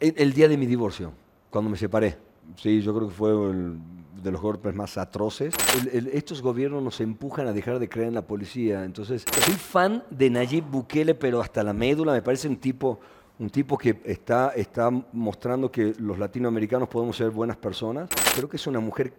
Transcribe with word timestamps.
El, 0.00 0.32
día 0.32 0.48
de 0.48 0.56
mi 0.56 0.66
divorcio, 0.66 1.12
cuando 1.50 1.70
me 1.70 1.76
separé. 1.76 2.18
Sí, 2.56 2.82
yo 2.82 2.94
creo 2.94 3.08
que 3.08 3.14
fue 3.14 3.30
el- 3.30 3.78
de 4.22 4.30
los 4.32 4.40
golpes 4.40 4.74
más 4.74 4.96
atroces. 4.96 5.54
Estos 5.92 6.40
gobiernos 6.40 6.82
nos 6.82 7.00
empujan 7.00 7.46
a 7.46 7.52
dejar 7.52 7.78
de 7.78 7.88
creer 7.88 8.08
en 8.08 8.14
la 8.14 8.26
policía. 8.26 8.84
Entonces, 8.84 9.24
soy 9.44 9.54
fan 9.54 10.02
de 10.10 10.30
Nayib 10.30 10.64
Bukele, 10.64 11.14
pero 11.14 11.40
hasta 11.40 11.62
la 11.62 11.72
médula. 11.74 12.12
Me 12.12 12.22
parece 12.22 12.48
un 12.48 12.56
tipo, 12.56 12.98
un 13.38 13.50
tipo 13.50 13.76
que 13.76 14.00
está, 14.04 14.52
está 14.56 14.90
mostrando 15.12 15.70
que 15.70 15.94
los 15.98 16.18
latinoamericanos 16.18 16.88
podemos 16.88 17.16
ser 17.16 17.30
buenas 17.30 17.56
personas. 17.56 18.08
Creo 18.34 18.48
que 18.48 18.56
es 18.56 18.66
una 18.66 18.80
mujer 18.80 19.12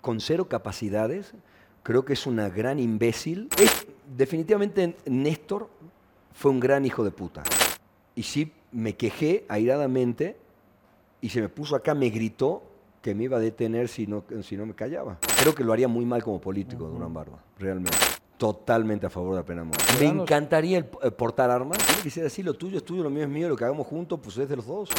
con 0.00 0.20
cero 0.20 0.46
capacidades. 0.48 1.32
Creo 1.82 2.04
que 2.04 2.12
es 2.12 2.26
una 2.26 2.48
gran 2.50 2.78
imbécil. 2.78 3.48
Definitivamente 4.16 4.96
Néstor 5.06 5.70
fue 6.32 6.50
un 6.50 6.60
gran 6.60 6.84
hijo 6.84 7.02
de 7.04 7.10
puta. 7.10 7.42
Y 8.14 8.22
sí, 8.22 8.52
me 8.74 8.96
quejé 8.96 9.46
airadamente 9.48 10.36
y 11.20 11.30
se 11.30 11.40
me 11.40 11.48
puso 11.48 11.76
acá, 11.76 11.94
me 11.94 12.10
gritó 12.10 12.62
que 13.00 13.14
me 13.14 13.24
iba 13.24 13.36
a 13.36 13.40
detener 13.40 13.88
si 13.88 14.06
no, 14.06 14.24
si 14.42 14.56
no 14.56 14.66
me 14.66 14.74
callaba. 14.74 15.18
Creo 15.40 15.54
que 15.54 15.62
lo 15.62 15.72
haría 15.72 15.88
muy 15.88 16.04
mal 16.04 16.22
como 16.22 16.40
político, 16.40 16.86
Durán 16.86 17.14
Barba, 17.14 17.38
realmente. 17.58 17.96
Totalmente 18.36 19.06
a 19.06 19.10
favor 19.10 19.30
de 19.30 19.36
la 19.36 19.44
pena 19.44 19.62
de 19.62 19.68
muerte. 19.68 19.84
Me 20.00 20.06
encantaría 20.06 20.78
el, 20.78 20.86
eh, 21.02 21.10
portar 21.12 21.50
armas. 21.50 21.78
Tiene 21.78 22.02
que 22.02 22.10
ser 22.10 22.26
así, 22.26 22.42
lo 22.42 22.54
tuyo 22.54 22.78
es 22.78 22.84
tuyo, 22.84 23.02
lo 23.04 23.10
mío 23.10 23.22
es 23.22 23.28
mío, 23.28 23.48
lo 23.48 23.56
que 23.56 23.64
hagamos 23.64 23.86
juntos, 23.86 24.18
pues 24.22 24.36
es 24.38 24.48
de 24.48 24.56
los 24.56 24.66
dos. 24.66 24.90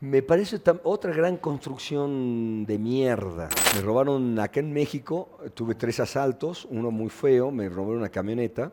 Me 0.00 0.22
parece 0.22 0.60
otra 0.84 1.12
gran 1.12 1.36
construcción 1.36 2.64
de 2.66 2.78
mierda. 2.78 3.48
Me 3.74 3.80
robaron 3.82 4.38
acá 4.38 4.60
en 4.60 4.72
México, 4.72 5.38
tuve 5.54 5.74
tres 5.74 5.98
asaltos, 5.98 6.66
uno 6.70 6.90
muy 6.90 7.10
feo, 7.10 7.50
me 7.50 7.68
robaron 7.68 7.98
una 7.98 8.10
camioneta. 8.10 8.70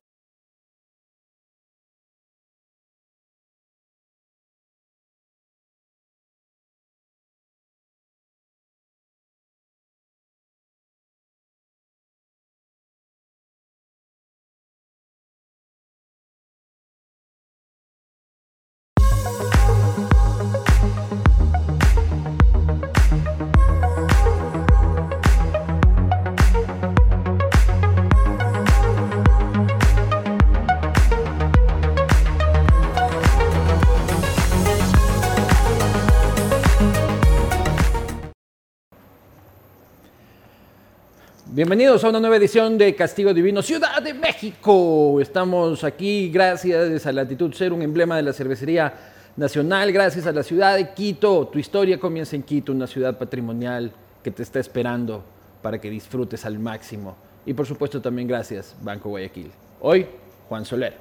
Bienvenidos 41.62 42.04
a 42.04 42.10
una 42.10 42.20
nueva 42.20 42.38
edición 42.38 42.76
de 42.76 42.96
Castigo 42.96 43.36
Divino, 43.36 43.62
Ciudad 43.62 44.02
de 44.02 44.16
México. 44.16 45.22
Estamos 45.22 45.84
aquí 45.84 46.32
gracias 46.32 47.06
a 47.06 47.12
Latitud 47.12 47.54
Ser, 47.54 47.72
un 47.72 47.84
emblema 47.84 48.16
de 48.16 48.24
la 48.24 48.34
cervecería 48.34 48.92
nacional, 49.38 49.92
gracias 49.92 50.26
a 50.26 50.32
la 50.32 50.42
ciudad 50.42 50.76
de 50.76 50.92
Quito. 50.96 51.50
Tu 51.50 51.60
historia 51.60 52.00
comienza 52.00 52.36
en 52.36 52.42
Quito, 52.42 52.72
una 52.72 52.88
ciudad 52.88 53.16
patrimonial 53.16 53.92
que 54.24 54.32
te 54.32 54.42
está 54.42 54.60
esperando 54.60 55.24
para 55.62 55.80
que 55.80 55.92
disfrutes 55.92 56.46
al 56.46 56.58
máximo. 56.58 57.16
Y 57.46 57.54
por 57.54 57.68
supuesto 57.68 58.02
también 58.02 58.28
gracias 58.28 58.76
Banco 58.82 59.10
Guayaquil. 59.10 59.52
Hoy, 59.82 60.08
Juan 60.50 60.66
Soler. 60.66 60.96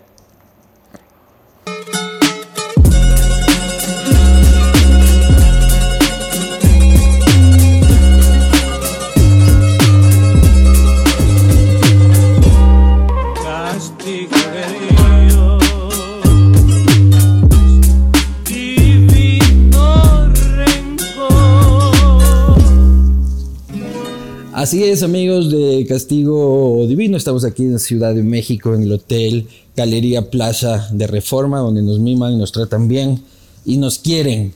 Así 24.61 24.85
es, 24.85 25.03
amigos 25.03 25.51
de 25.51 25.87
Castigo 25.89 26.85
Divino. 26.87 27.17
Estamos 27.17 27.47
aquí 27.47 27.63
en 27.63 27.79
Ciudad 27.79 28.15
de 28.15 28.23
México, 28.23 28.75
en 28.75 28.83
el 28.83 28.93
Hotel 28.93 29.49
Galería 29.75 30.31
Plaza 30.31 30.87
de 30.93 31.07
Reforma, 31.07 31.61
donde 31.61 31.81
nos 31.81 31.99
miman, 31.99 32.39
nos 32.39 32.53
tratan 32.53 32.87
bien 32.87 33.23
y 33.65 33.79
nos 33.79 33.99
quieren. 33.99 34.53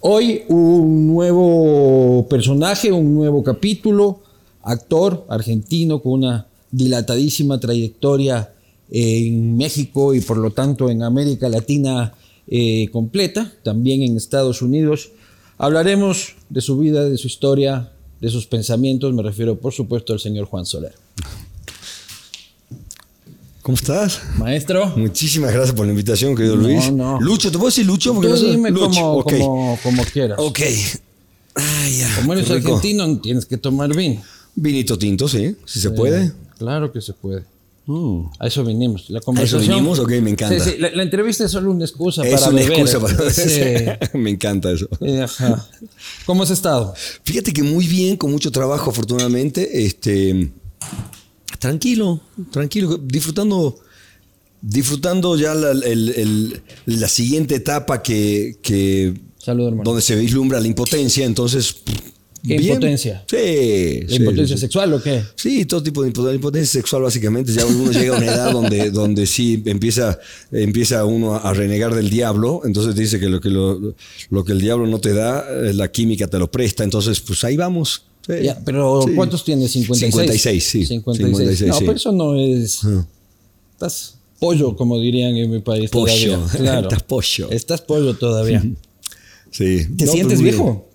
Hoy 0.00 0.42
un 0.48 1.06
nuevo 1.06 2.26
personaje, 2.28 2.90
un 2.90 3.14
nuevo 3.14 3.44
capítulo, 3.44 4.18
actor 4.62 5.24
argentino 5.28 6.02
con 6.02 6.12
una 6.14 6.48
dilatadísima 6.72 7.60
trayectoria 7.60 8.50
en 8.90 9.56
México 9.56 10.14
y 10.14 10.20
por 10.20 10.36
lo 10.36 10.50
tanto 10.50 10.90
en 10.90 11.02
América 11.02 11.48
Latina 11.48 12.14
eh, 12.48 12.88
completa, 12.92 13.52
también 13.62 14.02
en 14.02 14.16
Estados 14.16 14.62
Unidos. 14.62 15.10
Hablaremos 15.58 16.36
de 16.48 16.60
su 16.60 16.78
vida, 16.78 17.08
de 17.08 17.16
su 17.18 17.26
historia, 17.26 17.92
de 18.20 18.28
sus 18.30 18.46
pensamientos. 18.46 19.12
Me 19.12 19.22
refiero, 19.22 19.58
por 19.58 19.72
supuesto, 19.72 20.12
al 20.12 20.20
señor 20.20 20.46
Juan 20.46 20.66
Soler. 20.66 20.94
¿Cómo 23.62 23.74
estás? 23.74 24.20
Maestro, 24.38 24.92
Muchísimas 24.96 25.52
gracias 25.52 25.74
por 25.74 25.86
la 25.86 25.90
invitación, 25.90 26.36
querido 26.36 26.54
No, 26.54 26.62
Luis. 26.62 26.92
no. 26.92 27.20
Lucho, 27.20 27.50
¿te 27.50 27.58
puedo 27.58 27.66
decir 27.68 27.84
Lucho? 27.84 28.14
Porque 28.14 28.28
tú 28.28 28.34
no 28.36 28.48
dime 28.50 28.70
Lucho, 28.70 29.00
como, 29.00 29.24
como, 29.24 29.78
como 29.82 30.04
quieras. 30.04 30.38
Ok. 30.40 30.60
Ay, 31.56 31.98
ya, 31.98 32.16
Como 32.16 32.34
eres 32.34 32.48
argentino, 32.48 33.18
tienes 33.18 33.44
que 33.44 33.56
tomar 33.56 33.92
vino. 33.96 34.22
Vinito 34.54 34.96
tinto, 34.96 35.26
sí, 35.26 35.56
si 35.64 35.80
se 35.80 35.90
puede. 35.90 36.32
Claro 36.58 36.92
que 36.92 37.00
se 37.00 37.12
puede. 37.12 37.42
Mm. 37.86 38.22
A 38.40 38.46
eso 38.48 38.64
vinimos. 38.64 39.08
La 39.10 39.20
conversación. 39.20 39.62
vinimos? 39.76 39.98
Ok, 40.00 40.10
me 40.20 40.30
encanta. 40.30 40.58
Sí, 40.62 40.70
sí, 40.72 40.76
La, 40.78 40.90
la 40.90 41.02
entrevista 41.04 41.44
es 41.44 41.52
solo 41.52 41.70
una 41.70 41.84
excusa 41.84 42.26
Es 42.26 42.34
para 42.40 42.50
una 42.52 42.60
beber. 42.62 42.80
excusa 42.80 43.00
para 43.00 43.30
Sí. 43.30 43.60
Me 44.18 44.30
encanta 44.30 44.72
eso. 44.72 44.88
Ajá. 45.22 45.68
¿Cómo 46.26 46.42
has 46.42 46.50
estado? 46.50 46.94
Fíjate 47.24 47.52
que 47.52 47.62
muy 47.62 47.86
bien, 47.86 48.16
con 48.16 48.32
mucho 48.32 48.50
trabajo, 48.50 48.90
afortunadamente. 48.90 49.84
Este, 49.86 50.50
tranquilo, 51.60 52.20
tranquilo, 52.50 52.98
disfrutando, 52.98 53.76
disfrutando 54.60 55.36
ya 55.36 55.54
la, 55.54 55.70
el- 55.70 56.08
el- 56.10 56.62
la 56.86 57.08
siguiente 57.08 57.54
etapa 57.54 58.02
que, 58.02 58.58
que 58.62 59.14
Salud, 59.38 59.68
hermano. 59.68 59.84
donde 59.84 60.02
se 60.02 60.16
vislumbra 60.16 60.60
la 60.60 60.66
impotencia. 60.66 61.24
Entonces, 61.24 61.76
¿Qué 62.46 62.58
bien. 62.58 62.74
impotencia? 62.74 63.24
Sí, 63.26 64.00
¿La 64.02 64.08
sí, 64.08 64.16
impotencia 64.16 64.56
sí. 64.56 64.60
sexual 64.60 64.92
o 64.94 65.02
qué? 65.02 65.22
Sí, 65.34 65.64
todo 65.64 65.82
tipo 65.82 66.02
de 66.02 66.08
impotencia, 66.08 66.34
impotencia 66.34 66.72
sexual 66.80 67.02
básicamente. 67.02 67.52
Ya 67.52 67.66
uno 67.66 67.90
llega 67.90 68.14
a 68.14 68.18
una 68.18 68.26
edad 68.26 68.52
donde, 68.52 68.90
donde 68.90 69.26
sí 69.26 69.62
empieza, 69.66 70.18
empieza 70.52 71.04
uno 71.04 71.34
a 71.36 71.52
renegar 71.52 71.94
del 71.94 72.10
diablo. 72.10 72.62
Entonces 72.64 72.94
dice 72.94 73.18
que 73.20 73.28
lo 73.28 73.40
que, 73.40 73.50
lo, 73.50 73.94
lo 74.30 74.44
que 74.44 74.52
el 74.52 74.60
diablo 74.60 74.86
no 74.86 74.98
te 75.00 75.12
da, 75.12 75.44
eh, 75.48 75.72
la 75.74 75.90
química 75.90 76.26
te 76.28 76.38
lo 76.38 76.50
presta. 76.50 76.84
Entonces, 76.84 77.20
pues 77.20 77.42
ahí 77.44 77.56
vamos. 77.56 78.04
Sí. 78.26 78.34
Ya, 78.42 78.58
pero. 78.64 79.04
¿cuántos 79.14 79.44
tienes? 79.44 79.72
56. 79.72 80.12
56, 80.12 80.64
sí. 80.64 80.86
56. 80.86 81.58
56, 81.58 81.70
no, 81.70 81.78
pero 81.80 81.92
eso 81.92 82.12
no 82.12 82.36
es. 82.40 82.80
Estás 83.72 84.16
pollo, 84.38 84.76
como 84.76 84.98
dirían 85.00 85.36
en 85.36 85.50
mi 85.50 85.60
país. 85.60 85.90
Pollo. 85.90 86.12
Todavía. 86.12 86.46
Claro. 86.58 86.88
Estás 86.88 87.02
pollo. 87.02 87.50
Estás 87.50 87.80
pollo 87.82 88.14
todavía. 88.16 88.64
Sí. 89.50 89.86
¿Te 89.96 90.06
No, 90.06 90.12
sientes 90.12 90.40
muy 90.40 90.50
viejo? 90.50 90.88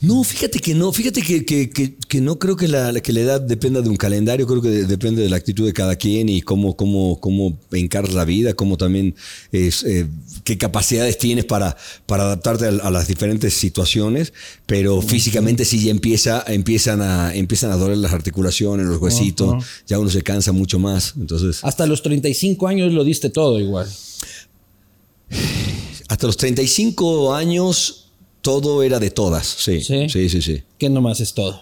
No, 0.00 0.22
fíjate 0.24 0.58
que 0.58 0.74
no, 0.74 0.92
fíjate 0.92 1.22
que, 1.22 1.44
que- 1.44 1.70
que- 1.70 1.96
que 1.96 2.20
no 2.20 2.38
creo 2.38 2.56
que 2.56 2.68
la, 2.68 2.92
que 3.00 3.12
la 3.12 3.20
edad 3.20 3.40
dependa 3.40 3.80
de 3.80 3.88
un 3.88 3.96
calendario, 3.96 4.46
creo 4.46 4.60
que 4.62 4.68
de- 4.68 4.84
depende 4.86 5.22
de 5.22 5.28
la 5.28 5.36
actitud 5.36 5.64
de 5.66 5.72
cada 5.72 5.96
quien 5.96 6.28
y 6.28 6.42
cómo, 6.42 6.76
cómo, 6.76 7.18
cómo 7.20 7.58
encaras 7.72 8.12
la 8.14 8.24
vida, 8.24 8.54
cómo 8.54 8.76
también 8.76 9.14
es, 9.52 9.82
eh, 9.84 10.06
qué 10.44 10.58
capacidades 10.58 11.18
tienes 11.18 11.44
para, 11.44 11.76
para 12.06 12.24
adaptarte 12.24 12.66
a, 12.66 12.68
a 12.68 12.90
las 12.90 13.08
diferentes 13.08 13.54
situaciones, 13.54 14.32
pero 14.66 15.00
físicamente 15.02 15.64
sí 15.64 15.82
ya 15.84 15.90
empieza, 15.90 16.44
empiezan, 16.46 17.00
a, 17.02 17.34
empiezan 17.34 17.70
a 17.72 17.76
doler 17.76 17.98
las 17.98 18.12
articulaciones, 18.12 18.86
los 18.86 19.00
huesitos, 19.00 19.64
ya 19.86 19.98
uno 19.98 20.10
se 20.10 20.22
cansa 20.22 20.52
mucho 20.52 20.78
más, 20.78 21.14
entonces 21.16 21.60
Hasta 21.62 21.86
los 21.86 22.02
35 22.02 22.68
años 22.68 22.92
lo 22.92 23.04
diste 23.04 23.30
todo 23.30 23.58
igual. 23.60 23.88
hasta 26.08 26.26
los 26.26 26.36
35 26.36 27.34
años 27.34 28.05
todo 28.46 28.82
era 28.84 28.98
de 29.00 29.10
todas, 29.10 29.44
sí, 29.46 29.80
Sí. 29.82 30.08
sí, 30.08 30.28
sí. 30.28 30.40
sí. 30.40 30.62
Que 30.78 30.88
nomás 30.88 31.18
es 31.20 31.34
todo. 31.34 31.60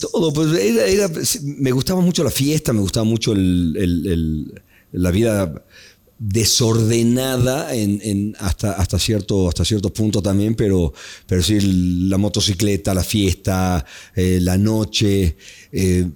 Todo, 0.00 0.32
pues 0.32 0.48
era, 0.56 0.86
era- 0.86 1.10
me 1.42 1.72
gustaba 1.72 2.00
mucho 2.00 2.22
la 2.22 2.30
fiesta, 2.30 2.72
me 2.72 2.80
gustaba 2.80 3.02
mucho 3.04 3.32
el- 3.32 3.74
el- 3.76 4.06
el- 4.06 4.62
la 4.92 5.10
vida 5.10 5.64
desordenada 6.20 7.74
en, 7.74 8.00
en 8.02 8.36
hasta, 8.38 8.72
hasta, 8.72 8.98
cierto, 8.98 9.48
hasta 9.48 9.64
cierto 9.64 9.92
punto 9.92 10.22
también, 10.22 10.54
pero, 10.54 10.92
pero 11.26 11.42
sí 11.42 11.58
la 12.08 12.16
motocicleta, 12.18 12.94
la 12.94 13.02
fiesta, 13.04 13.84
eh, 14.14 14.38
la 14.40 14.56
noche, 14.56 15.36
eh, 15.72 16.06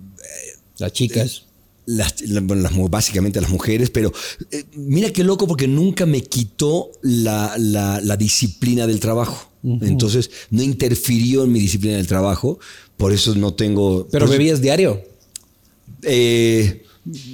Las 0.79 0.93
chicas. 0.93 1.45
Las, 1.87 2.21
las 2.23 2.73
básicamente 2.91 3.41
las 3.41 3.51
mujeres, 3.51 3.91
pero 3.91 4.13
eh, 4.51 4.65
mira 4.77 5.11
qué 5.11 5.25
loco 5.25 5.47
porque 5.47 5.67
nunca 5.69 6.07
me 6.07 6.23
quitó 6.23 6.91
la, 7.03 7.55
la- 7.59 8.01
la 8.01 8.17
disciplina 8.17 8.87
del 8.87 9.01
trabajo. 9.01 9.49
Entonces 9.65 10.31
no 10.51 10.63
interfirió 10.63 11.45
en 11.45 11.53
mi 11.53 11.61
disciplina 11.61 11.97
del 11.97 12.07
trabajo, 12.09 12.59
por 12.97 13.13
eso 13.13 13.35
no 13.37 13.55
tengo... 13.55 14.09
Pero 14.11 14.27
bebías 14.27 14.61
diario. 14.61 15.01
eh, 16.03 16.83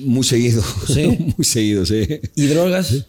muy 0.04 0.24
seguido. 0.24 0.62
¿Sí? 0.86 1.06
muy 1.36 1.44
seguido, 1.44 1.84
sí. 1.86 2.06
¿Y 2.34 2.46
drogas? 2.46 3.06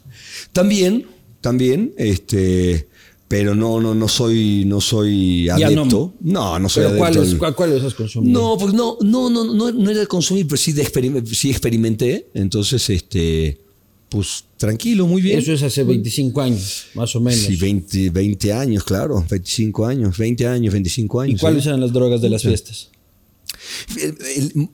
También, 0.52 1.06
también, 1.42 1.94
este, 1.98 2.89
pero 3.30 3.54
no, 3.54 3.80
no, 3.80 3.94
no 3.94 4.08
soy, 4.08 4.64
no 4.66 4.82
soy 4.82 5.48
adepto. 5.50 6.16
No, 6.20 6.58
no, 6.58 6.68
soy 6.68 6.82
¿Pero 6.86 7.04
adepto. 7.04 7.38
cuáles 7.38 7.56
cuál, 7.56 7.86
has 7.88 7.94
consumido? 7.94 8.42
No, 8.42 8.58
pues 8.58 8.74
no, 8.74 8.98
no, 9.02 9.30
no, 9.30 9.54
no, 9.54 9.72
no 9.72 9.90
era 9.92 10.00
de 10.00 10.08
consumir, 10.08 10.48
pero 10.48 10.58
sí, 10.58 10.74
de 10.74 10.84
experim- 10.84 11.24
sí 11.26 11.52
experimenté. 11.52 12.28
Entonces, 12.34 12.90
este, 12.90 13.62
pues 14.10 14.44
tranquilo, 14.58 15.06
muy 15.06 15.22
bien. 15.22 15.38
Eso 15.38 15.54
es 15.54 15.62
hace 15.62 15.84
25 15.84 16.42
años, 16.42 16.88
más 16.96 17.16
o 17.16 17.22
menos. 17.22 17.40
Sí, 17.40 17.56
20, 17.56 18.10
20 18.10 18.52
años, 18.52 18.84
claro, 18.84 19.24
25 19.30 19.86
años, 19.86 20.18
20 20.18 20.48
años, 20.48 20.74
25 20.74 21.24
¿Y 21.24 21.30
años. 21.30 21.40
cuáles 21.40 21.62
sí. 21.64 21.70
eran 21.70 21.82
las 21.82 21.94
drogas 21.94 22.22
de 22.22 22.30
las 22.32 22.42
fiestas? 22.42 22.90
El- 23.98 24.18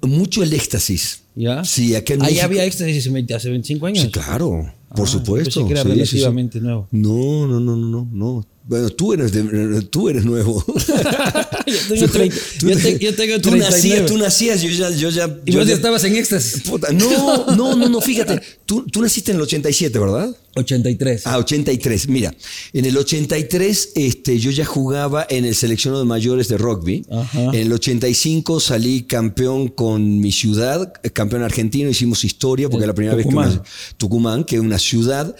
el- 0.01 0.09
mucho 0.09 0.43
el 0.43 0.53
éxtasis. 0.53 1.21
¿Ya? 1.35 1.63
Sí, 1.65 1.95
en 2.13 2.21
Ahí 2.21 2.29
México- 2.29 2.45
había 2.45 2.63
éxtasis 2.65 2.97
hace 2.99 3.09
20 3.09 3.33
hace 3.33 3.49
25 3.49 3.85
años. 3.87 4.03
Sí, 4.05 4.09
claro, 4.11 4.71
por 4.95 5.05
Ah, 5.07 5.11
supuesto. 5.11 5.61
pensé 5.61 5.67
que 5.67 5.73
era 5.73 5.83
sí, 5.83 5.89
sí, 5.89 5.95
sí. 6.05 6.11
relativamente 6.17 6.59
nuevo. 6.61 6.87
No, 6.91 7.47
no, 7.47 7.59
no, 7.59 7.75
no, 7.75 7.87
no, 7.89 8.07
no. 8.11 8.47
Bueno, 8.67 8.89
tú 8.89 9.13
eres, 9.13 9.31
de- 9.31 9.81
tú 9.91 10.09
eres 10.09 10.25
nuevo. 10.25 10.65
yo 11.67 11.77
tengo 11.87 12.07
30, 12.07 12.35
Tú- 12.59 12.69
yo, 12.69 12.77
te- 12.79 12.99
yo 12.99 13.15
tengo 13.15 13.35
tú 13.35 13.49
39. 13.51 13.59
nacías, 13.69 14.05
tú 14.07 14.17
nacías, 14.17 14.61
yo 14.61 14.69
ya, 14.69 14.89
yo 14.89 15.09
ya. 15.11 15.37
y 15.45 15.51
yo 15.51 15.59
vos 15.59 15.67
ya 15.67 15.75
estabas 15.75 16.03
en 16.03 16.15
éxtasis. 16.15 16.61
Puta, 16.63 16.91
no, 16.91 17.45
no, 17.55 17.75
no, 17.75 17.89
no, 17.89 18.01
fíjate. 18.01 18.41
Tú, 18.65 18.83
tú 18.87 19.01
naciste 19.03 19.31
en 19.31 19.37
el 19.37 19.43
87, 19.43 19.99
¿verdad? 19.99 20.35
83. 20.55 21.27
Ah, 21.27 21.37
83. 21.37 22.07
Mira, 22.07 22.33
en 22.73 22.85
el 22.85 22.97
83 22.97 23.89
este, 23.95 24.39
yo 24.39 24.49
ya 24.51 24.65
jugaba 24.65 25.27
en 25.29 25.45
el 25.45 25.53
seleccionado 25.53 26.01
de 26.01 26.07
mayores 26.07 26.47
de 26.47 26.57
rugby. 26.57 27.05
Ajá. 27.11 27.43
En 27.49 27.55
el 27.55 27.71
85 27.73 28.59
salí 28.61 29.03
campeón 29.03 29.67
con 29.67 30.19
mi 30.19 30.31
ciudad, 30.31 30.91
campeón 31.13 31.43
argentino, 31.43 31.89
hicimos 31.89 32.23
historia 32.23 32.67
porque 32.69 32.83
era 32.85 32.93
la 32.93 32.95
primera 32.95 33.17
Tucumán. 33.17 33.49
vez 33.49 33.59
que 33.59 33.95
Tucumán, 33.97 34.43
que 34.43 34.55
es 34.55 34.61
una 34.61 34.79
ciudad 34.79 35.35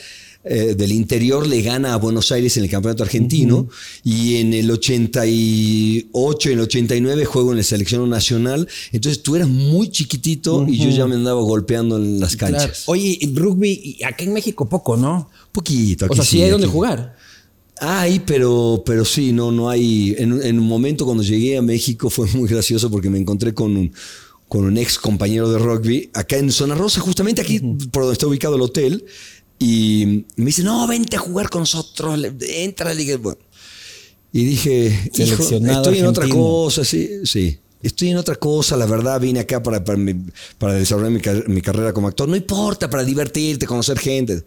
eh, 0.48 0.76
del 0.76 0.92
interior, 0.92 1.48
le 1.48 1.64
gana 1.64 1.96
a 1.96 1.98
Buenos 1.98 2.32
Aires 2.32 2.56
en 2.58 2.66
el 2.66 2.70
campeonato 2.70 3.02
argentino. 3.02 3.68
Y 4.04 4.36
en 4.36 4.54
el 4.54 4.70
88 4.70 6.50
y 6.50 6.52
en 6.52 6.60
el 6.60 6.64
89 6.66 7.26
juego 7.26 7.52
en 7.52 7.58
el 7.58 7.64
seleccionado 7.64 8.08
nacional. 8.08 8.68
Entonces 8.92 9.24
tú 9.24 9.36
eras 9.36 9.48
muy 9.50 9.90
chiquitito 9.90 10.66
y 10.68 10.78
yo 10.78 10.90
ya 10.92 11.08
me 11.08 11.16
andaba 11.16 11.42
golpeando 11.42 11.98
en 11.98 12.20
las 12.20 12.36
canchas. 12.36 12.66
Claro. 12.66 12.80
Oye, 12.86 13.20
rugby, 13.34 13.98
acá 14.06 14.24
en 14.24 14.34
México 14.34 14.70
poco, 14.70 14.96
¿no? 14.96 15.32
Poquito. 15.52 16.06
O 16.06 16.08
aquí 16.08 16.16
sea, 16.16 16.26
sí 16.26 16.38
hay 16.38 16.44
aquí. 16.44 16.52
donde 16.52 16.68
jugar. 16.68 17.16
Hay, 17.80 18.20
pero, 18.20 18.84
pero 18.86 19.04
sí, 19.04 19.32
no, 19.32 19.52
no 19.52 19.70
hay. 19.70 20.16
En, 20.18 20.42
en 20.44 20.60
un 20.60 20.68
momento 20.68 21.06
cuando 21.06 21.24
llegué 21.24 21.58
a 21.58 21.62
México 21.64 22.10
fue 22.10 22.28
muy 22.34 22.48
gracioso 22.48 22.92
porque 22.92 23.10
me 23.10 23.18
encontré 23.18 23.54
con 23.54 23.76
un, 23.76 23.92
con 24.48 24.64
un 24.64 24.78
ex 24.78 25.00
compañero 25.00 25.50
de 25.52 25.58
rugby 25.58 26.10
acá 26.14 26.38
en 26.38 26.52
Zona 26.52 26.76
Rosa, 26.76 27.02
justamente 27.02 27.42
aquí 27.42 27.60
por 27.92 28.04
donde 28.04 28.14
está 28.14 28.28
ubicado 28.28 28.56
el 28.56 28.62
hotel. 28.62 29.06
Y 29.60 30.26
me 30.36 30.46
dice, 30.48 30.64
no, 30.64 30.86
vente 30.88 31.16
a 31.16 31.20
jugar 31.20 31.50
con 31.50 31.62
nosotros, 31.62 32.20
entra 32.42 32.94
liga. 32.94 33.18
Bueno, 33.18 33.40
y 34.34 34.44
dije, 34.44 35.10
"Hijo, 35.16 35.44
estoy 35.44 36.00
en 36.00 36.06
otra 36.08 36.28
cosa, 36.28 36.84
sí, 36.84 37.10
sí. 37.24 37.58
Estoy 37.82 38.10
en 38.10 38.18
otra 38.18 38.36
cosa, 38.36 38.76
la 38.76 38.86
verdad, 38.88 39.20
vine 39.22 39.40
acá 39.42 39.62
para, 39.62 39.84
para, 39.84 39.98
mi- 39.98 40.16
para 40.58 40.74
desarrollar 40.74 41.12
mi, 41.12 41.22
car- 41.22 41.48
mi 41.48 41.62
carrera 41.62 41.94
como 41.94 42.08
actor. 42.08 42.28
No 42.28 42.36
importa, 42.36 42.90
para 42.90 43.04
divertirte, 43.04 43.66
conocer 43.68 44.00
gente. 44.00 44.44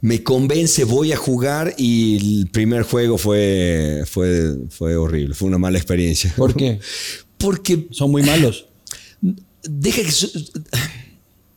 Me 0.00 0.22
convence, 0.22 0.84
voy 0.84 1.12
a 1.12 1.16
jugar 1.16 1.74
y 1.76 2.16
el 2.16 2.48
primer 2.50 2.82
juego 2.84 3.18
fue, 3.18 4.04
fue, 4.06 4.56
fue 4.70 4.96
horrible, 4.96 5.34
fue 5.34 5.48
una 5.48 5.58
mala 5.58 5.76
experiencia. 5.78 6.32
¿Por 6.36 6.54
qué? 6.56 6.78
Porque 7.36 7.88
Son 7.90 8.10
muy 8.10 8.22
malos. 8.22 8.66
deja 9.62 10.02
que 10.02 10.12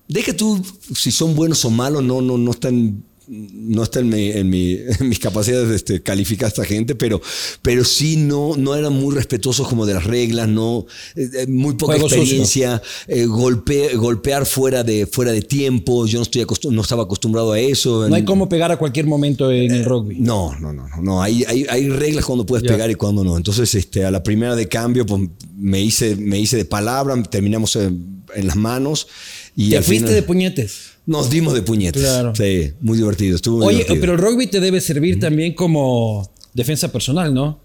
deja 0.07 0.33
tú 0.35 0.61
si 0.95 1.11
son 1.11 1.35
buenos 1.35 1.63
o 1.65 1.69
malos 1.69 2.03
no 2.03 2.21
no 2.21 2.37
no 2.37 2.51
están 2.51 3.03
no 3.27 3.81
está 3.81 4.01
en, 4.01 4.09
mi- 4.09 4.29
en 4.29 4.47
mi- 4.51 4.73
en 4.99 5.09
mis 5.09 5.17
capacidades 5.17 5.67
de 5.69 5.75
este, 5.75 6.03
calificar 6.03 6.45
a 6.45 6.49
esta 6.49 6.63
gente, 6.63 6.93
pero, 6.93 7.19
pero 7.63 7.83
sí 7.83 8.17
no, 8.17 8.55
no 8.55 8.75
eran 8.75 8.93
muy 8.93 9.15
respetuosos 9.15 9.67
como 9.67 9.87
de 9.87 9.95
las 9.95 10.03
reglas, 10.03 10.47
no, 10.47 10.85
eh, 11.15 11.27
eh, 11.39 11.47
muy 11.47 11.73
poca 11.73 11.93
Juego 11.93 12.07
experiencia, 12.07 12.83
eh, 13.07 13.25
golpe- 13.25 13.95
golpear 13.95 14.45
fuera 14.45 14.83
de, 14.83 15.07
fuera 15.07 15.31
de 15.31 15.41
tiempo, 15.41 16.05
yo 16.05 16.19
no, 16.19 16.21
estoy 16.21 16.45
no 16.69 16.81
estaba 16.83 17.01
acostumbrado 17.01 17.53
a 17.53 17.59
eso. 17.59 18.07
No 18.07 18.13
hay 18.13 18.25
cómo 18.25 18.47
pegar 18.47 18.71
a 18.71 18.77
cualquier 18.77 19.07
momento 19.07 19.51
en 19.51 19.71
el 19.71 19.85
rugby. 19.85 20.19
No, 20.19 20.53
no, 20.59 20.71
no, 20.71 20.87
no, 20.87 21.01
no. 21.01 21.23
Hay, 21.23 21.43
hay, 21.47 21.65
hay 21.67 21.89
reglas 21.89 22.25
cuando 22.25 22.45
puedes 22.45 22.63
pegar 22.73 22.91
y 22.91 22.95
cuando 22.95 23.23
no. 23.23 23.37
Entonces, 23.37 23.73
este, 23.73 24.05
a 24.05 24.11
la 24.11 24.21
primera 24.21 24.55
de 24.55 24.67
cambio, 24.67 25.03
pues 25.03 25.23
me 25.57 25.81
hice, 25.81 26.15
me 26.15 26.39
hice 26.39 26.57
de 26.57 26.65
palabra, 26.65 27.19
terminamos 27.23 27.75
en, 27.75 28.23
en 28.35 28.45
las 28.45 28.55
manos 28.55 29.07
y 29.55 29.69
Te 29.71 29.77
fuiste 29.81 30.05
final 30.07 30.13
de 30.15 30.23
puñetes. 30.23 30.77
nos 31.05 31.29
dimos 31.29 31.53
de 31.53 31.61
puñetes. 31.61 32.01
Claro. 32.01 32.33
Sí, 32.35 32.73
muy 32.81 32.97
divertido. 32.97 33.35
Estuvo 33.35 33.57
muy 33.57 33.67
Oye, 33.67 33.77
divertido. 33.77 34.01
pero 34.01 34.13
el 34.13 34.19
rugby 34.19 34.47
te 34.47 34.59
debe 34.59 34.81
servir 34.81 35.19
también 35.19 35.53
como 35.53 36.29
defensa 36.53 36.91
personal, 36.91 37.33
¿no? 37.33 37.59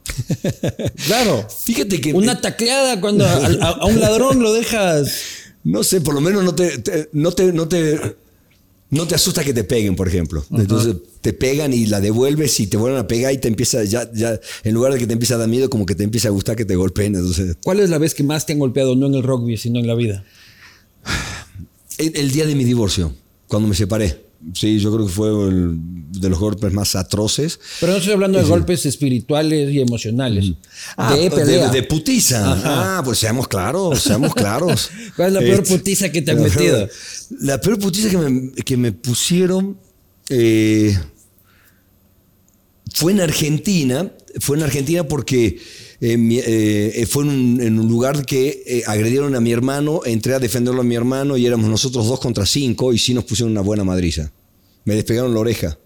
claro. 1.06 1.46
Fíjate 1.64 2.00
que 2.00 2.12
Una 2.12 2.40
tacleada 2.40 3.00
cuando 3.00 3.24
a, 3.24 3.34
a- 3.36 3.70
a 3.80 3.86
un 3.86 4.00
ladrón 4.00 4.42
lo 4.42 4.52
dejas. 4.52 5.10
no 5.64 5.82
sé, 5.82 6.00
por 6.00 6.14
lo 6.14 6.20
menos 6.20 6.44
no 6.44 6.54
te, 6.54 6.78
te- 6.78 7.08
no 7.12 7.32
te, 7.32 7.52
no 7.52 7.66
te, 7.68 7.98
no 8.90 9.06
te 9.06 9.14
asusta 9.14 9.44
que 9.44 9.52
te 9.54 9.64
peguen, 9.64 9.94
por 9.96 10.08
ejemplo. 10.08 10.44
Entonces 10.52 10.96
te 11.20 11.32
pegan 11.32 11.72
y 11.72 11.86
la 11.86 12.00
devuelves 12.00 12.58
y 12.60 12.66
te 12.66 12.76
vuelven 12.76 12.98
a 13.00 13.06
pegar 13.06 13.32
y 13.32 13.38
te 13.38 13.46
empieza 13.48 13.84
ya, 13.84 14.10
ya, 14.12 14.38
en 14.64 14.74
lugar 14.74 14.92
de 14.92 14.98
que 14.98 15.06
te 15.06 15.12
empieza 15.12 15.34
a 15.34 15.38
dar 15.38 15.48
miedo, 15.48 15.68
como 15.70 15.86
que 15.86 15.94
te 15.94 16.02
empieza 16.04 16.28
a 16.28 16.30
gustar 16.32 16.56
que 16.56 16.64
te 16.64 16.76
golpeen. 16.76 17.14
Entonces, 17.14 17.56
¿Cuál 17.62 17.80
es 17.80 17.90
la 17.90 17.98
vez 17.98 18.14
que 18.14 18.22
más 18.22 18.46
te 18.46 18.52
han 18.52 18.58
golpeado, 18.58 18.96
no 18.96 19.06
en 19.06 19.14
el 19.14 19.22
rugby, 19.22 19.56
sino 19.56 19.78
en 19.78 19.86
la 19.86 19.94
vida? 19.94 20.24
El, 22.00 22.30
día 22.30 22.46
de 22.46 22.54
mi 22.54 22.64
divorcio, 22.64 23.12
cuando 23.46 23.68
me 23.68 23.74
separé. 23.74 24.24
Sí, 24.54 24.78
yo 24.78 24.90
creo 24.92 25.06
que 25.06 25.12
fue 25.12 25.28
el- 25.48 25.76
de 26.12 26.28
los 26.30 26.38
golpes 26.38 26.72
más 26.72 26.96
atroces. 26.96 27.60
Pero 27.78 27.92
no 27.92 27.98
estoy 27.98 28.14
hablando 28.14 28.38
de 28.38 28.44
golpes 28.44 28.86
espirituales 28.86 29.70
y 29.70 29.80
emocionales. 29.80 30.52
Ah, 30.96 31.14
de 31.14 31.30
pelea. 31.30 31.68
de 31.68 31.82
putiza. 31.82 32.42
Ah, 32.64 33.02
pues 33.04 33.18
seamos 33.18 33.46
claros, 33.48 34.00
seamos 34.02 34.34
claros. 34.34 34.90
¿Cuál 35.16 35.28
es 35.28 35.34
la 35.34 35.40
peor 35.40 35.62
Este, 35.62 35.76
putiza 35.76 36.10
que 36.10 36.22
te 36.22 36.30
han 36.30 36.42
metido? 36.42 36.88
La 37.40 37.60
peor 37.60 37.78
putiza 37.78 38.08
que 38.08 38.16
me, 38.16 38.52
que 38.52 38.76
me 38.76 38.92
pusieron 38.92 39.76
eh, 40.30 40.98
fue 42.94 43.12
en 43.12 43.20
Argentina. 43.20 44.10
Fue 44.40 44.56
en 44.56 44.62
Argentina 44.62 45.04
porque 45.04 45.58
eh, 46.02 46.92
eh, 46.96 47.06
fue 47.06 47.24
en 47.24 47.28
un, 47.30 47.60
en 47.60 47.78
un 47.78 47.88
lugar 47.88 48.24
que 48.24 48.62
eh, 48.66 48.82
agredieron 48.86 49.34
a 49.34 49.40
mi 49.40 49.52
hermano. 49.52 50.00
Entré 50.04 50.34
a 50.34 50.38
defenderlo 50.38 50.80
a 50.80 50.84
mi 50.84 50.94
hermano 50.94 51.36
y 51.36 51.46
éramos 51.46 51.68
nosotros 51.68 52.06
dos 52.08 52.20
contra 52.20 52.46
cinco 52.46 52.92
y 52.92 52.98
sí 52.98 53.12
nos 53.12 53.24
pusieron 53.24 53.52
una 53.52 53.60
buena 53.60 53.84
madriza. 53.84 54.32
Me 54.84 54.94
despegaron 54.94 55.34
la 55.34 55.40
oreja. 55.40 55.78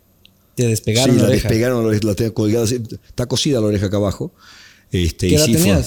Te 0.54 0.68
despegaron 0.68 1.16
sí, 1.16 1.16
la 1.16 1.22
la 1.24 1.28
oreja. 1.30 1.48
despegaron 1.48 1.82
la 1.82 1.88
oreja, 1.88 2.06
la 2.06 2.14
tengo 2.14 2.32
colgada 2.32 2.64
Está 2.64 3.26
cosida 3.26 3.60
la 3.60 3.66
oreja 3.66 3.86
acá 3.86 3.96
abajo. 3.96 4.32
Este, 4.92 5.28
¿Qué 5.28 5.34
edad 5.34 5.46
sí 5.46 5.54
fue-? 5.54 5.84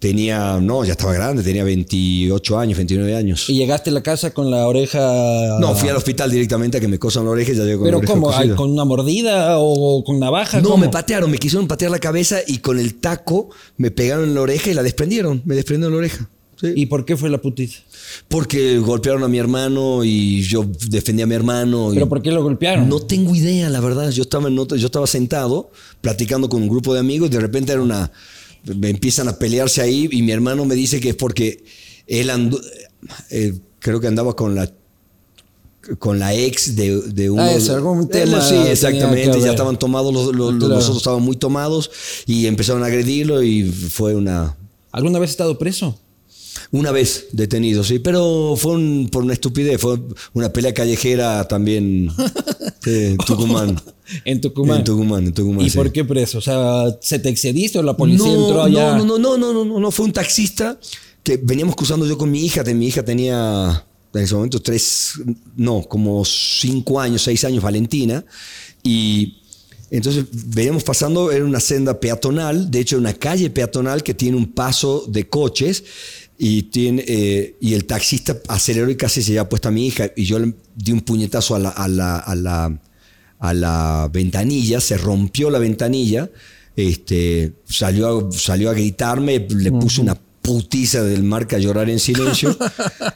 Tenía, 0.00 0.58
no, 0.60 0.82
ya 0.84 0.92
estaba 0.92 1.12
grande, 1.12 1.42
tenía 1.44 1.62
28 1.62 2.58
años, 2.58 2.76
29 2.78 3.14
años. 3.14 3.48
Y 3.48 3.54
llegaste 3.58 3.90
a 3.90 3.92
la 3.92 4.02
casa 4.02 4.32
con 4.32 4.50
la 4.50 4.66
oreja. 4.66 5.58
No, 5.60 5.74
fui 5.76 5.88
al 5.90 5.96
hospital 5.96 6.30
directamente 6.30 6.78
a 6.78 6.80
que 6.80 6.88
me 6.88 6.98
cosan 6.98 7.24
la 7.26 7.30
oreja 7.30 7.52
y 7.52 7.54
ya 7.54 7.64
llego 7.64 7.80
con 7.82 7.86
la 7.86 7.90
Pero 7.90 7.98
oreja 7.98 8.12
¿cómo? 8.14 8.26
cosida. 8.32 8.56
¿Con 8.56 8.70
una 8.72 8.84
mordida 8.84 9.58
o 9.58 10.02
con 10.02 10.18
navaja? 10.18 10.60
No, 10.60 10.70
¿Cómo? 10.70 10.78
me 10.78 10.88
patearon, 10.88 11.30
me 11.30 11.38
quisieron 11.38 11.68
patear 11.68 11.90
la 11.92 11.98
cabeza 12.00 12.38
y 12.46 12.58
con 12.58 12.78
el 12.80 12.94
taco 12.96 13.50
me 13.76 13.90
pegaron 13.92 14.24
en 14.24 14.34
la 14.34 14.40
oreja 14.40 14.70
y 14.70 14.74
la 14.74 14.82
desprendieron, 14.82 15.42
me 15.44 15.54
desprendieron 15.54 15.92
la 15.92 15.98
oreja. 15.98 16.28
Sí. 16.60 16.72
¿Y 16.76 16.86
por 16.86 17.06
qué 17.06 17.16
fue 17.16 17.30
la 17.30 17.38
putiza? 17.38 17.80
Porque 18.28 18.78
golpearon 18.78 19.22
a 19.22 19.28
mi 19.28 19.38
hermano 19.38 20.04
y 20.04 20.42
yo 20.42 20.66
defendí 20.88 21.22
a 21.22 21.26
mi 21.26 21.34
hermano. 21.34 21.90
¿Pero 21.94 22.06
por 22.08 22.20
qué 22.20 22.30
lo 22.32 22.42
golpearon? 22.42 22.86
No 22.88 23.00
tengo 23.00 23.34
idea, 23.34 23.70
la 23.70 23.80
verdad. 23.80 24.10
Yo 24.10 24.22
estaba, 24.22 24.48
en 24.48 24.58
otra- 24.58 24.76
yo 24.76 24.86
estaba 24.86 25.06
sentado 25.06 25.70
platicando 26.02 26.48
con 26.50 26.60
un 26.62 26.68
grupo 26.68 26.92
de 26.92 27.00
amigos 27.00 27.28
y 27.28 27.32
de 27.32 27.40
repente 27.40 27.72
era 27.72 27.80
una. 27.80 28.10
Me 28.64 28.90
empiezan 28.90 29.28
a 29.28 29.38
pelearse 29.38 29.80
ahí 29.82 30.08
y 30.12 30.22
mi 30.22 30.32
hermano 30.32 30.64
me 30.64 30.74
dice 30.74 31.00
que 31.00 31.10
es 31.10 31.14
porque 31.16 31.64
él 32.06 32.30
andó. 32.30 32.60
eh, 33.30 33.54
creo 33.78 34.00
que 34.00 34.06
andaba 34.06 34.34
con 34.36 34.54
la 34.54 34.70
con 35.98 36.18
la 36.18 36.34
ex 36.34 36.76
de, 36.76 37.00
de 37.00 37.30
uno. 37.30 37.42
Ah, 37.42 37.52
es 37.52 37.68
algún 37.70 38.02
Eh, 38.04 38.06
tema 38.06 38.40
Sí, 38.46 38.54
exactamente. 38.54 39.40
Ya 39.40 39.50
estaban 39.50 39.78
tomados 39.78 40.12
los, 40.12 40.26
los, 40.26 40.34
los- 40.36 40.58
Claro. 40.58 40.74
los 40.74 40.84
otros 40.84 40.98
estaban 40.98 41.22
muy 41.22 41.36
tomados 41.36 41.90
y 42.26 42.46
empezaron 42.46 42.82
a 42.82 42.86
agredirlo 42.86 43.42
y 43.42 43.64
fue 43.64 44.14
una. 44.14 44.56
¿Alguna 44.92 45.18
vez 45.18 45.28
has 45.28 45.32
estado 45.32 45.58
preso? 45.58 45.98
Una 46.72 46.90
vez 46.92 47.28
detenido, 47.32 47.82
sí, 47.82 47.98
pero 47.98 48.54
fue 48.56 48.72
un- 48.72 49.08
por 49.10 49.22
una 49.24 49.32
estupidez, 49.32 49.80
fue 49.80 49.98
una 50.34 50.52
pelea 50.52 50.74
callejera 50.74 51.48
también 51.48 52.10
en 52.86 53.16
Tucumán. 53.16 53.80
En 54.24 54.40
Tucumán. 54.40 54.78
En 54.78 54.84
Tucumán, 54.84 55.26
en 55.26 55.32
Tucumán. 55.32 55.66
¿Y 55.66 55.70
sí. 55.70 55.76
por 55.76 55.92
qué 55.92 56.04
preso? 56.04 56.38
O 56.38 56.40
sea, 56.40 56.84
¿se 57.00 57.18
te 57.18 57.28
excediste 57.28 57.78
o 57.78 57.82
la 57.82 57.96
policía 57.96 58.26
no, 58.26 58.46
entró 58.46 58.62
allá? 58.62 58.96
No, 58.96 59.04
no, 59.04 59.18
no, 59.18 59.36
no, 59.36 59.52
no, 59.52 59.64
no, 59.64 59.80
no, 59.80 59.90
fue 59.90 60.06
un 60.06 60.12
taxista 60.12 60.78
que 61.22 61.36
veníamos 61.36 61.76
cruzando 61.76 62.06
yo 62.06 62.16
con 62.16 62.30
mi 62.30 62.44
hija, 62.44 62.62
mi 62.64 62.86
hija 62.86 63.04
tenía 63.04 63.84
en 64.12 64.22
ese 64.22 64.34
momento 64.34 64.60
tres, 64.60 65.14
no, 65.56 65.82
como 65.82 66.24
cinco 66.24 67.00
años, 67.00 67.22
seis 67.22 67.44
años, 67.44 67.62
Valentina, 67.62 68.24
y 68.82 69.38
entonces 69.90 70.24
veníamos 70.30 70.82
pasando, 70.82 71.30
era 71.30 71.44
una 71.44 71.60
senda 71.60 71.98
peatonal, 72.00 72.70
de 72.70 72.80
hecho 72.80 72.98
una 72.98 73.14
calle 73.14 73.50
peatonal 73.50 74.02
que 74.02 74.14
tiene 74.14 74.36
un 74.36 74.52
paso 74.52 75.04
de 75.08 75.28
coches, 75.28 75.84
y, 76.42 76.62
tiene, 76.64 77.04
eh, 77.06 77.56
y 77.60 77.74
el 77.74 77.84
taxista 77.84 78.40
aceleró 78.48 78.90
y 78.90 78.96
casi 78.96 79.22
se 79.22 79.32
lleva 79.32 79.48
puesta 79.48 79.68
a 79.68 79.72
mi 79.72 79.86
hija, 79.86 80.10
y 80.16 80.24
yo 80.24 80.38
le 80.38 80.54
di 80.74 80.92
un 80.92 81.02
puñetazo 81.02 81.54
a 81.54 81.58
la, 81.58 81.68
a 81.68 81.86
la, 81.86 82.16
a 82.16 82.34
la, 82.34 82.80
a 83.40 83.54
la 83.54 84.08
ventanilla, 84.12 84.80
se 84.80 84.96
rompió 84.96 85.50
la 85.50 85.58
ventanilla, 85.58 86.30
este, 86.76 87.54
salió, 87.64 88.28
a, 88.28 88.32
salió 88.32 88.70
a 88.70 88.74
gritarme, 88.74 89.46
le 89.48 89.72
puse 89.72 90.00
una 90.00 90.14
putiza 90.42 91.02
del 91.04 91.22
marca 91.22 91.58
llorar 91.58 91.88
en 91.90 91.98
silencio. 91.98 92.56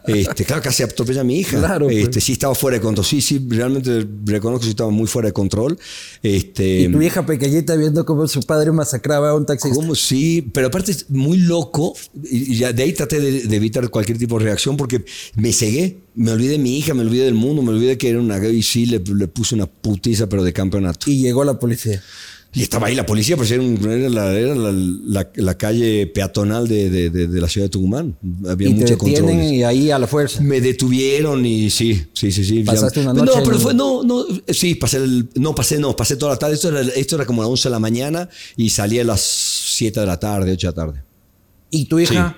Este, 0.07 0.45
claro, 0.45 0.61
casi 0.61 0.83
atropella 0.83 1.23
a 1.23 1.25
mi 1.25 1.38
hija. 1.38 1.59
Claro, 1.59 1.87
pues. 1.87 1.97
este, 1.97 2.21
sí 2.21 2.33
estaba 2.33 2.54
fuera 2.54 2.76
de 2.76 2.83
control. 2.83 3.07
Sí, 3.07 3.23
sí, 3.23 3.43
realmente 3.49 4.07
reconozco 4.26 4.61
que 4.61 4.64
sí 4.66 4.71
estaba 4.71 4.90
muy 4.90 5.07
fuera 5.07 5.28
de 5.28 5.33
control. 5.33 5.78
Este, 6.23 6.81
Y 6.83 6.88
tu 6.93 6.99
vieja 6.99 7.25
pequeñita 7.25 7.75
viendo 7.75 8.04
cómo 8.04 8.28
su 8.28 8.43
padre 8.43 8.71
masacraba 8.71 9.31
a 9.31 9.35
un 9.35 9.47
taxista. 9.47 9.75
¿Cómo? 9.75 9.95
Sí, 9.95 10.47
pero 10.52 10.66
aparte 10.66 10.93
es 10.93 11.09
muy 11.09 11.38
loco. 11.38 11.95
Y 12.23 12.57
ya 12.57 12.75
de 12.75 12.83
ahí 12.83 12.93
traté 12.93 13.19
de, 13.19 13.45
de 13.45 13.57
evitar 13.57 13.88
cualquier 13.88 14.19
tipo 14.19 14.38
de 14.38 14.45
reacción 14.45 14.76
porque 14.76 15.02
me 15.37 15.54
cegué. 15.54 16.00
Me 16.14 16.33
olvidé 16.33 16.52
de 16.52 16.59
mi 16.59 16.78
hija, 16.78 16.93
me 16.93 17.00
olvidé 17.00 17.25
del 17.25 17.35
mundo, 17.35 17.62
me 17.62 17.71
olvidé 17.71 17.97
que 17.97 18.11
era 18.11 18.21
una 18.21 18.38
gay 18.38 18.54
y 18.54 18.62
sí 18.62 18.85
le, 18.85 18.99
le 19.00 19.26
puse 19.26 19.54
una 19.54 19.66
putiza, 19.66 20.28
pero 20.28 20.45
de 20.45 20.52
campeonato. 20.52 21.11
Y 21.11 21.23
llegó 21.23 21.45
la 21.45 21.59
policía. 21.59 22.02
Y 22.54 22.62
estaba 22.62 22.87
ahí 22.87 22.94
la 22.94 23.04
policía, 23.04 23.37
pues 23.37 23.50
era, 23.50 23.62
la, 23.64 24.32
era 24.38 24.54
la- 24.54 24.70
la- 24.73 25.28
la 25.34 25.58
calle 25.58 26.06
peatonal 26.06 26.68
de, 26.68 26.88
de- 26.88 27.11
de- 27.11 27.26
de 27.26 27.40
la 27.40 27.49
ciudad 27.49 27.64
de 27.66 27.70
Tucumán. 27.70 28.16
Había 28.49 28.68
y 28.68 28.75
detienen 28.75 28.96
controles. 28.99 29.52
y 29.52 29.62
ahí 29.64 29.90
a 29.90 29.99
la 29.99 30.06
fuerza. 30.06 30.40
Me 30.40 30.61
detuvieron 30.61 31.44
y 31.44 31.68
sí, 31.70 32.00
sí, 32.12 32.30
sí, 32.30 32.44
sí. 32.44 32.62
¿Pasaste 32.62 33.00
una 33.00 33.12
No, 33.12 33.25
noche 33.25 33.40
pero 33.44 33.56
en- 33.56 33.61
fue, 33.62 33.75
no, 33.75 34.02
no, 34.04 34.25
sí, 34.49 34.76
pasé 34.76 34.99
el, 34.99 35.28
no, 35.34 35.54
pasé, 35.54 35.78
no, 35.78 35.96
pasé 35.96 36.16
toda 36.16 36.32
la 36.32 36.38
tarde. 36.38 36.54
Esto 36.54 36.68
era, 36.68 36.80
esto 36.94 37.16
era 37.16 37.26
como 37.26 37.42
a 37.42 37.44
las 37.46 37.50
11 37.50 37.68
de 37.68 37.73
la 37.73 37.80
mañana 37.80 38.28
y 38.56 38.70
salí 38.70 39.00
a 39.00 39.04
las 39.04 39.20
7 39.20 39.99
de 40.00 40.06
la 40.06 40.20
tarde, 40.20 40.52
8 40.52 40.68
de 40.68 40.76
la 40.76 40.87
tarde. 40.87 41.02
Y 41.70 41.87
tu 41.87 41.99
hija. 41.99 42.37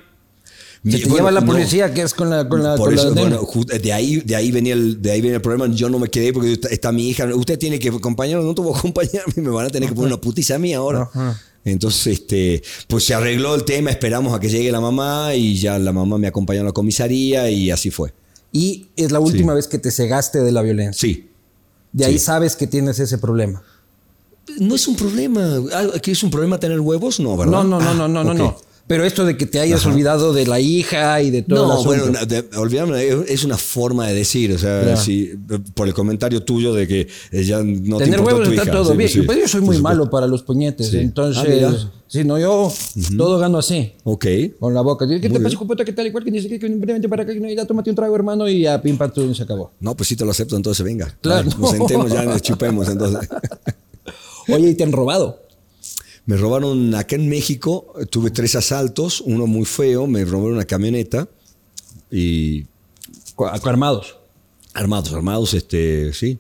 Se 0.85 0.99
te 0.99 1.05
bueno, 1.05 1.17
lleva 1.17 1.31
la 1.31 1.41
no. 1.41 1.47
policía, 1.47 1.93
que 1.93 2.03
es 2.03 2.15
con 2.15 2.31
la, 2.31 2.49
con 2.49 2.63
la, 2.63 2.77
Por 2.77 2.95
con 2.95 2.99
eso, 2.99 3.15
bueno, 3.15 3.47
de 3.83 3.93
ahí, 3.93 4.17
de 4.21 4.37
ahí 4.37 4.53
venía 4.53 4.75
el, 4.75 5.01
de 5.03 5.11
ahí 5.13 5.21
venía 5.21 5.37
el 5.37 5.43
problema. 5.43 5.67
Yo 5.75 5.89
no 5.89 5.99
me 5.99 6.09
quedé 6.09 6.33
porque 6.33 6.53
está, 6.53 6.69
está 6.69 6.93
mi 6.93 7.09
hija. 7.09 7.27
Usted 7.35 7.59
tiene 7.59 7.79
que 7.79 7.89
acompañarme, 7.89 8.45
no 8.45 8.55
te 8.55 8.63
voy 8.63 8.75
a 8.75 8.79
acompañar, 8.79 9.23
me 9.37 9.51
van 9.51 9.67
a 9.67 9.71
tener 9.71 9.89
que 9.89 9.95
poner 9.95 10.13
una 10.13 10.21
putiza 10.21 10.57
a 10.57 10.59
mí 10.59 10.75
ahora. 10.75 11.03
Ajá. 11.03 11.41
Entonces, 11.67 12.07
este, 12.07 12.63
pues 12.87 13.05
se 13.05 13.13
arregló 13.15 13.57
el 13.57 13.65
tema, 13.65 13.91
esperamos 13.91 14.33
a 14.33 14.39
que 14.39 14.49
llegue 14.49 14.71
la 14.71 14.81
mamá 14.81 15.35
y 15.35 15.57
ya 15.57 15.81
la 15.81 15.93
mamá 15.93 16.17
me 16.17 16.29
acompañó 16.29 16.61
a 16.61 16.65
la 16.65 16.73
comisaría 16.73 17.51
y 17.51 17.73
así 17.73 17.91
fue. 17.91 18.15
Y 18.53 18.87
es 18.97 19.11
la 19.11 19.19
última 19.19 19.53
vez 19.53 19.67
que 19.67 19.79
te 19.79 19.91
cegaste 19.91 20.39
de 20.39 20.53
la 20.53 20.63
violencia. 20.63 21.01
Sí. 21.01 21.29
De 21.93 22.05
ahí 22.05 22.19
sí. 22.21 22.25
sabes 22.25 22.55
que 22.55 22.69
tienes 22.69 23.01
ese 23.01 23.19
problema. 23.19 23.65
No 24.61 24.77
es 24.77 24.87
un 24.87 24.95
problema. 24.95 25.61
Ah, 25.73 25.99
¿Que 26.01 26.13
es 26.13 26.23
un 26.23 26.31
problema 26.31 26.61
tener 26.61 26.79
huevos? 26.79 27.19
No, 27.19 27.37
¿verdad? 27.37 27.65
No, 27.65 27.65
no, 27.65 27.81
no, 27.81 27.91
Ah, 27.91 27.95
no, 27.95 28.09
no, 28.09 28.23
no, 28.25 28.35
no. 28.35 28.57
Pero 28.89 29.05
esto 29.05 29.25
de 29.25 29.37
que 29.37 29.47
te 29.47 29.59
hayas 29.59 29.85
olvidado 29.85 30.33
de 30.33 30.47
la 30.47 30.61
hija 30.61 31.21
y 31.21 31.31
de 31.33 31.43
todo 31.43 31.67
No, 31.67 31.83
bueno, 31.85 32.05
olvidarme, 32.57 33.05
es- 33.27 33.43
una 33.43 33.57
forma 33.59 34.07
de 34.07 34.15
decir, 34.15 34.53
o 34.53 34.59
sea, 34.59 34.81
Claro. 34.83 34.97
si- 35.01 35.33
por 35.75 35.89
el 35.89 35.95
comentario 35.95 36.43
tuyo 36.45 36.73
de 36.73 36.87
que 36.87 37.09
ya 37.45 37.63
no 37.65 37.99
te 37.99 38.05
Tener 38.05 38.21
huevos 38.21 38.45
tu 38.45 38.51
está 38.51 38.63
hija. 38.63 38.73
todo 38.73 38.93
Sí, 38.93 38.97
bien. 38.97 39.11
sí, 39.11 39.23
Pero 39.27 39.41
yo 39.41 39.49
soy 39.49 39.61
muy 39.63 39.79
malo 39.81 40.09
para 40.09 40.29
los 40.29 40.43
puñetes. 40.45 40.89
Sí. 40.89 40.99
Entonces, 40.99 41.65
Ah, 41.67 41.91
si 42.07 42.23
no, 42.23 42.39
yo 42.39 42.73
todo 43.17 43.39
gano 43.39 43.59
así. 43.59 43.93
Ok. 44.05 44.25
Con 44.61 44.73
la 44.73 44.83
boca. 44.83 45.05
¿Qué 45.09 45.19
te 45.19 45.29
Muy 45.31 45.39
pasa, 45.39 45.49
bien. 45.49 45.59
jupota? 45.59 45.85
¿Qué 45.85 45.93
tal? 45.93 46.07
Igual 46.07 46.23
que 46.23 46.31
dice 46.31 46.49
que 46.49 46.69
vente 46.69 47.09
para 47.09 47.25
acá, 47.25 47.33
que 47.35 47.41
no, 47.41 47.49
ya 47.51 47.65
tómate 47.67 47.91
un 47.91 47.97
trago, 47.97 48.15
hermano, 48.15 48.49
y 48.49 48.61
ya 48.63 48.81
pim 48.81 48.97
pam, 48.97 49.13
tú, 49.13 49.35
se 49.35 49.43
acabó. 49.43 49.73
No, 49.81 49.97
pues 49.97 50.09
sí 50.09 50.15
te 50.15 50.25
lo 50.25 50.31
acepto, 50.31 50.55
entonces 50.57 50.85
venga. 50.85 51.13
Claro. 51.21 51.49
Nos 51.59 51.71
sentemos 51.73 52.13
ya, 52.13 52.23
nos 52.25 52.41
chupemos 52.41 52.89
entonces. 52.89 53.29
Oye, 54.49 54.71
y 54.71 54.75
te 54.75 54.85
han 54.85 54.93
robado. 54.93 55.41
Me 56.27 56.37
robaron 56.37 56.95
acá 56.95 57.17
en 57.17 57.29
México, 57.29 57.93
tuve 58.11 58.31
tres 58.31 58.55
asaltos, 58.57 59.21
uno 59.21 59.47
muy 59.47 59.65
feo, 59.65 60.07
me 60.07 60.25
robaron 60.25 60.55
una 60.55 60.65
camioneta 60.65 61.29
y 62.11 62.67
Armados. 63.65 64.17
armados, 64.75 65.13
armados, 65.13 65.55
este, 65.55 66.13
sí. 66.13 66.39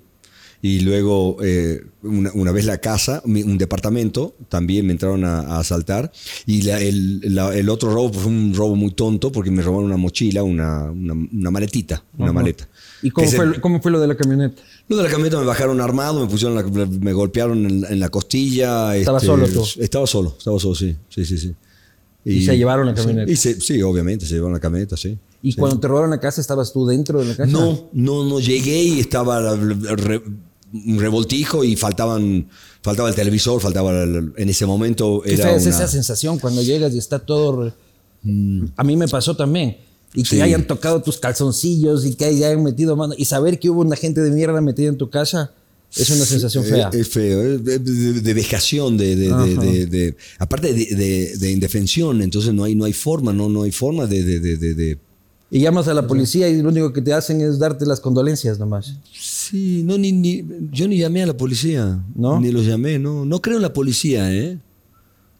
Y 0.62 0.80
luego, 0.80 1.36
eh, 1.44 1.84
una, 2.02 2.32
una 2.32 2.50
vez 2.50 2.64
la 2.64 2.78
casa, 2.78 3.22
un 3.24 3.58
departamento, 3.58 4.34
también 4.48 4.86
me 4.86 4.92
entraron 4.92 5.22
a, 5.24 5.40
a 5.40 5.58
asaltar. 5.60 6.10
Y 6.46 6.62
la- 6.62 6.80
el, 6.80 7.20
la- 7.34 7.54
el 7.56 7.68
otro 7.68 7.92
robo 7.92 8.12
fue 8.12 8.26
un 8.32 8.52
robo 8.54 8.74
muy 8.74 8.90
tonto 8.92 9.30
porque 9.30 9.50
me 9.50 9.62
robaron 9.62 9.84
una 9.86 9.96
mochila, 9.98 10.42
una, 10.42 10.90
una, 10.90 11.12
una 11.12 11.50
maletita, 11.50 12.02
una 12.18 12.32
maleta. 12.32 12.68
¿Y 13.02 13.10
cómo 13.10 13.24
Que 13.24 13.30
se- 13.30 13.36
fue, 13.36 13.60
cómo 13.60 13.80
fue 13.82 13.90
lo 13.92 14.00
de 14.00 14.06
la 14.06 14.16
camioneta? 14.16 14.62
Lo 14.88 14.96
de 14.96 15.02
la 15.02 15.08
camioneta 15.10 15.38
me 15.38 15.44
bajaron 15.46 15.80
armado, 15.80 16.20
me 16.20 16.26
pusieron 16.30 16.54
la- 16.56 16.86
me 16.86 17.12
golpearon 17.12 17.64
en, 17.66 17.84
en 17.84 18.00
la 18.00 18.08
costilla. 18.08 18.96
¿Estabas 18.96 19.22
este, 19.22 19.32
solo 19.34 19.48
tú? 19.48 19.64
Estaba 19.82 20.06
solo, 20.06 20.34
estaba 20.38 20.58
solo, 20.58 20.74
sí, 20.74 20.96
sí, 21.08 21.24
sí, 21.24 21.38
sí. 21.38 21.54
Y 22.24 22.44
se 22.44 22.56
llevaron 22.56 22.86
la 22.86 22.92
sí, 22.96 23.02
camioneta. 23.02 23.30
y 23.30 23.36
se- 23.36 23.60
sí, 23.60 23.80
obviamente, 23.82 24.26
se 24.26 24.34
llevaron 24.34 24.54
la 24.54 24.60
camioneta, 24.60 24.96
sí. 24.96 25.16
¿Y 25.42 25.52
Sí. 25.52 25.58
cuando 25.58 25.78
te 25.78 25.86
robaron 25.86 26.10
la 26.10 26.18
casa, 26.18 26.40
estabas 26.40 26.72
tú 26.72 26.86
dentro 26.86 27.20
de 27.20 27.26
la 27.26 27.36
casa? 27.36 27.50
No, 27.52 27.88
no, 27.92 28.24
no 28.24 28.40
llegué 28.40 28.82
y 28.82 29.00
estaba 29.00 29.54
re- 29.54 30.22
un 30.72 30.98
revoltijo 30.98 31.62
y 31.62 31.76
faltaban, 31.76 32.48
faltaba 32.82 33.08
el 33.08 33.14
televisor, 33.14 33.60
faltaba 33.60 33.92
el- 34.02 34.32
en 34.36 34.48
ese 34.48 34.66
momento 34.66 35.20
Qué 35.24 35.34
era 35.34 35.44
fea 35.44 35.56
es 35.56 35.66
una- 35.66 35.76
esa 35.76 35.86
sensación 35.88 36.38
cuando 36.38 36.62
llegas 36.62 36.92
y 36.94 36.98
está 36.98 37.18
todo. 37.20 37.62
re- 37.66 37.72
A 38.76 38.82
mí 38.82 38.96
me 38.96 39.06
pasó 39.06 39.36
también. 39.36 39.76
Y 40.14 40.22
que 40.22 40.36
Sí. 40.36 40.40
hayan 40.40 40.66
tocado 40.66 41.02
tus 41.02 41.18
calzoncillos 41.18 42.06
y 42.06 42.14
que 42.14 42.24
hayan 42.26 42.62
metido 42.62 42.96
mano. 42.96 43.14
Y 43.16 43.24
saber 43.26 43.58
que 43.58 43.68
hubo 43.70 43.80
una 43.82 43.96
gente 43.96 44.20
de 44.22 44.30
mierda 44.30 44.60
metida 44.60 44.88
en 44.88 44.96
tu 44.96 45.10
casa 45.10 45.52
es 45.94 46.10
una 46.10 46.24
sensación 46.24 46.64
fea. 46.64 46.90
Es 46.92 47.08
feo, 47.08 47.42
es 47.42 47.64
de, 47.64 47.78
de- 47.78 48.20
de 48.20 48.34
vejación, 48.34 48.96
de, 48.96 49.14
de- 49.16 50.16
aparte 50.38 50.72
de, 50.72 50.84
de- 50.94 51.36
de 51.36 51.52
indefensión, 51.52 52.22
entonces 52.22 52.52
no 52.54 52.64
hay, 52.64 52.74
no 52.74 52.84
hay 52.84 52.92
forma, 52.92 53.32
no, 53.32 53.48
no 53.48 53.62
hay 53.62 53.72
forma 53.72 54.06
de, 54.06 54.22
de- 54.22 54.40
de- 54.40 54.56
de- 54.56 54.74
de- 54.74 54.98
Y 55.50 55.60
llamas 55.60 55.86
a 55.88 55.94
la 55.94 56.06
policía 56.06 56.48
y 56.48 56.60
lo 56.60 56.70
único 56.70 56.92
que 56.92 57.00
te 57.02 57.12
hacen 57.12 57.40
es 57.40 57.58
darte 57.58 57.86
las 57.86 58.00
condolencias 58.00 58.58
nomás. 58.58 58.94
Sí, 59.18 59.82
no, 59.84 59.96
ni, 59.96 60.10
ni- 60.12 60.44
yo 60.72 60.88
ni 60.88 60.98
llamé 60.98 61.22
a 61.22 61.26
la 61.26 61.36
policía. 61.36 62.02
¿No? 62.16 62.40
Ni 62.40 62.50
los 62.50 62.66
llamé, 62.66 62.98
no. 62.98 63.24
No 63.24 63.40
creo 63.40 63.56
en 63.56 63.62
la 63.62 63.72
policía, 63.72 64.32
¿eh? 64.34 64.58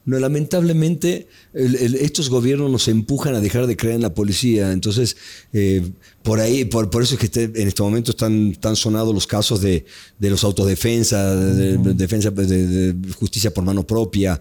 No, 0.07 0.19
lamentablemente, 0.21 1.29
el- 1.53 1.75
el- 1.77 1.95
estos 1.97 2.31
gobiernos 2.31 2.71
nos 2.71 2.87
empujan 2.89 3.35
a 3.35 3.41
dejar 3.41 3.67
de 3.67 3.77
creer 3.77 3.97
en 3.97 4.03
la 4.03 4.15
policía. 4.15 4.71
Entonces, 4.73 5.17
eh, 5.53 5.83
por 6.23 6.39
ahí, 6.41 6.65
por, 6.65 6.89
por 6.91 7.03
eso 7.03 7.15
es 7.15 7.21
que 7.21 7.27
este- 7.27 7.45
en 7.61 7.69
este 7.69 7.83
momento 7.83 8.13
están 8.13 8.55
tan 8.55 8.77
sonados 8.77 9.13
los 9.13 9.27
casos 9.27 9.61
de, 9.61 9.85
de 10.19 10.31
los 10.31 10.45
autodefensa, 10.45 11.35
de, 11.35 11.77
de 11.77 11.95
defensa 11.95 12.31
de, 12.31 12.93
de 12.95 13.13
justicia 13.15 13.53
por 13.53 13.65
mano 13.65 13.85
propia. 13.87 14.41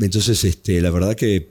Entonces, 0.00 0.44
este, 0.44 0.80
la 0.82 0.90
verdad 0.90 1.14
que, 1.16 1.50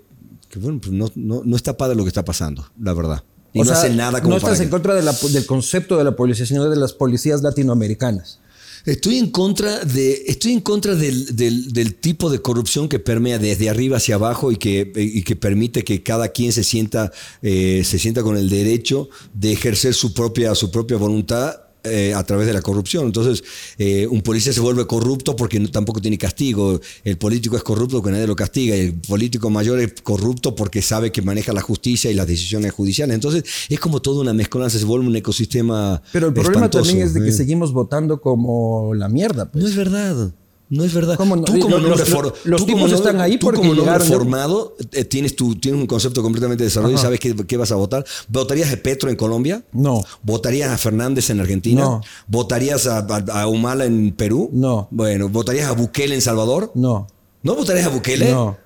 que, 0.50 0.60
bueno, 0.60 0.80
pues 0.80 0.94
no, 0.94 1.12
no, 1.16 1.42
no 1.44 1.56
está 1.56 1.76
padre 1.76 1.96
lo 1.96 2.04
que 2.04 2.10
está 2.10 2.24
pasando, 2.24 2.70
la 2.80 2.94
verdad. 2.94 3.24
Y 3.52 3.62
O 3.62 3.64
no 3.64 3.72
sea, 3.72 3.80
hacen 3.82 3.98
nada 3.98 4.22
como 4.22 4.36
no 4.36 4.42
para 4.42 4.54
estás 4.54 4.62
en 4.64 4.68
que- 4.68 4.72
contra 4.72 4.94
de 4.96 5.02
la- 5.02 5.14
del 5.32 5.46
concepto 5.46 5.98
de 5.98 6.04
la 6.04 6.16
policía, 6.16 6.46
sino 6.46 6.70
de 6.70 6.76
las 6.76 6.94
policías 6.94 7.42
latinoamericanas. 7.42 8.40
Estoy 8.86 9.18
en 9.18 9.32
contra 9.32 9.80
de, 9.84 10.24
estoy 10.28 10.54
en 10.54 10.62
contra 10.62 10.94
del, 10.96 11.36
del- 11.36 11.74
del 11.74 11.96
tipo 11.96 12.30
de 12.30 12.40
corrupción 12.40 12.88
que 12.88 13.00
permea 13.00 13.40
desde 13.40 13.70
arriba 13.70 13.98
hacia 13.98 14.16
abajo 14.16 14.52
y 14.52 14.58
que, 14.58 14.92
y 14.96 15.24
que 15.24 15.36
permite 15.36 15.84
que 15.84 16.04
cada 16.04 16.30
quien 16.30 16.52
se 16.54 16.64
sienta, 16.64 17.12
eh, 17.42 17.82
se 17.84 17.98
sienta 17.98 18.22
con 18.22 18.38
el 18.38 18.48
derecho 18.50 19.10
de 19.34 19.54
ejercer 19.54 19.94
su 19.96 20.14
propia, 20.14 20.54
su 20.54 20.70
propia 20.70 20.98
voluntad 20.98 21.65
eh, 21.86 22.14
a 22.14 22.24
través 22.24 22.48
de 22.48 22.54
la 22.54 22.62
corrupción. 22.62 23.06
Entonces, 23.06 23.44
eh, 23.78 24.08
un 24.08 24.22
policía 24.22 24.52
se 24.54 24.60
vuelve 24.60 24.86
corrupto 24.88 25.36
porque 25.36 25.60
no- 25.60 25.70
tampoco 25.70 26.02
tiene 26.02 26.18
castigo. 26.18 26.80
El 27.04 27.18
político 27.18 27.56
es 27.58 27.64
corrupto 27.64 27.98
porque 28.02 28.12
nadie 28.12 28.28
lo 28.28 28.36
castiga. 28.36 28.76
El 28.76 28.94
político 28.96 29.50
mayor 29.50 29.80
es 29.80 29.94
corrupto 30.04 30.56
porque 30.56 30.82
sabe 30.82 31.12
que 31.12 31.22
maneja 31.22 31.54
la 31.54 31.62
justicia 31.62 32.10
y 32.12 32.14
las 32.14 32.28
decisiones 32.28 32.72
judiciales. 32.74 33.16
Entonces, 33.16 33.44
es 33.70 33.80
como 33.80 34.02
toda 34.02 34.22
una 34.22 34.34
mezcolanza, 34.34 34.78
se 34.80 34.86
vuelve 34.86 35.08
un 35.08 35.16
ecosistema. 35.16 36.02
Pero 36.12 36.28
el 36.28 36.34
problema 36.34 36.56
espantoso, 36.66 36.86
también 36.86 37.08
es 37.08 37.14
de 37.14 37.22
que 37.22 37.30
¿eh? 37.30 37.34
seguimos 37.34 37.74
votando 37.74 38.22
como 38.22 38.94
la 38.94 39.10
mierda. 39.10 39.52
pues. 39.52 39.64
No 39.64 39.70
es 39.70 39.76
verdad. 39.76 40.34
No 40.68 40.84
es 40.84 40.94
verdad. 40.94 41.16
¿Cómo 41.16 41.36
no? 41.36 41.44
Tú 41.44 41.60
como 41.60 41.78
los- 41.78 42.04
for- 42.10 42.34
los 42.44 42.62
tú 42.62 42.66
tipos 42.66 42.84
como 42.84 42.96
están 42.96 43.22
ahí 43.22 43.38
tú 43.38 43.46
porque 43.46 43.58
como 43.60 43.76
nombre 43.76 43.94
llegaron- 43.94 44.08
formado 44.08 44.76
eh, 44.94 45.04
tienes, 45.06 45.36
tu, 45.36 45.56
tienes 45.56 45.80
un 45.80 45.86
concepto 45.86 46.24
completamente 46.24 46.64
desarrollado 46.64 47.00
y 47.00 47.04
sabes 47.04 47.20
qué, 47.20 47.36
qué 47.36 47.58
vas 47.58 47.72
a 47.72 47.76
votar. 47.76 48.04
¿Votarías 48.30 48.74
a 48.74 48.78
Petro 48.78 49.10
en 49.12 49.16
Colombia? 49.16 49.64
No. 49.74 50.04
¿Votarías 50.24 50.72
a 50.72 50.78
Fernández 50.80 51.30
en 51.30 51.40
Argentina? 51.40 51.82
No. 51.82 52.02
¿Votarías 52.28 52.88
a, 52.88 53.00
a- 53.00 53.42
a 53.42 53.48
Humala 53.48 53.86
en 53.86 54.12
Perú? 54.12 54.50
No. 54.54 54.88
Bueno, 54.90 55.30
¿votarías 55.30 55.68
a 55.70 55.74
Bukele 55.74 56.16
en 56.16 56.22
Salvador? 56.22 56.72
No. 56.74 57.06
¿No 57.44 57.56
votarías 57.56 57.86
a 57.86 57.90
Bukele? 57.90 58.32
No. 58.32 58.58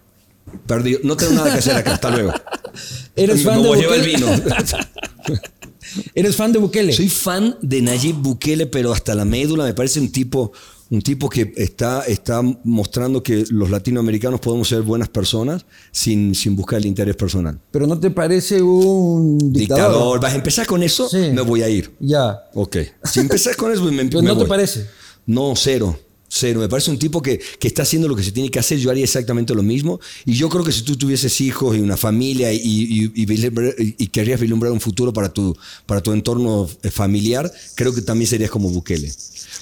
Perdido. 0.66 1.02
No 1.04 1.18
tengo 1.18 1.34
nada 1.34 1.52
que 1.52 1.60
hacer 1.60 1.76
acá. 1.76 1.96
Hasta 1.96 2.12
luego. 2.12 2.32
¿Eres 3.18 3.44
fan 3.44 3.62
de 3.62 3.68
Bukele? 3.68 3.96
el 3.96 4.06
vino. 4.06 4.28
¿Eres 6.14 6.36
fan 6.36 6.52
de 6.52 6.60
Bukele? 6.60 6.94
Soy 6.94 7.10
fan 7.10 7.58
de 7.62 7.82
Nayib 7.82 8.16
Bukele, 8.18 8.68
pero 8.68 8.94
hasta 8.94 9.16
la 9.16 9.26
médula 9.26 9.64
me 9.64 9.74
parece 9.74 10.00
un 10.00 10.12
tipo 10.12 10.52
Un 10.92 11.02
tipo 11.04 11.30
que 11.30 11.54
está, 11.56 12.02
está 12.04 12.42
mostrando 12.64 13.22
que 13.22 13.46
los 13.52 13.70
latinoamericanos 13.70 14.40
podemos 14.40 14.68
ser 14.70 14.82
buenas 14.82 15.08
personas 15.10 15.66
sin, 15.92 16.34
sin 16.34 16.56
buscar 16.56 16.80
el 16.80 16.88
interés 16.88 17.16
personal. 17.16 17.60
Pero 17.70 17.86
¿no 17.86 18.00
te 18.00 18.10
parece 18.10 18.62
un 18.62 19.38
dictador? 19.38 19.54
Dictador, 19.92 20.20
vas 20.20 20.34
a 20.34 20.36
empezar 20.36 20.66
con 20.66 20.82
eso, 20.82 21.08
Sí. 21.08 21.30
me 21.32 21.42
voy 21.42 21.62
a 21.62 21.70
ir. 21.70 21.92
Ya. 22.00 22.40
Ok. 22.56 22.78
Si 23.04 23.20
empezás 23.20 23.56
con 23.56 23.72
eso, 23.72 23.84
me, 23.84 24.04
Pero 24.06 24.22
me 24.24 24.30
¿no 24.30 24.38
te 24.38 24.46
parece? 24.46 24.88
No, 25.28 25.54
cero. 25.56 26.00
Cero. 26.32 26.60
Me 26.60 26.70
parece 26.70 26.92
un 26.92 27.00
tipo 27.00 27.22
que, 27.24 27.40
que 27.60 27.68
está 27.68 27.82
haciendo 27.82 28.08
lo 28.08 28.16
que 28.16 28.22
se 28.22 28.32
tiene 28.32 28.50
que 28.52 28.60
hacer. 28.60 28.78
Yo 28.78 28.92
haría 28.92 29.04
exactamente 29.04 29.54
lo 29.56 29.64
mismo. 29.64 30.00
Y 30.26 30.34
yo 30.34 30.48
creo 30.50 30.64
que 30.64 30.72
si 30.72 30.84
tú 30.84 30.96
tuvieses 30.96 31.42
hijos 31.42 31.76
y 31.76 31.80
una 31.82 31.98
familia 31.98 32.54
y, 32.54 32.58
y, 32.58 33.12
y, 33.16 33.24
y- 33.24 33.96
y 33.98 34.08
querrías 34.08 34.40
vislumbrar 34.40 34.72
un 34.72 34.80
futuro 34.80 35.12
para 35.12 35.30
tu, 35.34 35.56
para 35.88 36.02
tu 36.02 36.14
entorno 36.14 36.70
eh, 36.84 36.92
familiar, 36.92 37.52
creo 37.76 37.94
que 37.96 38.02
también 38.04 38.28
serías 38.28 38.52
como 38.52 38.70
Bukele. 38.70 39.12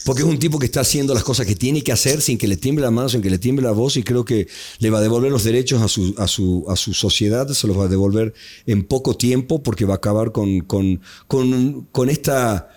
Porque 0.07 0.21
es 0.21 0.27
un 0.29 0.39
tipo 0.39 0.57
que 0.57 0.67
está 0.67 0.79
haciendo 0.79 1.13
las 1.13 1.25
cosas 1.25 1.45
que 1.45 1.53
tiene 1.53 1.81
que 1.83 1.91
hacer 1.91 2.21
sin 2.21 2.37
que 2.37 2.47
le 2.47 2.55
tiemble 2.55 2.81
la 2.81 2.91
mano, 2.91 3.09
sin 3.09 3.21
que 3.21 3.29
le 3.29 3.37
tiemble 3.39 3.65
la 3.65 3.73
voz. 3.73 3.97
Y 3.97 4.03
creo 4.03 4.23
que 4.23 4.47
le 4.79 4.89
va 4.89 4.99
a 4.99 5.01
devolver 5.01 5.29
los 5.29 5.43
derechos 5.43 5.81
a 5.81 5.89
su, 5.89 6.15
a 6.17 6.29
su, 6.29 6.63
a 6.69 6.77
su 6.77 6.93
sociedad. 6.93 7.45
Se 7.49 7.67
los 7.67 7.77
va 7.77 7.83
a 7.83 7.87
devolver 7.89 8.33
en 8.65 8.85
poco 8.85 9.17
tiempo 9.17 9.61
porque 9.61 9.83
va 9.83 9.95
a 9.95 9.97
acabar 9.97 10.31
con, 10.31 10.61
con, 10.61 11.01
con, 11.27 11.89
con 11.91 12.09
esta 12.09 12.69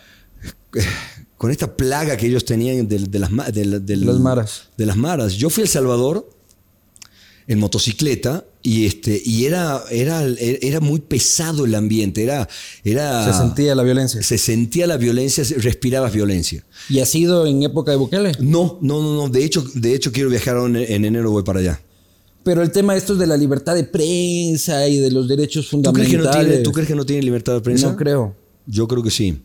con 1.36 1.52
esta 1.52 1.76
plaga 1.76 2.16
que 2.16 2.26
ellos 2.26 2.44
tenían 2.44 2.88
de, 2.88 2.98
de 2.98 3.18
las, 3.20 3.30
de 3.54 3.96
Las 3.96 4.18
maras. 4.18 4.62
de 4.76 4.86
las 4.86 4.96
maras. 4.96 5.34
Yo 5.34 5.50
fui 5.50 5.62
a 5.62 5.66
El 5.66 5.70
Salvador 5.70 6.28
en 7.50 7.58
motocicleta 7.58 8.44
y 8.62 8.86
este 8.86 9.20
y 9.24 9.44
era 9.46 9.82
era 9.90 10.22
era 10.38 10.78
muy 10.80 11.00
pesado 11.00 11.64
el 11.64 11.74
ambiente, 11.74 12.22
era 12.22 12.48
era 12.84 13.24
Se 13.32 13.36
sentía 13.38 13.74
la 13.74 13.82
violencia. 13.82 14.22
se 14.22 14.38
sentía 14.38 14.86
la 14.86 14.96
violencia, 14.96 15.42
respirabas 15.56 16.12
violencia. 16.12 16.64
¿Y 16.88 17.00
ha 17.00 17.06
sido 17.06 17.46
en 17.46 17.62
época 17.64 17.90
de 17.90 17.96
Bukele? 17.96 18.32
No, 18.38 18.78
no, 18.82 19.02
no, 19.02 19.14
no, 19.16 19.28
de 19.28 19.44
hecho 19.44 19.64
de 19.74 19.94
hecho 19.94 20.12
quiero 20.12 20.28
viajar 20.30 20.56
en, 20.58 20.76
en 20.76 21.04
enero 21.04 21.30
voy 21.32 21.42
para 21.42 21.58
allá. 21.60 21.80
Pero 22.44 22.62
el 22.62 22.70
tema 22.70 22.96
estos 22.96 23.18
de 23.18 23.26
la 23.26 23.36
libertad 23.36 23.74
de 23.74 23.84
prensa 23.84 24.86
y 24.88 24.98
de 24.98 25.10
los 25.10 25.26
derechos 25.28 25.68
¿Tú 25.68 25.80
crees, 25.92 26.08
que 26.08 26.14
fundamentales. 26.16 26.36
no 26.46 26.48
tiene, 26.50 26.62
¿Tú 26.62 26.72
crees 26.72 26.88
que 26.88 26.94
no 26.94 27.04
tiene 27.04 27.22
libertad 27.22 27.54
de 27.54 27.60
prensa? 27.60 27.90
No 27.90 27.96
creo. 27.96 28.34
Yo 28.66 28.86
creo 28.88 29.02
que 29.02 29.10
sí. 29.10 29.38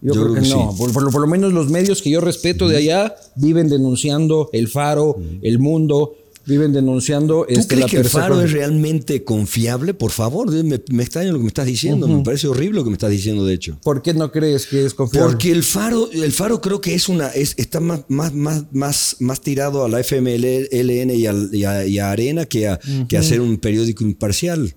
Yo, 0.00 0.12
creo, 0.12 0.34
que, 0.34 0.40
no. 0.42 0.46
sí. 0.46 0.78
Por, 0.78 0.92
por 0.92 1.02
lo- 1.02 1.10
por 1.10 1.20
lo 1.20 1.26
menos 1.26 1.52
los 1.52 1.68
medios 1.70 2.00
que 2.02 2.10
yo 2.10 2.20
respeto 2.20 2.68
de 2.68 2.76
allá 2.76 3.16
viven 3.34 3.68
denunciando 3.68 4.48
el 4.52 4.68
faro, 4.68 5.16
el 5.42 5.58
mundo, 5.58 6.14
viven 6.48 6.72
denunciando 6.72 7.44
¿Tú 7.46 7.60
este, 7.60 7.74
crees 7.74 7.80
la 7.82 7.88
que 7.88 7.96
el 7.98 8.08
faro 8.08 8.40
es 8.40 8.50
realmente 8.50 9.22
confiable? 9.22 9.94
Por 9.94 10.10
favor, 10.10 10.50
me, 10.50 10.80
me 10.90 11.02
extraña 11.02 11.30
lo 11.30 11.38
que 11.38 11.44
me 11.44 11.48
estás 11.48 11.66
diciendo. 11.66 12.08
Me 12.08 12.24
parece 12.24 12.48
horrible 12.48 12.78
lo 12.78 12.84
que 12.84 12.90
me 12.90 12.94
estás 12.94 13.10
diciendo, 13.10 13.44
de 13.44 13.54
hecho. 13.54 13.78
¿Por 13.82 14.02
qué 14.02 14.14
no 14.14 14.32
crees 14.32 14.66
que 14.66 14.84
es 14.84 14.94
confiable? 14.94 15.30
Porque 15.30 15.52
el 15.52 15.62
faro, 15.62 16.10
el 16.10 16.32
faro 16.32 16.60
creo 16.60 16.80
que 16.80 16.94
es 16.94 17.08
una, 17.08 17.28
es, 17.28 17.54
está 17.58 17.80
más, 17.80 18.04
más, 18.08 18.34
más, 18.34 18.64
más, 18.72 19.16
más 19.20 19.40
tirado 19.42 19.84
a 19.84 19.88
la 19.88 20.00
FMLN 20.00 21.10
y, 21.10 21.26
a, 21.26 21.86
y 21.86 21.98
a 21.98 22.10
Arena 22.10 22.46
que 22.46 22.68
a, 22.68 22.80
que 23.08 23.18
a 23.18 23.22
ser 23.22 23.40
un 23.40 23.58
periódico 23.58 24.02
imparcial. 24.02 24.74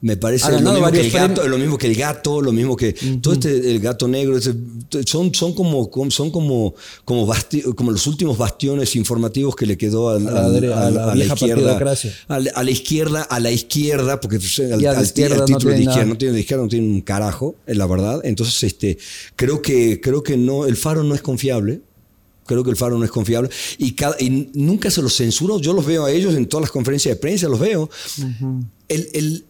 Me 0.00 0.16
parece 0.16 0.46
lo 0.52 0.58
mismo, 0.74 0.86
que 0.92 1.00
el 1.00 1.10
gato, 1.34 1.48
lo 1.48 1.58
mismo 1.58 1.76
que 1.78 1.86
el 1.88 1.96
gato, 1.96 2.40
lo 2.40 2.52
mismo 2.52 2.76
que 2.76 2.92
todo 3.20 3.34
este 3.34 3.68
el 3.68 3.80
gato 3.80 4.06
negro, 4.06 4.36
ese- 4.38 4.54
son, 5.04 5.34
son 5.34 5.54
como 5.54 5.90
son 6.10 6.30
como 6.30 6.74
como, 7.04 7.26
basti- 7.26 7.74
como 7.74 7.90
los 7.90 8.06
últimos 8.06 8.38
bastiones 8.38 8.94
informativos 8.94 9.56
que 9.56 9.66
le 9.66 9.76
quedó 9.76 10.10
al- 10.10 10.28
A 10.28 10.30
la 10.30 10.46
al- 10.46 10.52
a 10.86 10.90
la 10.90 11.02
a 11.12 11.14
la 11.16 11.24
izquierda, 11.56 11.72
a 12.28 12.38
la, 12.38 12.50
a 12.54 12.62
la 12.62 12.70
izquierda, 12.70 13.22
a 13.22 13.40
la 13.40 13.50
izquierda, 13.50 14.20
porque 14.20 14.36
al, 14.36 14.80
al- 14.98 15.04
izquierda 15.04 15.34
al 15.34 15.40
no 15.40 15.46
título 15.58 15.72
de 15.72 15.78
izquierda 15.90 16.08
no 16.10 16.18
tiene 16.18 16.34
de 16.34 16.40
izquierda, 16.40 16.62
no 16.62 16.68
tiene 16.68 16.86
un 16.86 17.00
carajo, 17.00 17.56
es 17.66 17.76
la 17.76 17.86
verdad. 17.86 18.20
Entonces, 18.22 18.62
este, 18.62 18.98
creo 19.34 19.60
que, 19.62 20.00
creo 20.00 20.22
que 20.22 20.36
no, 20.36 20.64
el 20.66 20.76
faro 20.76 21.02
no 21.02 21.16
es 21.16 21.22
confiable. 21.22 21.80
Creo 22.46 22.64
que 22.64 22.70
el 22.70 22.76
faro 22.76 22.96
no 22.96 23.04
es 23.04 23.10
confiable. 23.10 23.50
Y, 23.76 23.92
cada- 23.92 24.16
y 24.20 24.48
nunca 24.54 24.90
se 24.90 25.02
los 25.02 25.14
censuro. 25.14 25.60
Yo 25.60 25.74
los 25.74 25.84
veo 25.84 26.06
a 26.06 26.10
ellos 26.12 26.34
en 26.34 26.46
todas 26.46 26.62
las 26.62 26.70
conferencias 26.70 27.14
de 27.16 27.20
prensa, 27.20 27.46
los 27.48 27.58
veo. 27.60 27.90
el, 28.88 29.08
el- 29.12 29.44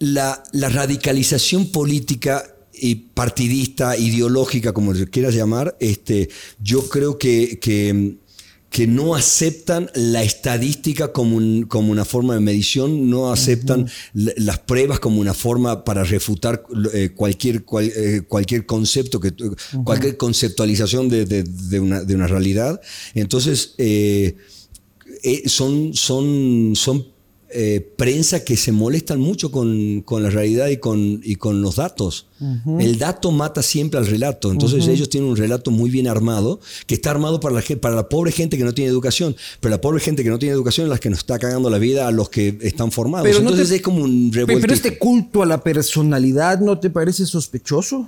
la, 0.00 0.42
la 0.52 0.68
radicalización 0.68 1.70
política 1.70 2.42
y 2.72 2.94
partidista, 2.96 3.96
ideológica, 3.96 4.72
como 4.72 4.92
quieras 5.10 5.34
llamar, 5.34 5.76
este, 5.80 6.28
yo 6.62 6.88
creo 6.88 7.18
que, 7.18 7.58
que, 7.60 8.16
que 8.70 8.86
no 8.86 9.14
aceptan 9.14 9.90
la 9.94 10.22
estadística 10.22 11.12
como, 11.12 11.36
un- 11.36 11.64
como 11.64 11.92
una 11.92 12.04
forma 12.06 12.34
de 12.34 12.40
medición, 12.40 13.10
no 13.10 13.30
aceptan 13.32 13.88
la- 14.14 14.32
las 14.36 14.58
pruebas 14.60 15.00
como 15.00 15.20
una 15.20 15.34
forma 15.34 15.84
para 15.84 16.04
refutar 16.04 16.64
eh, 16.94 17.10
cualquier, 17.14 17.64
cual- 17.64 17.92
eh, 17.94 18.22
cualquier 18.26 18.64
concepto, 18.64 19.20
que, 19.20 19.32
cualquier 19.84 20.16
conceptualización 20.16 21.08
de, 21.10 21.26
de- 21.26 21.42
de 21.42 21.80
una, 21.80 22.02
de 22.04 22.14
una 22.14 22.26
realidad. 22.28 22.80
Entonces, 23.14 23.74
eh, 23.76 24.36
eh, 25.22 25.42
son, 25.46 25.92
son, 25.92 26.72
son 26.76 27.06
eh, 27.52 27.80
prensa 27.96 28.44
que 28.44 28.56
se 28.56 28.70
molestan 28.72 29.20
mucho 29.20 29.50
con, 29.50 30.02
con 30.02 30.22
la 30.22 30.30
realidad 30.30 30.68
y 30.68 30.76
con, 30.76 31.20
y 31.24 31.34
con 31.36 31.62
los 31.62 31.76
datos. 31.76 32.26
El 32.78 32.96
dato 32.98 33.32
mata 33.32 33.62
siempre 33.62 33.98
al 34.00 34.06
relato. 34.06 34.50
Entonces 34.50 34.86
ellos 34.88 35.10
tienen 35.10 35.28
un 35.28 35.36
relato 35.36 35.70
muy 35.70 35.90
bien 35.90 36.08
armado, 36.08 36.58
que 36.86 36.94
está 36.94 37.10
armado 37.10 37.38
para 37.38 37.54
la, 37.56 37.62
para 37.80 37.94
la 37.94 38.08
pobre 38.08 38.32
gente 38.32 38.56
que 38.56 38.64
no 38.64 38.72
tiene 38.72 38.90
educación. 38.90 39.36
Pero 39.60 39.70
la 39.70 39.80
pobre 39.80 40.00
gente 40.00 40.22
que 40.24 40.30
no 40.30 40.38
tiene 40.38 40.54
educación 40.54 40.86
es 40.86 40.90
la 40.90 40.98
que 40.98 41.10
nos 41.10 41.18
está 41.18 41.38
cagando 41.38 41.68
la 41.68 41.76
vida 41.78 42.06
a 42.08 42.10
los 42.12 42.30
que 42.30 42.56
están 42.62 42.90
formados. 42.92 43.26
Pero 43.28 43.40
no 43.40 43.50
Entonces 43.50 43.68
te- 43.68 43.76
es 43.76 43.82
como 43.82 44.02
un 44.02 44.32
revuelto. 44.32 44.62
Pero 44.62 44.72
este 44.72 44.96
culto 44.96 45.42
a 45.42 45.46
la 45.46 45.62
personalidad 45.62 46.60
no 46.60 46.78
te 46.78 46.88
parece 46.88 47.26
sospechoso? 47.26 48.06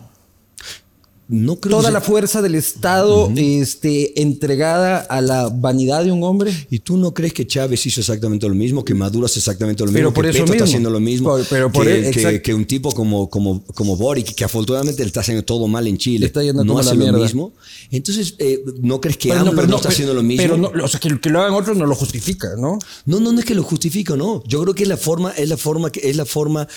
No 1.32 1.56
creo 1.56 1.78
Toda 1.78 1.88
que 1.88 1.94
la 1.94 2.00
fuerza 2.02 2.42
del 2.42 2.54
Estado 2.54 3.32
este, 3.36 4.20
entregada 4.22 4.98
a 4.98 5.20
la 5.20 5.48
vanidad 5.48 6.04
de 6.04 6.12
un 6.12 6.22
hombre. 6.22 6.52
¿Y 6.70 6.80
tú 6.80 6.96
no 6.98 7.14
crees 7.14 7.32
que 7.32 7.46
Chávez 7.46 7.84
hizo 7.86 8.00
exactamente 8.00 8.46
lo 8.46 8.54
mismo, 8.54 8.84
que 8.84 8.94
Maduro 8.94 9.26
hace 9.26 9.38
exactamente 9.38 9.82
lo 9.82 9.90
mismo, 9.90 9.98
Pero 9.98 10.14
por 10.14 10.24
que 10.24 10.30
eso 10.30 10.38
Petro 10.40 10.44
está 10.52 10.64
mismo. 10.64 10.64
haciendo 10.66 10.90
lo 10.90 11.00
mismo, 11.00 11.28
Por- 11.30 11.44
pero 11.46 11.72
por 11.72 11.86
que, 11.86 12.08
e- 12.10 12.42
que- 12.42 12.54
un 12.54 12.66
tipo 12.66 12.92
como, 12.92 13.30
como, 13.30 13.64
como 13.74 13.96
Boric, 13.96 14.34
que 14.34 14.44
afortunadamente 14.44 15.02
le 15.02 15.06
está 15.06 15.20
haciendo 15.20 15.42
todo 15.42 15.66
mal 15.68 15.86
en 15.86 15.96
Chile, 15.96 16.20
Le 16.20 16.26
está 16.26 16.42
yendo 16.42 16.62
no 16.64 16.78
hace 16.78 16.94
lo 16.94 17.12
mismo? 17.18 17.52
Entonces, 17.90 18.34
eh, 18.38 18.62
¿no 18.80 19.00
crees 19.00 19.16
que 19.16 19.28
Pero 19.30 19.40
AMLO 19.40 19.52
no, 19.52 19.60
pero 19.62 19.76
está 19.76 19.88
haciendo 19.88 20.14
lo 20.14 20.22
mismo? 20.22 20.42
Pero 20.42 20.56
no, 20.58 20.84
o 20.84 20.88
sea, 20.88 21.00
que, 21.00 21.18
que 21.18 21.30
lo 21.30 21.40
hagan 21.40 21.54
otros 21.54 21.76
no 21.76 21.86
lo 21.86 21.94
justifica, 21.94 22.50
¿no? 22.58 22.78
No, 23.06 23.20
no, 23.20 23.32
no 23.32 23.38
es 23.40 23.44
que 23.46 23.54
lo 23.54 23.62
justifico, 23.62 24.16
no. 24.16 24.42
Yo 24.46 24.60
creo 24.62 24.74
que 24.74 24.82
es 24.82 24.88
la 24.88 24.96
forma, 24.96 25.30
es 25.32 25.48
la 25.48 25.56
forma 25.56 25.90
que 25.90 26.08
es 26.08 26.16
la 26.16 26.24
forma 26.26 26.68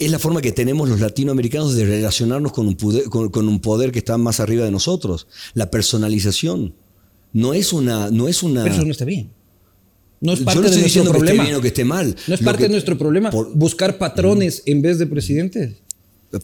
es 0.00 0.10
la 0.10 0.18
forma 0.18 0.40
que 0.40 0.52
tenemos 0.52 0.88
los 0.88 1.00
latinoamericanos 1.00 1.74
de 1.74 1.84
relacionarnos 1.84 2.52
con 2.52 2.66
un 2.66 2.76
poder, 2.76 3.04
con, 3.04 3.28
con 3.30 3.48
un 3.48 3.60
poder 3.60 3.92
que 3.92 3.98
está 3.98 4.16
más 4.18 4.40
arriba 4.40 4.64
de 4.64 4.70
nosotros. 4.70 5.26
La 5.54 5.70
personalización 5.70 6.74
no 7.32 7.54
es 7.54 7.72
una, 7.72 8.10
no 8.10 8.28
es 8.28 8.42
una. 8.42 8.62
Pero 8.62 8.74
eso 8.76 8.84
no 8.84 8.90
está 8.90 9.04
bien. 9.04 9.30
No 10.20 10.32
es 10.32 10.38
Yo 10.38 10.44
parte 10.46 10.60
no 10.60 10.66
estoy 10.66 10.76
de 10.76 10.82
nuestro 10.82 11.02
diciendo 11.02 11.10
que 11.12 11.16
esté 11.18 11.26
problema. 11.26 11.44
bien 11.44 11.56
o 11.56 11.60
que 11.60 11.68
esté 11.68 11.84
mal. 11.84 12.16
No 12.26 12.34
es 12.34 12.40
Lo 12.40 12.44
parte 12.44 12.58
que- 12.58 12.64
de 12.64 12.70
nuestro 12.70 12.96
problema 12.98 13.30
por- 13.30 13.54
buscar 13.54 13.98
patrones 13.98 14.62
en 14.66 14.80
vez 14.82 14.98
de 14.98 15.06
presidentes. 15.06 15.74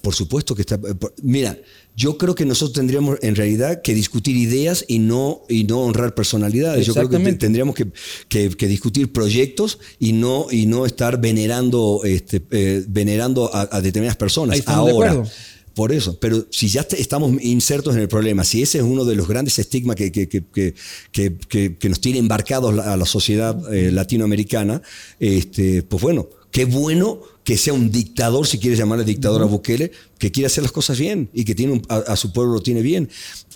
Por 0.00 0.14
supuesto 0.14 0.54
que 0.54 0.62
está. 0.62 0.78
por- 0.80 1.12
Mira, 1.22 1.58
yo 1.96 2.16
creo 2.16 2.34
que 2.34 2.44
nosotros 2.44 2.72
tendríamos 2.74 3.18
en 3.22 3.34
realidad 3.34 3.82
que 3.82 3.94
discutir 3.94 4.36
ideas 4.36 4.84
y 4.88 4.98
no, 5.00 5.42
y 5.48 5.64
no 5.64 5.80
honrar 5.80 6.14
personalidades. 6.14 6.86
Yo 6.86 6.94
creo 6.94 7.08
que 7.10 7.32
tendríamos 7.34 7.74
que, 7.74 7.88
que- 8.28 8.50
que 8.50 8.66
discutir 8.68 9.12
proyectos 9.12 9.78
y 9.98 10.12
no, 10.12 10.46
y 10.50 10.66
no 10.66 10.86
estar 10.86 11.20
venerando, 11.20 12.00
este, 12.04 12.42
eh, 12.52 12.84
venerando 12.88 13.50
a, 13.54 13.68
a 13.70 13.80
determinadas 13.80 14.16
personas. 14.16 14.54
Ahí 14.54 14.60
de 14.60 14.72
Ahora. 14.72 15.10
acuerdo. 15.12 15.30
Por 15.74 15.90
eso, 15.90 16.18
pero 16.20 16.46
si 16.50 16.68
ya 16.68 16.82
te- 16.84 17.00
estamos 17.00 17.32
insertos 17.42 17.94
en 17.96 18.02
el 18.02 18.08
problema, 18.08 18.44
si 18.44 18.60
ese 18.60 18.76
es 18.78 18.84
uno 18.84 19.06
de 19.06 19.14
los 19.16 19.26
grandes 19.26 19.58
estigmas 19.58 19.96
que, 19.96 20.12
que, 20.12 21.88
nos 21.88 22.00
tiene 22.00 22.18
embarcados 22.18 22.74
la- 22.74 22.92
a 22.92 22.96
la 22.96 23.06
sociedad 23.06 23.56
eh, 23.74 23.90
latinoamericana, 23.90 24.82
este, 25.18 25.82
pues 25.82 26.02
bueno, 26.02 26.28
qué 26.50 26.66
bueno 26.66 27.20
que 27.44 27.56
sea 27.56 27.72
un 27.72 27.90
dictador, 27.90 28.46
si 28.46 28.58
quieres 28.58 28.78
llamarle 28.78 29.04
dictador 29.04 29.42
a 29.42 29.46
Bukele, 29.46 29.90
que 30.18 30.30
quiere 30.30 30.46
hacer 30.46 30.62
las 30.62 30.70
cosas 30.72 30.98
bien 30.98 31.28
y 31.34 31.44
que 31.44 31.54
tiene 31.56 31.72
un- 31.72 31.82
a, 31.88 31.96
a 31.96 32.16
su 32.16 32.32
pueblo 32.32 32.54
lo 32.54 32.60
tiene 32.62 32.82
bien. 32.82 33.08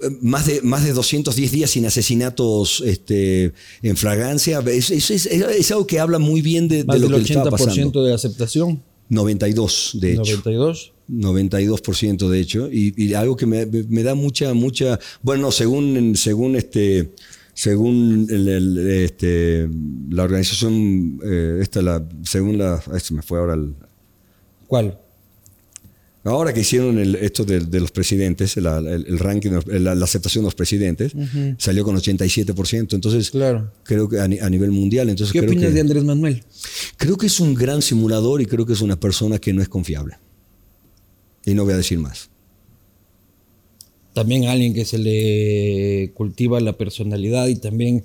Eh, 0.03 0.09
Más 0.23 0.47
de, 0.47 0.61
más 0.63 0.85
de 0.85 0.93
210 0.93 1.53
días 1.53 1.71
sin 1.71 1.87
asesinatos 1.87 2.83
este, 2.85 3.53
en 3.83 3.97
fragancia, 3.97 4.59
es, 4.67 4.91
es- 4.91 5.11
es- 5.11 5.27
es 5.27 5.71
algo 5.71 5.87
que 5.87 6.01
habla 6.01 6.19
muy 6.19 6.43
bien 6.43 6.67
de, 6.67 6.79
de 6.79 6.85
Más 6.85 6.97
lo 7.01 7.09
del 7.09 7.23
que 7.25 7.33
le 7.35 7.39
está 7.39 7.51
80% 7.51 7.51
pasando. 7.51 8.05
de 8.05 8.13
aceptación. 8.15 8.83
92, 9.09 9.91
de 10.01 10.13
hecho. 10.15 10.23
92. 10.23 10.93
92% 11.09 12.29
de 12.29 12.41
hecho, 12.41 12.69
y, 12.73 12.93
y 12.97 13.15
algo 13.15 13.37
que 13.37 13.47
me, 13.47 13.67
me 13.67 14.03
da 14.03 14.15
mucha, 14.17 14.53
mucha, 14.55 14.99
bueno, 15.23 15.53
según, 15.53 16.15
según 16.17 16.57
este, 16.57 17.11
según 17.57 18.27
el- 18.29 18.49
el- 18.49 18.79
este, 19.05 19.67
la 20.11 20.25
organización, 20.25 21.19
eh, 21.25 21.59
esta, 21.63 21.81
la, 21.81 22.07
según 22.23 22.59
la, 22.59 22.83
ay, 22.93 23.01
se 23.01 23.15
me 23.15 23.23
fue 23.23 23.39
ahora 23.39 23.55
el, 23.55 23.75
¿Cuál? 24.67 24.99
ahora 26.23 26.53
que 26.53 26.61
hicieron 26.61 26.99
el- 26.99 27.15
esto 27.15 27.45
de, 27.47 27.61
de 27.61 27.81
los 27.81 27.91
presidentes, 27.93 28.59
el, 28.59 28.67
el 28.67 29.19
ranking, 29.19 29.53
la, 29.69 29.95
la 29.95 30.05
aceptación 30.05 30.43
de 30.43 30.49
los 30.49 30.55
presidentes, 30.55 31.13
salió 31.57 31.83
con 31.83 31.97
87%, 31.97 32.93
entonces 32.95 33.31
Claro. 33.31 33.73
creo 33.85 34.07
que 34.07 34.19
a, 34.21 34.25
a 34.25 34.51
nivel 34.51 34.71
mundial, 34.71 35.09
entonces 35.09 35.33
¿Qué 35.33 35.39
creo 35.39 35.51
opinas 35.53 35.69
que, 35.69 35.75
de 35.75 35.81
Andrés 35.81 36.05
Manuel? 36.05 36.45
creo 36.99 37.17
que 37.17 37.27
es 37.27 37.41
un 37.41 37.55
gran 37.55 37.81
simulador 37.81 38.43
y 38.43 38.47
creo 38.47 38.67
que 38.67 38.75
es 38.75 38.83
una 38.83 39.01
persona 39.01 39.39
que 39.39 39.55
no 39.55 39.63
es 39.63 39.69
confiable. 39.71 40.17
Y 41.47 41.55
no 41.55 41.65
voy 41.65 41.73
a 41.73 41.77
decir 41.79 41.99
más. 42.01 42.29
También 44.17 44.47
alguien 44.47 44.73
que 44.73 44.87
se 44.87 44.97
le 44.97 46.11
cultiva 46.15 46.59
la 46.59 46.73
personalidad 46.73 47.49
y 47.49 47.57
también 47.57 48.03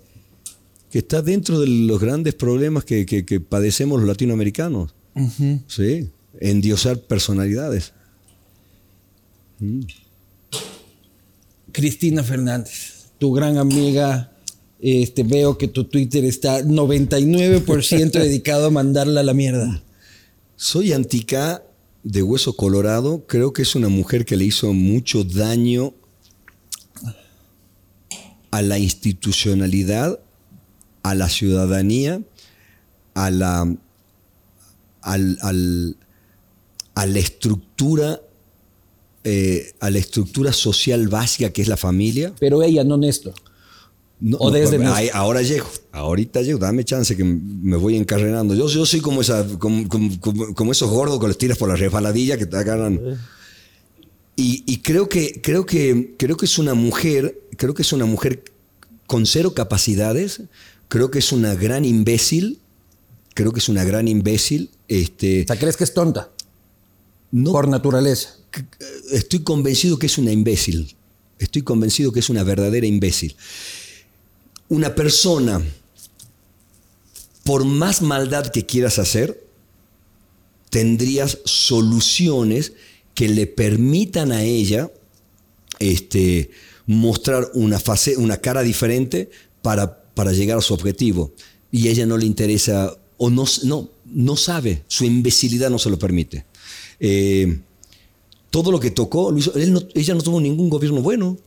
Que 0.92 1.00
está 1.00 1.22
dentro 1.22 1.58
de 1.62 1.68
los 1.68 2.02
grandes 2.02 2.34
problemas 2.36 2.84
que, 2.84 3.06
que- 3.06 3.24
que 3.26 3.40
padecemos 3.40 3.98
los 4.00 4.08
latinoamericanos. 4.10 4.94
Sí, 5.68 6.10
endiosar 6.42 7.00
personalidades. 7.00 7.94
Cristina 11.72 12.24
Fernández, 12.24 13.06
tu 13.18 13.32
gran 13.32 13.58
amiga. 13.58 14.28
Este, 14.82 15.24
veo 15.24 15.58
que 15.58 15.68
tu 15.68 15.84
Twitter 15.86 16.26
está 16.26 16.62
99% 16.62 18.12
dedicado 18.20 18.66
a 18.66 18.70
mandarla 18.72 19.22
a 19.22 19.24
la 19.24 19.34
mierda. 19.34 19.82
Soy 20.56 20.92
antica 20.92 21.64
de 22.04 22.24
hueso 22.24 22.58
colorado. 22.58 23.24
Creo 23.28 23.54
que 23.54 23.62
es 23.62 23.76
una 23.76 23.90
mujer 23.90 24.26
que 24.26 24.36
le 24.36 24.44
hizo 24.46 24.74
mucho 24.74 25.24
daño 25.24 25.94
a 28.52 28.62
la 28.62 28.78
institucionalidad, 28.78 30.20
a 31.04 31.16
la 31.16 31.30
ciudadanía, 31.30 32.22
a 33.14 33.32
la, 33.32 33.76
al- 35.02 35.38
al- 35.42 35.98
a 36.96 37.06
la 37.06 37.20
estructura, 37.20 38.22
eh, 39.24 39.74
a 39.80 39.90
la 39.90 39.98
estructura 40.00 40.52
social 40.54 41.08
básica 41.08 41.50
que 41.52 41.62
es 41.62 41.68
la 41.68 41.78
familia. 41.78 42.34
Pero 42.40 42.62
ella, 42.64 42.84
no 42.84 42.98
Néstor. 42.98 43.34
No, 44.20 44.38
O 44.40 44.52
desde 44.52 44.84
ahí- 44.86 45.10
ahora 45.14 45.42
llego, 45.42 45.68
ahorita 45.92 46.44
llego, 46.44 46.60
dame 46.60 46.84
chance 46.86 47.18
que 47.18 47.24
me 47.24 47.76
voy 47.78 47.96
encarrenando. 47.98 48.54
Yo, 48.54 48.68
yo 48.68 48.86
soy 48.86 49.00
como, 49.02 49.22
esa, 49.22 49.48
como, 49.58 49.88
como- 49.88 50.20
como- 50.20 50.54
como 50.54 50.72
esos 50.72 50.92
gordos 50.92 51.20
que 51.20 51.28
los 51.28 51.38
tiras 51.40 51.58
por 51.58 51.70
la 51.70 51.76
resbaladilla 51.76 52.38
que 52.38 52.46
te 52.46 52.56
agarran. 52.58 53.00
Y, 54.36 54.64
y 54.68 54.78
creo, 54.78 55.10
que, 55.10 55.42
creo, 55.42 55.66
que, 55.66 56.14
creo 56.20 56.38
que 56.38 56.46
es 56.46 56.60
una 56.60 56.76
mujer, 56.76 57.41
creo 57.58 57.74
que 57.74 57.82
es 57.82 57.94
una 57.94 58.06
mujer 58.06 58.44
con 59.08 59.26
cero 59.26 59.54
capacidades, 59.54 60.42
creo 60.88 61.12
que 61.12 61.20
es 61.20 61.32
una 61.32 61.56
gran 61.56 61.86
imbécil, 61.86 62.60
creo 63.34 63.52
que 63.52 63.60
es 63.60 63.70
una 63.70 63.84
gran 63.84 64.08
imbécil. 64.08 64.70
Este, 64.88 65.44
O 65.44 65.48
sea, 65.48 65.60
¿crees 65.60 65.78
que 65.78 65.84
es 65.84 65.94
tonta? 65.94 66.30
no, 67.32 67.52
Por 67.52 67.68
naturaleza. 67.70 68.36
estoy 69.12 69.40
convencido 69.40 69.98
que 69.98 70.08
es 70.08 70.18
una 70.18 70.32
imbécil. 70.32 70.96
Estoy 71.40 71.62
convencido 71.62 72.12
que 72.12 72.20
es 72.20 72.30
una 72.30 72.44
verdadera 72.44 72.86
imbécil. 72.86 73.36
Una 74.70 74.94
persona, 74.96 75.62
por 77.44 77.66
más 77.66 78.02
maldad 78.02 78.52
que 78.52 78.66
quieras 78.66 79.00
hacer, 79.00 79.44
tendrías 80.70 81.40
soluciones 81.46 82.74
que 83.16 83.28
le 83.28 83.48
permitan 83.48 84.32
a 84.32 84.44
ella 84.44 84.92
este, 85.80 86.52
mostrar 86.92 87.50
una, 87.54 87.80
fase, 87.80 88.18
una 88.18 88.38
cara 88.38 88.62
diferente 88.62 89.30
para, 89.62 90.04
para 90.14 90.32
llegar 90.34 90.58
a 90.58 90.62
su 90.62 90.74
objetivo. 90.74 91.32
Y 91.72 91.88
a 91.88 91.92
ella 91.92 92.06
no 92.06 92.18
le 92.18 92.26
interesa, 92.26 92.96
o 93.18 93.30
no, 93.30 93.46
no, 93.64 93.90
no 94.06 94.36
sabe, 94.36 94.84
su 94.88 95.06
imbecilidad 95.06 95.70
no 95.70 95.80
se 95.80 95.90
lo 95.90 95.98
permite. 95.98 96.46
Eh, 97.00 97.60
todo 98.50 98.72
lo 98.72 98.80
que 98.80 98.92
tocó, 98.92 99.32
lo 99.32 99.38
hizo- 99.38 99.54
él 99.56 99.72
no- 99.74 99.82
ella 99.94 100.14
no 100.14 100.22
tuvo 100.22 100.42
ningún 100.42 100.70
gobierno 100.70 101.02
bueno. 101.02 101.38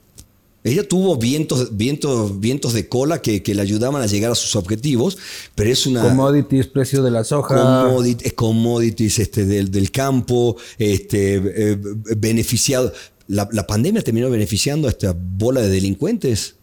Ella 0.67 0.89
tuvo 0.89 1.19
vientos, 1.19 1.77
vientos, 1.77 2.41
vientos 2.41 2.73
de 2.73 2.89
cola 2.89 3.21
que, 3.21 3.43
que 3.43 3.55
le 3.55 3.61
ayudaban 3.61 4.01
a 4.01 4.07
llegar 4.07 4.33
a 4.33 4.35
sus 4.35 4.57
objetivos, 4.57 5.19
pero 5.55 5.71
es 5.71 5.85
una 5.87 6.01
Commodities, 6.01 6.69
precio 6.69 7.03
de 7.03 7.11
la 7.11 7.23
soja. 7.23 7.55
commodit- 7.55 8.23
eh, 8.25 8.31
commodities 8.31 9.19
este, 9.19 9.45
del, 9.45 9.71
del 9.71 9.91
campo, 9.91 10.57
este, 10.79 11.35
eh, 11.73 11.79
beneficiado. 12.17 12.95
La, 13.27 13.49
la 13.53 13.67
pandemia 13.67 14.03
terminó 14.03 14.29
beneficiando 14.31 14.87
a 14.89 14.91
esta 14.91 15.15
bola 15.17 15.61
de 15.63 15.71
delincuentes. 15.71 16.57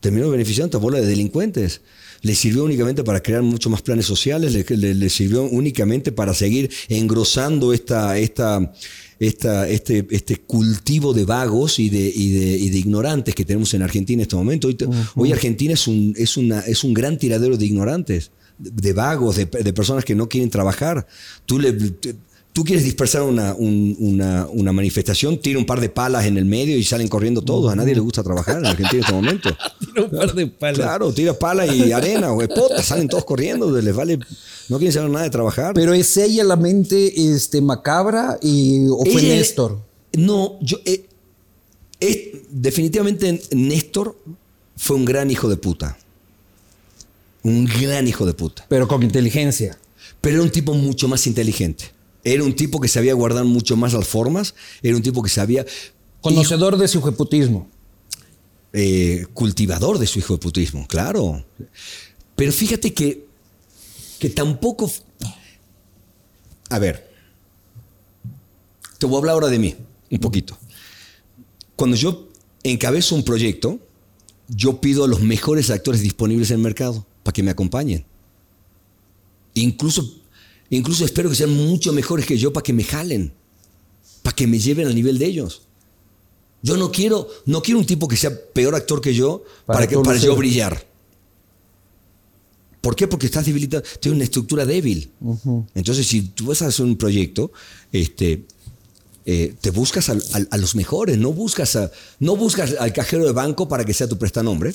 Terminó 0.00 0.28
beneficiando 0.30 0.66
a 0.66 0.68
esta 0.70 0.78
bola 0.78 1.00
de 1.00 1.06
delincuentes. 1.06 1.80
Le 2.22 2.34
sirvió 2.34 2.64
únicamente 2.64 3.04
para 3.04 3.22
crear 3.22 3.42
mucho 3.42 3.68
más 3.70 3.82
planes 3.82 4.06
sociales, 4.06 4.52
le, 4.52 4.64
le- 4.76 4.94
le 4.94 5.08
sirvió 5.10 5.44
únicamente 5.44 6.10
para 6.10 6.32
seguir 6.34 6.70
engrosando 6.88 7.72
esta, 7.74 8.16
esta, 8.18 8.72
esta, 9.18 9.68
este, 9.68 10.06
este 10.10 10.36
cultivo 10.38 11.12
de 11.12 11.24
vagos 11.26 11.78
y 11.78 11.90
de, 11.90 12.00
y, 12.14 12.30
de, 12.32 12.46
y 12.58 12.70
de 12.70 12.78
ignorantes 12.78 13.34
que 13.34 13.44
tenemos 13.44 13.74
en 13.74 13.82
Argentina 13.82 14.20
en 14.20 14.22
este 14.22 14.36
momento. 14.36 14.68
Hoy, 14.68 15.32
Argentina 15.32 15.74
es 15.74 15.86
un, 15.86 16.14
es, 16.16 16.36
una, 16.38 16.60
es 16.60 16.82
un 16.82 16.94
gran 16.94 17.18
tiradero 17.18 17.56
de 17.58 17.66
ignorantes, 17.66 18.30
de, 18.58 18.70
de 18.70 18.92
vagos, 18.94 19.36
de, 19.36 19.44
de 19.44 19.72
personas 19.74 20.04
que 20.04 20.14
no 20.14 20.26
quieren 20.28 20.50
trabajar. 20.50 21.06
Tú 21.46 21.58
le... 21.58 21.72
te- 21.72 22.16
Tú 22.54 22.62
quieres 22.64 22.84
dispersar 22.84 23.22
una, 23.22 23.52
un- 23.54 23.96
una, 23.98 24.46
una 24.46 24.72
manifestación, 24.72 25.38
tira 25.38 25.58
un 25.58 25.66
par 25.66 25.80
de 25.80 25.88
palas 25.88 26.24
en 26.24 26.38
el 26.38 26.44
medio 26.44 26.78
y 26.78 26.84
salen 26.84 27.08
corriendo 27.08 27.42
todos. 27.42 27.70
A 27.72 27.74
nadie 27.74 27.94
le 27.94 28.00
gusta 28.00 28.22
trabajar 28.22 28.58
en 28.58 28.66
Argentina 28.66 28.90
en 28.92 29.00
este 29.00 29.12
momento. 29.12 29.50
Tira 29.80 30.02
un 30.04 30.10
par 30.10 30.34
de 30.34 30.46
palas. 30.46 30.78
Claro, 30.78 31.12
tira 31.12 31.34
pala 31.36 31.66
y 31.66 31.90
arena, 31.90 32.28
güey. 32.30 32.46
Puta, 32.46 32.80
salen 32.82 33.08
todos 33.08 33.24
corriendo, 33.24 33.70
les 33.72 33.94
vale. 33.94 34.20
No 34.68 34.78
quieren 34.78 34.92
saber 34.92 35.10
nada 35.10 35.24
de 35.24 35.30
trabajar. 35.30 35.74
Pero 35.74 35.92
es 35.94 36.16
ella 36.16 36.44
la 36.44 36.54
mente 36.56 37.12
este, 37.34 37.60
macabra 37.60 38.38
y, 38.40 38.86
o 38.88 39.04
fue 39.04 39.20
Ella- 39.20 39.34
Néstor. 39.34 39.80
No, 40.12 40.56
yo. 40.62 40.78
eh, 40.84 41.06
es- 41.98 42.18
definitivamente 42.50 43.42
Néstor 43.50 44.16
fue 44.76 44.94
un 44.94 45.04
gran 45.04 45.28
hijo 45.28 45.48
de 45.48 45.56
puta. 45.56 45.98
Un 47.42 47.64
gran 47.64 48.06
hijo 48.06 48.24
de 48.26 48.32
puta. 48.34 48.64
Pero 48.68 48.86
con 48.86 49.02
inteligencia. 49.02 49.76
Pero 50.20 50.36
era 50.36 50.44
un 50.44 50.50
tipo 50.50 50.72
mucho 50.74 51.08
más 51.08 51.26
inteligente. 51.26 51.86
Era 52.24 52.42
un 52.42 52.56
tipo 52.56 52.80
que 52.80 52.88
sabía 52.88 53.14
guardar 53.14 53.44
mucho 53.44 53.76
más 53.76 53.92
las 53.92 54.08
formas. 54.08 54.54
Era 54.82 54.96
un 54.96 55.02
tipo 55.02 55.22
que 55.22 55.28
sabía. 55.30 55.64
Conocedor 56.20 56.78
de 56.78 56.88
su 56.88 57.02
jeputismo. 57.02 57.68
eh, 58.74 59.26
cultivador 59.32 59.98
de 59.98 60.06
su 60.06 60.18
hijo 60.18 60.34
de 60.34 60.40
putismo, 60.40 60.86
claro. 60.88 61.44
Pero 62.36 62.52
fíjate 62.52 62.92
que, 62.92 63.26
que 64.18 64.28
tampoco... 64.28 64.90
A 66.70 66.78
ver, 66.80 67.08
te 68.98 69.06
voy 69.06 69.14
a 69.14 69.18
hablar 69.18 69.34
ahora 69.34 69.46
de 69.46 69.60
mí, 69.60 69.76
un 70.10 70.18
poquito. 70.18 70.58
Cuando 71.76 71.96
yo 71.96 72.28
encabezo 72.64 73.14
un 73.14 73.22
proyecto, 73.22 73.78
yo 74.48 74.80
pido 74.80 75.04
a 75.04 75.08
los 75.08 75.20
mejores 75.20 75.70
actores 75.70 76.00
disponibles 76.00 76.50
en 76.50 76.56
el 76.56 76.62
mercado 76.62 77.06
para 77.22 77.32
que 77.32 77.44
me 77.44 77.52
acompañen. 77.52 78.04
Incluso, 79.54 80.20
incluso 80.70 81.04
espero 81.04 81.28
que 81.30 81.36
sean 81.36 81.50
mucho 81.50 81.92
mejores 81.92 82.26
que 82.26 82.36
yo 82.38 82.52
para 82.52 82.62
que 82.62 82.72
me 82.72 82.84
jalen, 82.84 83.32
para 84.22 84.34
que 84.36 84.46
me 84.46 84.58
lleven 84.58 84.86
al 84.86 84.94
nivel 84.94 85.18
de 85.18 85.26
ellos. 85.26 85.62
Yo 86.62 86.76
no 86.78 86.90
quiero, 86.90 87.28
no 87.46 87.60
quiero 87.62 87.78
un 87.80 87.86
tipo 87.86 88.08
que 88.08 88.16
sea 88.16 88.32
peor 88.54 88.74
actor 88.74 89.00
que 89.00 89.14
yo 89.14 89.44
Para 89.66 89.78
para, 89.80 89.86
que, 89.86 89.94
para 89.96 90.16
yo 90.18 90.36
brillar. 90.36 90.86
¿Por 92.80 92.96
qué? 92.96 93.06
Porque 93.08 93.26
estás 93.26 93.46
debilitado, 93.46 93.82
tienes 94.00 94.16
una 94.16 94.24
estructura 94.24 94.66
débil. 94.66 95.10
Entonces, 95.74 96.06
si 96.06 96.20
tú 96.22 96.46
vas 96.46 96.60
a 96.62 96.66
hacer 96.66 96.84
un 96.84 96.96
proyecto, 96.96 97.50
este, 97.92 98.44
eh, 99.24 99.54
te 99.60 99.70
buscas 99.70 100.10
al- 100.10 100.22
al- 100.34 100.48
a 100.50 100.56
los 100.58 100.74
mejores, 100.74 101.16
no 101.16 101.32
buscas, 101.32 101.76
a, 101.76 101.90
no 102.18 102.36
buscas 102.36 102.74
al 102.78 102.92
cajero 102.92 103.24
de 103.24 103.32
banco 103.32 103.68
para 103.68 103.84
que 103.86 103.94
sea 103.94 104.06
tu 104.06 104.18
prestanombre, 104.18 104.72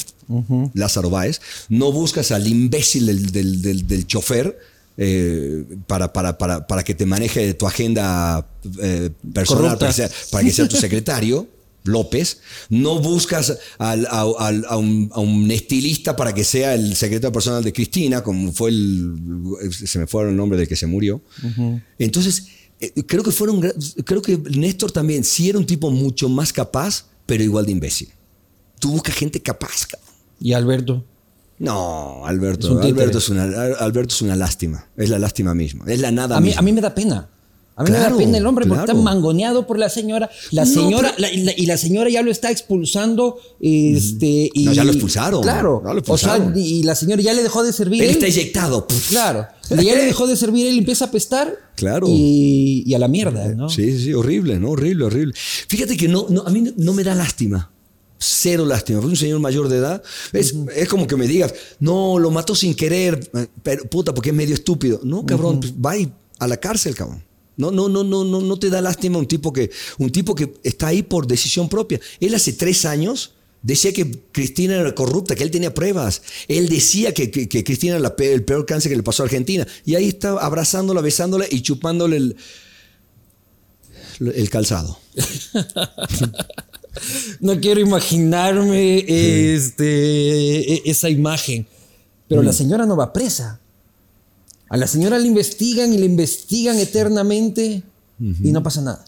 Lázaro 0.73 1.11
Báez, 1.11 1.39
no 1.69 1.91
buscas 1.91 2.31
al 2.31 2.47
imbécil 2.47 3.05
del, 3.05 3.31
del- 3.31 3.61
del- 3.61 3.87
del 3.87 4.07
chofer 4.07 4.57
eh, 5.01 5.63
para, 5.87 6.11
para, 6.11 6.37
para, 6.37 6.67
para 6.67 6.83
que 6.83 6.93
te 6.93 7.05
maneje 7.05 7.53
tu 7.53 7.65
agenda 7.65 8.45
eh, 8.81 9.09
personal, 9.33 9.77
para 9.79 9.91
que, 9.91 9.95
sea, 9.95 10.09
para 10.31 10.43
que 10.43 10.51
sea 10.51 10.67
tu 10.67 10.75
secretario. 10.87 11.47
López, 11.85 12.41
no 12.69 12.99
buscas 12.99 13.57
al- 13.77 14.05
a, 14.07 14.25
al- 14.39 14.65
a 14.67 14.75
un, 14.75 15.09
a 15.13 15.21
un 15.21 15.49
estilista 15.49 16.13
para 16.13 16.33
que 16.33 16.43
sea 16.43 16.75
el 16.75 16.93
secretario 16.97 17.31
personal 17.31 17.63
de 17.63 17.71
Cristina, 17.71 18.21
como 18.21 18.51
fue 18.51 18.69
el. 18.71 19.15
Se 19.71 19.97
me 19.97 20.05
fue 20.05 20.27
el 20.29 20.35
nombre 20.35 20.57
del 20.59 20.67
que 20.67 20.75
se 20.75 20.85
murió. 20.87 21.21
Entonces, 21.97 22.47
eh, 22.81 22.91
creo 23.07 23.23
que 23.23 23.31
fueron. 23.31 23.61
Creo 24.03 24.21
que 24.21 24.37
Néstor 24.37 24.91
también 24.91 25.23
sí 25.23 25.49
era 25.49 25.57
un 25.57 25.65
tipo 25.65 25.89
mucho 25.89 26.27
más 26.27 26.51
capaz, 26.51 27.05
pero 27.25 27.43
igual 27.43 27.65
de 27.65 27.71
imbécil. 27.71 28.09
Tú 28.79 28.91
buscas 28.91 29.15
gente 29.15 29.41
capaz. 29.41 29.87
Y 30.41 30.51
Alberto. 30.53 31.05
No, 31.59 32.25
Alberto. 32.25 32.79
Es. 32.79 32.85
Alberto, 32.85 33.17
es 33.17 33.29
una, 33.29 33.43
Alberto 33.79 34.15
es 34.15 34.21
una 34.21 34.35
lástima. 34.35 34.87
Es 34.97 35.09
la 35.09 35.19
lástima 35.19 35.53
misma. 35.53 35.85
Es 35.87 35.99
la 35.99 36.11
nada 36.11 36.37
A 36.37 36.39
mí, 36.39 36.47
misma. 36.47 36.59
a 36.59 36.63
mí 36.63 36.71
me 36.73 36.81
da 36.81 36.95
pena. 36.95 37.29
A 37.75 37.83
mí 37.83 37.91
me 37.91 37.97
da 37.97 38.15
pena 38.17 38.37
el 38.37 38.45
hombre 38.45 38.65
porque 38.65 38.83
claro. 38.83 38.91
está 38.91 39.03
mangoneado 39.03 39.65
por 39.65 39.79
la 39.79 39.87
señora. 39.89 40.29
La 40.51 40.65
No, 40.65 40.71
señora 40.73 41.13
pero- 41.15 41.21
la- 41.29 41.33
y, 41.33 41.43
la, 41.43 41.53
y 41.55 41.65
la 41.65 41.77
señora 41.77 42.09
ya 42.09 42.21
lo 42.21 42.29
está 42.29 42.51
expulsando. 42.51 43.37
Este, 43.61 44.49
y, 44.53 44.65
No, 44.65 44.73
ya 44.73 44.83
lo 44.83 44.91
expulsaron. 44.91 45.41
Claro. 45.41 45.81
O 46.07 46.17
sea, 46.17 46.51
y 46.55 46.83
la 46.83 46.95
señora 46.95 47.21
ya 47.21 47.33
le 47.33 47.41
dejó 47.41 47.63
de 47.63 47.71
servir. 47.71 48.03
Él 48.03 48.09
él. 48.09 48.15
está 48.15 48.27
eyectado. 48.27 48.85
Pff. 48.85 49.09
Claro. 49.09 49.47
Y 49.69 49.85
ya 49.85 49.95
le 49.95 50.05
dejó 50.05 50.27
de 50.27 50.35
servir, 50.35 50.67
él 50.67 50.77
empieza 50.77 51.05
a 51.05 51.07
apestar. 51.07 51.53
Claro. 51.75 52.07
Y, 52.09 52.83
y 52.85 52.93
a 52.95 52.99
la 52.99 53.07
mierda, 53.07 53.47
¿no? 53.55 53.69
Sí, 53.69 53.91
sí, 53.97 54.05
sí, 54.05 54.13
horrible, 54.13 54.59
¿no? 54.59 54.71
Horrible, 54.71 55.05
horrible. 55.05 55.33
Fíjate 55.67 55.95
que 55.95 56.07
no, 56.09 56.25
no, 56.29 56.41
a 56.41 56.49
mí 56.49 56.73
no 56.75 56.93
me 56.93 57.03
da 57.05 57.15
lástima. 57.15 57.71
Cero 58.19 58.65
lástima. 58.65 58.99
Fue 59.01 59.09
un 59.09 59.15
señor 59.15 59.39
mayor 59.39 59.69
de 59.69 59.77
edad. 59.77 60.03
Es, 60.33 60.53
es 60.75 60.89
como 60.89 61.07
que 61.07 61.15
me 61.15 61.25
digas, 61.25 61.53
no, 61.79 62.19
lo 62.19 62.29
mató 62.31 62.53
sin 62.53 62.75
querer, 62.75 63.29
eh, 63.33 63.47
pero 63.63 63.85
puta, 63.85 64.13
porque 64.13 64.29
es 64.29 64.35
medio 64.35 64.53
estúpido. 64.53 64.99
No, 65.03 65.25
cabrón, 65.25 65.61
pues, 65.61 65.73
va 65.73 65.93
a 66.39 66.47
la 66.47 66.57
cárcel, 66.57 66.95
cabrón. 66.95 67.23
No, 67.55 67.71
no, 67.71 67.87
no, 67.89 68.03
no, 68.03 68.23
no, 68.25 68.41
no 68.41 68.59
te 68.59 68.69
da 68.69 68.81
lástima 68.81 69.17
un 69.19 69.27
tipo 69.27 69.51
que, 69.51 69.69
un 69.97 70.11
tipo 70.11 70.35
que 70.35 70.53
está 70.63 70.87
ahí 70.87 71.01
por 71.03 71.27
decisión 71.27 71.67
propia. 71.69 71.99
Él 72.19 72.33
hace 72.35 72.53
tres 72.53 72.85
años 72.85 73.33
decía 73.61 73.91
que 73.91 74.09
Cristina 74.31 74.75
era 74.77 74.95
corrupta, 74.95 75.35
que 75.35 75.43
él 75.43 75.51
tenía 75.51 75.73
pruebas. 75.73 76.21
Él 76.47 76.69
decía 76.69 77.13
que, 77.13 77.29
que- 77.31 77.49
que 77.49 77.63
Cristina 77.63 77.95
era 77.97 78.01
la 78.01 78.15
el 78.25 78.43
peor 78.45 78.65
cáncer 78.65 78.89
que 78.91 78.95
le 78.97 79.03
pasó 79.03 79.23
a 79.23 79.25
Argentina. 79.25 79.67
Y 79.85 79.95
ahí 79.95 80.07
está 80.09 80.31
abrazándola, 80.39 81.01
besándola 81.01 81.45
y 81.49 81.61
chupándole 81.61 82.15
el, 82.17 82.35
el 84.19 84.49
calzado. 84.49 84.97
No 87.39 87.59
quiero 87.59 87.79
imaginarme 87.81 89.05
este, 89.55 90.73
e- 90.75 90.81
esa 90.85 91.09
imagen. 91.09 91.65
Pero 92.27 92.41
Mm. 92.41 92.45
la 92.45 92.53
señora 92.53 92.85
no 92.85 92.95
va 92.95 93.11
presa. 93.13 93.59
A 94.69 94.77
la 94.77 94.87
señora 94.87 95.17
le 95.17 95.27
investigan 95.27 95.93
y 95.93 95.97
le 95.97 96.05
investigan 96.05 96.77
eternamente 96.77 97.81
y 98.19 98.51
no 98.51 98.61
pasa 98.61 98.81
nada. 98.81 99.03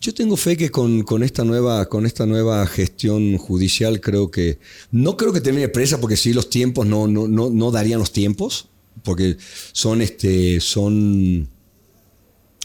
Yo 0.00 0.14
tengo 0.14 0.36
fe 0.36 0.56
que 0.56 0.70
con, 0.70 1.02
con 1.02 1.22
esta 1.22 1.44
nueva, 1.44 1.84
con 1.86 2.06
esta 2.06 2.24
nueva 2.24 2.66
gestión 2.66 3.36
judicial 3.36 4.00
creo 4.00 4.30
que... 4.30 4.58
No 4.90 5.16
creo 5.16 5.32
que 5.32 5.40
termine 5.40 5.68
presa 5.68 6.00
porque 6.00 6.16
sí 6.16 6.32
los 6.32 6.48
tiempos 6.48 6.86
no, 6.86 7.06
no, 7.06 7.28
no, 7.28 7.50
no 7.50 7.70
darían 7.70 7.98
los 7.98 8.12
tiempos. 8.12 8.68
Porque 9.02 9.36
son, 9.72 10.00
este, 10.02 10.60
son... 10.60 11.48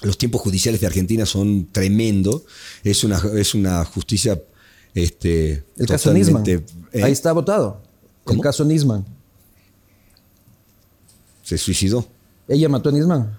Los 0.05 0.17
tiempos 0.17 0.41
judiciales 0.41 0.79
de 0.81 0.87
Argentina 0.87 1.25
son 1.25 1.67
tremendos. 1.71 2.43
Es 2.83 3.03
una, 3.03 3.21
es 3.37 3.53
una 3.55 3.83
justicia... 3.85 4.41
Este, 4.93 5.65
El 5.77 5.87
caso 5.87 6.13
Nisman. 6.13 6.43
totalmente- 6.43 6.73
¿eh? 6.93 7.03
Ahí 7.03 7.11
está 7.11 7.33
votado. 7.33 7.81
¿Cómo? 8.23 8.39
El 8.39 8.43
caso 8.43 8.63
Nisman. 8.63 9.05
Se 11.43 11.57
suicidó. 11.57 12.07
Ella 12.47 12.69
mató 12.69 12.89
a 12.89 12.91
Nisman. 12.91 13.37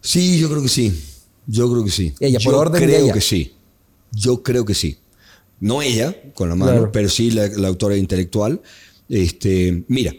Sí, 0.00 0.38
yo 0.38 0.48
creo 0.48 0.62
que 0.62 0.68
sí. 0.68 0.98
Yo 1.46 1.70
creo 1.70 1.84
que 1.84 1.90
sí. 1.90 2.14
Ella, 2.20 2.38
por 2.42 2.52
yo 2.54 2.58
orden 2.58 2.80
de 2.80 2.86
creo 2.86 3.04
ella. 3.04 3.12
que 3.12 3.20
sí. 3.20 3.54
Yo 4.12 4.42
creo 4.42 4.64
que 4.64 4.74
sí. 4.74 4.98
No 5.60 5.82
ella, 5.82 6.16
con 6.34 6.48
la 6.48 6.54
mano, 6.54 6.72
Claro. 6.72 6.92
pero 6.92 7.08
sí 7.08 7.30
la, 7.30 7.46
la 7.48 7.68
autora 7.68 7.96
intelectual. 7.96 8.60
Este, 9.08 9.84
mira, 9.88 10.12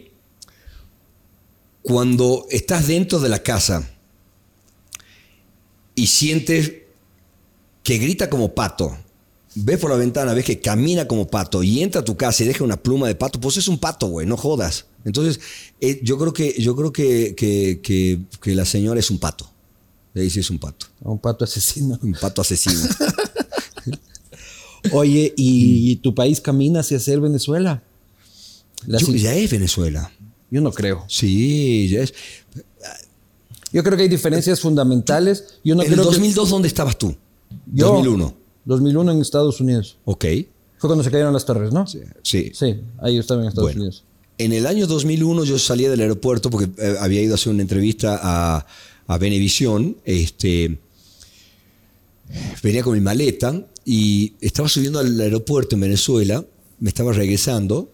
cuando 1.82 2.46
estás 2.50 2.86
dentro 2.86 3.20
de 3.20 3.28
la 3.28 3.42
casa 3.42 3.90
y 5.94 6.06
sientes 6.06 6.72
que 7.82 7.98
grita 7.98 8.30
como 8.30 8.54
pato, 8.54 8.96
ves 9.54 9.78
por 9.78 9.90
la 9.90 9.96
ventana, 9.96 10.34
ves 10.34 10.44
que 10.44 10.60
camina 10.60 11.06
como 11.06 11.26
pato 11.28 11.62
y 11.62 11.82
entra 11.82 12.00
a 12.00 12.04
tu 12.04 12.16
casa 12.16 12.42
y 12.42 12.46
deja 12.46 12.64
una 12.64 12.82
pluma 12.82 13.06
de 13.08 13.14
pato, 13.14 13.40
pues 13.40 13.56
es 13.56 13.68
un 13.68 13.78
pato, 13.78 14.06
güey, 14.08 14.26
no 14.26 14.36
jodas. 14.36 14.86
Entonces, 15.04 15.40
eh, 15.80 16.00
yo 16.02 16.18
creo 16.18 16.32
que, 16.32 16.54
yo 16.60 16.74
creo 16.74 16.92
que, 16.92 17.34
que- 17.36 17.80
que- 17.82 18.20
que 18.40 18.54
la 18.54 18.64
señora 18.64 18.98
es 19.00 19.10
un 19.10 19.18
pato. 19.18 19.50
Le 20.14 20.22
dice 20.22 20.40
es 20.40 20.48
un 20.50 20.58
pato. 20.58 20.86
Un 21.02 21.18
pato 21.18 21.44
asesino. 21.44 21.98
Un 22.02 22.14
pato 22.14 22.40
asesino. 22.40 22.80
Oye, 24.92 25.32
¿y 25.36 25.96
tu 25.96 26.14
país 26.14 26.40
camina 26.40 26.80
hacia 26.80 26.98
ser 27.00 27.20
Venezuela? 27.20 27.82
La 28.86 28.98
Yo- 28.98 29.12
ya 29.14 29.34
es 29.34 29.50
Venezuela. 29.50 30.10
Yo 30.50 30.60
no 30.60 30.72
creo. 30.72 31.04
Sí, 31.08 31.88
ya 31.88 32.02
es. 32.02 32.14
Yo 33.74 33.82
creo 33.84 33.96
que 33.96 34.04
hay 34.04 34.08
diferencias 34.08 34.60
fundamentales. 34.60 35.58
Yo 35.64 35.74
no 35.74 35.82
en 35.82 35.88
el 35.88 35.94
creo 35.94 36.04
que- 36.06 36.12
2002, 36.12 36.48
¿dónde 36.50 36.68
estabas 36.68 36.96
tú? 36.96 37.14
Yo- 37.72 37.88
2001. 37.88 38.34
2001 38.64 39.12
en 39.12 39.20
Estados 39.20 39.60
Unidos. 39.60 39.98
Ok. 40.06 40.24
Fue 40.78 40.88
cuando 40.88 41.04
se 41.04 41.10
cayeron 41.10 41.32
las 41.34 41.44
torres, 41.44 41.72
¿no? 41.72 41.84
Sí. 41.86 42.00
Sí, 42.22 42.80
ahí 43.02 43.18
estaba 43.18 43.42
en 43.42 43.48
Estados 43.48 43.68
Bueno. 43.68 43.80
Unidos. 43.82 44.04
En 44.38 44.52
el 44.52 44.66
año 44.66 44.86
2001 44.86 45.44
yo 45.44 45.58
salía 45.58 45.90
del 45.90 46.00
aeropuerto 46.00 46.50
porque 46.50 46.70
eh, 46.82 46.96
había 47.00 47.20
ido 47.22 47.34
a 47.34 47.36
hacer 47.36 47.52
una 47.52 47.62
entrevista 47.62 48.18
a, 48.22 48.66
a 49.06 49.18
Venevisión. 49.18 49.96
Este, 50.04 50.78
venía 52.62 52.82
con 52.82 52.94
mi 52.94 53.00
maleta 53.00 53.60
y 53.84 54.34
estaba 54.40 54.68
subiendo 54.68 54.98
al 54.98 55.20
aeropuerto 55.20 55.74
en 55.76 55.80
Venezuela. 55.82 56.44
Me 56.80 56.88
estaba 56.88 57.12
regresando 57.12 57.90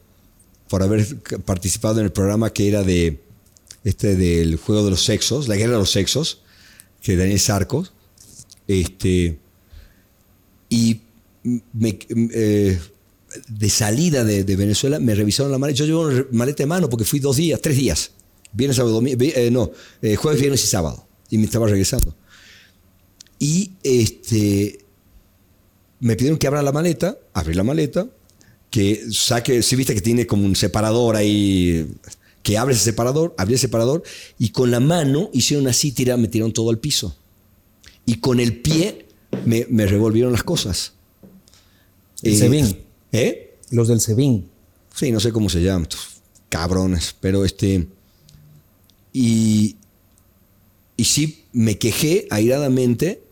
por 0.69 0.83
haber 0.83 1.07
participado 1.45 1.99
en 2.01 2.07
el 2.07 2.13
programa 2.13 2.53
que 2.53 2.69
era 2.69 2.83
de 2.83 3.21
este 3.85 4.17
del 4.17 4.57
juego 4.57 4.85
de 4.85 4.91
los 4.91 5.05
sexos, 5.05 5.49
la 5.49 5.57
guerra 5.57 5.73
de 5.73 5.79
los 5.79 5.91
sexos, 5.91 6.43
que 7.03 7.17
Daniel 7.17 7.41
Sarcos. 7.41 7.93
Este, 8.69 9.39
y 10.69 11.01
me, 11.73 11.99
eh, 12.11 12.79
de 13.49 13.71
salida 13.71 14.25
de, 14.25 14.45
de 14.45 14.57
Venezuela 14.57 15.01
me 15.01 15.15
revisaron 15.15 15.51
la 15.53 15.59
maleta. 15.59 15.79
Yo 15.79 15.87
llevo 15.87 16.03
una 16.03 16.27
maleta 16.33 16.63
de 16.63 16.67
mano 16.67 16.89
porque 16.89 17.05
fui 17.05 17.19
dos 17.21 17.37
días, 17.37 17.61
tres 17.61 17.77
días. 17.77 18.13
Viernes, 18.53 18.77
sábado, 18.77 18.95
domingo. 18.95 19.17
eh, 19.21 19.51
no, 19.51 19.71
eh, 20.03 20.17
jueves, 20.17 20.41
viernes 20.41 20.65
y 20.65 20.67
sábado. 20.67 21.07
Y 21.31 21.39
me 21.39 21.45
estaba 21.45 21.67
regresando. 21.67 22.15
Y 23.39 23.73
este, 23.83 24.85
me 26.01 26.17
pidieron 26.17 26.39
que 26.39 26.47
abra 26.47 26.63
la 26.63 26.73
maleta, 26.73 27.19
abrí 27.33 27.55
la 27.55 27.63
maleta, 27.63 28.09
que 28.71 29.05
saque, 29.13 29.63
si 29.63 29.77
viste 29.77 29.95
que 29.95 30.01
tiene 30.01 30.27
como 30.27 30.45
un 30.45 30.57
separador 30.57 31.17
ahí, 31.17 31.89
que 32.43 32.57
abre 32.59 32.75
ese 32.75 32.85
separador, 32.85 33.35
abrí 33.37 33.55
el 33.55 33.59
separador 33.61 34.03
y 34.39 34.51
con 34.51 34.71
la 34.71 34.81
mano 34.81 35.31
hicieron 35.33 35.69
así, 35.69 35.93
tira, 35.93 36.17
me 36.17 36.29
tiraron 36.29 36.53
todo 36.53 36.71
al 36.71 36.79
piso. 36.79 37.17
Y 38.07 38.17
con 38.17 38.41
el 38.41 38.61
pie 38.61 39.07
me, 39.45 39.67
me 39.69 39.87
revolvieron 39.87 40.33
las 40.33 40.43
cosas. 40.43 40.95
El 42.23 42.33
Eh, 42.33 42.37
SEBIN. 42.37 42.77
¿Eh? 43.13 43.57
Los 43.71 43.89
del 43.89 44.01
SEBIN. 44.01 44.49
Sí, 44.95 45.13
no 45.13 45.21
sé 45.21 45.33
cómo 45.33 45.49
se 45.49 45.63
llaman, 45.63 45.83
estos 45.83 46.21
cabrones, 46.49 47.15
pero 47.21 47.45
este... 47.45 47.87
Y, 49.13 49.77
y 50.97 51.05
sí, 51.05 51.45
me 51.53 51.79
quejé 51.79 52.27
airadamente 52.31 53.23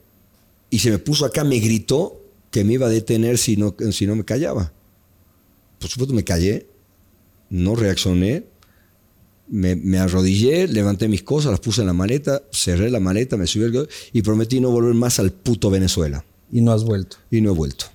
y 0.71 0.81
se 0.81 0.91
me 0.91 0.99
puso 0.99 1.25
acá, 1.25 1.45
me 1.45 1.59
gritó 1.61 2.21
que 2.51 2.65
me 2.65 2.75
iba 2.75 2.87
a 2.87 2.91
detener 2.91 3.39
si 3.39 3.57
no, 3.57 3.75
si 3.93 4.07
no 4.07 4.17
me 4.17 4.25
callaba. 4.25 4.73
Por 5.79 5.89
supuesto 5.89 6.15
me 6.15 6.25
callé, 6.25 6.67
no 7.51 7.77
reaccioné, 7.77 8.45
me, 9.51 9.77
me 9.77 9.99
arrodillé, 9.99 10.69
levanté 10.69 11.09
mis 11.09 11.23
cosas, 11.23 11.51
las 11.51 11.61
puse 11.61 11.81
en 11.81 11.87
la 11.87 11.93
maleta, 11.93 12.43
cerré 12.53 12.91
la 12.91 13.01
maleta, 13.01 13.37
me 13.37 13.47
subí 13.47 13.65
al... 13.65 13.89
y 14.13 14.23
prometí 14.23 14.61
no 14.61 14.71
volver 14.71 14.95
más 14.95 15.19
al 15.19 15.33
puto 15.33 15.71
Venezuela. 15.71 16.25
Y 16.53 16.61
no 16.61 16.73
has 16.73 16.85
vuelto. 16.85 17.17
Y 17.31 17.41
no 17.41 17.51
he 17.51 17.55
vuelto. 17.55 17.87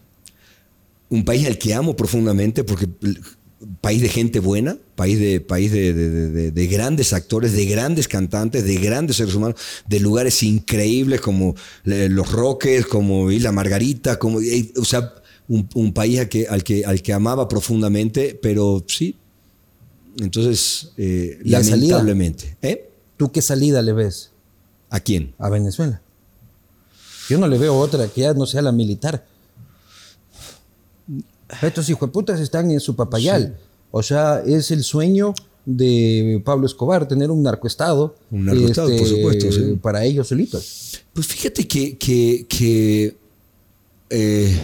Un 1.10 1.26
país 1.26 1.46
al 1.48 1.58
que 1.58 1.74
amo 1.74 1.96
profundamente 1.96 2.64
porque 2.64 2.88
país 3.82 4.02
de 4.02 4.10
gente 4.10 4.40
buena, 4.40 4.78
país 4.96 5.20
de, 5.20 5.40
país 5.40 5.72
de, 5.72 5.94
de- 5.94 6.10
de- 6.10 6.30
de- 6.30 6.52
de 6.52 6.68
grandes 6.68 7.14
actores, 7.14 7.54
de 7.54 7.66
grandes 7.66 8.08
cantantes, 8.08 8.64
de 8.66 8.76
grandes 8.76 9.18
seres 9.18 9.36
humanos, 9.36 9.60
de 9.88 10.00
lugares 10.00 10.44
increíbles 10.44 11.22
como 11.22 11.56
eh, 11.86 12.08
Los 12.10 12.32
Roques, 12.32 12.86
como 12.86 13.32
Isla 13.32 13.52
Margarita, 13.52 14.18
como, 14.20 14.40
o 14.78 14.86
sea, 14.86 15.14
un, 15.48 15.70
un 15.76 15.94
país 15.94 16.20
al 16.20 16.30
que, 16.30 16.48
al, 16.48 16.64
que, 16.64 16.84
al 16.86 17.02
que 17.02 17.14
amaba 17.14 17.48
profundamente, 17.48 18.38
pero 18.42 18.84
sí. 18.88 19.18
Entonces, 20.20 20.90
eh, 20.98 21.40
¿Y 21.44 21.50
la 21.50 21.64
salida? 21.64 21.98
lamentablemente. 21.98 22.58
¿Eh? 22.62 22.90
¿Tú 23.18 23.32
qué 23.32 23.42
salida 23.42 23.82
le 23.82 23.94
ves 23.94 24.32
¿A 24.90 25.00
quién? 25.00 25.34
a 25.38 25.50
Venezuela? 25.50 26.02
Yo 27.30 27.38
no 27.38 27.48
le 27.48 27.58
veo 27.58 27.78
otra 27.78 28.08
que 28.08 28.22
ya 28.22 28.34
no 28.34 28.46
sea 28.46 28.62
la 28.62 28.72
militar. 28.72 29.26
Estos 31.62 31.90
hijueputas 31.90 32.40
están 32.40 32.70
en 32.72 32.80
su 32.80 32.96
papayal. 32.96 33.58
O 33.92 34.02
sea, 34.04 34.42
es 34.46 34.72
el 34.72 34.84
sueño 34.84 35.34
de 35.66 36.42
Pablo 36.44 36.66
Escobar 36.66 37.08
tener 37.08 37.32
un 37.32 37.44
narcoestado. 37.44 38.16
este, 38.16 38.36
Un 38.36 38.46
narcoestado, 38.46 38.90
por 38.98 39.08
supuesto, 39.08 39.52
sí. 39.52 39.80
Para 39.82 40.04
ellos 40.04 40.28
solitos. 40.28 41.02
Pues 41.14 41.28
fíjate 41.28 41.68
que, 41.68 41.98
que, 41.98 42.46
que, 42.50 43.18
eh, 44.10 44.60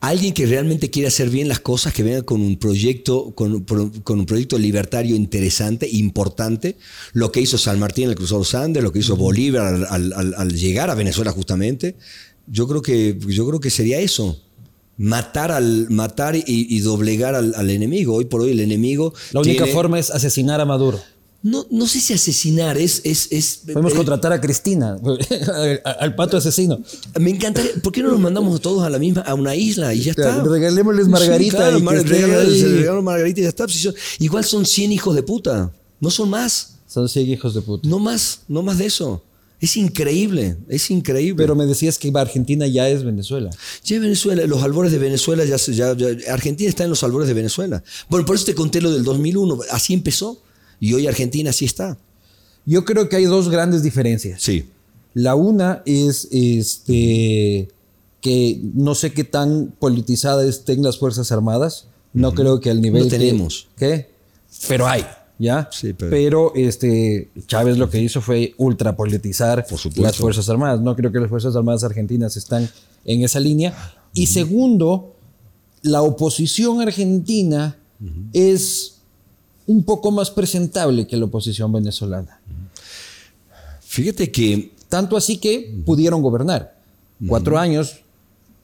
alguien 0.00 0.32
que 0.32 0.46
realmente 0.46 0.90
quiere 0.90 1.08
hacer 1.08 1.28
bien 1.30 1.48
las 1.48 1.60
cosas, 1.60 1.92
que 1.92 2.02
venga 2.02 2.22
con 2.22 2.40
un 2.40 2.56
proyecto, 2.56 3.32
con, 3.34 3.64
con 3.64 4.18
un 4.20 4.26
proyecto 4.26 4.56
libertario 4.58 5.16
interesante, 5.16 5.88
importante, 5.90 6.76
lo 7.12 7.32
que 7.32 7.40
hizo 7.40 7.58
San 7.58 7.78
Martín 7.80 8.04
en 8.04 8.10
el 8.10 8.16
Cruzado 8.16 8.44
Andes, 8.62 8.82
lo 8.82 8.92
que 8.92 9.00
hizo 9.00 9.16
Bolívar 9.16 9.66
al, 9.74 9.84
al- 9.86 10.12
al- 10.12 10.34
al 10.34 10.52
llegar 10.54 10.88
a 10.90 10.94
Venezuela 10.94 11.32
justamente, 11.32 11.96
yo 12.46 12.66
creo 12.68 12.80
que, 12.82 13.18
yo 13.26 13.46
creo 13.46 13.60
que 13.60 13.70
sería 13.70 13.98
eso. 14.00 14.40
Matar, 15.00 15.52
al, 15.52 15.88
matar 15.90 16.34
y, 16.34 16.42
y 16.46 16.80
doblegar 16.80 17.36
al, 17.36 17.54
al 17.54 17.70
enemigo. 17.70 18.14
Hoy 18.14 18.24
por 18.24 18.40
hoy 18.40 18.50
el 18.50 18.58
enemigo. 18.60 19.14
La 19.30 19.40
única 19.40 19.62
tiene- 19.64 19.72
forma 19.72 19.98
es 20.00 20.10
asesinar 20.10 20.60
a 20.60 20.64
Maduro. 20.64 21.00
No, 21.40 21.64
no 21.70 21.86
sé 21.86 22.00
si 22.00 22.12
asesinar, 22.14 22.76
es. 22.78 23.00
es, 23.04 23.28
es 23.30 23.60
Podemos 23.64 23.92
eh, 23.92 23.96
contratar 23.96 24.32
a 24.32 24.40
Cristina, 24.40 24.96
al, 25.54 25.80
al 26.00 26.14
pato 26.16 26.36
asesino. 26.36 26.80
Me 27.20 27.30
encantaría. 27.30 27.70
¿Por 27.82 27.92
qué 27.92 28.02
no 28.02 28.10
nos 28.10 28.18
mandamos 28.20 28.60
todos 28.60 28.82
a 28.82 28.90
la 28.90 28.98
misma, 28.98 29.20
a 29.22 29.34
una 29.34 29.54
isla 29.54 29.94
y 29.94 30.00
ya 30.00 30.10
está? 30.10 30.42
Regalémosles 30.42 31.06
margarita 31.06 31.70
Sí, 31.78 31.80
claro, 31.84 32.50
y 32.50 32.60
se 32.60 32.68
regalan 32.68 33.04
margarita 33.04 33.40
y 33.40 33.42
ya 33.44 33.48
está. 33.50 33.68
Si 33.68 33.78
son- 33.78 33.94
igual 34.18 34.44
son 34.44 34.66
100 34.66 34.90
hijos 34.92 35.14
de 35.14 35.22
puta. 35.22 35.70
No 36.00 36.10
son 36.10 36.30
más. 36.30 36.74
Son 36.88 37.08
cien 37.08 37.28
hijos 37.28 37.54
de 37.54 37.60
puta. 37.60 37.88
No 37.88 37.98
más. 37.98 38.40
No 38.48 38.62
más 38.62 38.78
de 38.78 38.86
eso. 38.86 39.22
Es 39.60 39.76
increíble. 39.76 40.56
Es 40.68 40.90
increíble. 40.90 41.42
Pero 41.42 41.54
me 41.54 41.66
decías 41.66 41.98
que 41.98 42.10
Argentina 42.14 42.66
ya 42.66 42.88
es 42.88 43.04
Venezuela. 43.04 43.50
Ya 43.84 43.98
Venezuela, 44.00 44.46
los 44.46 44.62
albores 44.62 44.90
de 44.92 44.98
Venezuela, 44.98 45.44
ya, 45.44 45.56
ya- 45.68 46.32
Argentina 46.32 46.68
está 46.68 46.84
en 46.84 46.90
los 46.90 47.02
albores 47.02 47.28
de 47.28 47.34
Venezuela. 47.34 47.82
Bueno, 48.08 48.24
por 48.24 48.36
eso 48.36 48.44
te 48.44 48.54
conté 48.54 48.80
lo 48.80 48.90
del 48.92 49.04
2001. 49.04 49.58
Así 49.70 49.94
empezó. 49.94 50.40
Y 50.80 50.94
hoy 50.94 51.06
Argentina 51.06 51.50
así 51.50 51.64
está. 51.64 51.98
Yo 52.66 52.84
creo 52.84 53.08
que 53.08 53.16
hay 53.16 53.24
dos 53.24 53.48
grandes 53.48 53.82
diferencias. 53.82 54.42
Sí. 54.42 54.64
La 55.14 55.34
una 55.34 55.82
es 55.86 56.28
este 56.30 57.68
que 58.20 58.60
no 58.74 58.94
sé 58.94 59.12
qué 59.12 59.24
tan 59.24 59.72
politizadas 59.78 60.46
estén 60.46 60.82
las 60.82 60.98
Fuerzas 60.98 61.30
Armadas. 61.32 61.86
No 62.12 62.34
creo 62.34 62.60
que 62.60 62.70
al 62.70 62.80
nivel. 62.80 63.04
No 63.04 63.08
que- 63.10 63.18
tenemos. 63.18 63.68
¿Qué? 63.76 64.10
Pero 64.66 64.86
hay, 64.88 65.04
¿ya? 65.38 65.68
Sí, 65.72 65.92
pero- 65.92 66.10
pero 66.10 66.52
este 66.56 67.30
Chávez 67.46 67.78
lo 67.78 67.88
que 67.90 68.00
hizo 68.00 68.20
fue 68.20 68.54
ultrapolitizar 68.56 69.64
las 69.96 70.16
Fuerzas 70.16 70.48
Armadas. 70.48 70.80
No 70.80 70.96
creo 70.96 71.12
que 71.12 71.20
las 71.20 71.28
Fuerzas 71.30 71.54
Armadas 71.56 71.84
argentinas 71.84 72.36
están 72.36 72.68
en 73.04 73.22
esa 73.22 73.40
línea. 73.40 73.94
Y 74.14 74.26
segundo, 74.26 75.14
la 75.82 76.02
oposición 76.02 76.80
argentina 76.80 77.76
es 78.32 78.97
un 79.68 79.84
poco 79.84 80.10
más 80.10 80.32
presentable 80.32 81.06
que 81.06 81.16
la 81.16 81.26
oposición 81.26 81.70
venezolana. 81.72 82.40
Fíjate 83.80 84.32
que 84.32 84.72
Tanto 84.88 85.16
así 85.16 85.36
que 85.36 85.74
pudieron 85.84 86.22
gobernar. 86.22 86.76
Cuatro 87.26 87.58
años 87.58 88.00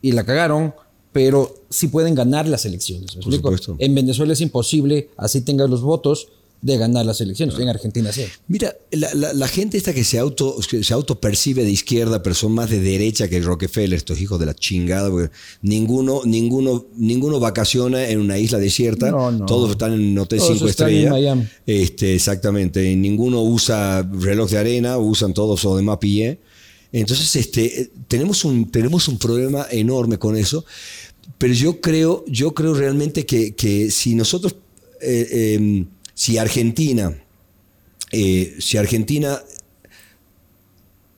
y 0.00 0.12
la 0.12 0.24
cagaron, 0.24 0.74
pero 1.12 1.54
sí 1.70 1.88
pueden 1.88 2.14
ganar 2.14 2.46
las 2.46 2.64
elecciones. 2.64 3.16
¿me 3.16 3.22
Por 3.22 3.32
supuesto. 3.34 3.76
En 3.78 3.94
Venezuela 3.94 4.32
es 4.32 4.40
imposible, 4.40 5.10
así 5.16 5.40
tengas 5.40 5.68
los 5.68 5.82
votos, 5.82 6.28
de 6.64 6.78
ganar 6.78 7.04
las 7.04 7.20
elecciones. 7.20 7.58
En 7.58 7.68
Argentina 7.68 8.10
sí. 8.10 8.22
Mira, 8.48 8.74
la, 8.90 9.12
la- 9.14 9.32
la 9.34 9.48
gente 9.48 9.76
esta 9.76 9.92
que 9.92 10.02
se 10.02 10.18
auto 10.18 10.56
que 10.68 10.82
se 10.82 10.94
autopercibe 10.94 11.62
de 11.62 11.70
izquierda, 11.70 12.22
pero 12.22 12.34
son 12.34 12.52
más 12.52 12.70
de 12.70 12.80
derecha 12.80 13.28
que 13.28 13.38
Rockefeller, 13.40 13.96
estos 13.96 14.18
hijos 14.18 14.40
de 14.40 14.46
la 14.46 14.54
chingada, 14.54 15.10
porque 15.10 15.30
ninguno, 15.60 16.22
ninguno, 16.24 16.86
ninguno 16.96 17.38
vacaciona 17.38 18.08
en 18.08 18.18
una 18.18 18.38
isla 18.38 18.58
desierta, 18.58 19.10
No, 19.10 19.30
no. 19.30 19.44
todos 19.44 19.72
están 19.72 19.92
en 19.92 20.00
un 20.00 20.18
hotel 20.18 20.38
Todos 20.38 20.52
cinco 20.54 20.68
están 20.68 20.88
en 20.88 20.94
estrellas. 20.94 21.12
Miami. 21.12 21.48
Este, 21.66 22.14
exactamente, 22.14 22.90
y 22.90 22.96
ninguno 22.96 23.42
usa 23.42 24.02
reloj 24.02 24.48
de 24.50 24.58
arena, 24.58 24.96
usan 24.96 25.34
todos 25.34 25.62
los 25.62 25.76
demás 25.76 25.98
pillé. 25.98 26.38
Entonces, 26.92 27.36
este, 27.36 27.90
tenemos 28.08 28.42
un, 28.46 28.70
tenemos 28.70 29.06
un 29.08 29.18
problema 29.18 29.66
enorme 29.70 30.16
con 30.18 30.34
eso. 30.36 30.64
Pero 31.36 31.52
yo 31.52 31.80
creo, 31.80 32.24
yo 32.26 32.54
creo 32.54 32.72
realmente 32.72 33.26
que, 33.26 33.54
que 33.54 33.90
si 33.90 34.14
nosotros, 34.14 34.56
eh, 35.02 35.54
em, 35.58 35.86
si 36.14 36.38
Argentina, 36.38 37.12
eh, 38.12 38.56
si 38.60 38.76
Argentina 38.76 39.40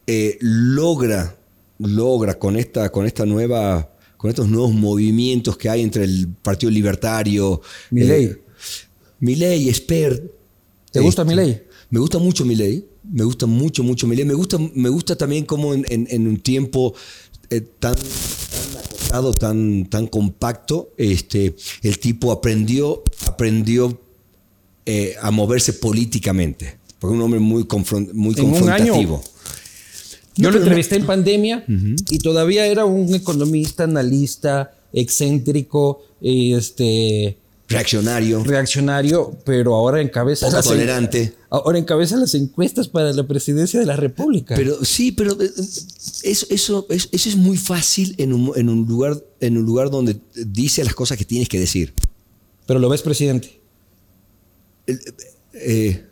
eh, 0.07 0.39
logra, 0.41 1.37
logra 1.79 2.39
con 2.39 2.57
esta, 2.57 2.91
con 2.91 3.07
esta 3.07 3.27
nueva, 3.27 3.91
con 4.17 4.31
estos 4.31 4.49
nuevos 4.49 4.73
movimientos 4.73 5.57
que 5.57 5.69
hay 5.69 5.83
entre 5.83 6.05
el 6.05 6.29
Partido 6.43 6.71
Libertario, 6.71 7.61
Milei. 7.91 8.25
eh, 8.25 8.43
Milei, 9.21 9.73
Spert. 9.73 10.23
¿Te 10.91 11.01
gusta 11.01 11.23
este, 11.23 11.35
Milei? 11.35 11.63
Me 11.91 12.01
gusta 12.01 12.19
mucho 12.19 12.45
Milei. 12.45 12.85
Me 13.13 13.25
gusta 13.25 13.47
mucho, 13.47 13.83
mucho 13.83 14.07
Milei. 14.07 14.25
Me 14.25 14.35
gusta, 14.35 14.59
me 14.59 14.89
gusta 14.89 15.17
también 15.17 15.45
como 15.45 15.75
en, 15.75 15.85
en- 15.89 16.07
en 16.11 16.27
un 16.27 16.39
tiempo 16.41 16.95
eh, 17.51 17.61
tan, 17.79 17.95
tan 17.95 18.77
acotado, 18.85 19.35
tan, 19.35 19.87
tan 19.87 20.07
compacto, 20.09 20.93
este, 20.97 21.55
el 21.83 21.99
tipo 21.99 22.33
aprendió, 22.33 23.03
aprendió 23.27 24.01
eh, 24.87 25.15
a 25.21 25.31
moverse 25.31 25.73
políticamente. 25.75 26.79
Porque 26.99 27.15
es 27.15 27.19
un 27.19 27.23
hombre 27.25 27.41
muy, 27.41 27.63
En 27.63 27.67
confrontativo. 27.69 29.23
Yo 30.37 30.49
No, 30.49 30.51
lo 30.51 30.59
entrevisté 30.59 30.97
en 30.97 31.07
pandemia 31.07 31.65
y 32.11 32.19
todavía 32.19 32.67
era 32.67 32.85
un 32.85 33.15
economista, 33.15 33.85
analista, 33.85 34.73
excéntrico, 34.93 36.03
este, 36.21 37.39
Reaccionario, 37.69 38.45
reaccionario, 38.45 39.37
pero 39.45 39.75
ahora 39.75 40.01
encabeza 40.01 40.47
poco 40.47 40.57
las, 40.59 40.67
tolerante. 40.67 41.35
ahora 41.51 41.79
encabeza 41.79 42.17
las 42.17 42.33
encuestas 42.35 42.87
para 42.87 43.13
la 43.13 43.27
presidencia 43.27 43.81
de 43.81 43.87
la 43.87 43.97
República. 43.97 44.55
Pero 44.55 44.85
sí, 44.85 45.11
pero 45.11 45.33
eh, 45.43 45.51
eso, 46.23 46.47
eso, 46.51 46.87
es- 46.91 47.09
eso 47.11 47.29
es 47.29 47.35
muy 47.37 47.57
fácil 47.57 48.15
en 48.19 48.33
un, 48.33 48.53
en 48.57 48.69
un 48.69 48.87
lugar, 48.87 49.21
en 49.41 49.57
un 49.59 49.65
lugar 49.65 49.91
donde 49.91 50.17
dice 50.37 50.85
las 50.85 50.95
cosas 50.95 51.19
que 51.19 51.25
tienes 51.25 51.49
que 51.49 51.59
decir. 51.59 51.93
Pero 52.67 52.79
lo 52.79 52.89
ves 52.89 53.03
presidente. 53.03 53.59
Eh, 55.53 56.05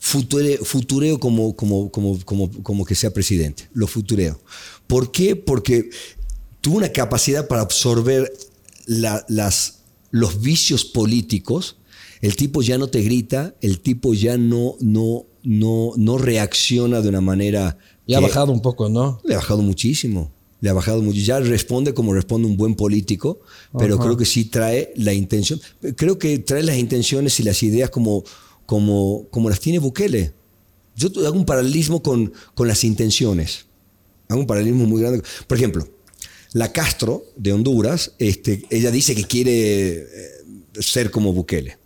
future- 0.00 0.58
futureo 0.64 1.18
como, 1.18 1.54
como, 1.56 1.90
como, 1.90 2.18
como, 2.24 2.50
como 2.62 2.84
que 2.84 2.94
sea 2.94 3.12
presidente. 3.12 3.68
Lo 3.72 3.86
futureo. 3.86 4.40
¿Por 4.86 5.10
qué? 5.12 5.36
Porque 5.36 5.90
tuvo 6.60 6.78
una 6.78 6.90
capacidad 6.92 7.46
para 7.48 7.62
absorber 7.62 8.32
la- 8.86 9.24
las, 9.28 9.80
los 10.10 10.40
vicios 10.40 10.84
políticos. 10.84 11.76
El 12.20 12.34
tipo 12.36 12.62
ya 12.62 12.78
no 12.78 12.88
te 12.88 13.00
grita, 13.02 13.54
el 13.60 13.80
tipo 13.80 14.12
ya 14.14 14.36
no, 14.38 14.74
no, 14.80 15.26
no, 15.44 15.92
no 15.96 16.18
reacciona 16.18 17.00
de 17.00 17.08
una 17.08 17.20
manera... 17.20 17.78
Ya 18.08 18.18
ha 18.18 18.20
bajado 18.20 18.50
un 18.52 18.60
poco, 18.62 18.88
¿no? 18.88 19.20
le 19.24 19.34
ha 19.34 19.38
bajado 19.38 19.62
muchísimo. 19.62 20.32
Le 20.60 20.70
ha 20.70 20.72
bajado 20.72 21.02
mucho. 21.02 21.20
Ya 21.20 21.38
responde 21.40 21.94
como 21.94 22.14
responde 22.14 22.48
un 22.48 22.56
buen 22.56 22.74
político, 22.74 23.40
pero 23.78 23.94
Ajá. 23.94 24.04
creo 24.04 24.16
que 24.16 24.24
sí 24.24 24.46
trae 24.46 24.92
la 24.96 25.12
intención. 25.14 25.60
Creo 25.96 26.18
que 26.18 26.38
trae 26.40 26.62
las 26.62 26.76
intenciones 26.78 27.38
y 27.40 27.42
las 27.44 27.62
ideas 27.62 27.90
como, 27.90 28.24
como, 28.66 29.26
como 29.30 29.48
las 29.50 29.60
tiene 29.60 29.78
Bukele. 29.78 30.32
Yo 30.96 31.08
hago 31.26 31.36
un 31.36 31.44
paralelismo 31.44 32.02
con, 32.02 32.32
con 32.54 32.66
las 32.66 32.82
intenciones. 32.82 33.66
Hago 34.28 34.40
un 34.40 34.46
paralelismo 34.46 34.84
muy 34.86 35.00
grande. 35.00 35.22
Por 35.46 35.56
ejemplo, 35.56 35.86
la 36.54 36.72
Castro 36.72 37.24
de 37.36 37.52
Honduras, 37.52 38.12
este, 38.18 38.64
ella 38.70 38.90
dice 38.90 39.14
que 39.14 39.24
quiere 39.24 39.90
eh, 39.98 40.06
ser 40.80 41.10
como 41.10 41.32
Bukele 41.32 41.76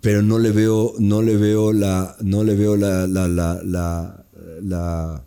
pero 0.00 0.22
no 0.22 0.38
le 0.38 0.52
veo, 0.52 0.94
no 1.00 1.20
le 1.20 1.36
veo 1.36 1.72
la, 1.72 2.16
no 2.20 2.44
le 2.44 2.54
veo 2.54 2.76
la, 2.76 3.08
la, 3.08 3.26
la, 3.26 3.60
la, 3.64 4.24
la- 4.62 5.24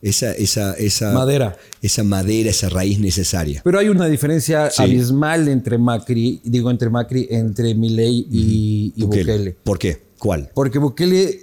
esa, 0.00 0.32
esa, 0.32 0.74
esa 0.74 1.12
Madera. 1.12 1.56
esa 1.82 2.04
madera, 2.04 2.50
esa 2.50 2.68
raíz 2.68 2.98
necesaria. 3.00 3.60
Pero 3.64 3.78
hay 3.78 3.88
una 3.88 4.06
diferencia 4.06 4.70
Sí. 4.70 4.82
abismal 4.82 5.48
entre 5.48 5.76
Macri, 5.78 6.40
digo 6.44 6.70
entre 6.70 6.88
Macri, 6.90 7.26
entre 7.30 7.74
Milei 7.74 8.26
y, 8.30 8.92
y 8.96 9.02
Bukele. 9.04 9.56
¿Por 9.64 9.78
qué? 9.78 10.00
¿Cuál? 10.18 10.50
Porque 10.54 10.78
Bukele 10.78 11.40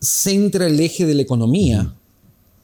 centra 0.00 0.66
el 0.66 0.80
eje 0.80 1.04
de 1.06 1.14
la 1.14 1.22
economía 1.22 1.94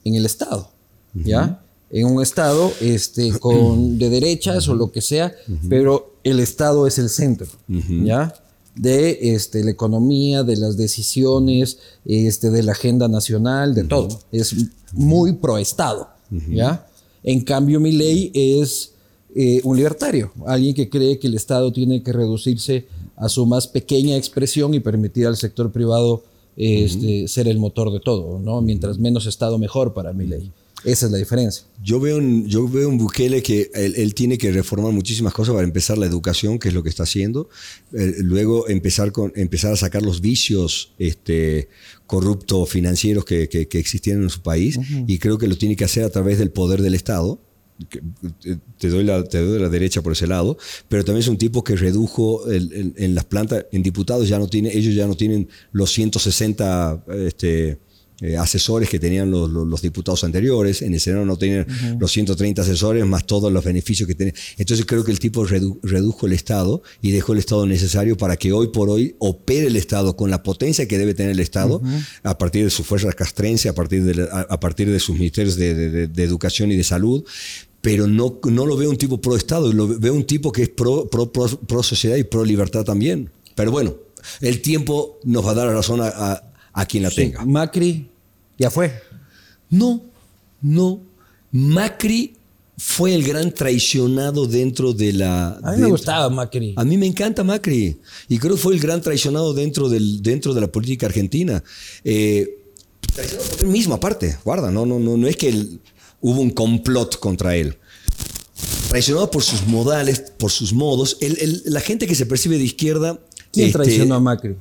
en 0.05 0.14
el 0.14 0.25
Estado, 0.25 0.70
¿ya? 1.14 1.61
En 1.90 2.07
un 2.07 2.22
Estado 2.22 2.72
este, 2.81 3.31
con, 3.38 3.99
de 3.99 4.09
derechas 4.11 4.68
o 4.68 4.75
lo 4.75 4.90
que 4.90 5.01
sea, 5.03 5.35
pero 5.68 6.14
el 6.25 6.40
Estado 6.40 6.87
es 6.87 6.99
el 6.99 7.09
centro, 7.11 7.46
¿ya? 7.68 8.35
De 8.76 9.34
este, 9.34 9.64
la 9.64 9.70
economía, 9.70 10.42
de 10.42 10.56
las 10.56 10.76
decisiones, 10.76 11.78
este, 12.04 12.50
de 12.50 12.62
la 12.62 12.72
agenda 12.72 13.08
nacional, 13.08 13.74
de 13.74 13.84
todo. 13.84 14.20
Es 14.30 14.54
muy 14.92 15.32
pro 15.32 15.56
Estado, 15.58 16.08
¿ya? 16.50 16.86
En 17.22 17.40
cambio, 17.40 17.80
mi 17.80 17.92
ley 17.92 18.30
es 18.34 18.92
eh, 19.34 19.60
un 19.64 19.76
libertario, 19.76 20.30
alguien 20.46 20.74
que 20.74 20.88
cree 20.88 21.18
que 21.18 21.26
el 21.26 21.34
Estado 21.34 21.72
tiene 21.72 22.02
que 22.02 22.12
reducirse 22.12 22.86
a 23.16 23.28
su 23.28 23.46
más 23.46 23.66
pequeña 23.66 24.16
expresión 24.16 24.74
y 24.74 24.80
permitir 24.80 25.26
al 25.26 25.36
sector 25.36 25.72
privado 25.72 26.22
este, 26.56 27.28
ser 27.28 27.48
el 27.48 27.58
motor 27.58 27.92
de 27.92 28.00
todo, 28.00 28.38
¿no? 28.38 28.62
Mientras 28.62 28.98
menos 28.98 29.26
Estado, 29.26 29.58
mejor 29.58 29.92
para 29.92 30.12
mi 30.12 30.26
ley. 30.26 30.50
Esa 30.87 31.07
es 31.07 31.12
la 31.12 31.18
diferencia. 31.18 31.66
Yo 31.83 31.99
veo, 32.01 32.16
un, 32.18 32.46
yo 32.46 32.68
veo 32.68 32.88
un 32.88 32.96
Bukele 32.96 33.42
que 33.42 33.70
él, 33.75 33.94
él 33.96 34.14
tiene 34.14 34.38
que 34.38 34.51
reformar 34.53 34.92
muchísimas 34.92 35.35
cosas 35.35 35.55
para 35.55 35.66
empezar 35.66 35.99
la 35.99 36.07
educación, 36.07 36.59
que 36.59 36.68
es 36.68 36.75
lo 36.75 36.83
que 36.83 36.88
está 36.88 37.03
haciendo. 37.03 37.49
Eh, 37.92 38.14
luego 38.20 38.68
empezar, 38.68 39.11
con, 39.12 39.33
empezar 39.37 39.72
a 39.72 39.77
sacar 39.77 40.03
los 40.03 40.20
vicios 40.20 40.92
este, 40.99 41.68
corruptos 42.07 42.70
financieros 42.70 43.25
que, 43.25 43.49
que- 43.49 43.66
que 43.68 43.79
existían 43.79 44.22
en 44.22 44.31
su 44.31 44.40
país. 44.42 44.79
Y 45.07 45.18
creo 45.18 45.38
que 45.38 45.49
lo 45.49 45.59
tiene 45.59 45.75
que 45.77 45.85
hacer 45.85 46.05
a 46.05 46.11
través 46.11 46.38
del 46.38 46.51
poder 46.51 46.81
del 46.83 46.94
Estado. 46.94 47.40
eh, 48.44 48.57
Te 48.79 48.88
doy, 48.88 49.05
la, 49.05 49.22
te 49.25 49.38
doy 49.38 49.59
la 49.59 49.68
derecha 49.68 50.03
por 50.03 50.12
ese 50.12 50.27
lado, 50.27 50.57
pero 50.88 51.05
también 51.05 51.22
es 51.22 51.29
un 51.29 51.37
tipo 51.37 51.62
que 51.64 51.77
redujo 51.77 52.49
el- 52.51 52.72
el- 52.72 52.94
en 52.96 53.14
las 53.14 53.25
plantas, 53.25 53.66
en 53.72 53.83
diputados 53.83 54.29
ya 54.29 54.38
no 54.38 54.46
tiene, 54.49 54.75
ellos 54.75 54.94
ya 54.94 55.07
no 55.07 55.14
tienen 55.16 55.49
los 55.72 55.90
160 55.92 57.05
este, 57.27 57.79
eh, 58.20 58.37
asesores 58.37 58.88
que 58.88 58.98
tenían 58.98 59.31
los, 59.31 59.50
los- 59.50 59.66
los 59.66 59.83
diputados 59.83 60.24
anteriores, 60.24 60.81
en 60.83 60.94
el 60.94 61.00
Senado 61.00 61.24
no 61.26 61.37
tenían 61.37 61.66
los 61.98 62.11
130 62.12 62.62
asesores 62.62 63.05
más 63.05 63.26
todos 63.26 63.52
los 63.52 63.62
beneficios 63.64 64.07
que 64.07 64.14
tenían. 64.14 64.35
Entonces 64.57 64.87
creo 64.87 65.05
que 65.05 65.12
el 65.12 65.18
tipo 65.18 65.44
redu- 65.46 65.79
redujo 65.83 66.26
el 66.26 66.33
Estado 66.33 66.83
y 67.02 67.11
dejó 67.11 67.33
el 67.35 67.38
Estado 67.40 67.66
necesario 67.66 68.16
para 68.16 68.37
que 68.37 68.52
hoy 68.52 68.68
por 68.68 68.88
hoy 68.88 69.16
opere 69.18 69.66
el 69.66 69.76
Estado 69.76 70.16
con 70.16 70.31
la 70.31 70.42
potencia 70.42 70.88
que 70.88 70.96
debe 70.98 71.14
tener 71.14 71.33
el 71.33 71.40
Estado 71.40 71.81
a 72.22 72.38
partir 72.38 72.64
de 72.64 72.70
sus 72.70 72.87
fuerzas 72.87 73.14
castrense, 73.14 73.68
a 73.68 73.74
partir 73.74 74.02
de, 74.05 74.14
la- 74.14 74.24
a, 74.48 74.59
partir 74.61 74.90
de 74.90 74.98
sus 75.00 75.16
ministerios 75.16 75.57
de, 75.57 75.74
de- 75.74 76.07
de- 76.09 76.22
educación 76.24 76.70
y 76.72 76.76
de 76.76 76.85
salud. 76.85 77.23
Pero 77.83 78.06
no, 78.08 78.40
no 78.50 78.67
lo 78.67 78.77
veo 78.77 78.90
un 78.90 78.96
tipo 78.96 79.21
pro 79.21 79.37
Estado, 79.37 79.73
lo 79.73 79.87
veo 79.87 80.12
un 80.14 80.25
tipo 80.25 80.50
que 80.50 80.62
es 80.62 80.69
pro, 80.71 81.06
pro, 81.08 81.31
pro, 81.31 81.46
pro 81.46 81.83
sociedad 81.83 82.17
y 82.17 82.25
pro 82.25 82.44
libertad 82.44 82.83
también. 82.85 83.31
Pero 83.54 83.71
bueno, 83.71 83.94
el 84.40 84.60
tiempo 84.60 85.21
nos 85.25 85.46
va 85.46 85.52
a 85.52 85.54
dar 85.54 85.67
la 85.69 85.75
razón 85.75 86.00
a, 86.00 86.08
a- 86.08 86.52
a 86.77 86.85
quien 86.87 87.02
la 87.02 87.10
tenga. 87.10 87.44
Macri 87.44 88.06
ya 88.58 88.70
fue. 88.70 88.92
No, 89.70 90.02
no. 90.62 91.00
Macri 91.50 92.35
fue 92.79 93.14
el 93.14 93.24
gran 93.24 93.50
traicionado 93.52 94.46
dentro 94.46 94.92
de 94.92 95.12
la. 95.14 95.58
A 95.62 95.72
mí 95.72 95.83
me 95.83 95.88
gustaba 95.88 96.29
Macri. 96.29 96.74
A 96.77 96.85
mí 96.85 96.96
me 96.98 97.06
encanta 97.06 97.42
Macri 97.42 97.96
y 98.29 98.38
creo 98.38 98.54
que 98.56 98.60
fue 98.60 98.74
el 98.74 98.81
gran 98.81 99.00
traicionado 99.00 99.54
dentro, 99.54 99.88
del, 99.88 100.22
dentro 100.22 100.52
de 100.54 100.60
la 100.60 100.66
política 100.70 101.06
argentina. 101.06 101.62
Eh, 102.04 102.58
Traicionado 103.14 103.48
por 103.48 103.60
él 103.60 103.68
mismo, 103.68 103.94
aparte, 103.94 104.37
guarda, 104.44 104.70
no, 104.70 104.85
no, 104.85 104.98
no, 105.00 105.16
no 105.16 105.27
es 105.27 105.37
que 105.38 105.48
él- 105.48 105.81
hubo 106.20 106.40
un 106.42 106.50
complot 106.50 107.18
contra 107.18 107.56
él. 107.56 107.77
Traicionado 108.90 109.31
por 109.31 109.42
sus 109.42 109.66
modales, 109.66 110.20
por 110.38 110.50
sus 110.50 110.72
modos. 110.74 111.16
La 111.64 111.81
gente 111.81 112.06
que 112.06 112.14
se 112.14 112.27
percibe 112.27 112.58
de 112.58 112.64
izquierda. 112.64 113.18
¿Quién 113.52 113.68
este, 113.68 113.79
traicionó 113.79 114.16
a 114.16 114.20
Macri? 114.20 114.54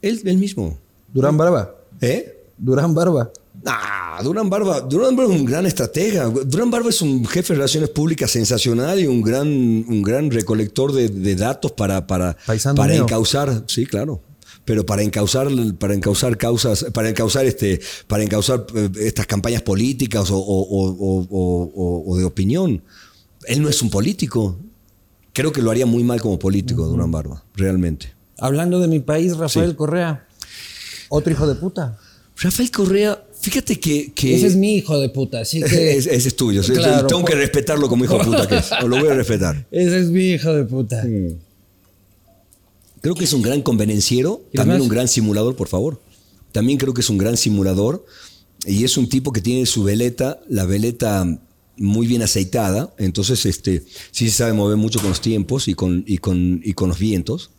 Él, 0.00 0.20
él 0.24 0.36
mismo. 0.38 0.78
Durán 1.12 1.36
Barba. 1.36 1.74
¿Eh? 2.00 2.44
Durán 2.56 2.94
Barba. 2.94 3.30
Ah, 3.66 4.20
Durán 4.22 4.48
Barba, 4.48 4.80
Durán 4.80 5.16
Barba 5.16 5.34
es 5.34 5.40
un 5.40 5.44
gran 5.46 5.66
estratega. 5.66 6.26
Durán 6.26 6.70
Barba 6.70 6.90
es 6.90 7.02
un 7.02 7.24
jefe 7.26 7.52
de 7.52 7.58
relaciones 7.58 7.90
públicas 7.90 8.30
sensacional 8.30 9.00
y 9.00 9.06
un 9.06 9.20
gran, 9.22 9.48
un 9.48 10.02
gran 10.02 10.30
recolector 10.30 10.92
de, 10.92 11.08
de 11.08 11.34
datos 11.34 11.72
para, 11.72 12.06
para, 12.06 12.36
para 12.76 12.92
mío. 12.94 13.02
encauzar, 13.02 13.64
sí, 13.66 13.84
claro. 13.86 14.20
Pero 14.64 14.84
para 14.84 15.02
encauzar, 15.02 15.48
para 15.78 15.94
encauzar 15.94 16.36
causas, 16.36 16.84
para 16.92 17.08
encauzar 17.08 17.46
este, 17.46 17.80
para 18.06 18.22
encauzar 18.22 18.66
eh, 18.74 18.90
estas 19.00 19.26
campañas 19.26 19.62
políticas 19.62 20.28
o, 20.30 22.14
de 22.18 22.24
opinión. 22.24 22.82
Él 23.46 23.62
no 23.62 23.68
es 23.68 23.80
un 23.82 23.90
político. 23.90 24.56
Creo 25.32 25.52
que 25.52 25.62
lo 25.62 25.70
haría 25.70 25.86
muy 25.86 26.04
mal 26.04 26.20
como 26.20 26.38
político, 26.38 26.84
Durán 26.86 27.10
Barba, 27.10 27.42
realmente. 27.54 28.12
Hablando 28.38 28.78
de 28.78 28.88
mi 28.88 29.00
país, 29.00 29.36
Rafael 29.36 29.70
Sí. 29.70 29.76
Correa. 29.76 30.27
Otro 31.08 31.32
hijo 31.32 31.46
de 31.46 31.54
puta. 31.54 31.98
Rafael 32.40 32.70
Correa, 32.70 33.24
fíjate 33.40 33.80
que, 33.80 34.12
que 34.12 34.36
Ese 34.36 34.46
es 34.46 34.56
mi 34.56 34.76
hijo 34.76 34.98
de 35.00 35.08
puta, 35.08 35.40
así 35.40 35.60
que. 35.60 35.92
Ese, 35.96 36.14
ese 36.14 36.28
es 36.28 36.36
tuyo. 36.36 36.62
Claro, 36.62 37.06
Tengo 37.06 37.24
que 37.24 37.34
respetarlo 37.34 37.88
como 37.88 38.04
hijo 38.04 38.18
de 38.18 38.24
puta 38.24 38.46
que 38.46 38.56
es. 38.56 38.70
Lo 38.82 38.98
voy 38.98 39.08
a 39.08 39.14
respetar. 39.14 39.66
Ese 39.70 39.98
es 40.00 40.06
mi 40.08 40.30
hijo 40.30 40.52
de 40.52 40.64
puta. 40.64 41.04
Creo 43.00 43.14
que 43.14 43.24
es 43.24 43.32
un 43.32 43.42
gran 43.42 43.62
convenenciero, 43.62 44.42
¿Y 44.52 44.56
también 44.56 44.80
un 44.80 44.88
gran 44.88 45.08
simulador, 45.08 45.56
por 45.56 45.68
favor. 45.68 46.00
También 46.52 46.78
creo 46.78 46.94
que 46.94 47.00
es 47.00 47.10
un 47.10 47.18
gran 47.18 47.36
simulador 47.36 48.04
y 48.66 48.84
es 48.84 48.96
un 48.96 49.08
tipo 49.08 49.32
que 49.32 49.40
tiene 49.40 49.66
su 49.66 49.84
veleta, 49.84 50.40
la 50.48 50.64
veleta 50.64 51.24
muy 51.76 52.06
bien 52.06 52.22
aceitada, 52.22 52.92
entonces 52.98 53.46
este 53.46 53.84
sí 54.10 54.28
se 54.28 54.36
sabe 54.36 54.52
mover 54.52 54.76
mucho 54.76 54.98
con 54.98 55.10
los 55.10 55.20
tiempos 55.20 55.68
y 55.68 55.74
con, 55.74 56.04
y 56.06 56.18
con, 56.18 56.60
y 56.64 56.72
con 56.72 56.88
los 56.88 56.98
vientos. 56.98 57.50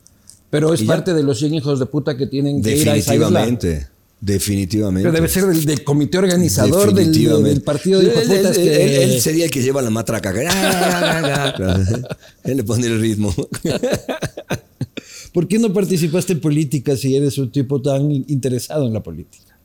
Pero 0.50 0.74
es 0.74 0.82
ya. 0.82 0.88
parte 0.88 1.14
de 1.14 1.24
los 1.24 1.40
100 1.40 1.54
hijos 1.56 1.80
de 1.80 1.86
puta 1.86 2.18
que 2.18 2.28
tienen 2.28 2.62
que 2.62 2.76
ir 2.76 2.90
a 2.90 2.96
esa 2.96 3.16
isla. 3.16 3.28
Definitivamente. 3.30 3.88
Definitivamente. 4.22 5.04
Pero 5.04 5.14
debe 5.16 5.30
ser 5.30 5.46
del, 5.46 5.64
del 5.64 5.84
comité 5.86 6.18
organizador 6.18 6.94
del, 6.94 7.62
partido 7.62 8.00
de 8.00 8.08
Él- 8.08 8.12
hijoputas 8.18 8.58
él, 8.58 8.64
que. 8.64 8.86
él- 9.04 9.12
él 9.12 9.22
sería 9.22 9.46
el 9.46 9.52
que 9.52 9.62
lleva 9.62 9.82
la 9.82 9.90
matraca. 9.90 10.32
él 12.44 12.58
le 12.58 12.64
pone 12.66 12.88
el 12.88 13.00
ritmo. 13.00 13.34
¿Por 15.34 15.48
qué 15.48 15.60
no 15.60 15.72
participaste 15.72 16.34
en 16.34 16.42
política 16.42 16.98
si 16.98 17.16
eres 17.16 17.38
un 17.38 17.52
tipo 17.52 17.82
tan 17.82 18.12
interesado 18.12 18.88
en 18.88 18.94
la 18.94 19.02
política? 19.02 19.56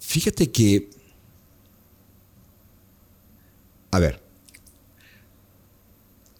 Fíjate 0.00 0.50
que. 0.50 0.90
A 3.90 3.98
ver. 3.98 4.20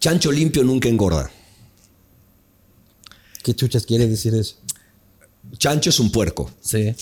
Chancho 0.00 0.30
limpio 0.30 0.62
nunca 0.62 0.88
engorda. 0.88 1.30
¿Qué 3.42 3.54
chuchas 3.54 3.86
quiere 3.86 4.06
decir 4.06 4.34
eso? 4.34 4.56
Chancho 5.56 5.90
es 5.90 5.98
un 6.00 6.12
puerco. 6.12 6.50
Sí. 6.60 6.94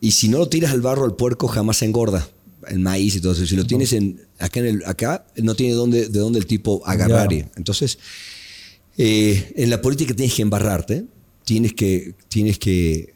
Y 0.00 0.12
si 0.12 0.28
no 0.28 0.38
lo 0.38 0.48
tiras 0.48 0.72
al 0.72 0.80
barro 0.80 1.04
al 1.04 1.14
puerco, 1.14 1.46
jamás 1.46 1.82
engorda. 1.82 2.28
El 2.68 2.80
maíz 2.80 3.16
y 3.16 3.20
todo 3.20 3.32
eso. 3.32 3.46
Si 3.46 3.56
lo 3.56 3.66
tienes 3.66 3.92
en, 3.92 4.20
acá, 4.38 4.60
en 4.60 4.66
el, 4.66 4.84
acá, 4.84 5.26
no 5.36 5.54
tiene 5.54 5.74
dónde, 5.74 6.08
de 6.08 6.18
dónde 6.18 6.38
el 6.38 6.46
tipo 6.46 6.82
agarrar. 6.86 7.32
Entonces, 7.32 7.98
eh, 8.98 9.52
en 9.56 9.70
la 9.70 9.80
política 9.80 10.14
tienes 10.14 10.34
que 10.34 10.42
embarrarte. 10.42 11.04
Tienes 11.44 11.74
que, 11.74 12.14
tienes 12.28 12.58
que. 12.58 13.14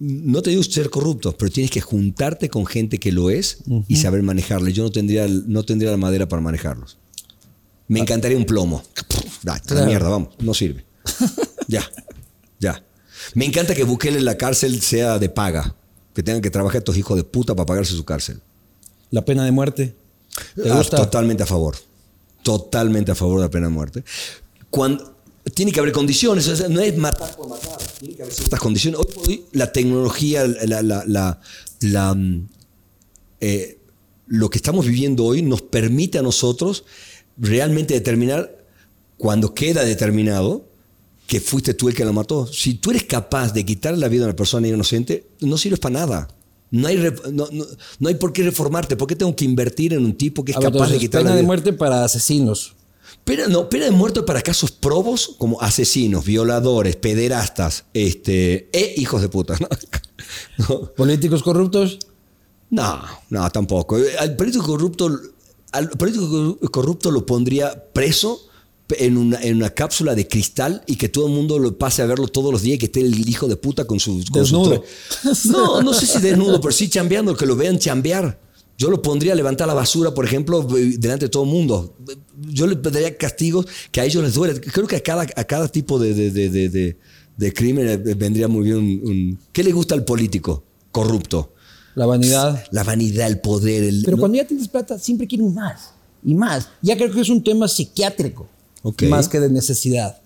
No 0.00 0.42
te 0.42 0.50
digo 0.50 0.62
ser 0.62 0.90
corrupto, 0.90 1.36
pero 1.36 1.50
tienes 1.50 1.70
que 1.70 1.80
juntarte 1.80 2.48
con 2.48 2.66
gente 2.66 2.98
que 2.98 3.10
lo 3.10 3.30
es 3.30 3.58
y 3.88 3.96
saber 3.96 4.22
manejarle. 4.22 4.72
Yo 4.72 4.84
no 4.84 4.90
tendría, 4.92 5.26
no 5.28 5.64
tendría 5.64 5.90
la 5.90 5.96
madera 5.96 6.28
para 6.28 6.40
manejarlos. 6.40 6.98
Me 7.88 8.00
encantaría 8.00 8.36
un 8.36 8.44
plomo. 8.44 8.82
Da, 9.42 9.58
Claro. 9.60 9.86
mierda, 9.86 10.08
vamos, 10.08 10.34
no 10.40 10.54
sirve. 10.54 10.84
ya, 11.68 11.82
ya. 12.60 12.84
Me 13.34 13.44
encanta 13.44 13.74
que 13.74 13.82
Bukele 13.84 14.18
en 14.18 14.24
la 14.24 14.36
cárcel 14.36 14.80
sea 14.80 15.18
de 15.18 15.28
paga. 15.28 15.74
Que 16.14 16.22
tengan 16.22 16.42
que 16.42 16.50
trabajar 16.50 16.78
estos 16.78 16.96
hijos 16.96 17.16
de 17.16 17.24
puta 17.24 17.54
para 17.54 17.66
pagarse 17.66 17.92
su 17.94 18.04
cárcel. 18.04 18.40
La 19.10 19.24
pena 19.24 19.44
de 19.44 19.50
muerte. 19.52 19.96
¿Te 20.54 20.70
Ah? 20.70 20.82
Totalmente 20.84 21.42
a 21.42 21.46
favor. 21.46 21.76
Totalmente 22.42 23.10
a 23.12 23.14
favor 23.14 23.38
de 23.40 23.46
la 23.46 23.50
pena 23.50 23.66
de 23.68 23.72
muerte. 23.72 24.04
Cuando, 24.70 25.17
tiene 25.50 25.72
que 25.72 25.80
haber 25.80 25.92
condiciones, 25.92 26.46
o 26.48 26.56
sea, 26.56 26.68
no 26.68 26.80
es 26.80 26.96
matar 26.96 27.34
por 27.36 27.48
matar, 27.48 27.76
tiene 28.00 28.14
que 28.16 28.22
haber 28.22 28.34
ciertas 28.34 28.60
condiciones. 28.60 29.00
Hoy 29.00 29.06
por 29.14 29.28
hoy 29.28 29.44
la 29.52 29.72
tecnología, 29.72 30.46
la, 30.46 30.82
la- 30.82 31.04
la- 31.06 31.40
la, 31.80 32.14
mm, 32.14 32.48
eh, 33.40 33.78
lo 34.26 34.50
que 34.50 34.58
estamos 34.58 34.86
viviendo 34.86 35.24
hoy 35.24 35.42
nos 35.42 35.62
permite 35.62 36.18
a 36.18 36.22
nosotros 36.22 36.84
realmente 37.38 37.94
determinar 37.94 38.56
cuando 39.16 39.54
queda 39.54 39.84
determinado 39.84 40.66
que 41.26 41.40
fuiste 41.40 41.74
tú 41.74 41.88
el 41.88 41.94
que 41.94 42.04
lo 42.04 42.12
mató. 42.12 42.46
Si 42.46 42.74
tú 42.74 42.90
eres 42.90 43.04
capaz 43.04 43.52
de 43.52 43.64
quitarle 43.64 43.98
la 43.98 44.08
vida 44.08 44.22
a 44.24 44.28
una 44.28 44.36
persona 44.36 44.66
inocente, 44.68 45.26
no 45.40 45.56
sirves 45.58 45.78
para 45.80 45.94
nada. 46.00 46.28
No 46.70 46.88
hay, 46.88 46.96
no, 47.32 47.48
no- 47.50 47.66
no 47.98 48.08
hay 48.08 48.14
por 48.16 48.32
qué 48.32 48.42
reformarte. 48.42 48.96
¿Por 48.96 49.08
qué 49.08 49.16
tengo 49.16 49.34
que 49.36 49.44
invertir 49.44 49.92
en 49.94 50.04
un 50.04 50.14
tipo 50.14 50.44
que 50.44 50.52
es 50.52 50.56
A 50.56 50.60
ver, 50.60 50.72
capaz 50.72 50.90
de 50.90 50.98
quitar 50.98 51.20
pena 51.20 51.30
la 51.30 51.36
de 51.36 51.42
vida? 51.42 51.46
muerte 51.46 51.72
para 51.72 52.04
asesinos. 52.04 52.74
Pena, 53.24 53.46
no, 53.46 53.68
pena 53.68 53.86
de 53.86 53.90
muerte 53.90 54.22
para 54.22 54.40
casos 54.42 54.70
probos 54.70 55.34
como 55.38 55.60
asesinos, 55.60 56.24
violadores, 56.24 56.96
pederastas 56.96 57.84
este, 57.92 58.70
e 58.72 58.94
hijos 58.96 59.20
de 59.20 59.28
puta. 59.28 59.56
¿no? 59.60 59.68
No, 60.68 60.94
Políticos 60.94 61.42
corruptos. 61.42 61.98
no, 62.70 63.02
no, 63.30 63.50
tampoco. 63.50 63.98
Al 64.18 64.36
político 64.36 64.66
corrupto, 64.66 65.10
al 65.72 65.90
político 65.90 66.58
corrupto 66.70 67.10
lo 67.10 67.26
pondría 67.26 67.92
preso 67.92 68.48
en 68.96 69.18
una, 69.18 69.40
en 69.42 69.56
una 69.56 69.70
cápsula 69.70 70.14
de 70.14 70.26
cristal 70.26 70.82
y 70.86 70.96
que 70.96 71.08
todo 71.08 71.26
el 71.26 71.32
mundo 71.32 71.58
lo 71.58 71.76
pase 71.76 72.02
a 72.02 72.06
verlo 72.06 72.28
todos 72.28 72.52
los 72.52 72.62
días 72.62 72.76
y 72.76 72.78
que 72.78 72.86
esté 72.86 73.00
el 73.00 73.28
hijo 73.28 73.46
de 73.46 73.56
puta 73.56 73.84
con 73.84 74.00
su... 74.00 74.24
con 74.30 74.42
Desnudo. 74.42 74.82
no, 75.44 75.82
no 75.82 75.92
sé 75.92 76.06
si 76.06 76.20
desnudo, 76.20 76.60
pero 76.60 76.72
sí 76.72 76.88
chambeando, 76.88 77.36
que 77.36 77.46
lo 77.46 77.56
vean 77.56 77.78
chambear. 77.78 78.47
Yo 78.78 78.88
lo 78.90 79.02
pondría 79.02 79.32
a 79.32 79.36
levantar 79.36 79.66
la 79.66 79.74
basura, 79.74 80.14
por 80.14 80.24
ejemplo, 80.24 80.62
delante 80.62 81.24
de 81.26 81.28
todo 81.28 81.42
el 81.42 81.50
mundo. 81.50 81.96
Yo 82.48 82.66
le 82.68 82.76
daría 82.76 83.16
castigos 83.16 83.66
que 83.90 84.00
a 84.00 84.04
ellos 84.04 84.22
les 84.22 84.34
duele. 84.34 84.60
Creo 84.60 84.86
que 84.86 84.94
a 84.96 85.02
cada, 85.02 85.22
a 85.22 85.44
cada 85.44 85.66
tipo 85.68 85.98
de, 85.98 86.14
de, 86.14 86.30
de, 86.48 86.96
de- 87.36 87.52
crimen 87.52 87.88
eh, 87.88 87.96
vendría 88.14 88.46
muy 88.48 88.64
bien 88.64 88.76
un, 88.76 88.84
un- 89.10 89.38
¿Qué 89.52 89.64
le 89.64 89.72
gusta 89.72 89.94
al 89.96 90.04
político 90.04 90.62
corrupto? 90.92 91.52
La 91.96 92.06
vanidad. 92.06 92.64
La 92.70 92.84
vanidad, 92.84 93.26
el 93.26 93.40
poder. 93.40 93.82
El, 93.82 94.02
Pero 94.04 94.16
¿no? 94.16 94.20
cuando 94.20 94.36
ya 94.38 94.46
tienes 94.46 94.68
plata, 94.68 94.96
siempre 94.98 95.26
quieren 95.26 95.52
más. 95.52 95.90
Y 96.24 96.34
más. 96.34 96.68
Ya 96.80 96.96
creo 96.96 97.10
que 97.10 97.20
es 97.20 97.28
un 97.28 97.42
tema 97.42 97.66
psiquiátrico. 97.66 98.46
Más 99.08 99.28
que 99.28 99.40
de 99.40 99.50
necesidad. 99.50 100.20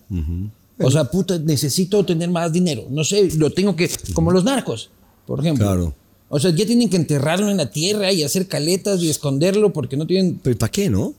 O 0.79 0.91
sea, 0.91 1.05
puta, 1.05 1.39
necesito 1.39 2.05
tener 2.05 2.29
más 2.29 2.53
dinero. 2.53 2.85
No 2.91 3.03
sé, 3.03 3.29
lo 3.35 3.51
tengo 3.51 3.75
que. 3.75 3.89
Como 4.13 4.31
los 4.31 4.43
narcos, 4.43 4.91
por 5.25 5.39
ejemplo. 5.39 5.65
Claro. 5.65 5.95
O 6.35 6.39
sea, 6.39 6.49
ya 6.49 6.65
tienen 6.65 6.89
que 6.89 6.95
enterrarlo 6.97 7.51
en 7.51 7.57
la 7.57 7.69
tierra 7.69 8.11
y 8.11 8.23
hacer 8.23 8.47
caletas 8.47 9.01
y 9.03 9.09
esconderlo 9.09 9.71
porque 9.71 9.95
no 9.95 10.07
tienen. 10.07 10.39
Pero 10.41 10.57
¿para 10.57 10.71
qué, 10.71 10.89
no? 10.89 11.13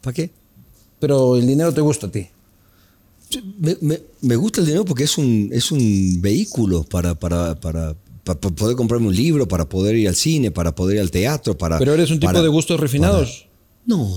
¿Para 0.00 0.14
qué? 0.14 0.30
Pero 1.00 1.34
el 1.36 1.46
dinero 1.48 1.74
te 1.74 1.80
gusta 1.80 2.06
a 2.06 2.12
ti. 2.12 2.28
Me, 3.58 3.76
me- 3.80 4.00
me 4.20 4.36
gusta 4.36 4.60
el 4.60 4.66
dinero 4.66 4.84
porque 4.84 5.04
es 5.04 5.18
un, 5.18 5.48
es 5.52 5.72
un 5.72 6.20
vehículo 6.20 6.84
para, 6.84 7.14
para, 7.16 7.58
para, 7.58 7.96
para 8.24 8.38
poder 8.40 8.76
comprarme 8.76 9.08
un 9.08 9.16
libro, 9.16 9.48
para 9.48 9.68
poder 9.68 9.96
ir 9.96 10.06
al 10.06 10.14
cine, 10.14 10.50
para 10.50 10.74
poder 10.74 10.96
ir 10.96 11.00
al 11.02 11.10
teatro, 11.10 11.58
para... 11.58 11.78
Pero 11.78 11.94
eres 11.94 12.10
un 12.10 12.20
tipo 12.20 12.30
de 12.42 12.48
gustos 12.48 12.78
refinados. 12.78 13.46
No, 13.86 14.08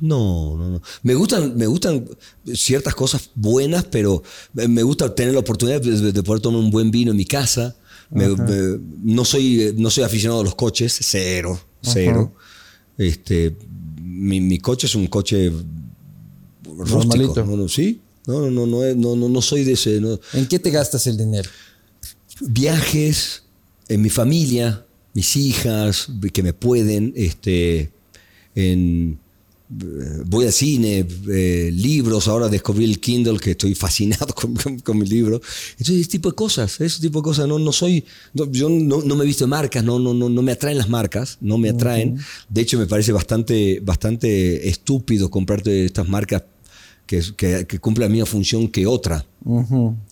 no, 0.00 0.56
no, 0.56 0.70
no. 0.70 0.82
Me 1.02 1.14
gustan, 1.14 1.56
me 1.56 1.66
gustan 1.66 2.08
ciertas 2.54 2.94
cosas 2.94 3.30
buenas, 3.34 3.84
pero 3.84 4.22
me 4.54 4.68
me 4.68 4.82
gusta 4.82 5.14
tener 5.14 5.34
la 5.34 5.40
oportunidad 5.40 5.80
de, 5.82 6.12
de 6.12 6.22
poder 6.22 6.40
tomar 6.40 6.60
un 6.60 6.70
buen 6.70 6.90
vino 6.90 7.10
en 7.10 7.16
mi 7.16 7.26
casa. 7.26 7.76
Me- 8.10 8.28
me- 8.28 8.78
no, 9.02 9.24
soy, 9.24 9.74
no 9.76 9.90
soy 9.90 10.04
aficionado 10.04 10.40
a 10.40 10.44
los 10.44 10.54
coches, 10.54 10.96
cero, 11.02 11.58
cero. 11.82 12.32
Este, 12.98 13.54
mi, 14.00 14.40
mi 14.40 14.58
coche 14.58 14.86
es 14.86 14.94
un 14.94 15.06
coche 15.08 15.50
rústico. 16.64 16.98
Normalito. 16.98 17.44
No, 17.44 17.56
no, 17.56 17.68
sí, 17.68 18.00
no, 18.26 18.50
no, 18.50 18.66
no, 18.66 18.94
no, 18.94 19.16
no, 19.16 19.28
no, 19.28 19.42
soy 19.42 19.64
de 19.64 19.72
ese. 19.72 20.00
no. 20.00 20.18
¿En 20.32 20.46
qué 20.46 20.58
te 20.58 20.70
gastas 20.70 21.06
el 21.06 21.16
dinero? 21.16 21.48
Viajes 22.40 23.42
en 23.88 24.02
mi 24.02 24.10
familia, 24.10 24.84
mis 25.14 25.36
hijas 25.36 26.08
que 26.32 26.42
me 26.42 26.52
pueden, 26.52 27.12
este, 27.16 27.90
en, 28.54 29.18
voy 29.68 30.46
al 30.46 30.52
cine, 30.52 31.04
eh, 31.28 31.70
libros, 31.74 32.28
ahora 32.28 32.48
descubrí 32.48 32.84
el 32.84 33.00
Kindle 33.00 33.38
que 33.38 33.50
estoy 33.52 33.74
fascinado 33.84 34.26
con, 34.34 34.54
con- 34.54 34.78
con 34.78 34.98
mi 34.98 35.06
libro. 35.06 35.40
Entonces, 35.72 35.96
ese 36.02 36.10
tipo 36.10 36.28
de 36.30 36.34
cosas, 36.36 36.80
ese 36.80 37.00
tipo 37.00 37.18
de 37.20 37.24
cosas, 37.24 37.48
no, 37.48 37.58
no 37.58 37.72
soy, 37.72 38.04
no, 38.34 38.50
yo 38.52 38.68
no, 38.68 39.02
no 39.02 39.16
me 39.16 39.24
he 39.24 39.26
visto 39.26 39.44
de 39.44 39.48
marcas, 39.50 39.82
no, 39.82 39.98
no, 39.98 40.14
no, 40.14 40.28
no 40.28 40.42
me 40.42 40.52
atraen 40.52 40.78
las 40.78 40.88
marcas, 40.88 41.38
no 41.40 41.58
me 41.58 41.68
atraen. 41.70 42.16
De 42.48 42.60
hecho, 42.60 42.78
me 42.78 42.86
parece 42.86 43.10
bastante, 43.12 43.80
bastante 43.80 44.68
estúpido 44.68 45.30
comprarte 45.30 45.84
estas 45.86 46.08
marcas 46.08 46.44
que, 47.06 47.22
que, 47.36 47.66
que 47.66 47.78
cumple 47.78 48.04
la 48.04 48.08
misma 48.10 48.26
función 48.26 48.68
que 48.68 48.86
otra. 48.86 49.26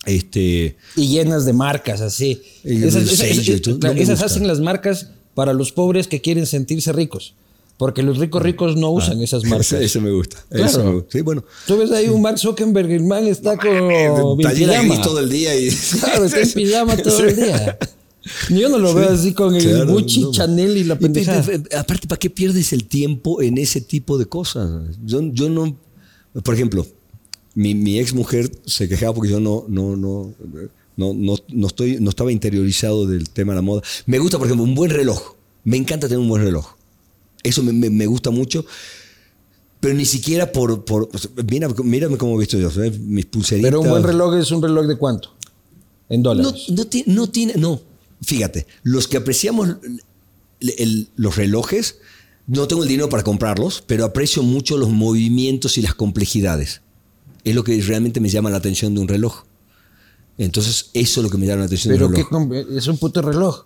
este, 0.05 0.77
Y 0.95 1.07
llenas 1.07 1.45
de 1.45 1.53
marcas 1.53 2.01
así. 2.01 2.41
Esas, 2.63 3.03
esas- 3.13 3.19
esas- 3.39 3.45
esas 4.01 4.19
hacen 4.21 4.47
las 4.47 4.59
marcas 4.59 5.09
para 5.33 5.53
los 5.53 5.71
pobres 5.71 6.07
que 6.07 6.21
quieren 6.21 6.45
sentirse 6.45 6.91
ricos. 6.93 7.35
Porque 7.77 8.03
los 8.03 8.17
ricos 8.19 8.41
ricos 8.41 8.77
no 8.77 8.89
usan 8.91 9.21
esas 9.21 9.43
marcas. 9.49 9.73
Ese, 9.73 9.83
ese 9.85 9.99
me 10.01 10.11
gusta. 10.11 10.37
Claro. 10.49 10.65
Ese 10.65 10.83
me 10.83 10.91
gusta. 10.93 11.09
Sí, 11.11 11.21
bueno. 11.21 11.43
Tú 11.67 11.77
ves 11.77 11.91
ahí 11.91 12.07
un 12.07 12.21
Mark 12.21 12.39
Zuckerberg, 12.39 12.89
el 12.91 13.03
man 13.03 13.27
está 13.27 13.57
con 13.57 14.37
pijama. 14.37 14.81
gris 14.83 15.01
todo 15.01 15.19
el 15.19 15.29
día 15.29 15.55
y. 15.59 15.69
Claro, 15.99 16.23
está 16.25 16.39
en 16.41 16.51
pijama 16.51 16.95
todo 17.03 17.19
el 17.25 17.35
día. 17.35 17.77
Yo 18.49 18.69
no 18.69 18.79
lo 18.79 18.93
veo 18.95 19.09
así 19.11 19.33
con 19.33 19.53
el 19.55 19.61
Claro, 19.63 19.91
Gucci, 19.93 20.21
no. 20.21 20.31
Chanel 20.31 20.77
y 20.77 20.83
la 20.83 20.95
Y, 20.95 20.97
pendejada. 20.97 21.43
pe- 21.43 21.59
pe- 21.59 21.75
aparte, 21.75 22.07
¿para 22.07 22.17
qué 22.17 22.29
pierdes 22.29 22.73
el 22.73 22.85
tiempo 22.85 23.41
en 23.41 23.57
ese 23.59 23.81
tipo 23.81 24.17
de 24.17 24.25
cosas? 24.25 24.95
Yo, 25.05 25.21
yo 25.31 25.47
no. 25.49 25.77
Por 26.43 26.53
ejemplo, 26.55 26.87
mi, 27.53 27.75
mi 27.75 27.99
ex 27.99 28.13
mujer 28.13 28.49
se 28.65 28.89
quejaba 28.89 29.13
porque 29.13 29.29
yo 29.29 29.39
no, 29.39 29.65
no, 29.67 29.95
no, 29.95 30.33
no, 30.97 31.13
no, 31.13 31.35
no 31.49 31.67
estoy, 31.67 31.97
no 31.99 32.09
estaba 32.09 32.31
interiorizado 32.31 33.05
del 33.05 33.29
tema 33.29 33.51
de 33.53 33.57
la 33.57 33.61
moda. 33.61 33.81
Me 34.07 34.17
gusta, 34.17 34.37
por 34.39 34.47
ejemplo, 34.47 34.63
un 34.63 34.73
buen 34.75 34.89
reloj. 34.91 35.35
Me 35.63 35.77
encanta 35.77 36.07
tener 36.07 36.19
un 36.19 36.27
buen 36.29 36.43
reloj. 36.43 36.65
Eso 37.45 37.63
me, 37.63 37.71
me- 37.73 37.89
me 37.89 38.05
gusta 38.07 38.31
mucho. 38.31 38.65
Pero 39.79 39.93
ni 39.93 40.05
siquiera 40.05 40.51
por. 40.51 40.83
por 40.83 41.09
o 41.13 41.17
sea, 41.17 41.29
mira, 41.49 41.67
mírame 41.83 42.17
cómo 42.17 42.35
he 42.35 42.39
visto 42.39 42.57
yo. 42.57 42.71
¿sabes? 42.71 42.99
Mis 42.99 43.25
pulseritas. 43.25 43.69
Pero 43.69 43.81
un 43.81 43.89
buen 43.89 44.03
reloj 44.03 44.35
es 44.35 44.51
un 44.51 44.61
reloj 44.61 44.87
de 44.87 44.97
cuánto? 44.97 45.29
En 46.09 46.21
No, 46.21 46.29
dólares. 46.35 46.65
no, 46.69 46.85
ti- 46.85 47.03
no 47.07 47.27
tiene, 47.29 47.53
no. 47.55 47.81
Fíjate, 48.21 48.65
los 48.83 49.07
que 49.07 49.17
apreciamos 49.17 49.69
el- 50.59 50.73
el- 50.77 51.07
los 51.15 51.35
relojes, 51.35 51.97
no 52.47 52.67
tengo 52.67 52.83
el 52.83 52.89
dinero 52.89 53.09
para 53.09 53.23
comprarlos, 53.23 53.83
pero 53.85 54.05
aprecio 54.05 54.41
mucho 54.43 54.77
los 54.77 54.89
movimientos 54.89 55.77
y 55.77 55.81
las 55.81 55.93
complejidades. 55.95 56.81
Es 57.43 57.53
lo 57.53 57.63
que 57.63 57.79
realmente 57.81 58.19
me 58.19 58.29
llama 58.29 58.49
la 58.49 58.57
atención 58.57 58.93
de 58.95 59.01
un 59.01 59.07
reloj. 59.07 59.43
Entonces, 60.37 60.89
eso 60.93 61.19
es 61.19 61.23
lo 61.23 61.29
que 61.29 61.37
me 61.37 61.45
llama 61.45 61.59
la 61.61 61.65
atención 61.65 61.91
de 61.93 61.97
Pero 61.97 62.07
un 62.07 62.13
reloj. 62.15 62.29
com- 62.29 62.53
es 62.53 62.87
un 62.87 62.97
puto 62.97 63.21
reloj. 63.21 63.65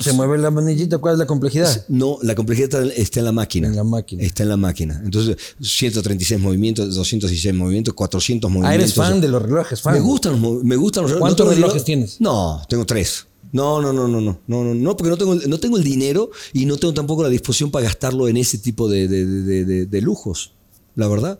Se 0.00 0.12
mueve 0.12 0.38
la 0.38 0.50
manillita, 0.50 0.96
¿cuál 0.98 1.14
es 1.14 1.18
la 1.18 1.26
complejidad? 1.26 1.84
No, 1.88 2.18
la 2.22 2.34
complejidad 2.34 2.84
está, 2.96 3.18
en 3.20 3.24
la 3.26 3.32
máquina. 3.32 3.68
En 3.68 3.76
la 3.76 3.84
máquina. 3.84 4.22
Está 4.22 4.42
en 4.44 4.48
la 4.48 4.56
máquina. 4.56 5.00
Entonces, 5.04 5.36
136 5.60 6.40
movimientos, 6.40 6.94
216 6.94 7.54
movimientos, 7.54 7.92
400 7.94 8.50
movimientos. 8.50 8.70
Ah, 8.72 8.74
eres 8.82 8.94
fan 8.94 9.20
de 9.20 9.28
los 9.28 9.42
relojes, 9.42 9.82
fan. 9.82 9.92
Me 9.94 10.00
gustan 10.00 10.40
los, 10.40 10.64
me 10.64 10.76
gustan 10.76 11.02
los 11.02 11.10
relojes. 11.12 11.20
¿Cuántos 11.36 11.48
el 11.50 11.54
relojes 11.60 11.84
tienes? 11.84 12.20
No, 12.20 12.62
tengo 12.68 12.86
tres. 12.86 13.26
No, 13.52 13.80
no, 13.82 13.92
no, 13.92 14.08
no, 14.08 14.20
no, 14.20 14.40
no, 14.46 14.64
no, 14.64 14.74
no, 14.74 14.96
porque 14.96 15.10
no 15.10 15.16
tengo, 15.18 15.34
no 15.34 15.58
tengo 15.60 15.76
el 15.76 15.84
dinero 15.84 16.30
y 16.52 16.64
no 16.66 16.76
tengo 16.78 16.94
tampoco 16.94 17.22
la 17.22 17.28
disposición 17.28 17.70
para 17.70 17.84
gastarlo 17.84 18.28
en 18.28 18.36
ese 18.38 18.58
tipo 18.58 18.88
de, 18.88 19.08
de- 19.08 19.24
de- 19.26 19.86
de- 19.86 20.00
lujos, 20.00 20.52
la 20.94 21.06
verdad. 21.08 21.38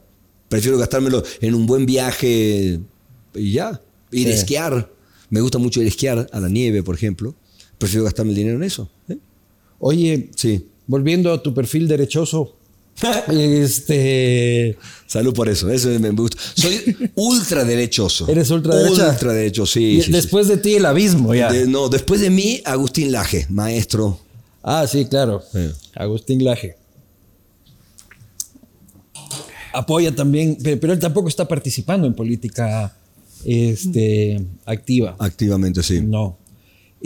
Prefiero 0.48 0.78
gastármelo 0.78 1.22
en 1.40 1.54
un 1.54 1.66
buen 1.66 1.84
viaje 1.86 2.80
y 3.34 3.52
ya. 3.52 3.80
Ir 4.12 4.28
a 4.28 4.32
Sí. 4.32 4.38
esquiar. 4.38 4.92
Me 5.30 5.40
gusta 5.40 5.58
mucho 5.58 5.80
ir 5.80 5.86
a 5.86 5.88
esquiar 5.88 6.28
a 6.32 6.40
la 6.40 6.48
nieve, 6.48 6.82
por 6.82 6.94
ejemplo. 6.94 7.34
Prefiero 7.78 8.04
gastarme 8.04 8.30
el 8.32 8.36
dinero 8.36 8.56
en 8.56 8.62
eso. 8.64 8.88
¿eh? 9.08 9.16
Oye, 9.78 10.30
Sí. 10.34 10.66
volviendo 10.86 11.32
a 11.32 11.42
tu 11.42 11.52
perfil 11.54 11.86
derechoso, 11.88 12.54
este, 13.28 14.76
Salud 15.06 15.34
por 15.34 15.48
eso, 15.48 15.70
eso 15.70 15.88
me 16.00 16.10
gusta. 16.10 16.38
Soy 16.54 16.96
ultra 17.14 17.64
derechoso. 17.64 18.26
¿Eres 18.30 18.50
ultraderecha? 18.50 19.10
Ultra 19.10 19.32
derecho, 19.34 19.66
sí. 19.66 20.00
después 20.08 20.48
de 20.48 20.56
ti 20.56 20.74
el 20.74 20.86
abismo 20.86 21.34
ya. 21.34 21.52
De- 21.52 21.66
no, 21.66 21.88
después 21.88 22.20
de 22.22 22.30
mí, 22.30 22.62
Agustín 22.64 23.12
Laje, 23.12 23.46
maestro. 23.50 24.18
Ah, 24.62 24.86
sí, 24.86 25.04
claro. 25.04 25.42
Sí. 25.52 25.68
Agustín 25.94 26.42
Laje. 26.42 26.76
Apoya 29.72 30.14
también, 30.14 30.56
pe- 30.56 30.76
pero 30.78 30.92
él 30.92 30.98
tampoco 30.98 31.28
está 31.28 31.46
participando 31.46 32.06
en 32.06 32.14
política 32.14 32.96
este, 33.44 34.42
activa. 34.64 35.14
Activamente, 35.18 35.82
sí. 35.82 36.00
No. 36.00 36.38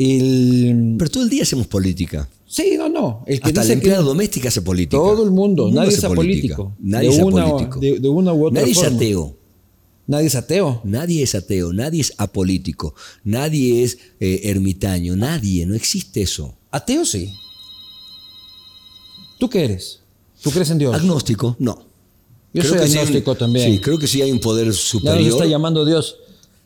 El, 0.02 0.94
Pero 0.98 1.10
todo 1.10 1.22
el 1.24 1.28
día 1.30 1.42
hacemos 1.42 1.66
política. 1.66 2.28
sí, 2.46 2.74
no, 2.78 2.88
no. 2.88 3.22
El 3.26 3.40
que 3.40 3.48
Hasta 3.48 3.60
la 3.60 3.62
dice 3.62 3.72
que 3.74 3.78
empleada 3.80 4.02
doméstica 4.02 4.48
hace 4.48 4.62
política. 4.62 4.96
todo 4.96 5.24
el 5.24 5.30
mundo, 5.30 5.70
nadie 5.70 5.90
es 5.90 6.04
apolítico. 6.04 6.74
Nadie 6.80 7.08
es 7.10 7.18
una, 7.18 7.42
apolítico. 7.44 7.80
De, 7.80 7.98
de 8.00 8.08
una 8.08 8.32
u 8.32 8.46
otra 8.46 8.60
Nadie 8.60 8.72
es 8.72 8.82
ateo. 8.82 9.36
Nadie 10.06 10.26
es 10.26 10.34
ateo. 10.34 10.80
Nadie 10.84 11.22
es 11.22 11.34
ateo. 11.34 11.72
Nadie 11.72 12.00
es 12.00 12.12
apolítico. 12.16 12.94
Nadie 13.24 13.84
es 13.84 13.98
eh, 14.20 14.40
ermitaño. 14.44 15.14
Nadie. 15.16 15.66
No 15.66 15.74
existe 15.74 16.22
eso. 16.22 16.54
Ateo 16.70 17.04
sí. 17.04 17.32
¿Tú 19.38 19.48
qué 19.48 19.64
eres? 19.64 20.00
¿Tú 20.42 20.50
crees 20.50 20.70
en 20.70 20.78
Dios? 20.78 20.94
Agnóstico, 20.94 21.56
no. 21.58 21.78
Yo 22.52 22.62
Creo 22.62 22.72
soy 22.74 22.80
que 22.82 22.88
sí 22.88 22.98
agnóstico 22.98 23.34
también. 23.36 23.70
Sí, 23.72 23.78
creo 23.78 23.98
que 23.98 24.06
sí 24.08 24.20
hay 24.22 24.32
un 24.32 24.40
poder 24.40 24.64
Ya 24.64 24.70
nos 24.70 24.76
superior. 24.80 25.28
está 25.30 25.46
llamando 25.46 25.84
Dios. 25.84 26.16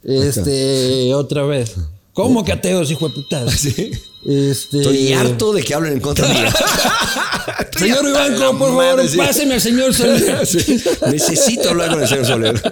Este, 0.02 1.12
otra 1.14 1.44
vez. 1.44 1.74
¿Cómo 2.14 2.44
que 2.44 2.52
ateos, 2.52 2.90
hijo 2.90 3.08
de 3.08 3.14
puta? 3.14 3.44
Sí. 3.56 3.90
Este, 4.24 4.78
Estoy 4.78 5.12
harto 5.12 5.52
de 5.52 5.62
que 5.62 5.74
hablen 5.74 5.92
en 5.94 6.00
contra 6.00 6.26
mía. 6.26 6.50
Señor 7.78 8.06
Ivanco, 8.08 8.56
por 8.58 8.68
favor, 8.70 8.96
madre, 8.96 9.06
sí. 9.08 9.18
páseme 9.18 9.54
al 9.54 9.60
señor 9.60 9.92
Soler. 9.94 10.38
Necesito 11.10 11.68
hablar 11.68 11.90
con 11.90 12.00
el 12.02 12.08
señor 12.08 12.24
Soler. 12.24 12.62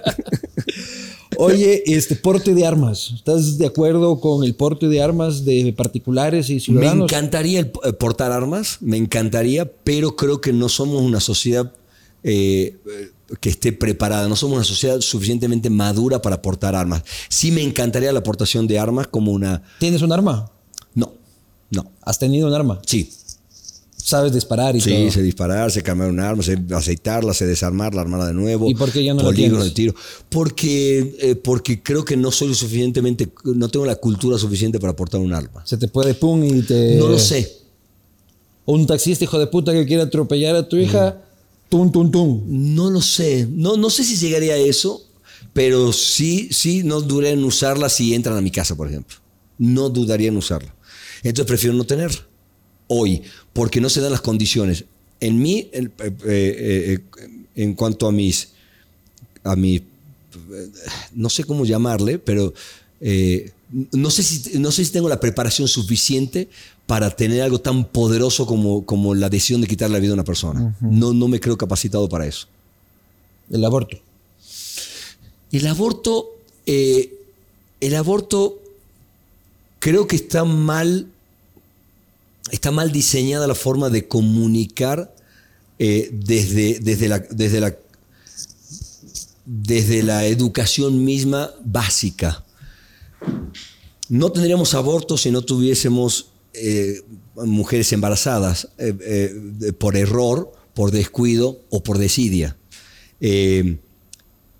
Oye, 1.36 1.82
este 1.86 2.16
porte 2.16 2.54
de 2.54 2.66
armas. 2.66 3.10
¿Estás 3.14 3.58
de 3.58 3.66
acuerdo 3.66 4.20
con 4.20 4.44
el 4.44 4.54
porte 4.54 4.88
de 4.88 5.02
armas 5.02 5.44
de 5.44 5.74
particulares 5.76 6.48
y 6.50 6.54
Me 6.54 6.60
ciudadanos? 6.60 7.04
encantaría 7.10 7.60
el- 7.60 7.72
eh, 7.84 7.92
portar 7.92 8.32
armas, 8.32 8.78
me 8.80 8.96
encantaría, 8.96 9.70
pero 9.84 10.14
creo 10.16 10.40
que 10.40 10.52
no 10.52 10.68
somos 10.68 11.02
una 11.02 11.20
sociedad 11.20 11.72
eh, 12.22 12.76
que 13.40 13.48
esté 13.50 13.72
preparada, 13.72 14.28
no 14.28 14.36
somos 14.36 14.56
una 14.56 14.64
sociedad 14.64 15.00
suficientemente 15.00 15.70
madura 15.70 16.20
para 16.22 16.42
portar 16.42 16.74
armas. 16.74 17.02
Sí 17.28 17.50
me 17.50 17.62
encantaría 17.62 18.12
la 18.12 18.18
aportación 18.20 18.66
de 18.66 18.78
armas 18.78 19.06
como 19.08 19.32
una... 19.32 19.62
¿Tienes 19.78 20.02
un 20.02 20.12
arma? 20.12 20.50
No, 20.94 21.12
no, 21.70 21.90
¿Has 22.02 22.18
tenido 22.18 22.48
un 22.48 22.54
arma? 22.54 22.80
sí. 22.86 23.10
¿Sabes 24.04 24.32
disparar 24.32 24.74
y 24.74 24.80
Sí, 24.80 24.90
todo? 24.90 25.12
sé 25.12 25.22
disparar, 25.22 25.70
sé 25.70 25.80
cambiar 25.80 26.10
un 26.10 26.18
arma, 26.18 26.42
sé 26.42 26.58
aceitarla, 26.74 27.32
sé 27.32 27.46
desarmarla, 27.46 28.00
armarla 28.00 28.26
de 28.26 28.34
nuevo. 28.34 28.68
¿Y 28.68 28.74
por 28.74 28.90
qué 28.90 29.04
ya 29.04 29.14
no 29.14 29.20
la 29.20 29.26
polígonos 29.26 29.58
tienes? 29.60 29.64
de 29.68 29.74
tiro. 29.74 29.94
Porque, 30.28 31.16
eh, 31.20 31.36
porque 31.36 31.80
creo 31.84 32.04
que 32.04 32.16
no 32.16 32.32
soy 32.32 32.48
lo 32.48 32.54
suficientemente, 32.56 33.28
no 33.44 33.68
tengo 33.68 33.86
la 33.86 33.94
cultura 33.94 34.38
suficiente 34.38 34.80
para 34.80 34.96
portar 34.96 35.20
un 35.20 35.32
arma. 35.32 35.64
Se 35.64 35.76
te 35.76 35.86
puede 35.86 36.14
pum 36.14 36.42
y 36.42 36.62
te... 36.62 36.96
No 36.96 37.06
lo 37.06 37.18
sé. 37.18 37.48
Un 38.64 38.88
taxista 38.88 39.22
hijo 39.24 39.38
de 39.38 39.46
puta 39.46 39.72
que 39.72 39.86
quiere 39.86 40.02
atropellar 40.02 40.56
a 40.56 40.68
tu 40.68 40.76
hija, 40.78 41.18
tum, 41.72 41.90
tum, 41.90 42.10
tum. 42.10 42.42
No 42.46 42.90
lo 42.90 43.00
sé. 43.00 43.48
No, 43.50 43.78
no 43.78 43.88
sé 43.88 44.04
si 44.04 44.16
llegaría 44.16 44.52
a 44.52 44.58
eso, 44.58 45.02
pero 45.54 45.90
sí, 45.94 46.50
sí 46.50 46.82
no 46.82 47.00
dudé 47.00 47.30
en 47.30 47.42
usarla 47.44 47.88
si 47.88 48.12
entran 48.12 48.36
a 48.36 48.42
mi 48.42 48.50
casa, 48.50 48.76
por 48.76 48.88
ejemplo. 48.88 49.16
No 49.56 49.88
dudaría 49.88 50.28
en 50.28 50.36
usarla. 50.36 50.74
Entonces 51.22 51.46
prefiero 51.46 51.74
no 51.74 51.84
tenerla 51.84 52.20
hoy, 52.88 53.22
porque 53.54 53.80
no 53.80 53.88
se 53.88 54.02
dan 54.02 54.12
las 54.12 54.20
condiciones. 54.20 54.84
En 55.18 55.40
mí, 55.40 55.70
eh, 55.72 55.88
eh, 55.98 56.12
eh, 56.26 56.98
en 57.54 57.72
cuanto 57.72 58.06
a 58.06 58.12
mis, 58.12 58.50
a 59.42 59.54
eh, 59.54 59.82
no 61.14 61.30
sé 61.30 61.44
cómo 61.44 61.64
llamarle, 61.64 62.18
pero 62.18 62.52
no, 63.92 64.10
sé 64.10 64.22
si, 64.22 64.58
no 64.58 64.70
sé 64.70 64.84
si 64.84 64.92
tengo 64.92 65.08
la 65.08 65.20
preparación 65.20 65.68
suficiente 65.68 66.50
para 66.92 67.08
tener 67.08 67.40
algo 67.40 67.58
tan 67.58 67.86
poderoso 67.86 68.44
como, 68.44 68.84
como 68.84 69.14
la 69.14 69.30
decisión 69.30 69.62
de 69.62 69.66
quitar 69.66 69.88
la 69.88 69.98
vida 69.98 70.10
a 70.10 70.12
una 70.12 70.24
persona. 70.24 70.76
no, 70.78 71.14
no 71.14 71.26
me 71.26 71.40
creo 71.40 71.56
capacitado 71.56 72.06
para 72.06 72.26
eso. 72.26 72.48
El 73.50 73.64
aborto. 73.64 73.96
El 75.50 75.66
aborto, 75.68 76.36
eh, 76.66 77.14
el 77.80 77.94
aborto 77.94 78.60
creo 79.78 80.06
que 80.06 80.16
está 80.16 80.44
mal, 80.44 81.06
está 82.50 82.70
mal 82.70 82.92
diseñada 82.92 83.46
la 83.46 83.54
forma 83.54 83.88
de 83.88 84.06
comunicar 84.06 85.14
eh, 85.78 86.10
desde, 86.12 86.78
desde, 86.78 87.08
la, 87.08 87.20
desde, 87.20 87.60
la, 87.60 87.74
desde 89.46 90.02
la 90.02 90.26
educación 90.26 91.06
misma 91.06 91.52
básica. 91.64 92.44
No 94.10 94.30
tendríamos 94.30 94.74
aborto 94.74 95.16
si 95.16 95.30
no 95.30 95.40
tuviésemos 95.40 96.26
eh, 96.54 97.00
mujeres 97.36 97.92
embarazadas 97.92 98.68
eh, 98.78 98.94
eh, 99.00 99.72
por 99.78 99.96
error, 99.96 100.52
por 100.74 100.90
descuido 100.90 101.60
o 101.70 101.82
por 101.82 101.98
desidia. 101.98 102.56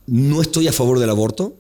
No 0.07 0.43
estoy 0.43 0.69
a 0.69 0.73
favor 0.73 0.99
del 0.99 1.11
aborto. 1.11 1.57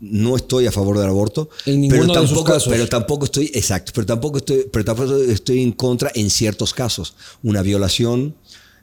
No 0.00 0.36
estoy 0.36 0.66
a 0.66 0.72
favor 0.72 0.98
del 0.98 1.08
aborto. 1.08 1.48
En 1.66 1.88
pero 1.88 2.02
tampoco. 2.12 2.52
Pero 2.70 2.88
tampoco 2.88 3.24
estoy, 3.24 3.50
exacto, 3.54 3.92
pero 3.94 4.06
tampoco 4.06 4.38
estoy, 4.38 4.66
pero 4.70 4.84
tampoco 4.84 5.16
estoy 5.16 5.62
en 5.62 5.72
contra 5.72 6.10
en 6.14 6.28
ciertos 6.30 6.74
casos. 6.74 7.14
Una 7.42 7.62
violación, 7.62 8.34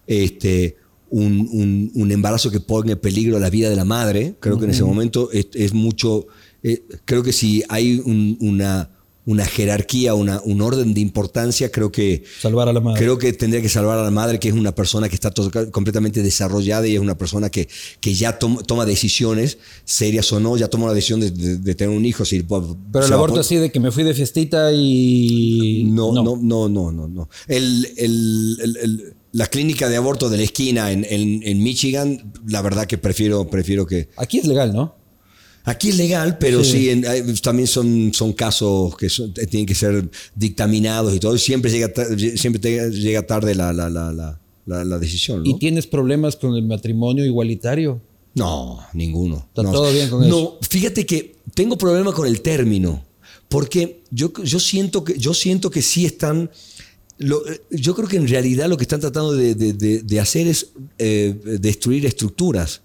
este, 0.07 0.77
un, 1.09 1.47
un- 1.51 1.91
un 1.93 2.11
embarazo 2.11 2.49
que 2.49 2.59
ponga 2.59 2.93
en 2.93 2.99
peligro 2.99 3.39
la 3.39 3.49
vida 3.49 3.69
de 3.69 3.75
la 3.75 3.85
madre. 3.85 4.35
Creo 4.39 4.57
que 4.57 4.65
en 4.65 4.71
ese 4.71 4.83
momento 4.83 5.29
es, 5.31 5.47
es 5.53 5.73
mucho. 5.73 6.25
eh, 6.63 6.83
creo 7.05 7.21
que 7.23 7.33
si 7.33 7.63
hay 7.69 8.01
un- 8.03 8.37
una, 8.39 8.89
una 9.25 9.45
jerarquía, 9.45 10.15
una, 10.15 10.41
un 10.43 10.61
orden 10.61 10.93
de 10.95 11.01
importancia, 11.01 11.71
creo 11.71 11.91
que, 11.91 12.23
Salvar 12.41 12.67
a 12.67 12.73
la 12.73 12.79
madre. 12.81 12.99
creo 12.99 13.17
que 13.19 13.31
tendría 13.33 13.61
que 13.61 13.69
salvar 13.69 13.99
a 13.99 14.03
la 14.03 14.09
madre, 14.11 14.39
que 14.39 14.47
es 14.47 14.53
una 14.55 14.73
persona 14.73 15.09
que 15.09 15.15
está 15.15 15.29
to- 15.29 15.51
completamente 15.71 16.23
desarrollada 16.23 16.87
y 16.87 16.95
es 16.95 16.99
una 16.99 17.15
persona 17.17 17.49
que, 17.49 17.69
que 17.99 18.13
ya 18.15 18.39
tom- 18.39 18.63
toma 18.65 18.85
decisiones, 18.85 19.59
serias 19.85 20.31
o 20.33 20.39
no, 20.39 20.57
ya 20.57 20.69
toma 20.69 20.87
la 20.87 20.93
decisión 20.95 21.19
de, 21.19 21.29
de- 21.29 21.57
de 21.57 21.75
tener 21.75 21.95
un 21.95 22.03
hijo. 22.05 22.25
Si, 22.25 22.41
Pero 22.41 23.05
el 23.05 23.13
aborto 23.13 23.39
así 23.41 23.57
de 23.57 23.71
que 23.71 23.79
me 23.79 23.91
fui 23.91 24.03
de 24.03 24.13
fiestita 24.15 24.71
y... 24.73 25.83
No, 25.87 26.11
no, 26.13 26.37
no, 26.41 26.67
no, 26.69 26.91
no. 26.91 27.07
no. 27.07 27.29
El, 27.47 27.87
el- 27.97 28.57
el- 28.61 28.77
el- 28.77 29.13
la 29.33 29.47
clínica 29.47 29.87
de 29.87 29.95
aborto 29.95 30.29
de 30.29 30.37
la 30.37 30.43
esquina 30.43 30.91
en, 30.91 31.05
en- 31.09 31.41
en 31.43 31.63
Michigan, 31.63 32.33
la 32.47 32.61
verdad 32.61 32.85
que 32.85 32.97
prefiero, 32.97 33.47
prefiero 33.49 33.85
que... 33.85 34.09
Aquí 34.17 34.39
es 34.39 34.45
legal, 34.45 34.73
¿no? 34.73 34.95
Aquí 35.63 35.89
es 35.89 35.97
legal, 35.97 36.37
pero 36.39 36.63
Sí. 36.63 36.71
sí, 36.71 36.89
en- 36.89 37.05
hay- 37.05 37.21
también 37.35 37.67
son, 37.67 38.11
son 38.13 38.33
casos 38.33 38.95
que 38.97 39.09
son- 39.09 39.33
tienen 39.33 39.65
que 39.65 39.75
ser 39.75 40.09
dictaminados 40.35 41.13
y 41.15 41.19
todo. 41.19 41.37
Siempre 41.37 41.69
llega, 41.71 41.91
siempre 42.35 42.59
te- 42.59 42.89
llega 42.91 43.25
tarde 43.27 43.53
la, 43.53 43.71
la, 43.71 43.89
la, 43.89 44.11
la, 44.65 44.99
decisión. 44.99 45.43
¿no? 45.43 45.49
¿Y 45.49 45.59
tienes 45.59 45.85
problemas 45.87 46.35
con 46.35 46.55
el 46.55 46.63
matrimonio 46.63 47.25
igualitario? 47.25 48.01
No, 48.33 48.79
ninguno. 48.93 49.45
Está 49.49 49.63
no. 49.63 49.71
todo 49.71 49.91
bien 49.91 50.09
con 50.09 50.21
no, 50.21 50.27
eso. 50.27 50.59
fíjate 50.69 51.05
que 51.05 51.35
tengo 51.53 51.77
problema 51.77 52.11
con 52.13 52.25
el 52.27 52.41
término, 52.41 53.03
porque 53.49 54.01
yo, 54.09 54.31
yo, 54.43 54.59
siento, 54.59 55.03
que, 55.03 55.17
yo 55.17 55.33
siento 55.33 55.69
que 55.69 55.81
sí 55.81 56.05
están... 56.05 56.49
lo- 57.17 57.43
yo 57.69 57.93
creo 57.93 58.07
que 58.07 58.17
en 58.17 58.27
realidad 58.27 58.67
lo 58.69 58.77
que 58.77 58.83
están 58.83 58.99
tratando 59.01 59.33
de, 59.33 59.53
de- 59.53 59.73
de- 59.73 60.01
de 60.01 60.19
hacer 60.19 60.47
es 60.47 60.67
eh, 60.97 61.35
destruir 61.59 62.05
estructuras. 62.05 62.81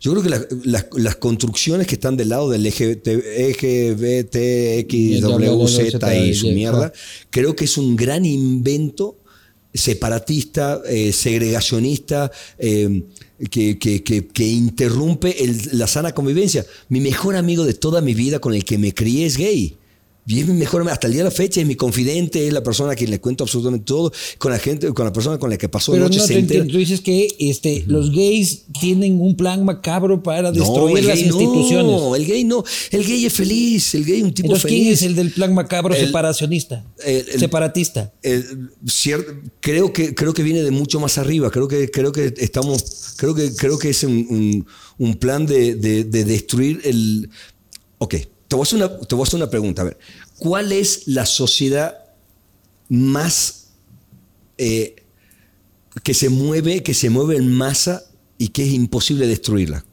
Yo 0.00 0.12
creo 0.12 0.22
que 0.22 0.28
la- 0.30 0.46
las- 0.64 0.86
las 0.96 1.16
construcciones 1.16 1.86
que 1.86 1.94
están 1.94 2.16
del 2.16 2.28
lado 2.28 2.50
del 2.50 2.62
LGBT, 2.66 3.08
LGBT, 3.48 4.78
X, 4.80 5.20
W, 5.22 5.68
Z 5.68 6.16
y 6.16 6.34
su 6.34 6.46
mierda, 6.54 6.92
creo 7.30 7.56
que 7.56 7.64
es 7.64 7.76
un 7.78 7.96
gran 7.96 8.24
invento 8.24 9.16
separatista, 9.72 10.80
eh, 10.88 11.12
segregacionista, 11.12 12.30
eh, 12.58 13.02
que, 13.50 13.78
que- 13.78 14.02
que- 14.02 14.26
que 14.26 14.46
interrumpe 14.46 15.44
el- 15.44 15.60
la 15.78 15.86
sana 15.86 16.12
convivencia. 16.14 16.64
Mi 16.88 17.00
mejor 17.00 17.36
amigo 17.36 17.64
de 17.64 17.74
toda 17.74 18.00
mi 18.00 18.14
vida 18.14 18.38
con 18.38 18.54
el 18.54 18.64
que 18.64 18.78
me 18.78 18.94
crié 18.94 19.26
es 19.26 19.36
gay. 19.36 19.76
Y 20.28 20.40
es 20.40 20.46
mi 20.48 20.54
mejor 20.54 20.88
hasta 20.90 21.06
el 21.06 21.12
día 21.12 21.22
de 21.22 21.30
la 21.30 21.34
fecha, 21.34 21.60
es 21.60 21.66
mi 21.68 21.76
confidente, 21.76 22.46
es 22.48 22.52
la 22.52 22.62
persona 22.64 22.92
a 22.92 22.94
quien 22.96 23.10
le 23.10 23.20
cuento 23.20 23.44
absolutamente 23.44 23.84
todo, 23.84 24.12
con 24.38 24.50
la 24.50 24.58
gente, 24.58 24.92
con 24.92 25.06
la 25.06 25.12
persona 25.12 25.38
con 25.38 25.50
la 25.50 25.56
que 25.56 25.68
pasó 25.68 25.92
Pero 25.92 26.04
no 26.04 26.10
te 26.10 26.16
enteras. 26.16 26.42
entiendo. 26.42 26.72
Tú 26.72 26.78
dices 26.78 27.00
que 27.00 27.28
este, 27.38 27.84
los 27.86 28.10
gays 28.10 28.64
tienen 28.80 29.20
un 29.20 29.36
plan 29.36 29.64
macabro 29.64 30.22
para 30.24 30.50
destruir 30.50 31.04
las 31.04 31.20
instituciones. 31.20 31.92
No, 31.92 32.16
el 32.16 32.26
gay 32.26 32.42
no. 32.42 32.64
El 32.90 33.04
gay 33.06 33.24
es 33.24 33.32
feliz. 33.32 33.94
El 33.94 34.04
gay 34.04 34.18
es 34.18 34.24
un 34.24 34.34
tipo 34.34 34.46
Entonces, 34.48 34.62
feliz. 34.68 34.80
¿quién 34.82 34.92
es 34.94 35.02
el 35.02 35.14
del 35.14 35.30
plan 35.30 35.54
macabro 35.54 35.94
El- 35.94 36.06
separacionista? 36.06 36.84
el- 37.04 37.28
el- 37.32 37.38
Separatista. 37.40 38.12
Creo 39.60 39.92
que 39.92 40.14
creo 40.14 40.34
que 40.34 40.42
viene 40.42 40.62
de 40.62 40.70
mucho 40.70 41.00
más 41.00 41.18
arriba. 41.18 41.50
Creo 41.50 41.68
que 41.68 41.90
creo 41.90 42.12
que 42.12 42.34
estamos 42.38 43.14
creo 43.16 43.34
que 43.34 43.54
creo 43.54 43.78
que 43.78 43.90
es 43.90 44.02
un, 44.04 44.26
un- 44.28 44.66
un 44.98 45.14
plan 45.16 45.46
de, 45.46 45.74
de- 45.74 46.04
de 46.04 46.24
destruir 46.24 46.80
el. 46.84 47.30
Ok, 47.98 48.14
te 48.48 48.56
voy 48.56 48.62
a 48.62 48.64
hacer 48.64 48.78
una 48.78 48.98
te 49.00 49.14
voy 49.14 49.22
a 49.22 49.26
hacer 49.26 49.40
una 49.40 49.50
pregunta. 49.50 49.82
A 49.82 49.86
ver, 49.86 49.98
¿cuál 50.38 50.72
es 50.72 51.06
la 51.06 51.26
sociedad 51.26 51.96
más 52.88 53.68
eh, 54.58 54.96
que 56.02 56.14
se 56.14 56.28
mueve 56.28 56.82
que 56.82 56.94
se 56.94 57.10
mueve 57.10 57.36
en 57.36 57.52
masa 57.52 58.04
y 58.38 58.48
que 58.48 58.64
es 58.64 58.72
imposible 58.72 59.26
destruirla? 59.26 59.84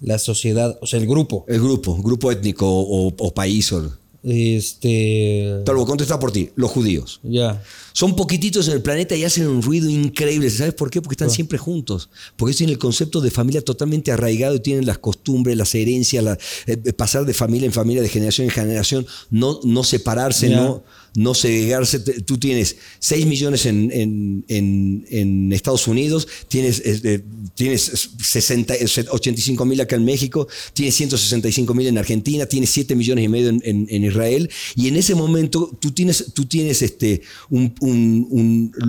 La 0.00 0.18
sociedad, 0.18 0.78
o 0.80 0.86
sea, 0.86 1.00
el 1.00 1.06
grupo. 1.06 1.44
El 1.48 1.60
grupo, 1.60 2.00
grupo 2.00 2.30
étnico 2.30 2.66
o, 2.68 3.08
o 3.08 3.34
país. 3.34 3.72
O, 3.72 3.97
Este. 4.22 5.62
te 5.64 5.72
lo 5.72 5.78
voy 5.78 5.84
a 5.84 5.86
contestar 5.86 6.18
por 6.18 6.32
ti. 6.32 6.50
Los 6.56 6.70
judíos. 6.70 7.20
Ya. 7.22 7.62
Son 7.92 8.14
poquititos 8.16 8.68
en 8.68 8.74
el 8.74 8.82
planeta 8.82 9.16
y 9.16 9.24
hacen 9.24 9.46
un 9.48 9.62
ruido 9.62 9.88
increíble. 9.88 10.50
¿Sabes 10.50 10.74
por 10.74 10.90
qué? 10.90 11.00
Porque 11.02 11.14
están 11.14 11.30
siempre 11.30 11.58
juntos. 11.58 12.08
Porque 12.36 12.54
tienen 12.54 12.72
el 12.74 12.78
concepto 12.78 13.20
de 13.20 13.30
familia 13.30 13.62
totalmente 13.64 14.12
arraigado 14.12 14.54
y 14.54 14.60
tienen 14.60 14.86
las 14.86 14.98
costumbres, 14.98 15.56
las 15.56 15.74
herencias, 15.74 16.22
la- 16.22 16.38
eh, 16.66 16.76
pasar 16.92 17.24
de 17.26 17.34
familia 17.34 17.66
en 17.66 17.72
familia, 17.72 18.02
de 18.02 18.08
generación 18.08 18.44
en 18.46 18.50
generación, 18.50 19.06
no, 19.30 19.60
no 19.64 19.82
separarse, 19.84 20.50
Ya. 20.50 20.56
no, 20.56 20.82
no 21.14 21.34
segregarse. 21.34 21.98
Tú 22.00 22.38
tienes 22.38 22.76
6 22.98 23.26
millones 23.26 23.66
en, 23.66 23.90
en- 23.92 24.44
en- 24.48 25.52
Estados 25.52 25.88
Unidos, 25.88 26.28
tienes, 26.48 26.80
eh, 26.84 27.22
tienes 27.54 28.10
60, 28.22 28.74
eh, 28.76 28.86
85 29.10 29.64
mil 29.64 29.80
acá 29.80 29.96
en 29.96 30.04
México, 30.04 30.46
tienes 30.74 30.94
165 30.94 31.74
mil 31.74 31.86
en 31.88 31.98
Argentina, 31.98 32.46
tienes 32.46 32.70
7 32.70 32.94
millones 32.94 33.24
y 33.24 33.28
medio 33.28 33.48
en, 33.50 34.04
Israel. 34.04 34.48
Y 34.76 34.88
en 34.88 34.96
ese 34.96 35.14
momento 35.14 35.76
tú 35.80 35.90
tienes, 35.90 36.26
tú 36.34 36.44
tienes 36.46 36.82
este, 36.82 37.22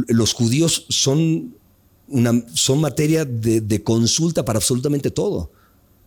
los 0.08 0.34
judíos 0.34 0.86
son, 0.90 1.56
una, 2.08 2.46
son 2.54 2.82
materia 2.82 3.26
de, 3.26 3.62
de 3.62 3.84
consulta 3.84 4.44
para 4.46 4.58
absolutamente 4.58 5.12
todo. 5.12 5.52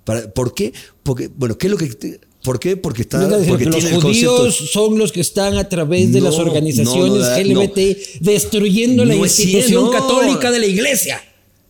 Para- 0.05 0.33
¿Por 0.33 0.55
qué? 0.55 0.73
Porque, 1.03 1.29
bueno, 1.29 1.57
¿qué 1.59 1.67
es 1.67 1.71
lo 1.71 1.77
que... 1.79 2.21
¿Por 2.43 2.59
qué? 2.59 2.77
Porque, 2.77 3.03
está, 3.03 3.19
No 3.19 3.39
porque 3.47 3.67
los 3.67 3.77
tiene 3.77 4.01
judíos 4.01 4.71
son 4.73 4.99
los 4.99 5.13
que 5.13 5.21
están 5.21 5.57
a 5.59 5.69
través 5.69 6.13
de 6.13 6.21
No, 6.21 6.27
las 6.27 6.39
organizaciones 6.39 7.23
no, 7.23 7.39
LGBT 7.39 8.21
destruyendo 8.21 9.05
la 9.05 9.15
institución 9.15 9.91
católica 9.91 10.51
de 10.51 10.59
la 10.59 10.67
iglesia. 10.67 11.23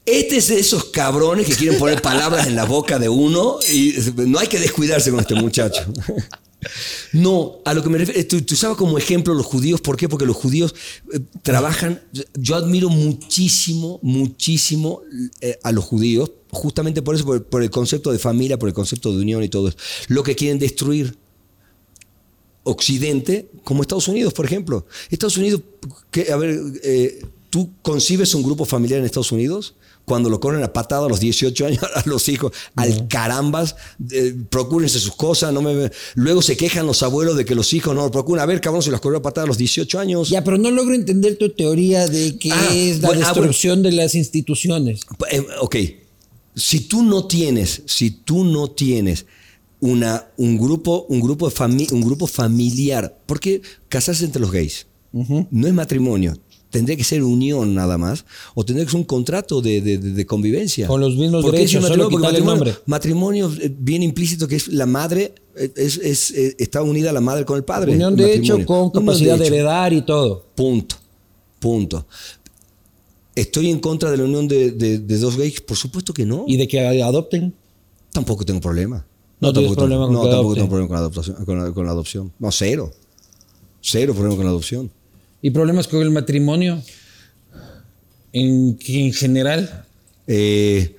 Este 0.04 0.38
es 0.38 0.48
de 0.48 0.58
esos 0.58 0.86
cabrones 0.86 1.46
que 1.46 1.54
quieren 1.54 1.78
poner 1.78 2.02
palabras 2.02 2.46
en 2.46 2.56
la 2.56 2.64
boca 2.64 2.98
de 2.98 3.08
uno 3.08 3.58
y 3.72 3.94
no 4.26 4.38
hay 4.38 4.48
que 4.48 4.58
descuidarse 4.58 5.10
con 5.10 5.20
este 5.20 5.34
muchacho. 5.34 5.84
No, 7.12 7.58
a 7.64 7.74
lo 7.74 7.82
que 7.82 7.88
me 7.88 7.98
refiero, 7.98 8.26
tú, 8.26 8.40
tú 8.42 8.56
sabes 8.56 8.76
como 8.76 8.96
ejemplo 8.96 9.34
los 9.34 9.46
judíos, 9.46 9.80
¿por 9.80 9.96
qué? 9.96 10.08
Porque 10.08 10.26
los 10.26 10.36
judíos 10.36 10.74
eh, 11.12 11.20
trabajan, 11.42 12.00
yo 12.34 12.54
admiro 12.54 12.88
muchísimo, 12.88 13.98
muchísimo 14.02 15.02
eh, 15.40 15.58
a 15.62 15.72
los 15.72 15.84
judíos, 15.84 16.30
justamente 16.52 17.02
por 17.02 17.14
eso, 17.14 17.24
por, 17.24 17.44
por 17.44 17.62
el 17.62 17.70
concepto 17.70 18.12
de 18.12 18.18
familia, 18.18 18.58
por 18.58 18.68
el 18.68 18.74
concepto 18.74 19.10
de 19.10 19.20
unión 19.20 19.42
y 19.42 19.48
todo 19.48 19.68
eso. 19.68 19.76
Lo 20.08 20.22
que 20.22 20.36
quieren 20.36 20.58
destruir 20.58 21.16
Occidente, 22.64 23.50
como 23.64 23.82
Estados 23.82 24.06
Unidos, 24.08 24.32
por 24.32 24.44
ejemplo. 24.44 24.86
Estados 25.10 25.36
Unidos, 25.36 25.62
que, 26.10 26.30
a 26.30 26.36
ver, 26.36 26.60
eh, 26.84 27.24
¿tú 27.50 27.70
concibes 27.82 28.34
un 28.34 28.42
grupo 28.42 28.64
familiar 28.64 29.00
en 29.00 29.06
Estados 29.06 29.32
Unidos? 29.32 29.74
Cuando 30.04 30.28
lo 30.30 30.40
corren 30.40 30.62
a 30.64 30.72
patada 30.72 31.06
a 31.06 31.08
los 31.08 31.20
18 31.20 31.66
años 31.66 31.80
a 31.94 32.02
los 32.06 32.28
hijos, 32.28 32.52
al 32.76 33.08
carambas, 33.08 33.74
eh, 34.10 34.34
procúrense 34.48 35.00
sus 35.00 35.14
cosas, 35.14 35.52
no 35.52 35.62
me, 35.62 35.90
luego 36.14 36.42
se 36.42 36.56
quejan 36.56 36.86
los 36.86 37.02
abuelos 37.02 37.36
de 37.36 37.44
que 37.44 37.54
los 37.54 37.72
hijos 37.72 37.94
no 37.94 38.02
lo 38.02 38.10
procuran. 38.10 38.42
A 38.42 38.46
ver, 38.46 38.60
cabrón, 38.60 38.82
se 38.82 38.90
los 38.90 39.00
corrió 39.00 39.18
a 39.18 39.22
patada 39.22 39.44
a 39.44 39.48
los 39.48 39.58
18 39.58 39.98
años. 39.98 40.28
Ya, 40.28 40.44
pero 40.44 40.58
no 40.58 40.70
logro 40.70 40.94
entender 40.94 41.36
tu 41.38 41.50
teoría 41.50 42.06
de 42.06 42.36
que 42.38 42.52
Ah, 42.52 42.68
es 42.72 43.00
la 43.00 43.08
bueno, 43.08 43.22
ah, 43.24 43.32
destrucción 43.32 43.82
de 43.82 43.92
las 43.92 44.14
instituciones. 44.14 45.00
Eh, 45.30 45.44
ok, 45.60 45.76
si 46.54 46.80
tú 46.80 47.02
no 47.02 47.26
tienes, 47.26 47.82
si 47.86 48.10
tú 48.10 48.44
no 48.44 48.70
tienes 48.70 49.26
una, 49.80 50.26
un, 50.36 50.58
grupo, 50.58 51.06
un, 51.08 51.20
grupo 51.20 51.48
de 51.48 51.54
fami- 51.54 51.90
un 51.92 52.02
grupo 52.02 52.26
familiar, 52.26 53.18
porque 53.26 53.62
casarse 53.88 54.24
entre 54.24 54.40
los 54.40 54.50
gays 54.52 54.86
no 55.12 55.66
es 55.66 55.74
matrimonio, 55.74 56.36
tendría 56.70 56.96
que 56.96 57.04
ser 57.04 57.22
unión 57.22 57.74
nada 57.74 57.98
más, 57.98 58.24
o 58.54 58.64
tendría 58.64 58.86
que 58.86 58.92
ser 58.92 58.98
un 59.00 59.04
contrato 59.04 59.60
de, 59.60 59.80
de- 59.82 59.98
de- 59.98 60.12
de 60.12 60.26
convivencia. 60.26 60.86
Con 60.86 61.00
los 61.00 61.16
mismos 61.16 61.42
¿Por 61.42 61.50
qué 61.50 61.58
derechos, 61.58 61.82
es 61.84 61.88
solo 61.88 62.08
matrimonio? 62.10 62.58
Porque 62.58 62.70
matrimonio, 62.86 63.48
matrimonio, 63.48 63.52
eh, 63.60 63.74
bien 63.78 64.02
implícito 64.02 64.46
que 64.48 64.56
es 64.56 64.68
la 64.68 64.86
madre, 64.86 65.34
eh, 65.56 65.70
es, 65.76 65.98
es, 65.98 66.30
eh, 66.30 66.54
está 66.58 66.82
unida 66.82 67.12
la 67.12 67.20
madre 67.20 67.44
con 67.44 67.56
el 67.58 67.64
padre. 67.64 67.92
Unión 67.92 68.16
de 68.16 68.34
hecho 68.36 68.56
Matrimonio. 68.58 68.66
con 68.66 68.90
capacidad 68.90 69.36
de 69.38 69.44
hecho. 69.44 69.54
heredar 69.54 69.92
y 69.92 70.02
todo. 70.02 70.46
Punto. 70.54 70.96
Punto. 71.58 72.06
¿Estoy 73.34 73.70
en 73.70 73.80
contra 73.80 74.10
de 74.10 74.16
la 74.18 74.24
unión 74.24 74.46
de, 74.48 74.72
de- 74.72 74.98
de 74.98 75.18
dos 75.18 75.36
gays? 75.36 75.60
Por 75.60 75.76
supuesto 75.76 76.12
que 76.12 76.26
no. 76.26 76.44
Y 76.46 76.56
de 76.56 76.68
que 76.68 76.80
adopten. 77.02 77.54
Tampoco 78.12 78.44
tengo 78.44 78.60
problema. 78.60 79.06
No 79.40 79.52
tienes 79.52 79.70
tampoco 79.70 79.86
problema 79.86 80.06
tengo, 80.06 80.20
con 80.20 80.28
no, 80.30 80.36
tampoco 80.36 80.54
tengo 80.54 80.68
problema 80.68 80.88
con 80.88 80.94
la, 80.94 81.00
adoptación, 81.00 81.44
con, 81.44 81.58
la, 81.64 81.72
con 81.72 81.86
la 81.86 81.92
adopción. 81.92 82.32
No, 82.38 82.52
cero. 82.52 82.92
Cero 83.80 84.12
problema 84.14 84.36
con 84.36 84.44
la 84.44 84.50
adopción. 84.50 84.90
¿Y 85.40 85.50
problemas 85.50 85.88
con 85.88 86.02
el 86.02 86.10
matrimonio? 86.10 86.80
En, 88.32 88.78
en 88.86 89.12
general. 89.12 89.86
Eh, 90.26 90.94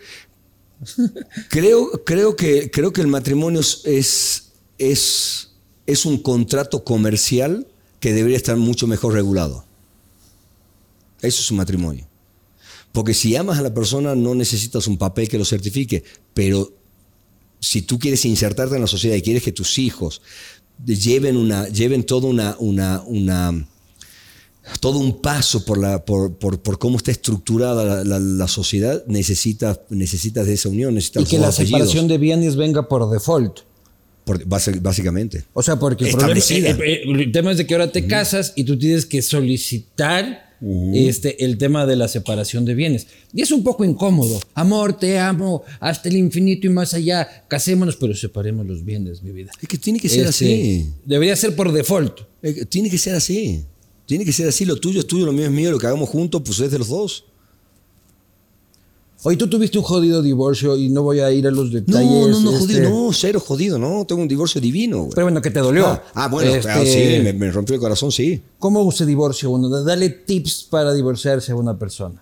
creo, 1.50 1.92
creo, 2.06 2.36
que, 2.36 2.70
creo 2.72 2.92
que 2.92 3.02
el 3.02 3.08
matrimonio 3.08 3.62
es, 3.62 4.52
es, 4.78 5.50
es 5.88 6.06
un 6.06 6.18
contrato 6.18 6.84
comercial 6.84 7.66
que 8.00 8.12
debería 8.14 8.38
estar 8.38 8.58
mucho 8.58 8.86
mejor 8.88 9.14
regulado. 9.14 9.64
Eso 11.22 11.42
es 11.42 11.52
un 11.52 11.58
matrimonio. 11.58 12.06
Porque 12.94 13.14
si 13.14 13.36
amas 13.36 13.60
a 13.60 13.62
la 13.64 13.74
persona 13.74 14.16
no 14.16 14.34
necesitas 14.36 14.88
un 14.88 14.98
papel 14.98 15.28
que 15.28 15.38
lo 15.38 15.44
certifique, 15.46 16.04
pero 16.34 16.72
si 17.60 17.82
tú 17.82 18.00
quieres 18.00 18.24
insertarte 18.24 18.76
en 18.76 18.82
la 18.82 18.88
sociedad 18.88 19.16
y 19.18 19.22
quieres 19.22 19.44
que 19.44 19.52
tus 19.52 19.78
hijos 19.80 20.22
lleven, 20.86 21.36
una, 21.38 21.68
lleven 21.68 22.04
toda 22.04 22.28
una, 22.30 22.56
una, 22.60 23.02
una 23.06 23.68
todo 24.80 25.00
un 25.00 25.22
paso 25.22 25.66
por, 25.66 25.78
la, 25.78 26.06
por, 26.06 26.36
por, 26.36 26.62
por 26.62 26.80
cómo 26.80 26.96
está 26.98 27.12
estructurada 27.12 27.84
la, 27.84 28.04
la- 28.06 28.20
la 28.20 28.48
sociedad, 28.48 29.04
necesitas, 29.08 29.82
necesitas 29.90 30.46
de 30.48 30.54
esa 30.54 30.70
unión, 30.70 30.94
necesitas 30.94 31.22
Y 31.22 31.24
los 31.24 31.30
que 31.32 31.38
la 31.40 31.46
dos 31.48 31.56
apellidos. 31.56 31.80
separación 31.80 32.08
de 32.08 32.18
bienes 32.18 32.56
venga 32.56 32.88
por 32.88 33.10
default. 33.12 33.60
Por- 34.24 34.46
básicamente. 34.46 35.44
O 35.54 35.62
sea, 35.62 35.78
porque 35.78 36.06
el, 36.06 36.12
problema, 36.12 36.38
Establecida. 36.40 36.86
eh, 36.86 36.94
eh, 36.94 37.12
el 37.12 37.32
tema 37.34 37.52
es 37.52 37.58
de 37.58 37.68
que 37.68 37.74
ahora 37.74 37.92
te 37.92 38.08
casas 38.08 38.54
y 38.56 38.64
tú 38.64 38.78
tienes 38.80 39.06
que 39.06 39.22
solicitar 39.22 40.53
este, 40.94 41.44
el 41.44 41.58
tema 41.58 41.86
de 41.86 41.96
la 41.96 42.08
separación 42.08 42.64
de 42.66 42.74
bienes. 42.74 43.08
Y 43.34 43.42
es 43.42 43.52
un 43.52 43.64
poco 43.64 43.84
incómodo. 43.84 44.40
Amor, 44.54 44.98
te 44.98 45.20
amo 45.20 45.64
hasta 45.80 46.10
el 46.10 46.18
infinito 46.18 46.68
y 46.68 46.70
más 46.70 46.94
allá. 46.94 47.46
Casémonos, 47.48 47.98
pero 47.98 48.16
separemos 48.16 48.66
los 48.66 48.86
bienes, 48.86 49.22
mi 49.24 49.32
vida. 49.32 49.52
Es 49.62 49.68
que 49.68 49.78
tiene 49.78 50.00
que 50.00 50.08
ser 50.10 50.28
Este, 50.28 50.30
así. 50.46 50.90
Debería 51.06 51.36
ser 51.36 51.56
por 51.56 51.72
default. 51.72 52.22
Eh, 52.42 52.66
Tiene 52.66 52.90
que 52.90 52.98
ser 52.98 53.16
así. 53.16 53.64
Tiene 54.06 54.24
que 54.26 54.32
ser 54.34 54.48
así. 54.48 54.66
Lo 54.66 54.78
tuyo 54.78 55.00
es 55.00 55.08
tuyo, 55.08 55.26
lo 55.26 55.34
mío 55.34 55.46
es 55.46 55.52
mío. 55.52 55.72
Lo 55.72 55.80
que 55.80 55.88
hagamos 55.88 56.10
juntos, 56.10 56.42
pues 56.46 56.60
es 56.60 56.72
de 56.72 56.80
los 56.80 56.88
dos. 56.88 57.26
Hoy 59.26 59.38
tú 59.38 59.48
tuviste 59.50 59.78
un 59.78 59.86
jodido 59.86 60.22
divorcio 60.22 60.76
y 60.76 60.90
no 60.90 61.02
voy 61.04 61.22
a 61.22 61.32
ir 61.32 61.48
a 61.48 61.52
los 61.52 61.72
No, 61.72 61.80
detalles. 61.80 62.12
no, 62.12 62.40
no, 62.42 62.52
este, 62.52 62.60
jodido, 62.74 62.90
no, 62.90 63.14
cero 63.14 63.40
jodido, 63.40 63.80
no. 63.80 64.06
Tengo 64.06 64.22
un 64.22 64.28
divorcio 64.28 64.60
divino, 64.60 65.00
güey. 65.04 65.12
Pero 65.16 65.26
bueno, 65.28 65.42
que 65.42 65.50
te 65.50 65.60
dolió. 65.62 65.88
Ah, 65.88 66.04
ah, 66.14 66.28
bueno, 66.28 66.54
Este, 66.54 66.70
ah, 66.70 66.84
sí, 66.86 67.20
me, 67.24 67.32
me 67.32 67.50
rompió 67.50 67.76
el 67.76 67.80
corazón, 67.82 68.12
sí. 68.12 68.42
¿Cómo 68.60 68.92
se 68.92 69.06
divorcia 69.06 69.48
uno? 69.48 69.70
Dale 69.70 70.10
tips 70.10 70.68
para 70.70 70.94
divorciarse 70.94 71.54
a 71.54 71.56
una 71.56 71.78
persona. 71.80 72.22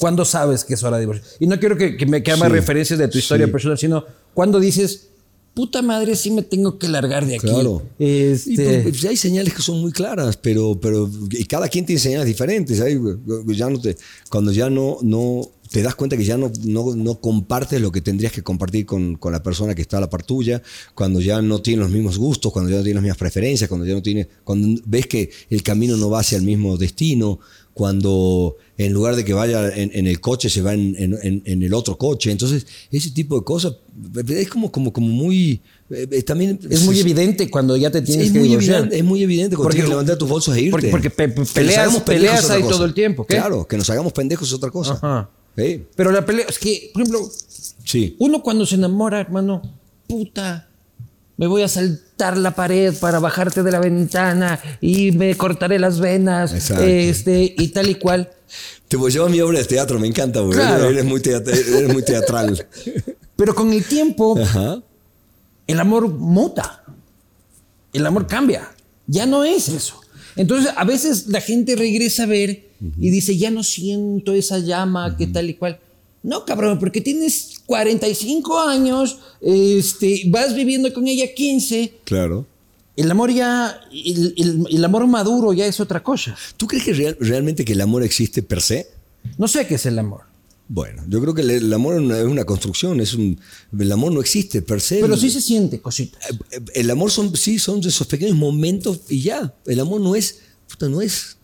¿Cuándo 0.00 0.24
sabes 0.24 0.64
que 0.64 0.74
es 0.74 0.82
hora 0.82 0.96
de 0.96 1.02
divorciar? 1.02 1.28
Y 1.38 1.46
no 1.46 1.60
quiero 1.60 1.76
que, 1.76 1.96
que 1.96 2.06
me 2.06 2.22
que 2.22 2.34
Sí, 2.34 2.40
referencias 2.42 2.98
de 2.98 3.06
tu 3.06 3.18
historia 3.18 3.46
sí. 3.46 3.52
personal, 3.52 3.78
sino 3.78 4.04
cuando 4.34 4.58
dices, 4.58 5.09
puta 5.54 5.82
madre, 5.82 6.16
sí 6.16 6.30
me 6.30 6.42
tengo 6.42 6.78
que 6.78 6.88
largar 6.88 7.26
de 7.26 7.36
aquí. 7.36 7.46
Claro. 7.46 7.82
Este, 7.98 8.52
Y 8.80 8.82
pues, 8.90 9.04
hay 9.04 9.16
señales 9.16 9.52
que 9.54 9.62
son 9.62 9.80
muy 9.80 9.92
claras, 9.92 10.36
pero, 10.36 10.78
pero 10.80 11.10
y 11.30 11.44
cada 11.44 11.68
quien 11.68 11.84
tiene 11.86 12.00
señales 12.00 12.26
diferentes. 12.26 12.80
Hay- 12.80 12.98
ya 13.48 13.68
no 13.68 13.80
te, 13.80 13.96
cuando 14.30 14.52
ya 14.52 14.70
no, 14.70 14.98
no 15.02 15.42
te 15.70 15.82
das 15.82 15.94
cuenta 15.94 16.16
que 16.16 16.24
ya 16.24 16.36
no, 16.36 16.50
no, 16.64 16.94
no 16.96 17.20
compartes 17.20 17.80
lo 17.80 17.92
que 17.92 18.00
tendrías 18.00 18.32
que 18.32 18.42
compartir 18.42 18.86
con, 18.86 19.14
con 19.16 19.32
la 19.32 19.42
persona 19.42 19.74
que 19.74 19.82
está 19.82 19.98
a 19.98 20.00
la 20.00 20.10
par 20.10 20.22
tuya, 20.24 20.62
cuando 20.94 21.20
ya 21.20 21.40
no 21.42 21.62
tienen 21.62 21.80
los 21.82 21.90
mismos 21.92 22.18
gustos, 22.18 22.52
cuando 22.52 22.70
ya 22.70 22.78
no 22.78 22.82
tienen 22.82 22.96
las 22.96 23.02
mismas 23.04 23.18
preferencias, 23.18 23.68
cuando 23.68 23.86
ya 23.86 23.94
no 23.94 24.02
tiene, 24.02 24.28
cuando 24.44 24.80
ves 24.86 25.06
que 25.06 25.30
el 25.48 25.62
camino 25.62 25.96
no 25.96 26.10
va 26.10 26.20
hacia 26.20 26.38
el 26.38 26.44
mismo 26.44 26.76
destino, 26.76 27.38
cuando 27.72 28.56
en 28.76 28.92
lugar 28.92 29.16
de 29.16 29.24
que 29.24 29.32
vaya 29.32 29.68
en, 29.74 29.90
en 29.94 30.06
el 30.06 30.20
coche 30.20 30.50
se 30.50 30.60
va 30.60 30.74
en, 30.74 30.94
en- 30.98 31.62
el 31.62 31.72
otro 31.72 31.96
coche. 31.96 32.30
Entonces, 32.30 32.66
ese 32.90 33.10
tipo 33.12 33.38
de 33.38 33.44
cosas 33.44 33.74
es 34.28 34.48
como, 34.48 34.70
como, 34.72 34.92
como 34.92 35.06
muy... 35.08 35.62
eh, 35.90 36.06
eh, 36.10 36.22
también 36.22 36.58
es 36.68 36.84
muy 36.84 36.98
evidente 36.98 37.48
cuando 37.48 37.76
ya 37.76 37.90
te 37.90 38.02
tienes 38.02 38.26
es 38.26 38.32
que 38.32 38.38
muy, 38.40 38.48
divorciar. 38.48 38.76
evidente, 38.78 38.98
es 38.98 39.04
muy 39.04 39.22
evidente 39.22 39.56
cuando 39.56 39.64
Porque- 39.68 39.76
tienes 39.76 39.88
que 39.88 39.92
levantar 39.92 40.18
tus 40.18 40.28
bolsos 40.28 40.56
e 40.56 40.60
irte. 40.62 40.70
porque- 40.72 40.88
porque 40.88 41.10
pe- 41.10 41.28
pe- 41.28 41.42
peleas- 41.42 42.00
peleas 42.02 42.50
ahí 42.50 42.60
cosa. 42.62 42.74
todo 42.74 42.84
el 42.84 42.92
tiempo, 42.94 43.24
¿qué? 43.24 43.36
Claro, 43.36 43.66
que 43.66 43.76
nos 43.76 43.88
hagamos 43.88 44.12
pendejos 44.12 44.48
es 44.48 44.54
otra 44.54 44.70
cosa. 44.70 44.94
Ajá. 44.94 45.30
Sí, 45.56 45.84
Pero 45.96 46.10
la 46.12 46.24
pelea, 46.24 46.46
es 46.48 46.58
que, 46.58 46.90
por 46.92 47.02
ejemplo, 47.02 47.28
sí. 47.84 48.16
uno 48.18 48.42
cuando 48.42 48.64
se 48.66 48.76
enamora, 48.76 49.20
hermano, 49.20 49.60
puta, 50.06 50.68
me 51.36 51.46
voy 51.46 51.62
a 51.62 51.68
saltar 51.68 52.36
la 52.36 52.54
pared 52.54 52.94
para 52.98 53.18
bajarte 53.18 53.62
de 53.62 53.70
la 53.72 53.80
ventana 53.80 54.60
y 54.80 55.12
me 55.12 55.36
cortaré 55.36 55.78
las 55.78 56.00
venas, 56.00 56.54
Exacto. 56.54 56.84
este, 56.84 57.54
y 57.58 57.68
tal 57.68 57.90
y 57.90 57.96
cual. 57.96 58.30
Te 58.88 58.96
voy 58.96 59.10
a 59.10 59.14
llevar 59.14 59.30
mi 59.30 59.40
obra 59.40 59.58
de 59.58 59.64
teatro, 59.64 59.98
me 59.98 60.06
encanta, 60.06 60.40
güey. 60.40 60.52
Claro. 60.54 60.88
Eres, 60.88 61.04
muy 61.04 61.20
teat- 61.20 61.46
eres 61.48 61.92
muy 61.92 62.02
teatral. 62.02 62.66
Pero 63.36 63.54
con 63.54 63.72
el 63.72 63.84
tiempo, 63.84 64.38
Ajá. 64.40 64.82
el 65.66 65.80
amor 65.80 66.08
muta. 66.08 66.84
El 67.92 68.06
amor 68.06 68.26
cambia. 68.26 68.70
Ya 69.06 69.26
no 69.26 69.44
es 69.44 69.68
eso. 69.68 70.00
Entonces, 70.36 70.72
a 70.76 70.84
veces 70.84 71.26
la 71.28 71.40
gente 71.40 71.74
regresa 71.76 72.22
a 72.24 72.26
ver 72.26 72.69
y 72.98 73.10
dice, 73.10 73.36
ya 73.36 73.50
no 73.50 73.62
siento 73.62 74.32
esa 74.32 74.58
llama, 74.58 75.16
que 75.16 75.26
tal 75.26 75.50
y 75.50 75.54
cual. 75.54 75.78
No, 76.22 76.44
cabrón, 76.44 76.78
porque 76.78 77.00
tienes 77.00 77.60
45 77.66 78.58
años, 78.60 79.18
este, 79.40 80.22
vas 80.28 80.54
viviendo 80.54 80.92
con 80.92 81.06
ella 81.08 81.32
15. 81.34 81.94
Claro. 82.04 82.46
El 82.96 83.10
amor 83.10 83.32
ya, 83.32 83.80
el, 83.92 84.34
el- 84.36 84.66
el 84.70 84.84
amor 84.84 85.06
maduro 85.06 85.52
ya 85.52 85.66
es 85.66 85.80
otra 85.80 86.02
cosa. 86.02 86.36
¿Tú 86.56 86.66
crees 86.66 86.84
que 86.84 86.92
real- 86.92 87.16
realmente 87.20 87.64
que 87.64 87.72
el 87.72 87.80
amor 87.80 88.02
existe 88.02 88.42
per 88.42 88.60
se? 88.60 88.88
No 89.38 89.48
sé 89.48 89.66
qué 89.66 89.76
es 89.76 89.86
el 89.86 89.98
amor. 89.98 90.22
Bueno, 90.68 91.02
yo 91.08 91.20
creo 91.20 91.34
que 91.34 91.40
el, 91.42 91.50
el 91.50 91.72
amor 91.72 91.94
es 91.94 92.00
una, 92.00 92.18
es 92.18 92.24
una 92.26 92.44
construcción, 92.44 93.00
es 93.00 93.14
un, 93.14 93.40
el 93.78 93.90
amor 93.90 94.12
no 94.12 94.20
existe 94.20 94.62
per 94.62 94.80
se. 94.80 95.00
Pero 95.00 95.16
sí 95.16 95.30
se 95.30 95.40
siente 95.40 95.80
cositas. 95.80 96.20
Eh, 96.52 96.60
El 96.74 96.90
amor 96.90 97.10
son, 97.10 97.34
sí, 97.36 97.58
son 97.58 97.80
esos 97.84 98.06
pequeños 98.06 98.36
momentos 98.36 99.00
y 99.08 99.20
ya. 99.22 99.52
El 99.66 99.80
amor 99.80 100.00
no 100.00 100.14
es, 100.14 100.40
puta, 100.68 100.88
no 100.88 101.00
es. 101.00 101.38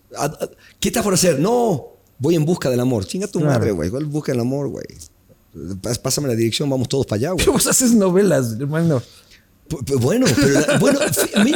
¿Qué 0.80 0.88
estás 0.88 1.02
por 1.04 1.14
hacer? 1.14 1.38
No, 1.40 1.88
voy 2.18 2.34
en 2.34 2.44
busca 2.44 2.70
del 2.70 2.80
amor. 2.80 3.06
Chinga 3.06 3.26
tu 3.26 3.38
Claro. 3.40 3.54
madre, 3.58 3.70
güey. 3.72 3.90
¿Cuál 3.90 4.04
busca 4.06 4.32
el 4.32 4.40
amor, 4.40 4.68
güey? 4.68 4.86
Pásame 6.02 6.28
la 6.28 6.34
dirección, 6.34 6.68
vamos 6.68 6.88
todos 6.88 7.06
para 7.06 7.16
allá, 7.18 7.30
güey. 7.32 7.46
Vos 7.52 7.66
haces 7.66 7.92
novelas, 7.94 8.56
hermano. 8.58 9.02
Bueno, 9.98 10.26
pero 10.36 10.48
la- 10.60 10.78
bueno, 10.78 11.00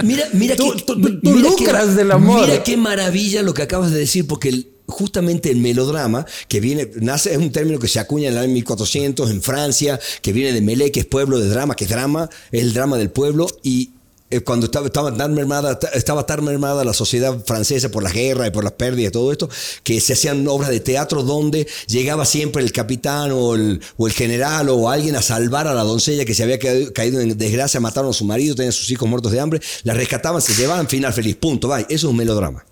mira, 0.03 0.25
mira 0.33 0.57
Tú- 0.57 0.73
qué- 0.75 0.83
tú- 0.83 1.01
tú- 1.21 1.31
mira 1.31 1.87
del 1.87 2.11
amor. 2.11 2.41
Mira 2.49 2.63
qué 2.65 2.77
maravilla 2.77 3.43
lo 3.43 3.55
que 3.55 3.63
acabas 3.63 3.93
de 3.93 3.99
decir, 4.01 4.27
porque 4.27 4.49
el- 4.49 4.69
justamente 4.89 5.49
el 5.53 5.59
melodrama, 5.59 6.27
que 6.49 6.59
viene, 6.59 6.91
nace, 6.97 7.31
es 7.31 7.39
un 7.39 7.53
término 7.53 7.79
que 7.79 7.87
se 7.87 8.01
acuña 8.01 8.27
en 8.27 8.33
el 8.33 8.39
año 8.41 8.53
1400 8.55 9.31
en 9.31 9.41
Francia, 9.43 10.01
que 10.23 10.33
viene 10.33 10.53
de 10.53 10.61
Melé, 10.61 10.91
que 10.91 10.99
es 11.01 11.07
pueblo 11.07 11.39
de 11.39 11.49
drama, 11.49 11.77
que 11.77 11.85
es 11.85 11.91
drama, 11.91 12.29
es 12.51 12.63
el 12.63 12.73
drama 12.73 12.99
del 12.99 13.11
pueblo, 13.11 13.47
y 13.63 13.93
eh, 14.31 14.41
cuando 14.41 14.67
estaba, 14.67 14.91
tan 15.17 15.35
mermada, 15.35 15.79
ta- 15.79 15.89
estaba 15.89 16.25
tan 16.25 16.45
mermada 16.45 16.85
la 16.85 16.93
sociedad 16.95 17.37
francesa 17.45 17.91
por 17.91 18.03
la 18.03 18.11
guerra 18.11 18.47
y 18.47 18.51
por 18.51 18.63
las 18.65 18.73
pérdidas 18.75 19.11
y 19.11 19.13
todo 19.13 19.33
esto, 19.33 19.49
que 19.83 20.01
se 20.01 20.13
hacían 20.13 20.47
obras 20.49 20.71
de 20.71 20.81
teatro 20.81 21.23
donde 21.23 21.67
llegaba 21.89 22.25
siempre 22.25 22.63
el 22.63 22.71
capitán 22.73 23.33
o 23.33 23.55
el, 23.55 23.81
general 24.15 24.69
o 24.69 24.89
alguien 24.89 25.17
a 25.17 25.23
salvar 25.23 25.67
a 25.67 25.75
la 25.75 25.83
doncella 25.83 26.25
que 26.25 26.35
se 26.35 26.43
había 26.45 26.59
caído, 26.93 27.21
en 27.21 27.37
desgracia, 27.37 27.81
mataron 27.81 28.11
a 28.11 28.15
su 28.15 28.25
marido, 28.25 28.55
tenían 28.55 28.71
a 28.71 28.73
sus 28.73 28.91
hijos 28.91 29.09
muertos 29.09 29.33
de 29.33 29.41
hambre, 29.41 29.61
la 29.83 29.95
rescataban, 29.95 30.41
se 30.41 30.55
llevaban, 30.55 30.89
final 30.89 31.13
feliz, 31.13 31.37
punto, 31.37 31.69
bye. 31.69 31.83
Eso 31.89 32.07
es 32.07 32.11
un 32.11 32.17
melodrama. 32.17 32.65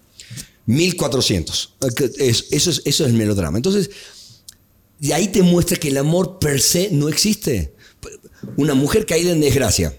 1400. 0.67 1.75
Es- 2.19 2.47
Eso 2.51 2.71
es, 2.71 2.83
eso 2.85 3.05
es 3.05 3.11
el 3.11 3.15
melodrama. 3.17 3.57
Entonces, 3.59 3.91
y 5.01 5.13
ahí 5.13 5.29
te 5.29 5.43
muestra 5.43 5.77
que 5.77 5.89
el 5.89 5.97
amor 5.97 6.39
per 6.39 6.61
se 6.61 6.91
no 6.93 7.09
existe. 7.09 7.73
Una 8.57 8.75
mujer 8.75 9.07
caída 9.07 9.33
en 9.33 9.41
desgracia. 9.41 9.99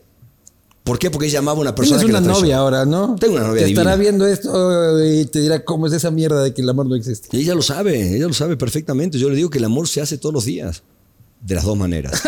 ¿Por 0.90 0.98
qué? 0.98 1.12
Porque 1.12 1.28
ella 1.28 1.38
amaba 1.38 1.60
a 1.60 1.62
una 1.62 1.76
persona 1.76 2.00
Tienes 2.00 2.16
que 2.16 2.20
una 2.20 2.28
la 2.34 2.34
novia 2.40 2.58
ahora, 2.58 2.84
¿no? 2.84 3.16
Tengo 3.20 3.36
una 3.36 3.46
novia 3.48 3.64
Te 3.64 3.70
estará 3.70 3.96
viendo 3.96 4.26
esto 4.26 5.06
y 5.06 5.24
te 5.26 5.40
dirá 5.40 5.64
cómo 5.64 5.86
es 5.86 5.94
esa 5.94 6.10
mierda 6.10 6.42
de 6.42 6.52
que 6.52 6.64
el 6.64 6.70
amor 6.70 6.88
no 6.88 6.96
existe. 6.96 7.30
Ella 7.38 7.54
lo 7.54 7.62
sabe, 7.62 8.16
ella 8.16 8.26
lo 8.26 8.34
sabe 8.34 8.58
perfectamente. 8.58 9.20
Yo 9.20 9.30
le 9.30 9.36
digo 9.36 9.52
que 9.52 9.60
el 9.60 9.66
amor 9.66 9.88
se 9.88 10.02
hace 10.02 10.18
todos 10.18 10.34
los 10.34 10.46
días. 10.46 10.82
De 11.42 11.54
las 11.54 11.64
dos 11.64 11.78
maneras. 11.78 12.24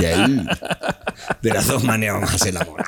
De 0.00 0.06
ahí. 0.06 0.46
De 1.42 1.50
las 1.50 1.66
dos 1.68 1.84
maneras 1.84 2.14
vamos 2.16 2.30
a 2.30 2.34
hacer 2.36 2.48
el 2.48 2.56
amor. 2.56 2.82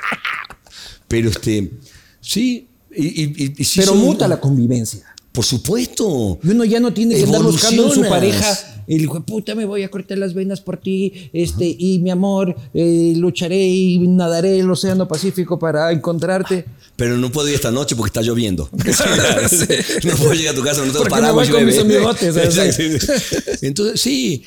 Pero 1.07 1.29
este, 1.29 1.71
sí. 2.19 2.67
Y, 2.91 3.05
y- 3.23 3.43
y- 3.45 3.53
y 3.57 3.63
sí 3.63 3.81
Pero 3.81 3.93
muta 3.93 4.27
la 4.27 4.39
convivencia. 4.41 5.05
Por 5.35 5.43
supuesto. 5.43 6.39
Y 6.41 6.49
uno 6.49 6.63
ya 6.63 6.79
no 6.79 6.93
tiene 6.93 7.15
que 7.15 7.23
andar 7.23 7.43
buscando 7.43 7.87
en 7.87 7.91
su 7.91 8.01
pareja. 8.01 8.57
El 8.87 9.01
hijo 9.01 9.15
de 9.15 9.21
puta, 9.21 9.55
me 9.55 9.65
voy 9.65 9.83
a 9.83 9.89
cortar 9.89 10.17
las 10.17 10.33
venas 10.33 10.61
por 10.61 10.77
ti. 10.77 11.29
Este, 11.33 11.75
y 11.77 11.99
mi 11.99 12.11
amor, 12.11 12.55
eh, 12.73 13.13
lucharé 13.17 13.67
y 13.67 13.97
nadaré 14.07 14.59
el 14.59 14.69
océano 14.69 15.07
Pacífico 15.07 15.57
para 15.59 15.91
encontrarte. 15.91 16.65
Pero 16.95 17.17
no 17.17 17.31
puedo 17.31 17.49
ir 17.49 17.55
esta 17.55 17.71
noche 17.71 17.95
porque 17.95 18.09
está 18.09 18.21
lloviendo. 18.21 18.69
no 20.03 20.15
puedo 20.15 20.33
llegar 20.33 20.53
a 20.53 20.57
tu 20.57 20.63
casa, 20.63 20.85
no 20.85 20.91
tengo 20.91 21.05
paraguas. 21.05 21.49
voy 21.49 21.57
con 21.57 21.65
mis 21.65 21.79
amigotes. 21.79 22.35
Entonces, 23.61 23.99
sí. 23.99 24.43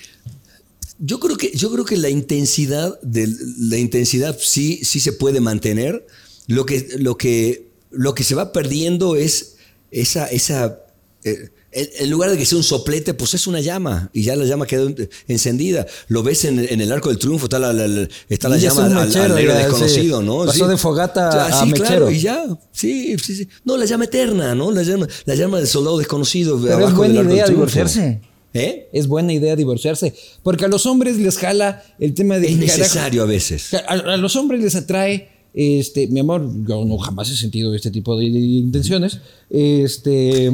Yo 1.01 1.21
creo 1.21 1.37
que, 1.37 1.53
yo 1.55 1.71
creo 1.71 1.85
que 1.85 1.97
la 1.97 2.09
intensidad, 2.09 2.99
de, 3.03 3.29
la 3.59 3.79
intensidad 3.79 4.37
sí, 4.41 4.81
sí 4.85 5.01
se 5.01 5.13
puede 5.13 5.41
mantener. 5.41 6.07
Lo 6.47 6.65
que, 6.65 6.89
lo 6.99 7.19
que, 7.19 7.69
lo 7.91 8.15
que 8.15 8.25
se 8.25 8.35
va 8.35 8.53
perdiendo 8.53 9.15
es 9.15 9.58
esa, 9.91 10.27
esa 10.27 10.79
eh, 11.25 11.51
en, 11.71 12.11
lugar 12.11 12.31
de 12.31 12.39
que 12.39 12.47
sea 12.47 12.57
un 12.57 12.65
soplete, 12.65 13.13
pues 13.15 13.35
es 13.35 13.47
una 13.47 13.61
llama 13.61 14.11
y 14.15 14.23
ya 14.23 14.35
la 14.37 14.45
llama 14.47 14.67
quedó 14.67 14.87
en- 14.89 15.09
encendida. 15.29 15.87
Lo 16.09 16.23
ves 16.23 16.45
en, 16.47 16.59
en 16.61 16.81
el 16.81 16.91
Arco 16.91 17.11
del 17.11 17.19
Triunfo, 17.19 17.45
está 17.47 17.59
la, 17.59 17.73
la- 17.73 17.87
la- 17.87 18.09
está 18.29 18.49
la 18.49 18.57
Y 18.57 18.61
ya 18.61 18.69
es 18.69 18.75
llama 18.75 18.87
un 18.89 18.93
al, 18.97 18.99
al 19.03 19.09
mechero, 19.09 19.35
negro 19.35 19.53
ya, 19.53 19.59
desconocido, 19.59 20.21
sí. 20.21 20.27
¿no? 20.27 20.45
Pasó 20.47 20.69
de 20.69 20.77
fogata 20.79 21.47
a 21.47 21.61
sí, 21.61 21.67
mechero. 21.67 21.87
claro, 21.87 22.11
y 22.11 22.21
ya, 22.21 22.45
sí, 22.73 23.17
sí, 23.23 23.37
sí. 23.37 23.49
No, 23.65 23.77
la 23.77 23.85
llama 23.85 24.05
eterna, 24.05 24.55
¿no? 24.55 24.71
La 24.73 24.83
llama, 24.83 25.07
la 25.27 25.35
llama 25.35 25.59
del 25.59 25.67
soldado 25.67 25.99
desconocido. 25.99 26.59
Pero 26.61 26.73
es 26.73 26.79
abajo 26.85 26.97
buena 26.97 27.15
del 27.15 27.23
Arco 27.23 27.35
idea 27.35 27.47
divorciarse. 27.49 28.21
¿Eh? 28.55 28.89
Es 28.95 29.07
buena 29.07 29.33
idea 29.35 29.55
divorciarse. 29.55 30.15
Porque 30.43 30.65
a 30.65 30.69
los 30.69 30.87
hombres 30.87 31.19
les 31.19 31.37
jala 31.37 31.85
el 32.01 32.15
tema 32.15 32.39
de 32.39 32.47
Es 32.49 32.55
que, 32.59 32.61
carajo, 32.67 32.79
necesario 32.79 33.23
a 33.23 33.27
veces. 33.27 33.75
A, 33.75 33.79
a 33.93 34.17
los 34.17 34.37
hombres 34.37 34.63
les 34.63 34.75
atrae, 34.75 35.29
este, 35.61 36.07
mi 36.07 36.21
amor, 36.21 36.49
yo 36.69 36.85
no 36.85 36.99
jamás 36.99 37.29
he 37.31 37.37
sentido 37.37 37.75
este 37.75 37.91
tipo 37.91 38.17
de, 38.17 38.27
intenciones, 38.27 39.19
este, 39.51 40.53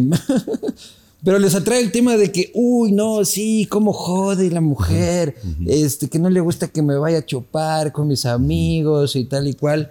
pero 1.24 1.38
les 1.38 1.54
atrae 1.54 1.80
el 1.80 1.92
tema 1.92 2.16
de 2.16 2.32
que, 2.32 2.50
uy, 2.54 2.90
no, 2.92 3.22
sí, 3.26 3.66
cómo 3.70 3.92
jode 3.92 4.50
la 4.50 4.62
mujer, 4.62 5.34
este, 5.66 6.08
que 6.08 6.18
no 6.18 6.30
le 6.30 6.40
gusta 6.40 6.68
que 6.68 6.80
me 6.82 6.96
vaya 6.96 7.18
a 7.18 7.26
chupar 7.26 7.92
con 7.92 8.08
mis 8.08 8.24
amigos 8.24 9.14
y 9.16 9.24
tal 9.24 9.46
y 9.46 9.52
cual. 9.52 9.90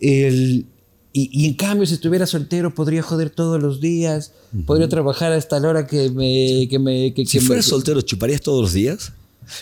El, 0.00 0.66
y, 1.12 1.30
y 1.32 1.46
en 1.46 1.54
cambio, 1.54 1.86
si 1.86 1.94
estuviera 1.94 2.26
soltero, 2.26 2.74
podría 2.74 3.02
joder 3.02 3.30
todos 3.30 3.60
los 3.62 3.80
días, 3.80 4.32
podría 4.66 4.88
trabajar 4.88 5.32
hasta 5.32 5.58
la 5.60 5.68
hora 5.68 5.86
que 5.86 6.10
me... 6.10 6.68
Que 6.68 6.78
me 6.78 7.12
que, 7.14 7.24
Si 7.26 7.38
que 7.38 7.40
me- 7.40 7.46
fueras 7.46 7.64
soltero, 7.66 8.00
¿chuparías 8.02 8.40
todos 8.40 8.60
los 8.62 8.72
días? 8.72 9.12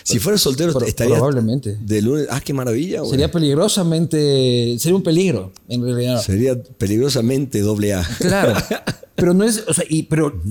Si 0.03 0.19
fuera 0.19 0.37
soltero, 0.37 0.73
Pro- 0.73 0.85
estaría. 0.85 1.15
probablemente. 1.15 1.77
De 1.81 2.01
lunes. 2.01 2.27
Ah, 2.29 2.41
qué 2.41 2.53
maravilla, 2.53 2.99
güey. 2.99 3.11
Sería 3.11 3.29
peligrosamente. 3.31 4.77
Sería 4.79 4.95
un 4.95 5.03
peligro, 5.03 5.51
en 5.69 5.83
realidad. 5.83 6.21
Sería 6.21 6.61
peligrosamente 6.77 7.61
doble 7.61 7.93
A. 7.93 8.03
Claro. 8.19 8.53
Pero 9.15 9.33
no 9.33 9.43
es. 9.43 9.63
O 9.67 9.73
sea, 9.73 9.85
y, 9.87 10.03
pero 10.03 10.41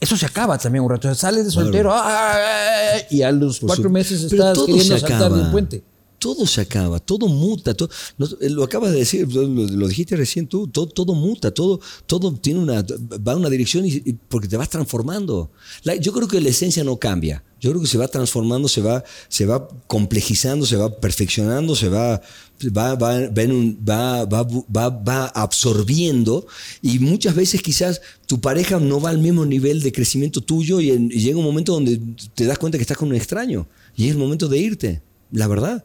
eso 0.00 0.16
se 0.16 0.24
acaba 0.24 0.56
también 0.56 0.82
un 0.82 0.90
rato. 0.90 1.08
O 1.08 1.14
sea, 1.14 1.28
sales 1.30 1.44
de 1.44 1.50
soltero 1.50 1.90
¡ah! 1.92 2.38
y 3.10 3.20
a 3.22 3.30
los 3.32 3.58
Por 3.60 3.68
cuatro 3.68 3.84
su- 3.84 3.90
meses 3.90 4.22
estás 4.22 4.58
queriendo 4.58 4.98
saltar 4.98 5.12
acaba. 5.24 5.36
del 5.36 5.50
puente. 5.50 5.82
Todo 6.18 6.46
se 6.46 6.60
acaba, 6.62 6.98
todo 6.98 7.28
muta. 7.28 7.74
todo- 7.74 7.90
eh, 8.40 8.48
lo 8.50 8.64
acabas 8.64 8.90
de 8.92 8.98
decir, 8.98 9.32
lo, 9.32 9.86
dijiste 9.88 10.16
recién 10.16 10.46
tú, 10.48 10.66
todo, 10.66 11.14
muta, 11.14 11.52
todo, 11.52 11.80
todo 12.06 12.32
tiene 12.34 12.58
una, 12.60 12.82
va 12.82 13.32
en 13.32 13.38
una 13.38 13.48
dirección 13.50 13.86
y, 13.86 14.00
porque 14.28 14.48
te 14.48 14.56
vas 14.56 14.68
transformando. 14.68 15.50
La- 15.84 15.94
yo 15.94 16.12
creo 16.12 16.26
que 16.26 16.40
la 16.40 16.48
esencia 16.48 16.82
no 16.82 16.96
cambia. 16.96 17.44
Yo 17.60 17.70
creo 17.70 17.82
que 17.82 17.88
se 17.88 17.98
va 17.98 18.06
transformando, 18.06 18.68
se 18.68 18.80
va, 18.80 19.02
se 19.28 19.44
va 19.46 19.66
complejizando, 19.88 20.64
se 20.64 20.76
va 20.76 21.00
perfeccionando, 21.00 21.74
se 21.74 21.88
va, 21.88 22.20
va, 22.76 22.94
va, 22.94 24.44
va, 24.70 24.88
va, 24.90 25.26
absorbiendo 25.26 26.46
y 26.82 26.98
muchas 27.00 27.34
veces 27.34 27.60
quizás 27.62 28.00
tu 28.26 28.40
pareja 28.40 28.78
no 28.78 29.00
va 29.00 29.10
al 29.10 29.18
mismo 29.18 29.44
nivel 29.44 29.82
de 29.82 29.92
crecimiento 29.92 30.40
tuyo 30.40 30.80
y, 30.80 30.90
y 30.90 31.08
llega 31.20 31.38
un 31.38 31.44
momento 31.44 31.72
donde 31.72 32.00
te 32.34 32.44
das 32.46 32.58
cuenta 32.58 32.78
que 32.78 32.82
estás 32.82 32.96
con 32.96 33.08
un 33.08 33.14
extraño 33.16 33.66
y 33.96 34.04
es 34.06 34.12
el 34.12 34.18
momento 34.18 34.48
de 34.48 34.58
irte, 34.58 35.02
la 35.32 35.48
verdad. 35.48 35.84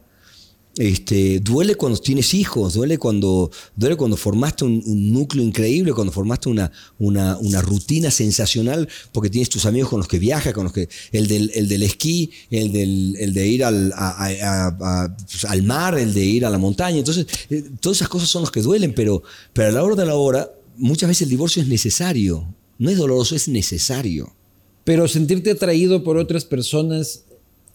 Este, 0.76 1.38
duele 1.38 1.76
cuando 1.76 1.98
tienes 2.00 2.34
hijos, 2.34 2.74
duele 2.74 2.98
cuando, 2.98 3.50
duele 3.76 3.96
cuando 3.96 4.16
formaste 4.16 4.64
un, 4.64 4.82
núcleo 5.12 5.44
increíble, 5.44 5.92
cuando 5.92 6.12
formaste 6.12 6.48
una, 6.48 6.72
una, 6.98 7.62
rutina 7.62 8.10
sensacional, 8.10 8.88
porque 9.12 9.30
tienes 9.30 9.48
tus 9.48 9.66
amigos 9.66 9.90
con 9.90 10.00
los 10.00 10.08
que 10.08 10.18
viajas, 10.18 10.52
con 10.52 10.64
los 10.64 10.72
que, 10.72 10.88
el 11.12 11.28
del, 11.28 11.52
el 11.54 11.68
del 11.68 11.84
esquí, 11.84 12.30
el, 12.50 12.72
del, 12.72 13.16
el 13.20 13.32
de 13.32 13.46
ir 13.46 13.64
al, 13.64 13.92
al 13.94 15.62
mar, 15.62 15.96
el 15.96 16.12
de 16.12 16.24
ir 16.24 16.44
a 16.44 16.50
la 16.50 16.58
montaña. 16.58 16.98
Entonces, 16.98 17.26
eh, 17.50 17.64
todas 17.78 17.98
esas 17.98 18.08
cosas 18.08 18.28
son 18.28 18.42
los 18.42 18.50
que 18.50 18.60
duelen, 18.60 18.94
pero, 18.94 19.22
pero 19.52 19.68
a 19.68 19.72
la 19.72 19.84
hora 19.84 19.94
de 19.94 20.06
la 20.06 20.16
hora, 20.16 20.50
muchas 20.76 21.08
veces 21.08 21.22
el 21.22 21.28
divorcio 21.28 21.62
es 21.62 21.68
necesario. 21.68 22.52
No 22.78 22.90
es 22.90 22.98
doloroso, 22.98 23.36
es 23.36 23.46
necesario. 23.46 24.34
Pero 24.82 25.06
sentirte 25.06 25.52
atraído 25.52 26.02
por 26.02 26.16
otras 26.16 26.44
personas 26.44 27.24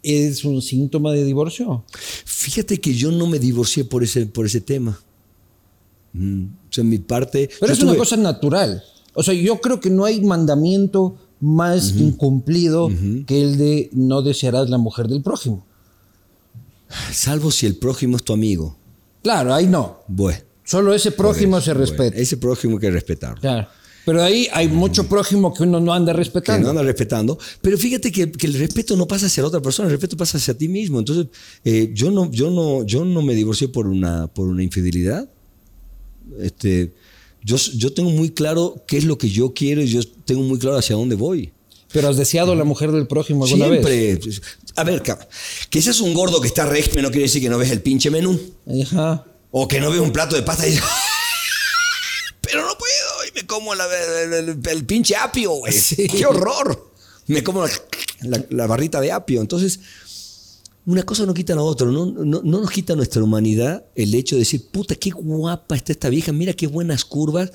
es 0.03 0.43
un 0.45 0.61
síntoma 0.61 1.11
de 1.11 1.23
divorcio. 1.23 1.83
Fíjate 2.25 2.79
que 2.79 2.93
yo 2.93 3.11
no 3.11 3.27
me 3.27 3.39
divorcié 3.39 3.83
por 3.85 4.03
ese, 4.03 4.25
por 4.25 4.45
ese 4.45 4.61
tema. 4.61 4.99
Mm, 6.13 6.43
O 6.45 6.73
sea, 6.73 6.83
mi 6.83 6.97
parte. 6.99 7.49
Pero 7.59 7.73
es 7.73 7.81
una 7.81 7.95
cosa 7.95 8.17
natural. 8.17 8.83
O 9.13 9.23
sea, 9.23 9.33
yo 9.33 9.59
creo 9.59 9.79
que 9.79 9.89
no 9.89 10.05
hay 10.05 10.21
mandamiento 10.21 11.17
más 11.41 11.93
incumplido 11.95 12.89
que 13.25 13.41
el 13.41 13.57
de 13.57 13.89
no 13.93 14.21
desearás 14.21 14.69
la 14.69 14.77
mujer 14.77 15.07
del 15.07 15.21
prójimo. 15.21 15.65
Salvo 17.11 17.51
si 17.51 17.65
el 17.65 17.75
prójimo 17.77 18.17
es 18.17 18.23
tu 18.23 18.33
amigo. 18.33 18.75
Claro, 19.23 19.53
ahí 19.53 19.67
no. 19.67 19.99
Bueno. 20.07 20.39
Solo 20.63 20.93
ese 20.93 21.11
prójimo 21.11 21.59
se 21.61 21.73
respeta. 21.73 22.03
bueno, 22.11 22.17
ese 22.21 22.37
prójimo 22.37 22.75
hay 22.75 22.81
que 22.81 22.91
respetarlo. 22.91 23.41
Claro. 23.41 23.67
Pero 24.05 24.23
ahí 24.23 24.47
hay 24.53 24.67
mucho 24.67 25.07
prójimo 25.07 25.53
que 25.53 25.63
uno 25.63 25.79
no 25.79 25.93
anda 25.93 26.13
Que 26.13 26.17
respetando. 26.17 26.63
no 26.63 26.69
anda 26.71 26.83
respetando. 26.83 27.37
Pero 27.61 27.77
fíjate 27.77 28.11
que, 28.11 28.31
que 28.31 28.47
el 28.47 28.53
respeto 28.53 28.95
no 28.95 29.07
pasa 29.07 29.27
hacia 29.27 29.43
la 29.43 29.47
otra 29.49 29.61
persona, 29.61 29.87
el 29.87 29.91
respeto 29.91 30.17
pasa 30.17 30.37
hacia 30.37 30.57
ti 30.57 30.67
mismo. 30.67 30.99
Entonces, 30.99 31.27
eh, 31.63 31.91
yo, 31.93 32.09
no, 32.11 32.31
yo, 32.31 32.49
no, 32.49 32.85
yo 32.85 33.05
no 33.05 33.21
me 33.21 33.35
divorcié 33.35 33.67
por 33.67 33.87
una, 33.87 34.27
por 34.27 34.47
una 34.47 34.63
infidelidad. 34.63 35.29
Este, 36.39 36.93
yo, 37.43 37.57
yo 37.57 37.93
tengo 37.93 38.09
muy 38.09 38.31
claro 38.31 38.83
qué 38.87 38.97
es 38.97 39.03
lo 39.03 39.17
que 39.17 39.29
yo 39.29 39.53
quiero 39.53 39.81
y 39.81 39.87
yo 39.87 40.01
tengo 40.25 40.41
muy 40.41 40.59
claro 40.59 40.77
hacia 40.77 40.95
dónde 40.95 41.15
voy. 41.15 41.51
Pero 41.91 42.07
has 42.07 42.17
deseado 42.17 42.51
a 42.51 42.55
la 42.55 42.63
mujer 42.63 42.91
del 42.91 43.07
prójimo 43.07 43.45
alguna 43.45 43.67
vez. 43.67 43.85
Siempre. 43.85 44.41
A 44.75 44.83
ver, 44.83 45.01
que 45.69 45.81
seas 45.81 45.99
un 46.01 46.13
gordo 46.13 46.39
que 46.39 46.47
está 46.47 46.65
régimen 46.65 47.03
no 47.03 47.09
quiere 47.09 47.23
decir 47.23 47.41
que 47.41 47.49
no 47.49 47.57
ves 47.57 47.71
el 47.71 47.81
pinche 47.81 48.11
menú. 48.11 48.39
Ajá. 48.83 49.25
O 49.51 49.67
que 49.67 49.79
no 49.79 49.89
ves 49.89 49.99
un 49.99 50.11
plato 50.11 50.35
de 50.35 50.43
pasta 50.43 50.67
y 50.67 50.77
como 53.49 53.75
la- 53.75 53.85
el, 54.23 54.33
el- 54.49 54.59
el 54.69 54.85
pinche 54.85 55.15
apio, 55.17 55.51
güey. 55.51 55.73
¡Qué 56.17 56.25
horror! 56.25 56.91
Me 57.27 57.43
como 57.43 57.65
la, 57.65 57.69
la- 58.21 58.45
la 58.49 58.67
barrita 58.67 59.01
de 59.01 59.11
apio. 59.11 59.41
Entonces, 59.41 59.79
una 60.85 61.03
cosa 61.03 61.25
no 61.25 61.33
quita 61.33 61.53
la 61.55 61.61
otra. 61.63 61.87
No, 61.87 62.05
no, 62.05 62.23
no 62.23 62.61
nos 62.61 62.71
quita 62.71 62.95
nuestra 62.95 63.21
humanidad 63.23 63.83
el 63.95 64.15
hecho 64.15 64.35
de 64.35 64.39
decir, 64.39 64.67
puta, 64.71 64.95
qué 64.95 65.09
guapa 65.09 65.75
está 65.75 65.91
esta 65.91 66.07
vieja, 66.09 66.31
mira 66.31 66.53
qué 66.53 66.67
buenas 66.67 67.03
curvas. 67.03 67.51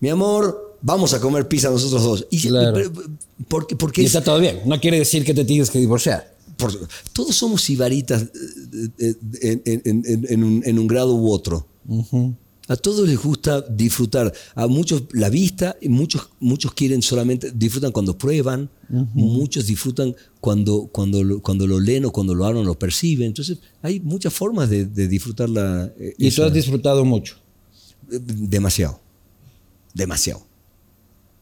Mi 0.00 0.08
amor, 0.10 0.76
vamos 0.82 1.14
a 1.14 1.20
comer 1.20 1.46
pizza 1.46 1.70
nosotros 1.70 2.02
dos. 2.02 2.26
Y, 2.30 2.48
Claro. 2.48 2.92
porque, 3.48 3.76
porque 3.76 4.02
Y 4.02 4.06
está 4.06 4.22
todo 4.24 4.40
bien. 4.40 4.60
No 4.66 4.80
quiere 4.80 4.98
decir 4.98 5.24
que 5.24 5.32
te 5.32 5.44
tienes 5.44 5.70
que 5.70 5.78
divorciar. 5.78 6.32
por- 6.58 6.88
todos 7.12 7.34
somos 7.34 7.62
sibaritas 7.62 8.22
eh, 8.22 8.90
eh, 8.98 9.14
en, 9.64 9.82
en- 9.84 10.02
en- 10.06 10.26
en 10.28 10.44
un, 10.44 10.62
en 10.66 10.78
un 10.78 10.86
grado 10.86 11.14
u 11.14 11.30
otro. 11.32 11.66
A 12.72 12.76
todos 12.76 13.06
les 13.08 13.18
gusta 13.22 13.60
disfrutar. 13.60 14.32
A 14.54 14.66
muchos 14.66 15.02
la 15.12 15.28
vista, 15.28 15.76
y 15.80 15.88
muchos, 15.88 16.30
muchos 16.40 16.72
quieren 16.72 17.02
solamente, 17.02 17.50
disfrutan 17.54 17.92
cuando 17.92 18.16
prueban, 18.16 18.70
muchos 19.14 19.66
disfrutan 19.66 20.14
cuando, 20.40 20.88
cuando, 20.90 21.22
lo, 21.22 21.40
cuando 21.42 21.66
lo 21.66 21.78
leen 21.80 22.04
o 22.06 22.10
cuando 22.12 22.34
lo 22.34 22.44
hablan, 22.46 22.64
lo 22.64 22.78
perciben. 22.78 23.26
Entonces, 23.26 23.58
hay 23.82 24.00
muchas 24.00 24.32
formas 24.32 24.70
de, 24.70 24.86
de 24.86 25.06
disfrutar 25.06 25.48
la. 25.50 25.92
eh, 25.98 26.14
Y 26.18 26.30
tú 26.30 26.42
has 26.44 26.52
disfrutado 26.52 27.04
mucho. 27.04 27.36
eh, 28.10 28.18
demasiado. 28.56 29.00
Demasiado. 29.94 30.40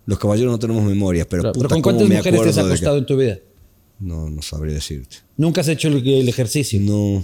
Los 0.07 0.19
caballeros 0.19 0.51
no 0.51 0.59
tenemos 0.59 0.83
memoria, 0.85 1.29
pero, 1.29 1.43
Claro, 1.43 1.53
puta, 1.55 1.69
¿Pero 1.69 1.75
con 1.75 1.83
cuántas 1.83 2.09
mujeres 2.09 2.43
te 2.43 2.49
has 2.49 2.59
acostado 2.59 2.99
en 2.99 3.07
tu 3.07 3.17
vida? 3.17 3.39
No, 4.01 4.29
no 4.31 4.43
sabría 4.43 4.75
decirte. 4.75 5.19
Nunca 5.37 5.61
has 5.61 5.69
hecho 5.69 5.87
el, 5.89 6.05
el 6.07 6.29
ejercicio. 6.29 6.81
No. 6.81 7.23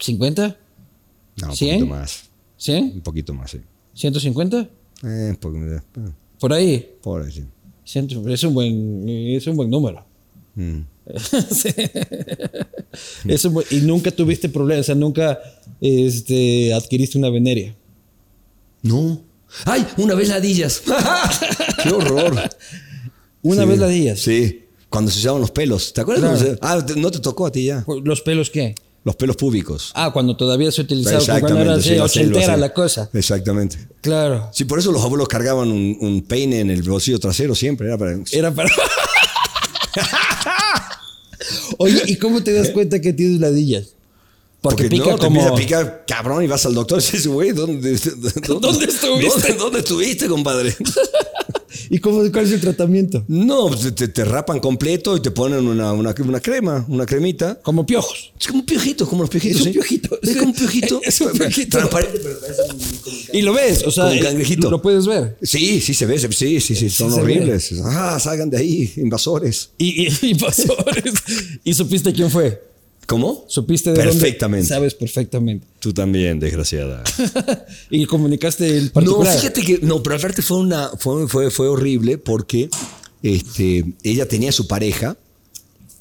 ¿50? 0.00 0.56
No, 1.42 1.48
un 1.48 1.56
poquito 1.56 1.86
más. 1.86 2.24
¿100? 2.58 2.94
Un 2.94 3.00
poquito 3.00 3.34
más, 3.34 3.50
sí. 3.50 3.58
¿150? 3.96 4.68
Eh, 5.04 5.26
un 5.30 5.36
poco- 5.36 5.56
eh, 5.58 5.80
Por 6.38 6.52
ahí. 6.52 6.94
por 7.02 7.22
ahí, 7.22 7.32
sí. 7.32 7.44
Es 8.28 8.44
un 8.44 8.54
buen, 8.54 9.08
es 9.08 9.46
un 9.46 9.56
buen 9.56 9.70
número. 9.70 10.04
Mm. 10.54 10.80
Sí. 11.50 11.70
Es 13.26 13.44
un 13.44 13.54
buen- 13.54 13.66
y 13.70 13.76
nunca 13.80 14.10
tuviste 14.10 14.48
problemas, 14.48 14.84
o 14.84 14.86
sea, 14.86 14.94
nunca 14.94 15.38
este, 15.80 16.72
adquiriste 16.72 17.18
una 17.18 17.30
veneria. 17.30 17.74
No. 18.82 19.22
¡Ay! 19.64 19.86
Una 19.96 20.14
vez 20.14 20.28
ladillas. 20.28 20.82
¡Qué 21.82 21.90
horror! 21.90 22.40
Una 23.42 23.62
Sí. 23.62 23.68
vez 23.68 23.78
la 23.78 23.88
días. 23.88 24.20
Sí. 24.20 24.64
Cuando 24.88 25.10
se 25.10 25.18
usaban 25.18 25.40
los 25.40 25.50
pelos. 25.50 25.92
¿Te 25.92 26.00
acuerdas? 26.02 26.40
Claro. 26.42 26.58
cuando 26.58 26.86
se- 26.86 26.94
Ah, 26.96 27.00
no 27.00 27.10
te 27.10 27.18
tocó 27.18 27.46
a 27.46 27.52
ti 27.52 27.64
ya. 27.66 27.84
¿Los 28.04 28.20
pelos 28.22 28.50
qué? 28.50 28.74
Los 29.02 29.16
pelos 29.16 29.36
públicos. 29.36 29.92
Ah, 29.94 30.10
cuando 30.12 30.36
todavía 30.36 30.70
se 30.70 30.82
utilizaba, 30.82 31.40
cuando 31.40 31.60
era 31.60 31.74
así, 31.74 31.88
sí, 31.90 31.94
la 31.94 32.04
ochentera 32.04 32.74
cosa. 32.74 33.08
Exactamente. 33.14 33.78
Claro. 34.02 34.50
Sí, 34.52 34.66
por 34.66 34.78
eso 34.78 34.92
los 34.92 35.02
abuelos 35.02 35.26
cargaban 35.26 35.70
un, 35.70 35.96
un 36.00 36.22
peine 36.22 36.60
en 36.60 36.70
el 36.70 36.82
bolsillo 36.82 37.18
trasero 37.18 37.54
siempre. 37.54 37.86
Era 37.88 37.96
para... 37.96 38.18
Era 38.30 38.52
para. 38.52 38.70
Oye, 41.78 42.02
¿y 42.06 42.16
cómo 42.16 42.42
te 42.42 42.52
das 42.52 42.68
cuenta 42.70 43.00
que 43.00 43.14
tienes 43.14 43.40
ladillas? 43.40 43.94
Porque, 44.60 44.84
pica 44.84 45.06
no, 45.06 45.16
te 45.16 45.26
como. 45.26 45.40
empieza 45.40 45.48
a 45.48 45.56
picar 45.56 46.04
cabrón 46.06 46.44
y 46.44 46.46
vas 46.46 46.66
al 46.66 46.74
doctor 46.74 46.98
y 46.98 47.02
dices, 47.02 47.26
güey, 47.26 47.52
¿dónde, 47.52 47.92
dónde, 48.46 48.66
¿Dónde 48.66 48.84
estuviste? 48.84 49.28
¿Dónde, 49.30 49.54
dónde 49.54 49.78
estuviste, 49.78 50.26
compadre? 50.28 50.76
¿Y 51.92 51.98
cómo, 51.98 52.22
cuál 52.30 52.44
es 52.44 52.52
el 52.52 52.60
tratamiento? 52.60 53.24
No, 53.26 53.66
pues 53.66 53.92
te, 53.96 54.06
te- 54.06 54.24
rapan 54.24 54.60
completo 54.60 55.16
y 55.16 55.20
te 55.20 55.32
ponen 55.32 55.66
una, 55.66 55.92
una, 55.92 56.14
una 56.24 56.40
crema, 56.40 56.84
una 56.88 57.04
cremita. 57.04 57.58
Como 57.62 57.84
piojos. 57.84 58.32
Es 58.40 58.46
como 58.46 58.60
un 58.60 58.66
piojito, 58.66 59.08
como 59.08 59.22
los 59.22 59.30
piojitos. 59.30 59.60
Es 59.60 59.66
un 59.66 59.72
¿sí? 59.72 59.78
piojito. 59.78 60.18
Es 60.22 60.36
como 60.36 60.50
un 60.50 60.54
piojito. 60.54 61.00
Es 61.04 61.20
un 61.20 61.32
piojito. 61.32 61.78
Transparente, 61.78 62.20
pero 62.22 62.40
parece 62.40 62.62
un- 62.62 63.36
Y 63.36 63.42
lo 63.42 63.52
ves, 63.52 63.82
o 63.84 63.90
sea, 63.90 64.04
Como 64.04 64.12
un 64.14 64.18
eh, 64.18 64.22
cangrejito. 64.22 64.70
lo 64.70 64.80
puedes 64.80 65.04
ver. 65.06 65.36
Sí, 65.42 65.80
sí 65.80 65.92
se 65.92 66.06
ve, 66.06 66.16
sí, 66.18 66.60
sí, 66.60 66.76
sí, 66.76 66.90
son 66.90 67.12
horribles. 67.12 67.72
Ah, 67.84 68.20
salgan 68.20 68.48
de 68.50 68.58
ahí, 68.58 68.92
invasores. 68.96 69.70
Y, 69.76 70.34
pasó. 70.36 70.76
y 71.64 71.74
supiste 71.74 72.12
quién 72.12 72.30
fue. 72.30 72.69
¿Cómo? 73.10 73.44
Supiste 73.48 73.90
de 73.90 73.96
dónde- 73.96 74.12
Perfectamente. 74.12 74.68
Sabes 74.68 74.94
perfectamente. 74.94 75.66
Tú 75.80 75.92
también, 75.92 76.38
desgraciada. 76.38 77.02
y 77.90 78.06
comunicaste 78.06 78.68
el 78.78 78.84
No, 78.86 78.92
particular. 78.92 79.36
fíjate 79.36 79.62
que, 79.62 79.78
no, 79.82 80.00
pero 80.00 80.14
aparte 80.14 80.42
fue 80.42 80.58
una, 80.58 80.90
fue, 80.96 81.26
fue, 81.26 81.50
fue 81.50 81.66
horrible 81.66 82.18
porque 82.18 82.70
este, 83.20 83.84
ella 84.04 84.28
tenía 84.28 84.52
su 84.52 84.68
pareja, 84.68 85.16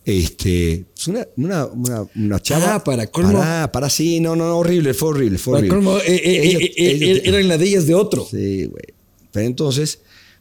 este, 0.05 0.86
es 0.95 1.07
una, 1.07 1.28
una, 1.36 1.66
una, 1.66 2.05
una 2.16 2.39
chava. 2.39 2.76
Ah, 2.76 2.84
para 2.84 3.07
colmo. 3.07 3.39
Para, 3.39 3.72
para, 3.72 3.89
sí, 3.89 4.20
no, 4.20 4.36
no, 4.36 4.45
no, 4.47 4.57
horrible, 4.60 4.93
fue 4.93 5.10
horrible, 5.10 5.39
fue 5.39 5.53
Para 5.60 5.68
horrible. 5.68 5.86
colmo, 5.91 5.97
eh, 6.01 6.03
eh, 6.16 6.41
Ella- 6.43 6.60
eh, 6.60 6.74
eh, 6.78 6.97
ella- 7.01 7.22
eran 7.24 7.47
ladillas 7.47 7.88
de 7.88 7.95
otro. 7.95 8.28
Sí, 8.30 8.66
güey. 8.66 8.84
Pero 9.32 9.47
entonces, 9.47 9.97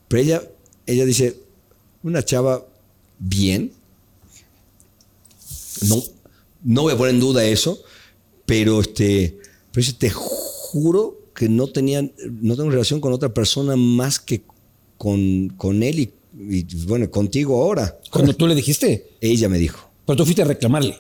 pero 0.07 0.23
ella, 0.23 0.43
ella 0.87 1.07
dice, 1.07 1.35
una 2.03 2.23
chava 2.23 2.67
bien. 3.19 3.73
No, 5.89 6.03
no 6.65 6.83
voy 6.83 6.93
a 6.93 6.97
poner 6.97 7.15
en 7.15 7.21
duda 7.21 7.45
eso, 7.45 7.83
pero 8.47 8.81
este, 8.81 9.39
pero 9.73 9.87
te 9.99 10.11
juro 10.11 11.19
que 11.35 11.49
no 11.49 11.69
tenían, 11.69 12.13
no 12.41 12.57
tengo 12.57 12.71
relación 12.71 13.01
con 13.01 13.13
otra 13.13 13.33
persona 13.33 13.77
más 13.77 14.19
que 14.19 14.43
con, 14.97 15.49
con 15.57 15.83
él 15.83 16.01
y, 16.01 16.13
Y 16.41 16.65
bueno, 16.87 17.11
contigo 17.11 17.63
ahora. 17.63 17.99
Cuando 18.11 18.33
tú 18.35 18.47
le 18.47 18.55
dijiste, 18.55 19.09
Ella 19.21 19.49
me 19.49 19.59
dijo. 19.59 19.89
pero 20.07 20.17
tú 20.17 20.25
fuiste 20.25 20.43
a 20.43 20.45
reclamarle. 20.45 20.99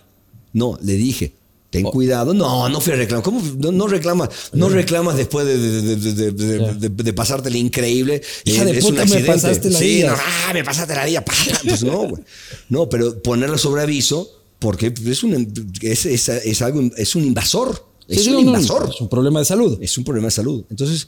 No, 0.53 0.79
le 0.83 0.95
dije, 0.95 1.33
ten 1.71 1.87
Oh. 1.87 1.91
cuidado. 1.91 2.33
No, 2.35 2.69
no 2.69 2.81
fui 2.81 2.93
a 2.93 2.97
reclamar. 2.97 3.23
¿Cómo? 3.25 3.41
No, 3.59 3.71
no 3.73 3.87
reclamas, 3.87 4.31
no 4.53 4.69
reclamas 4.69 5.17
después 5.17 5.47
de, 5.47 5.59
de, 5.59 5.97
de, 5.97 6.75
de, 6.75 6.89
de 6.89 7.13
pasártele 7.13 7.59
increíble. 7.59 8.23
Hija 8.45 8.63
Eh, 8.63 8.67
de 8.73 8.79
es 8.79 8.85
puta, 8.85 8.91
un 8.91 8.97
me 8.97 9.03
accidente. 9.17 9.33
pasaste 9.33 9.71
la 9.71 9.79
sí, 9.79 9.85
vida. 9.97 10.11
no, 10.11 10.17
ah, 10.19 10.51
me 10.55 10.65
pasaste 10.65 10.95
la 10.95 11.05
vida. 11.07 11.25
Pues 11.65 11.83
no, 11.85 11.99
güey. 12.09 12.23
No, 12.69 12.89
pero 12.89 13.21
ponerlo 13.23 13.59
sobre 13.59 13.83
aviso 13.83 14.38
porque 14.59 14.93
es 15.07 15.23
un, 15.23 15.53
es, 15.83 16.07
es, 16.07 16.29
es 16.29 16.63
algo, 16.63 16.81
es 16.97 17.15
un 17.15 17.25
invasor. 17.25 17.87
Es 18.09 18.25
Sí, 18.25 18.31
un 18.31 18.37
no, 18.37 18.41
invasor. 18.41 18.91
Es 18.93 19.01
un 19.01 19.09
problema 19.09 19.39
de 19.41 19.45
salud. 19.45 19.79
Es 19.83 19.97
un 19.99 20.05
problema 20.05 20.29
de 20.29 20.33
salud. 20.33 20.65
Entonces, 20.71 21.07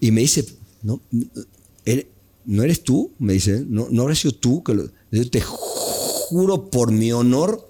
y 0.00 0.10
me 0.10 0.20
dice, 0.20 0.44
no, 0.82 1.00
¿eres- 1.84 2.06
¿no 2.44 2.62
eres 2.62 2.82
tú? 2.84 3.12
Me 3.18 3.32
dice, 3.34 3.64
no, 3.66 3.88
no 3.90 4.02
habrás 4.02 4.18
sido 4.18 4.34
tú. 4.34 4.62
Que 4.62 4.74
lo- 4.74 4.90
yo 5.10 5.30
te 5.30 5.40
juro 5.40 6.70
por 6.70 6.92
mi 6.92 7.10
honor, 7.12 7.68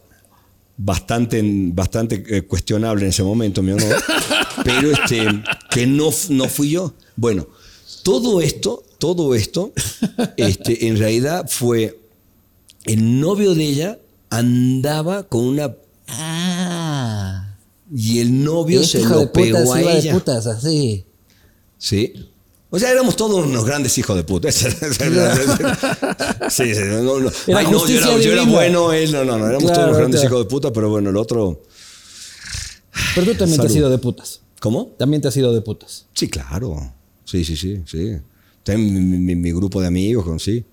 bastante, 0.77 1.41
bastante 1.73 2.23
eh, 2.29 2.43
cuestionable 2.43 3.03
en 3.05 3.11
ese 3.11 3.23
momento, 3.23 3.63
mi 3.63 3.73
honor, 3.73 3.95
pero 4.65 4.91
este, 4.91 5.27
que 5.71 5.87
no, 5.87 6.11
no 6.31 6.49
fui 6.49 6.71
yo. 6.71 6.95
Bueno, 7.17 7.47
todo 8.03 8.41
esto, 8.41 8.83
todo 8.99 9.35
esto, 9.35 9.73
este, 10.37 10.87
en 10.89 10.97
realidad 10.99 11.47
fue 11.49 11.99
el 12.85 13.21
novio 13.21 13.55
de 13.55 13.65
ella 13.65 13.99
andaba 14.31 15.25
con 15.25 15.45
una 15.45 15.75
Ah. 16.09 17.55
y 17.95 18.19
el 18.21 18.43
novio 18.43 18.81
Este 18.81 18.99
se 18.99 19.05
hijo 19.05 19.19
de 19.19 19.25
lo 19.27 19.33
pegó 19.33 19.59
putas 19.59 19.71
a 19.77 19.81
iba 19.81 19.93
de 19.93 19.99
ella. 19.99 20.13
putas, 20.13 20.47
así. 20.47 21.05
Sí. 21.79 22.13
O 22.73 22.79
sea, 22.79 22.91
éramos 22.93 23.17
todos 23.17 23.45
unos 23.45 23.65
grandes 23.65 23.97
hijos 23.99 24.17
de 24.17 24.23
puta. 24.25 24.51
sí, 24.53 24.69
sí, 26.75 26.81
no, 27.03 27.21
no. 27.21 27.31
Ay, 27.57 27.67
no, 27.71 27.87
yo 27.87 27.97
era, 27.99 28.07
yo 28.19 28.33
era 28.33 28.41
divina. 28.43 28.45
bueno, 28.53 28.93
él, 28.93 29.11
no, 29.13 29.25
no, 29.25 29.39
no, 29.39 29.47
éramos 29.49 29.65
Claro, 29.65 29.75
todos 29.75 29.87
unos 29.89 29.99
grandes 29.99 30.21
claro. 30.21 30.37
hijos 30.37 30.47
de 30.47 30.51
puta, 30.51 30.73
pero 30.73 30.89
bueno, 30.91 31.11
el 31.11 31.17
otro. 31.17 31.63
Pero 33.15 33.33
tú 33.33 33.39
también 33.39 33.61
te 33.61 33.67
has 33.67 33.75
ido 33.77 33.91
de 33.91 33.99
putas. 33.99 34.41
¿Cómo? 34.61 34.87
También 34.99 35.21
te 35.23 35.29
has 35.29 35.37
ido 35.37 35.53
de 35.53 35.61
putas. 35.63 36.07
Sí, 36.15 36.29
claro. 36.29 36.93
Sí, 37.25 37.45
sí, 37.45 37.57
sí, 37.57 37.81
sí. 37.87 38.17
Tengo 38.63 38.79
mi, 38.79 39.01
mi- 39.01 39.37
mi 39.37 39.53
grupo 39.53 39.81
de 39.81 39.87
amigos 39.89 40.25
con 40.25 40.39
sí. 40.39 40.65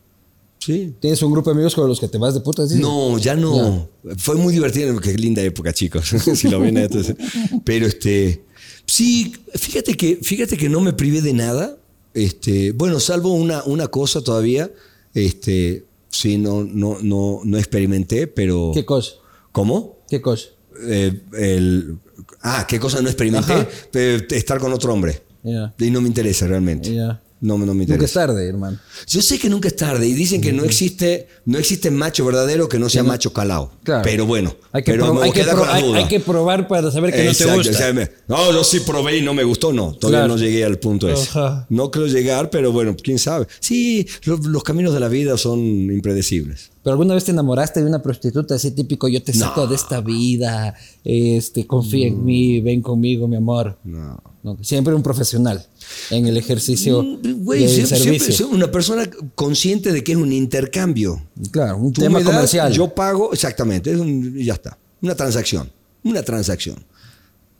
Sí. 0.59 0.93
¿Tienes 0.99 1.21
un 1.21 1.31
grupo 1.31 1.49
de 1.49 1.55
amigos 1.55 1.75
con 1.75 1.87
los 1.87 1.99
que 1.99 2.07
te 2.07 2.17
vas 2.17 2.33
de 2.33 2.41
putas? 2.41 2.69
dices? 2.69 2.81
No, 2.81 3.17
ya 3.17 3.35
no. 3.35 3.89
Fue 4.17 4.35
muy 4.35 4.53
divertido. 4.53 4.99
Qué 4.99 5.13
linda 5.13 5.41
época, 5.41 5.71
chicos. 5.73 6.07
si 6.35 6.49
lo 6.49 6.59
ven 6.59 6.77
entonces. 6.77 7.15
Pero 7.63 7.85
este. 7.85 8.43
Sí, 8.85 9.33
fíjate 9.53 9.95
que, 9.95 10.17
fíjate 10.21 10.57
que 10.57 10.69
no 10.69 10.81
me 10.81 10.93
privé 10.93 11.21
de 11.21 11.33
nada. 11.33 11.77
Este, 12.13 12.71
bueno, 12.71 12.99
salvo 12.99 13.33
una, 13.33 13.63
una 13.63 13.87
cosa 13.87 14.21
todavía. 14.21 14.71
Este, 15.13 15.85
sí, 16.09 16.37
no, 16.37 16.63
no, 16.63 16.97
no, 17.01 17.41
no 17.43 17.57
experimenté, 17.57 18.27
pero. 18.27 18.71
¿Qué 18.73 18.85
cosa? 18.85 19.13
¿Cómo? 19.51 19.99
¿Qué 20.09 20.21
cosa? 20.21 20.47
Eh, 20.83 21.21
el, 21.33 21.97
ah, 22.41 22.65
¿qué 22.67 22.79
cosa 22.79 23.01
no 23.01 23.09
experimenté? 23.09 23.53
Ajá. 23.53 23.67
Eh, 23.93 24.25
estar 24.31 24.59
con 24.59 24.71
otro 24.73 24.93
hombre. 24.93 25.21
Ya. 25.43 25.73
Y 25.79 25.91
no 25.91 26.01
me 26.01 26.07
interesa 26.07 26.47
realmente. 26.47 26.93
Ya. 26.93 27.21
No, 27.39 27.53
no 27.57 27.65
me 27.67 27.81
Nunca 27.81 27.93
interesa. 27.93 28.05
es 28.05 28.13
tarde, 28.13 28.47
hermano. 28.47 28.79
Yo 29.07 29.21
sé 29.21 29.37
que 29.37 29.47
nunca 29.49 29.67
es 29.67 29.75
tarde 29.75 30.07
y 30.07 30.13
dicen 30.13 30.41
que 30.41 30.51
no 30.53 30.63
existe, 30.63 31.27
no 31.45 31.59
existe 31.59 31.91
macho 31.91 32.25
verdadero 32.25 32.67
que 32.67 32.79
no 32.79 32.89
sea 32.89 33.03
macho 33.03 33.31
calado. 33.31 33.73
Claro. 33.83 34.01
Pero 34.03 34.25
bueno, 34.25 34.55
Hay 34.71 34.81
que, 34.83 34.91
pero 34.93 35.21
hay, 35.21 35.31
que 35.31 35.41
hay- 35.43 35.93
hay 36.11 36.19
probar 36.19 36.67
para 36.67 36.89
saber 36.89 37.11
que 37.13 37.23
no 37.25 37.33
te 37.33 37.45
gusta. 37.45 37.71
o 37.71 37.73
sea, 37.75 37.93
me- 37.93 38.09
no, 38.27 38.51
yo 38.51 38.63
sí 38.63 38.79
probé 38.79 39.17
y 39.17 39.21
no 39.21 39.33
me 39.35 39.43
gustó, 39.43 39.71
no. 39.71 39.93
Todavía 39.93 40.21
Claro. 40.21 40.33
no 40.35 40.37
llegué 40.39 40.65
al 40.65 40.79
punto 40.79 41.07
ese. 41.09 41.29
Ajá. 41.29 41.67
No 41.69 41.91
creo 41.91 42.07
llegar, 42.07 42.49
pero 42.49 42.71
bueno, 42.71 42.95
quién 43.01 43.19
sabe. 43.19 43.47
Sí, 43.59 44.07
lo- 44.23 44.37
los 44.37 44.63
caminos 44.63 44.93
de 44.95 44.99
la 44.99 45.07
vida 45.07 45.37
son 45.37 45.59
impredecibles. 45.59 46.71
¿Pero 46.87 46.93
alguna 46.93 47.15
vez 47.15 47.25
te 47.25 47.31
enamoraste 47.31 47.81
de 47.81 47.85
una 47.85 48.01
prostituta 48.01 48.55
así 48.55 48.71
típico? 48.71 49.09
Yo 49.09 49.21
te 49.21 49.33
saco 49.33 49.63
No. 49.63 49.67
de 49.67 49.75
esta 49.75 49.99
vida, 49.99 50.73
este, 51.03 51.67
confía 51.67 52.07
en 52.07 52.23
mí, 52.23 52.61
ven 52.61 52.81
conmigo, 52.81 53.27
mi 53.27 53.35
amor. 53.35 53.77
No. 53.83 54.17
No, 54.41 54.57
siempre 54.63 54.93
un 54.95 55.03
profesional 55.03 55.65
en 56.11 56.27
el 56.27 56.37
ejercicio 56.37 57.03
Mm, 57.03 57.43
Güey, 57.43 57.59
del 57.63 57.69
siempre, 57.69 57.97
servicio. 57.97 58.33
siempre 58.33 58.55
una 58.55 58.71
persona 58.71 59.03
consciente 59.35 59.91
de 59.91 60.01
que 60.01 60.13
es 60.13 60.17
un 60.17 60.31
intercambio. 60.31 61.21
claro, 61.51 61.75
un 61.77 61.91
Tú 61.91 61.99
tema 61.99 62.19
me 62.19 62.23
das, 62.23 62.33
comercial. 62.33 62.71
yo 62.71 62.87
pago, 62.95 63.33
exactamente, 63.33 63.91
es 63.91 63.99
un- 63.99 64.37
ya 64.37 64.53
está. 64.53 64.77
Una 65.01 65.13
transacción. 65.13 65.69
Una 66.05 66.23
transacción. 66.23 66.77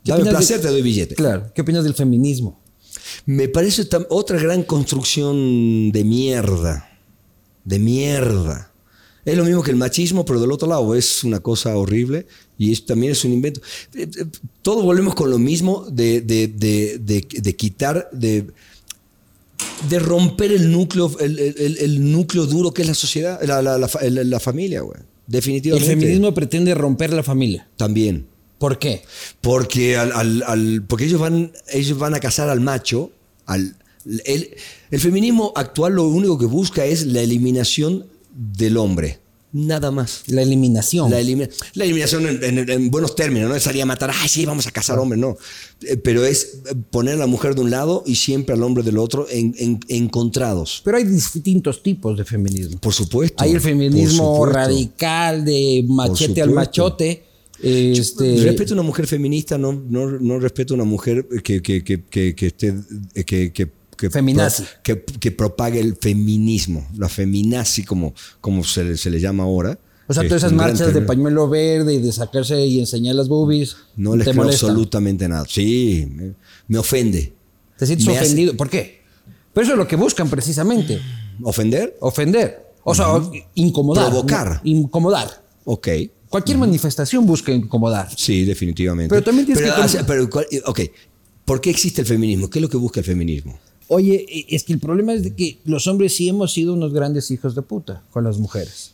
¿Qué 0.04 0.12
Dame 0.12 0.24
de- 0.24 0.30
placer, 0.30 0.62
te 0.62 0.68
doy 0.68 0.80
billete. 0.80 1.14
Claro, 1.16 1.52
¿qué 1.54 1.60
opinas 1.60 1.84
del 1.84 1.92
feminismo? 1.92 2.58
Me 3.26 3.46
parece 3.48 3.86
otra 4.08 4.38
gran 4.40 4.62
construcción 4.62 5.92
de 5.92 6.02
mierda. 6.02 6.88
De 7.66 7.78
mierda. 7.78 8.64
Es 9.30 9.36
lo 9.36 9.44
mismo 9.44 9.62
que 9.62 9.70
el 9.70 9.76
machismo, 9.76 10.24
pero 10.24 10.40
del 10.40 10.50
otro 10.52 10.68
lado 10.68 10.94
es 10.94 11.22
una 11.24 11.40
cosa 11.40 11.76
horrible 11.76 12.26
y 12.56 12.72
es, 12.72 12.86
también 12.86 13.12
es 13.12 13.24
un 13.24 13.32
invento. 13.32 13.60
Eh, 13.94 14.08
eh, 14.18 14.24
Todos 14.62 14.82
volvemos 14.84 15.14
con 15.14 15.30
lo 15.30 15.38
mismo 15.38 15.86
de, 15.90 16.20
de- 16.20 16.48
de- 16.48 16.98
de- 16.98 17.56
quitar, 17.56 18.08
de, 18.12 18.46
de 19.88 19.98
romper 19.98 20.52
el 20.52 20.70
núcleo, 20.72 21.14
el, 21.20 21.38
el- 21.38 21.78
el 21.78 22.10
núcleo 22.12 22.46
duro 22.46 22.72
que 22.72 22.82
es 22.82 22.88
la 22.88 22.94
sociedad, 22.94 23.40
la, 23.42 23.60
la- 23.62 23.78
la 23.78 23.88
la- 24.24 24.40
familia, 24.40 24.80
güey. 24.82 24.98
El 24.98 25.04
Definitivamente. 25.26 25.88
feminismo 25.90 26.32
pretende 26.32 26.74
romper 26.74 27.12
la 27.12 27.22
familia. 27.22 27.68
También. 27.76 28.26
¿Por 28.58 28.78
qué? 28.78 29.02
Porque, 29.40 29.96
al, 29.96 30.10
al- 30.12 30.42
al- 30.46 30.82
porque 30.88 31.04
ellos, 31.04 31.20
van, 31.20 31.52
ellos 31.72 31.98
van 31.98 32.14
a 32.14 32.20
casar 32.20 32.48
al 32.48 32.60
macho. 32.60 33.10
Al, 33.46 33.76
el, 34.24 34.48
el 34.90 35.00
feminismo 35.00 35.52
actual 35.54 35.92
lo 35.94 36.08
único 36.08 36.38
que 36.38 36.46
busca 36.46 36.84
es 36.86 37.04
la 37.06 37.20
eliminación 37.20 38.06
del 38.38 38.76
hombre. 38.76 39.18
Nada 39.50 39.90
más. 39.90 40.24
La 40.26 40.42
eliminación. 40.42 41.10
La, 41.10 41.20
elimi- 41.22 41.48
la 41.72 41.84
eliminación 41.84 42.26
en, 42.28 42.44
en- 42.58 42.68
en 42.70 42.90
buenos 42.90 43.16
términos, 43.16 43.48
no 43.48 43.56
es 43.56 43.62
salir 43.62 43.80
a 43.80 43.86
matar, 43.86 44.10
ay, 44.14 44.28
sí, 44.28 44.44
vamos 44.44 44.66
a 44.66 44.70
casar 44.70 44.98
hombres, 44.98 45.18
no. 45.18 45.36
Eh, 45.82 45.96
Pero 45.96 46.24
es 46.26 46.58
poner 46.90 47.14
a 47.14 47.18
la 47.18 47.26
mujer 47.26 47.54
de 47.54 47.62
un 47.62 47.70
lado 47.70 48.04
y 48.06 48.16
siempre 48.16 48.54
al 48.54 48.62
hombre 48.62 48.82
del 48.84 48.98
otro 48.98 49.26
en- 49.30 49.54
en- 49.58 49.80
encontrados. 49.88 50.82
Pero 50.84 50.98
hay 50.98 51.04
distintos 51.04 51.82
tipos 51.82 52.16
de 52.18 52.24
feminismo. 52.26 52.78
Por 52.78 52.92
supuesto. 52.92 53.42
Hay 53.42 53.52
el 53.52 53.60
feminismo 53.62 54.44
radical 54.44 55.44
de 55.46 55.82
machete 55.88 56.42
al 56.42 56.50
machote. 56.50 57.24
Este, 57.60 58.42
Respeto 58.44 58.74
a 58.74 58.76
una 58.76 58.82
mujer 58.84 59.06
feminista, 59.06 59.58
no, 59.58 59.72
no, 59.72 60.10
no 60.10 60.38
respeto 60.38 60.74
a 60.74 60.76
una 60.76 60.84
mujer 60.84 61.26
que, 61.42 61.60
que, 61.62 61.82
que, 61.82 62.04
que, 62.04 62.34
que 62.34 62.46
esté. 62.46 62.74
Que, 63.26 63.68
que, 63.98 64.08
Feminazi. 64.10 64.62
pro- 64.62 64.70
que, 64.82 65.02
que 65.18 65.30
propague 65.32 65.80
el 65.80 65.96
feminismo, 65.96 66.86
la 66.96 67.08
feminazi, 67.08 67.84
como, 67.84 68.14
como 68.40 68.64
se, 68.64 68.84
le, 68.84 68.96
se 68.96 69.10
le 69.10 69.20
llama 69.20 69.42
ahora. 69.44 69.78
o 70.06 70.14
sea, 70.14 70.22
todas 70.24 70.42
esas 70.42 70.52
marchas 70.52 70.94
de 70.94 71.02
pañuelo 71.02 71.48
verde 71.48 71.94
y 71.94 71.98
de 72.00 72.12
sacarse 72.12 72.64
y 72.64 72.78
enseñar 72.80 73.14
las 73.16 73.28
boobies. 73.28 73.76
No 73.96 74.16
les 74.16 74.24
creo 74.26 74.36
molestan. 74.36 74.70
absolutamente 74.70 75.28
nada. 75.28 75.44
Sí, 75.48 76.08
me, 76.10 76.32
me 76.68 76.78
ofende. 76.78 77.34
Te 77.76 77.86
sientes 77.86 78.06
Me 78.06 78.16
hace- 78.16 78.24
ofendido. 78.26 78.56
¿Por 78.56 78.70
qué? 78.70 79.02
Pero 79.52 79.64
eso 79.64 79.72
es 79.72 79.78
lo 79.78 79.86
que 79.88 79.96
buscan 79.96 80.30
precisamente. 80.30 81.00
¿Ofender? 81.42 81.96
Ofender. 82.00 82.64
O 82.84 82.94
sea, 82.94 83.06
incomodar. 83.54 84.08
Provocar. 84.10 84.60
Incomodar. 84.64 85.42
Ok. 85.64 85.88
Cualquier 86.28 86.58
manifestación 86.58 87.26
busca 87.26 87.52
incomodar. 87.52 88.08
Sí, 88.16 88.44
definitivamente. 88.44 89.08
Pero 89.10 89.22
también 89.22 89.46
tienes 89.46 89.62
Pero, 89.62 89.74
que- 89.86 90.04
pero, 90.04 90.30
¿cuál- 90.30 90.46
ok. 90.66 90.80
¿Por 91.44 91.60
qué 91.60 91.70
existe 91.70 92.02
el 92.02 92.06
feminismo? 92.06 92.48
¿Qué 92.50 92.58
es 92.58 92.62
lo 92.62 92.68
que 92.68 92.76
busca 92.76 93.00
el 93.00 93.06
feminismo? 93.06 93.58
Oye, 93.88 94.26
e, 94.28 94.54
es 94.54 94.64
que 94.64 94.72
el 94.74 94.78
problema 94.78 95.14
es 95.14 95.24
de 95.24 95.34
que 95.34 95.58
los 95.64 95.86
hombres 95.86 96.14
sí 96.14 96.28
hemos 96.28 96.52
sido 96.52 96.74
unos 96.74 96.92
grandes 96.92 97.30
hijos 97.30 97.54
de 97.54 97.62
puta 97.62 98.02
con 98.10 98.24
las 98.24 98.38
mujeres. 98.38 98.92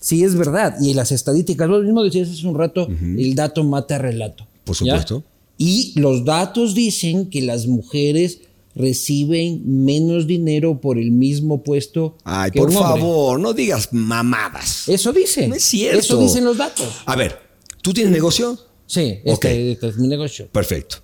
Sí, 0.00 0.22
es 0.22 0.36
verdad. 0.36 0.76
Y 0.80 0.94
las 0.94 1.12
estadísticas, 1.12 1.68
vos 1.68 1.82
mismo 1.82 2.02
decías 2.02 2.28
hace 2.30 2.46
un 2.46 2.56
rato, 2.56 2.86
el 2.88 3.34
dato 3.34 3.64
mata 3.64 3.98
relato. 3.98 4.46
Por 4.64 4.76
¿ya? 4.76 4.92
supuesto. 4.92 5.24
Y 5.56 5.92
los 5.96 6.24
datos 6.24 6.74
dicen 6.74 7.30
que 7.30 7.42
las 7.42 7.66
mujeres 7.66 8.40
reciben 8.76 9.84
menos 9.84 10.28
dinero 10.28 10.80
por 10.80 10.98
el 10.98 11.10
mismo 11.10 11.64
puesto 11.64 12.16
Ay, 12.22 12.52
que 12.52 12.60
por 12.60 12.68
un 12.68 12.74
favor, 12.74 13.40
no 13.40 13.52
digas 13.52 13.88
mamadas. 13.92 14.88
Eso 14.88 15.12
dicen. 15.12 15.50
No 15.50 15.56
es 15.56 15.64
cierto. 15.64 15.98
Eso 15.98 16.20
dicen 16.20 16.44
los 16.44 16.56
datos. 16.56 16.86
A 17.04 17.16
ver, 17.16 17.36
¿tú 17.82 17.92
tienes 17.92 18.12
negocio? 18.12 18.56
Sí, 18.86 19.18
este, 19.24 19.72
este 19.72 19.88
es 19.88 19.98
mi 19.98 20.06
negocio. 20.06 20.48
Perfecto. 20.52 20.98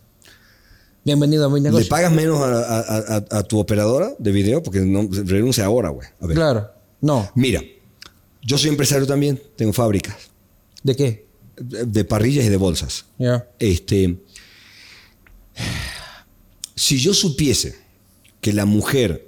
Bienvenido 1.05 1.45
a 1.47 1.49
mi 1.51 1.61
¿Le 1.61 1.65
negocio. 1.65 1.89
pagas 1.89 2.13
menos 2.13 2.41
a, 2.41 2.47
a- 2.81 3.17
a- 3.31 3.39
a 3.39 3.43
tu 3.43 3.59
operadora 3.59 4.13
de 4.19 4.33
video? 4.33 4.63
Porque 4.63 4.81
no, 4.81 5.07
renuncia 5.25 5.65
ahora, 5.67 5.91
güey. 5.91 6.09
A 6.21 6.27
ver. 6.27 6.35
Claro. 6.37 6.71
No. 7.01 7.31
Mira, 7.35 7.63
yo 8.43 8.57
soy 8.57 8.71
empresario 8.71 9.07
también, 9.07 9.41
tengo 9.57 9.73
fábricas 9.73 10.17
¿De 10.83 10.97
qué? 10.97 11.27
de 11.57 11.85
de 11.85 12.05
parrillas 12.05 12.47
y 12.47 12.49
de 12.49 12.57
bolsas. 12.57 13.05
Ya. 13.19 13.47
Este, 13.59 14.17
si 16.75 16.99
yo 16.99 17.13
supiese 17.15 17.77
que 18.41 18.53
la 18.55 18.65
mujer, 18.65 19.27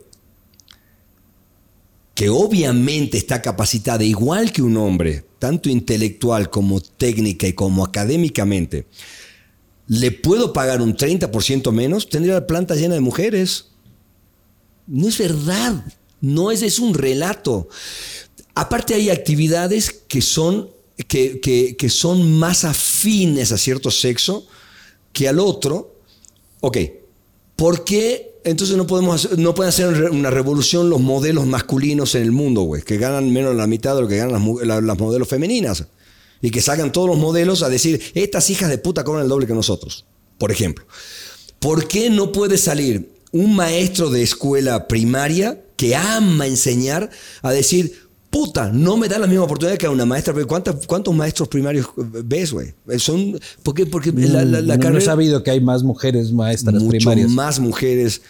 que 2.14 2.31
obviamente 2.31 3.18
está 3.18 3.43
capacitada 3.43 4.03
igual 4.03 4.51
que 4.53 4.62
un 4.62 4.77
hombre, 4.79 5.24
tanto 5.39 5.68
intelectual 5.68 6.49
como 6.51 6.81
técnica 6.81 7.47
y 7.47 7.53
como 7.53 7.85
académicamente, 7.85 8.87
le 9.89 10.11
puedo 10.11 10.53
pagar 10.53 10.82
un 10.82 10.97
30% 10.97 11.70
menos, 11.72 12.09
tendría 12.09 12.34
la 12.34 12.47
planta 12.47 12.74
llena 12.74 12.95
de 12.95 13.01
mujeres. 13.01 13.66
No 14.87 15.09
es 15.09 15.18
verdad. 15.18 15.84
No 16.20 16.51
es, 16.51 16.62
es 16.62 16.78
un 16.78 16.95
relato. 16.95 17.68
Aparte 18.55 18.95
hay 18.95 19.11
actividades 19.11 19.91
que 20.09 20.22
son, 20.22 20.70
que, 21.09 21.41
que- 21.41 21.76
que 21.76 21.89
son 21.89 22.39
más 22.39 22.64
afines 22.64 23.53
a 23.53 23.59
cierto 23.59 23.91
sexo 23.91 24.47
que 25.12 25.28
al 25.28 25.39
otro. 25.39 25.95
Ok, 26.61 26.78
¿por 27.55 27.84
qué 27.84 28.41
entonces 28.45 28.76
no, 28.76 28.87
podemos 28.87 29.24
hacer- 29.24 29.39
no 29.39 29.55
pueden 29.55 29.68
hacer 29.68 30.11
una 30.11 30.30
revolución 30.30 30.89
los 30.89 31.01
modelos 31.01 31.47
masculinos 31.47 32.14
en 32.14 32.22
el 32.22 32.32
mundo, 32.32 32.62
güey? 32.62 32.82
Que 32.82 32.97
ganan 32.97 33.32
menos 33.32 33.53
de 33.53 33.57
la 33.59 33.66
mitad 33.66 33.95
de 33.95 34.03
lo 34.03 34.09
que 34.09 34.16
ganan 34.16 34.43
las, 34.64 34.82
las 34.82 34.99
modelos 34.99 35.28
femeninas. 35.28 35.84
Y 36.43 36.51
que 36.51 36.61
salgan 36.61 36.93
todos 36.93 37.09
los 37.09 37.18
modelos 37.18 37.62
a 37.62 37.68
decir, 37.68 38.01
estas 38.14 38.51
hijas 38.51 38.68
de 38.70 38.78
puta 38.78 39.05
cobran 39.05 39.22
el 39.24 39.28
doble 39.28 39.47
que 39.47 39.55
nosotros, 39.55 40.05
por 40.39 40.53
ejemplo. 40.53 40.84
¿Por 41.59 41.89
qué 41.89 42.11
no 42.11 42.32
puede 42.32 42.59
salir 42.59 43.11
un 43.32 43.57
maestro 43.57 44.11
de 44.11 44.22
escuela 44.22 44.87
primaria 44.89 45.61
que 45.76 45.97
ama 45.97 46.47
enseñar 46.47 47.11
a 47.43 47.51
decir, 47.53 48.07
puta, 48.30 48.70
no 48.70 48.97
me 48.99 49.09
da 49.09 49.18
la 49.18 49.26
misma 49.26 49.45
oportunidad 49.45 49.78
que 49.78 49.87
a 49.87 49.91
una 49.91 50.05
maestra? 50.05 50.34
Pero 50.34 50.47
¿cuántas- 50.47 50.87
¿Cuántos 50.87 51.14
maestros 51.14 51.49
primarios 51.49 51.87
ves, 51.97 52.53
güey? 52.53 52.74
Son, 52.99 53.39
¿por 53.62 53.74
qué? 53.74 53.87
Porque 53.87 54.12
la, 54.12 54.45
la- 54.45 54.61
la 54.61 54.76
no, 54.76 54.91
no 54.91 54.99
he 54.99 55.01
sabido 55.01 55.43
que 55.43 55.51
hay 55.51 55.61
más 55.61 55.82
mujeres 55.82 56.30
maestras 56.32 56.74
mucho 56.74 56.89
primarias. 56.91 57.30
más 57.30 57.59
mujeres 57.59 58.20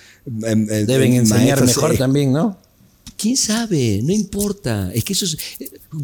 em, 0.45 0.69
eh, 0.71 0.85
Deben 0.87 1.13
em, 1.13 1.21
enseñar 1.21 1.59
maestras, 1.59 1.69
mejor 1.77 1.95
eh, 1.95 1.99
también, 1.99 2.33
¿no? 2.33 2.57
¿Quién 3.17 3.37
sabe? 3.37 4.01
No 4.03 4.13
importa. 4.13 4.91
Es 4.95 5.03
que 5.05 5.13
eso 5.15 5.25
es. 5.25 5.37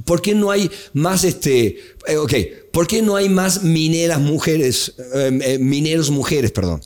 ¿Por 0.05 0.23
qué 0.23 0.35
no 0.35 0.51
hay 0.51 0.71
más 0.95 1.25
este. 1.25 1.79
eh, 2.07 2.17
ok, 2.17 2.33
¿por 2.73 2.87
qué 2.87 3.03
no 3.03 3.17
hay 3.17 3.29
más 3.29 3.63
mineras 3.63 4.21
mujeres? 4.21 4.95
eh, 5.15 5.39
eh, 5.43 5.59
mineros 5.59 6.11
mujeres, 6.11 6.51
perdón. 6.53 6.81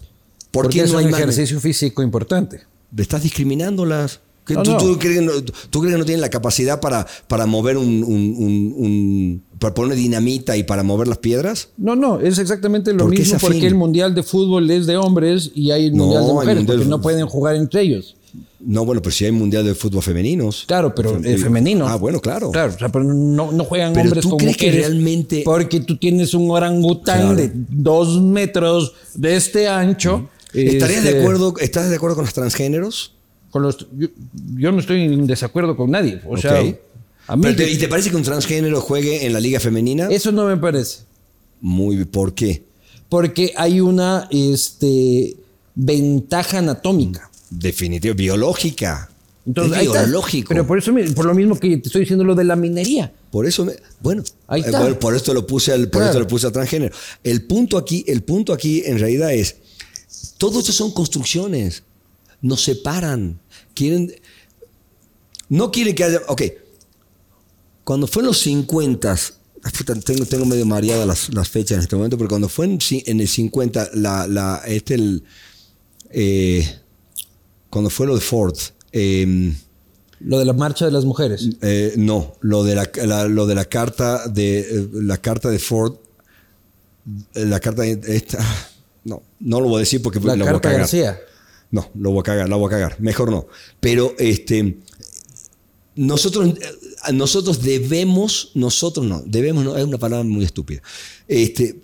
¿Por 0.50 0.64
Porque 0.64 0.78
qué 0.78 0.84
es 0.84 0.90
no 0.92 0.98
un 0.98 1.04
hay 1.04 1.10
más? 1.10 1.20
ejercicio 1.20 1.60
físico 1.60 2.02
importante. 2.02 2.62
¿Estás 2.96 3.22
discriminándolas? 3.22 4.20
¿Qué, 4.46 4.54
No, 4.54 4.62
tú, 4.62 4.72
no. 4.72 4.78
tú 4.78 4.98
crees 4.98 5.16
que 5.18 5.22
no, 5.24 5.32
tú 5.42 5.80
crees 5.80 5.94
que 5.94 5.98
no 5.98 6.04
tienen 6.04 6.20
la 6.20 6.30
capacidad 6.30 6.80
para, 6.80 7.04
para 7.28 7.46
mover 7.46 7.76
un, 7.76 8.04
un- 8.04 8.34
un- 8.38 8.74
un- 8.76 9.42
para 9.58 9.74
poner 9.74 9.96
dinamita 9.96 10.56
y 10.56 10.62
para 10.62 10.82
mover 10.84 11.08
las 11.08 11.18
piedras? 11.18 11.70
No, 11.76 11.96
no, 11.96 12.20
es 12.20 12.38
exactamente 12.38 12.92
lo 12.92 13.04
¿Por 13.04 13.12
qué 13.14 13.20
mismo 13.20 13.38
porque 13.40 13.66
el 13.66 13.74
mundial 13.74 14.14
de 14.14 14.22
fútbol 14.22 14.70
es 14.70 14.86
de 14.86 14.96
hombres 14.96 15.50
y 15.54 15.72
hay 15.72 15.86
el 15.86 15.94
No, 15.96 16.04
mundial 16.04 16.26
de 16.26 16.32
mujeres, 16.32 16.56
mundial 16.58 16.76
porque 16.78 16.90
no 16.90 17.00
pueden 17.02 17.26
jugar 17.26 17.56
entre 17.56 17.82
ellos. 17.82 18.16
No, 18.68 18.84
bueno, 18.84 19.00
pero 19.00 19.12
si 19.14 19.24
hay 19.24 19.30
mundial 19.30 19.64
de 19.64 19.74
fútbol 19.76 20.02
femeninos. 20.02 20.64
Claro, 20.66 20.92
pero 20.92 21.20
eh, 21.22 21.38
femenino. 21.38 21.86
Ah, 21.86 21.94
bueno, 21.96 22.20
claro. 22.20 22.50
Claro, 22.50 22.72
o 22.74 22.78
sea, 22.78 22.88
pero 22.88 23.04
no, 23.04 23.52
no 23.52 23.64
juegan 23.64 23.92
Pero 23.92 24.06
hombres 24.06 24.22
¿tú 24.24 24.30
con 24.30 24.38
crees 24.38 24.56
que 24.56 24.72
realmente- 24.72 25.42
Porque 25.44 25.80
tú 25.80 25.96
tienes 25.96 26.34
un 26.34 26.50
orangután 26.50 27.20
Claro. 27.20 27.36
de 27.36 27.52
dos 27.54 28.20
metros 28.20 28.92
de 29.14 29.36
este 29.36 29.68
ancho. 29.68 30.28
¿Estarías 30.52 31.04
este, 31.04 31.14
de 31.14 31.20
acuerdo, 31.20 31.54
¿Estás 31.60 31.88
de 31.90 31.96
acuerdo 31.96 32.16
con 32.16 32.24
los 32.24 32.34
transgéneros? 32.34 33.12
Con 33.52 33.62
los, 33.62 33.86
yo, 33.96 34.08
yo 34.56 34.72
no 34.72 34.80
estoy 34.80 35.02
en 35.02 35.26
desacuerdo 35.28 35.76
con 35.76 35.90
nadie. 35.92 36.20
O 36.28 36.36
sea, 36.36 36.58
a 37.28 37.36
mí 37.36 37.42
Pero 37.42 37.56
te- 37.56 37.70
¿Y 37.70 37.76
te 37.78 37.86
parece 37.88 38.10
que 38.10 38.16
un 38.16 38.22
transgénero 38.24 38.80
juegue 38.80 39.26
en 39.26 39.32
la 39.32 39.38
liga 39.40 39.60
femenina? 39.60 40.08
eso 40.10 40.32
no 40.32 40.44
me 40.46 40.56
parece. 40.56 41.00
Muy, 41.60 42.04
¿por 42.04 42.34
qué? 42.34 42.64
Porque 43.08 43.52
hay 43.56 43.80
una 43.80 44.26
este, 44.32 45.36
ventaja 45.76 46.58
anatómica. 46.58 47.30
Definitivo, 47.50 48.14
biológica. 48.14 49.10
Entonces, 49.46 49.78
es 49.82 49.92
biológico. 49.92 50.48
Pero 50.48 50.66
por 50.66 50.78
eso, 50.78 50.92
por 51.14 51.24
lo 51.24 51.34
mismo 51.34 51.56
que 51.58 51.76
te 51.76 51.86
estoy 51.88 52.00
diciendo 52.00 52.24
lo 52.24 52.34
de 52.34 52.42
la 52.44 52.56
minería. 52.56 53.12
Por 53.30 53.46
eso, 53.46 53.64
me- 53.64 53.76
bueno, 54.00 54.24
Ahí 54.48 54.60
eh, 54.62 54.64
está. 54.66 54.98
por 54.98 55.14
esto 55.14 55.32
lo 55.32 55.46
puse 55.46 55.72
al, 55.72 55.82
por 55.88 56.00
Claro. 56.00 56.06
esto 56.06 56.18
lo 56.20 56.26
puse 56.26 56.46
al 56.48 56.52
transgénero. 56.52 56.94
El 57.22 57.44
punto 57.44 57.78
aquí, 57.78 58.04
el 58.08 58.22
punto 58.24 58.52
aquí 58.52 58.82
en 58.84 58.98
realidad 58.98 59.32
es, 59.32 59.56
todo 60.38 60.58
esto 60.58 60.72
son 60.72 60.90
construcciones, 60.92 61.84
nos 62.42 62.62
separan, 62.64 63.38
quieren, 63.74 64.12
no 65.48 65.70
quieren 65.70 65.94
que 65.94 66.02
haya, 66.04 66.20
ok, 66.26 66.42
cuando 67.84 68.08
fue 68.08 68.22
en 68.22 68.26
los 68.26 68.38
50, 68.40 69.16
puta, 69.78 69.94
tengo, 70.00 70.26
tengo 70.26 70.44
medio 70.44 70.66
mareadas 70.66 71.06
las, 71.06 71.32
las 71.34 71.48
fechas 71.48 71.76
en 71.76 71.80
este 71.82 71.94
momento, 71.94 72.18
pero 72.18 72.28
cuando 72.28 72.48
fue 72.48 72.66
en 72.66 73.20
el 73.20 73.28
50, 73.28 73.90
la, 73.94 74.26
la, 74.26 74.62
este, 74.66 74.94
el, 74.94 75.22
eh, 76.10 76.68
cuando 77.76 77.90
fue 77.90 78.06
lo 78.06 78.14
de 78.14 78.22
Ford, 78.22 78.56
em, 78.92 79.54
Lo 80.20 80.38
de 80.38 80.46
la 80.46 80.54
marcha 80.54 80.86
de 80.86 80.90
las 80.92 81.04
mujeres. 81.04 81.46
eh, 81.60 81.92
no, 81.98 82.32
lo 82.40 82.64
de 82.64 82.74
la, 82.74 82.90
la- 83.04 83.28
lo 83.28 83.46
de 83.46 83.54
la 83.54 83.66
carta 83.66 84.26
de 84.28 84.60
eh, 84.60 84.88
la 84.94 85.18
carta 85.18 85.50
de 85.50 85.58
Ford, 85.58 85.92
eh, 87.34 87.44
la 87.44 87.60
carta 87.60 87.82
de 87.82 88.00
esta, 88.16 88.38
no, 89.04 89.22
no 89.40 89.60
lo 89.60 89.68
voy 89.68 89.76
a 89.76 89.80
decir 89.80 90.00
porque 90.00 90.18
La 90.20 90.34
lo 90.36 90.44
voy 90.44 90.48
a 90.48 90.52
carta 90.52 90.68
cagar. 90.68 90.80
García. 90.80 91.20
No, 91.70 91.90
lo 91.96 92.12
voy 92.12 92.20
a 92.20 92.22
cagar, 92.22 92.48
la 92.48 92.56
voy 92.56 92.66
a 92.68 92.70
cagar. 92.70 92.96
Mejor 93.00 93.30
no. 93.30 93.46
Pero 93.78 94.14
este, 94.18 94.78
nosotros, 95.96 96.54
nosotros 97.12 97.62
debemos, 97.62 98.52
nosotros 98.54 99.04
no, 99.04 99.22
debemos, 99.26 99.64
no, 99.64 99.76
es 99.76 99.84
una 99.84 99.98
palabra 99.98 100.24
muy 100.24 100.44
estúpida. 100.44 100.80
Este, 101.28 101.78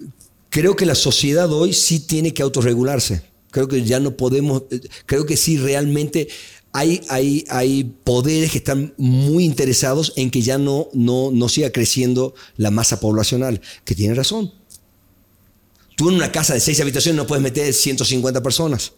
creo 0.49 0.74
que 0.74 0.86
la 0.86 0.95
sociedad 0.95 1.53
hoy 1.53 1.74
sí 1.74 2.01
tiene 2.01 2.32
que 2.32 2.43
autorregularse. 2.43 3.30
Creo 3.53 3.69
que 3.69 3.85
ya 3.85 4.01
no 4.01 4.17
podemos, 4.17 4.65
eh, 4.73 4.81
creo 5.07 5.25
que 5.25 5.37
sí 5.37 5.57
realmente 5.59 6.27
hay, 6.73 7.03
hay, 7.09 7.45
hay 7.51 7.85
poderes 8.03 8.51
que 8.51 8.59
están 8.59 8.95
muy 8.97 9.45
interesados 9.45 10.13
en 10.17 10.31
que 10.31 10.43
ya 10.43 10.59
no, 10.59 10.89
no, 10.93 11.31
no 11.31 11.49
siga 11.49 11.71
creciendo 11.71 12.35
la 12.57 12.73
masa 12.73 12.99
poblacional, 12.99 13.61
que 13.85 13.95
tienen 13.95 14.17
razón. 14.17 14.53
Tú 15.97 16.09
en 16.09 16.17
una 16.17 16.33
casa 16.33 16.55
de 16.55 16.61
seis 16.61 16.81
habitaciones 16.81 17.17
no 17.17 17.27
puedes 17.27 17.43
meter 17.43 17.73
150 17.73 18.43
personas. 18.43 18.93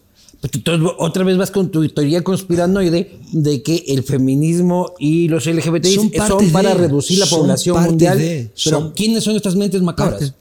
Tú 0.63 0.93
otra 0.99 1.25
vez 1.25 1.37
vas 1.37 1.51
con 1.51 1.71
tu 1.71 1.89
teoría 1.89 2.23
conspiranoide 2.23 3.19
de 3.33 3.63
que 3.63 3.85
el 3.89 4.03
feminismo 4.05 4.95
y 4.99 5.29
los 5.29 5.47
LGBTI 5.47 5.95
Son 5.95 6.11
para 6.53 6.71
de, 6.71 6.75
reducir 6.75 7.19
la 7.19 7.27
población 7.27 7.83
mundial. 7.83 8.19
de, 8.19 8.51
pero 8.63 8.79
son 8.79 8.93
¿quiénes 8.93 9.25
son 9.25 9.37
estas 9.37 9.57
mentes 9.57 9.81
macabras? 9.83 10.35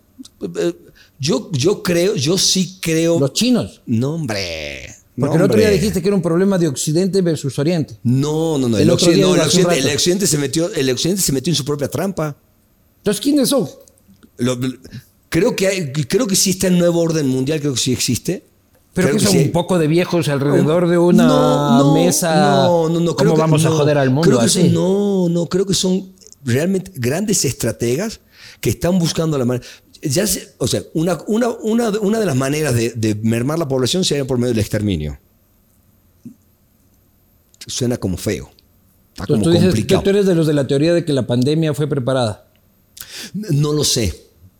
Yo, 1.20 1.50
yo 1.54 1.82
creo, 1.84 2.16
yo 2.16 2.38
sí 2.38 2.80
creo. 2.82 3.20
Los 3.20 3.34
chinos. 3.34 3.82
No, 3.86 4.16
hombre. 4.16 4.94
Porque 5.18 5.38
no, 5.38 5.44
el 5.46 5.50
otro 5.52 5.60
día 5.60 5.70
dijiste 5.70 6.02
que 6.02 6.08
era 6.08 6.16
un 6.16 6.24
problema 6.24 6.58
de 6.58 6.68
Occidente 6.68 7.22
versus 7.22 7.58
Oriente. 7.60 7.98
No, 8.04 8.58
no, 8.58 8.68
no. 8.68 8.78
El 8.78 8.90
occidente, 8.90 9.22
no, 9.22 9.36
el 9.36 9.42
occidente- 9.42 9.76
rato. 9.76 9.88
el 9.90 9.96
occidente 9.96 10.28
se 10.28 10.38
metió, 10.40 10.74
el 10.74 10.90
occidente 10.90 11.22
se 11.22 11.32
metió 11.32 11.52
en 11.52 11.56
su 11.56 11.64
propia 11.64 11.88
trampa. 11.88 12.36
Entonces, 12.98 13.22
¿quiénes 13.22 13.50
son? 13.50 13.70
Lo- 14.38 14.58
creo 15.30 15.56
que 15.56 15.68
hay- 15.68 15.92
creo 15.92 16.26
que 16.26 16.36
sí 16.36 16.50
está 16.52 16.68
el 16.68 16.80
nuevo 16.80 17.00
orden 17.00 17.28
mundial, 17.28 17.60
creo 17.60 17.74
que 17.74 17.80
sí 17.80 17.94
existe. 17.94 18.46
Pero 18.94 19.08
Creo 19.10 19.20
que 19.20 19.24
son 19.26 19.34
sí. 19.34 19.40
un 19.46 19.52
poco 19.52 19.80
de 19.80 19.88
viejos 19.88 20.28
alrededor 20.28 20.88
de 20.88 20.98
una 21.00 21.26
No, 21.28 21.78
no, 21.80 21.94
mesa. 21.96 22.36
No, 22.66 22.90
no, 22.90 23.00
no. 23.00 23.16
creo 23.16 23.32
¿Cómo 23.32 23.36
que- 23.36 23.42
vamos 23.42 23.66
a 23.66 23.70
joder 23.72 23.98
al 23.98 24.10
mundo 24.12 24.28
creo 24.30 24.40
que 24.40 24.46
así? 24.46 24.62
son- 24.62 24.74
no, 24.74 25.30
no, 25.30 25.46
creo 25.48 25.66
que 25.66 25.74
son 25.74 26.12
realmente 26.46 26.92
grandes 26.96 27.44
estrategas 27.46 28.20
que 28.62 28.70
están 28.72 29.00
buscando 29.00 29.38
la 29.38 29.46
manera. 29.46 29.66
Ya 30.04 30.28
se- 30.28 30.50
o 30.58 30.68
sea, 30.68 30.84
una, 30.94 31.18
una, 31.28 31.50
una, 31.50 31.90
una 32.00 32.20
de 32.20 32.26
las 32.26 32.36
maneras 32.36 32.76
de, 32.76 32.92
de 32.92 33.16
mermar 33.16 33.58
la 33.60 33.68
población 33.68 34.04
sería 34.04 34.26
por 34.26 34.38
medio 34.38 34.54
del 34.54 34.60
exterminio. 34.60 35.18
Suena 37.68 37.98
como 37.98 38.18
feo. 38.18 38.52
Está 39.14 39.24
Entonces, 39.24 39.28
como 39.28 39.44
tú 39.44 39.50
dices 39.52 39.62
que 39.64 39.70
complicado. 39.70 40.04
tú 40.04 40.10
eres 40.10 40.26
de 40.26 40.36
los 40.36 40.48
de 40.48 40.54
la 40.54 40.68
teoría 40.68 40.94
de 40.94 41.06
que 41.06 41.14
la 41.14 41.26
pandemia 41.28 41.74
fue 41.74 41.88
preparada. 41.88 42.48
No 43.34 43.72
lo 43.72 43.84
sé. 43.84 44.14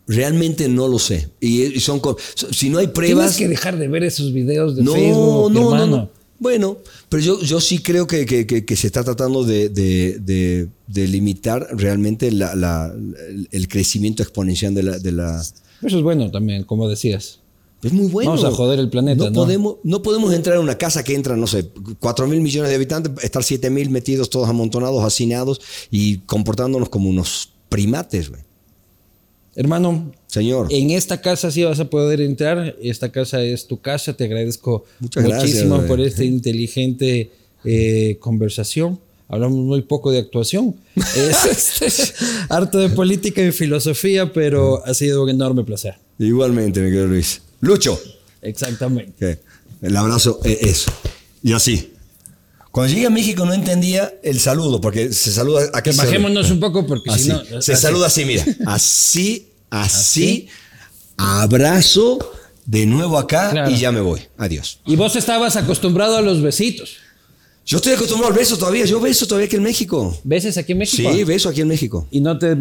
Realmente 0.06 0.68
no 0.68 0.86
lo 0.88 0.98
sé. 0.98 1.30
Y, 1.40 1.80
son 1.80 2.00
si 2.50 2.70
no 2.70 2.78
hay 2.78 2.88
pruebas. 2.88 3.36
Tienes 3.36 3.38
que 3.38 3.48
dejar 3.48 3.78
de 3.78 3.88
ver 3.88 4.04
esos 4.04 4.32
videos 4.32 4.76
de 4.76 4.82
no, 4.82 4.92
Facebook, 4.92 5.52
no, 5.52 5.76
no, 5.76 5.86
no. 5.86 6.10
Bueno, 6.38 6.78
pero 7.08 7.22
yo, 7.22 7.40
yo 7.40 7.60
sí 7.60 7.78
creo 7.78 8.06
que, 8.06 8.26
que- 8.26 8.46
que- 8.46 8.64
que 8.64 8.76
se 8.76 8.88
está 8.88 9.04
tratando 9.04 9.44
de, 9.44 9.68
de- 9.68 10.18
de- 10.20 10.68
de 10.86 11.08
limitar 11.08 11.66
realmente 11.72 12.30
la- 12.32 12.54
la- 12.54 12.92
el- 13.52 13.68
crecimiento 13.68 14.22
exponencial 14.22 14.74
de 14.74 14.82
la, 14.82 14.98
de 14.98 15.12
la- 15.12 15.40
Eso 15.40 15.96
es 15.98 16.02
bueno 16.02 16.30
también, 16.30 16.64
como 16.64 16.88
decías. 16.88 17.40
Es 17.82 17.92
muy 17.92 18.08
bueno. 18.08 18.30
Vamos 18.30 18.44
a 18.46 18.50
joder 18.50 18.78
el 18.78 18.88
planeta, 18.88 19.24
¿no? 19.28 19.32
Podemos, 19.34 19.76
no 19.84 20.02
podemos 20.02 20.32
entrar 20.32 20.56
a 20.56 20.60
una 20.60 20.76
casa 20.78 21.04
que 21.04 21.14
entran, 21.14 21.38
no 21.38 21.46
sé, 21.46 21.70
4 22.00 22.26
mil 22.26 22.40
millones 22.40 22.70
de 22.70 22.76
habitantes, 22.76 23.12
estar 23.22 23.44
7 23.44 23.68
mil 23.70 23.90
metidos 23.90 24.30
todos 24.30 24.48
amontonados, 24.48 25.04
hacinados 25.04 25.60
y 25.90 26.18
comportándonos 26.20 26.88
como 26.88 27.10
unos 27.10 27.50
primates, 27.68 28.30
güey. 28.30 28.40
Hermano, 29.54 30.10
Señor. 30.34 30.66
en 30.70 30.90
esta 30.90 31.20
casa 31.20 31.50
sí 31.52 31.62
vas 31.62 31.78
a 31.78 31.88
poder 31.88 32.20
entrar. 32.20 32.76
Esta 32.82 33.12
casa 33.12 33.40
es 33.42 33.66
tu 33.68 33.80
casa. 33.80 34.14
Te 34.16 34.24
agradezco 34.24 34.84
Muchas 34.98 35.24
muchísimo 35.24 35.80
por 35.86 36.00
esta 36.00 36.24
inteligente 36.24 37.30
eh, 37.64 38.16
conversación. 38.20 38.98
Hablamos 39.28 39.58
muy 39.58 39.82
poco 39.82 40.10
de 40.10 40.18
actuación. 40.18 40.74
Es 41.16 42.14
harto 42.48 42.78
de 42.78 42.88
política 42.88 43.42
y 43.42 43.52
filosofía, 43.52 44.32
pero 44.32 44.84
ha 44.84 44.92
sido 44.92 45.22
un 45.22 45.30
enorme 45.30 45.62
placer. 45.64 45.94
Igualmente, 46.18 46.80
mi 46.80 46.86
querido 46.88 47.06
Luis. 47.06 47.40
Lucho. 47.60 47.98
Exactamente. 48.42 49.38
El 49.80 49.96
abrazo 49.96 50.40
es 50.44 50.62
eso. 50.62 50.92
Y 51.42 51.52
así. 51.52 51.92
Cuando 52.72 52.92
llegué 52.92 53.06
a 53.06 53.10
México 53.10 53.46
no 53.46 53.54
entendía 53.54 54.12
el 54.24 54.40
saludo, 54.40 54.80
porque 54.80 55.12
se 55.12 55.30
saluda 55.32 55.70
aquí. 55.72 55.90
Que 55.90 55.96
bajémonos 55.96 56.50
un 56.50 56.58
poco 56.58 56.84
porque 56.84 57.08
Así. 57.10 57.22
si 57.24 57.28
no... 57.28 57.62
se 57.62 57.72
así. 57.72 57.82
saluda 57.82 58.08
así, 58.08 58.24
mira. 58.24 58.44
Así, 58.66 59.46
así, 59.70 60.48
abrazo 61.16 62.18
de 62.66 62.86
nuevo 62.86 63.18
acá 63.18 63.50
Claro. 63.50 63.70
y 63.70 63.78
ya 63.78 63.92
me 63.92 64.00
voy. 64.00 64.20
Adiós. 64.38 64.80
Y 64.86 64.96
vos 64.96 65.16
estabas 65.16 65.56
acostumbrado 65.56 66.16
a 66.16 66.22
los 66.22 66.40
besitos. 66.42 66.96
Yo 67.66 67.78
estoy 67.78 67.94
acostumbrado 67.94 68.32
al 68.32 68.38
beso 68.38 68.58
todavía. 68.58 68.84
Yo 68.84 69.00
beso 69.00 69.26
todavía 69.26 69.46
aquí 69.46 69.56
en 69.56 69.62
México. 69.62 70.18
¿Beses 70.24 70.56
aquí 70.58 70.72
en 70.72 70.78
México? 70.78 71.10
Sí, 71.12 71.24
beso 71.24 71.48
aquí 71.48 71.62
en 71.62 71.68
México. 71.68 72.06
¿Y 72.10 72.20
no 72.20 72.38
te... 72.38 72.56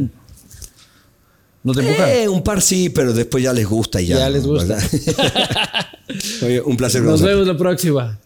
¿No 1.65 1.73
te 1.73 1.80
empujan? 1.81 2.09
Eh, 2.09 2.27
un 2.27 2.43
par 2.43 2.61
sí, 2.61 2.89
pero 2.89 3.13
después 3.13 3.41
ya 3.43 3.53
les 3.53 3.65
gusta 3.65 4.01
y 4.01 4.07
ya. 4.07 4.17
Ya 4.19 4.30
les 4.30 4.45
gusta. 4.45 4.77
un 6.65 6.75
placer 6.77 7.01
Nos 7.01 7.21
vemos 7.21 7.47
la 7.47 7.57
próxima. 7.57 8.19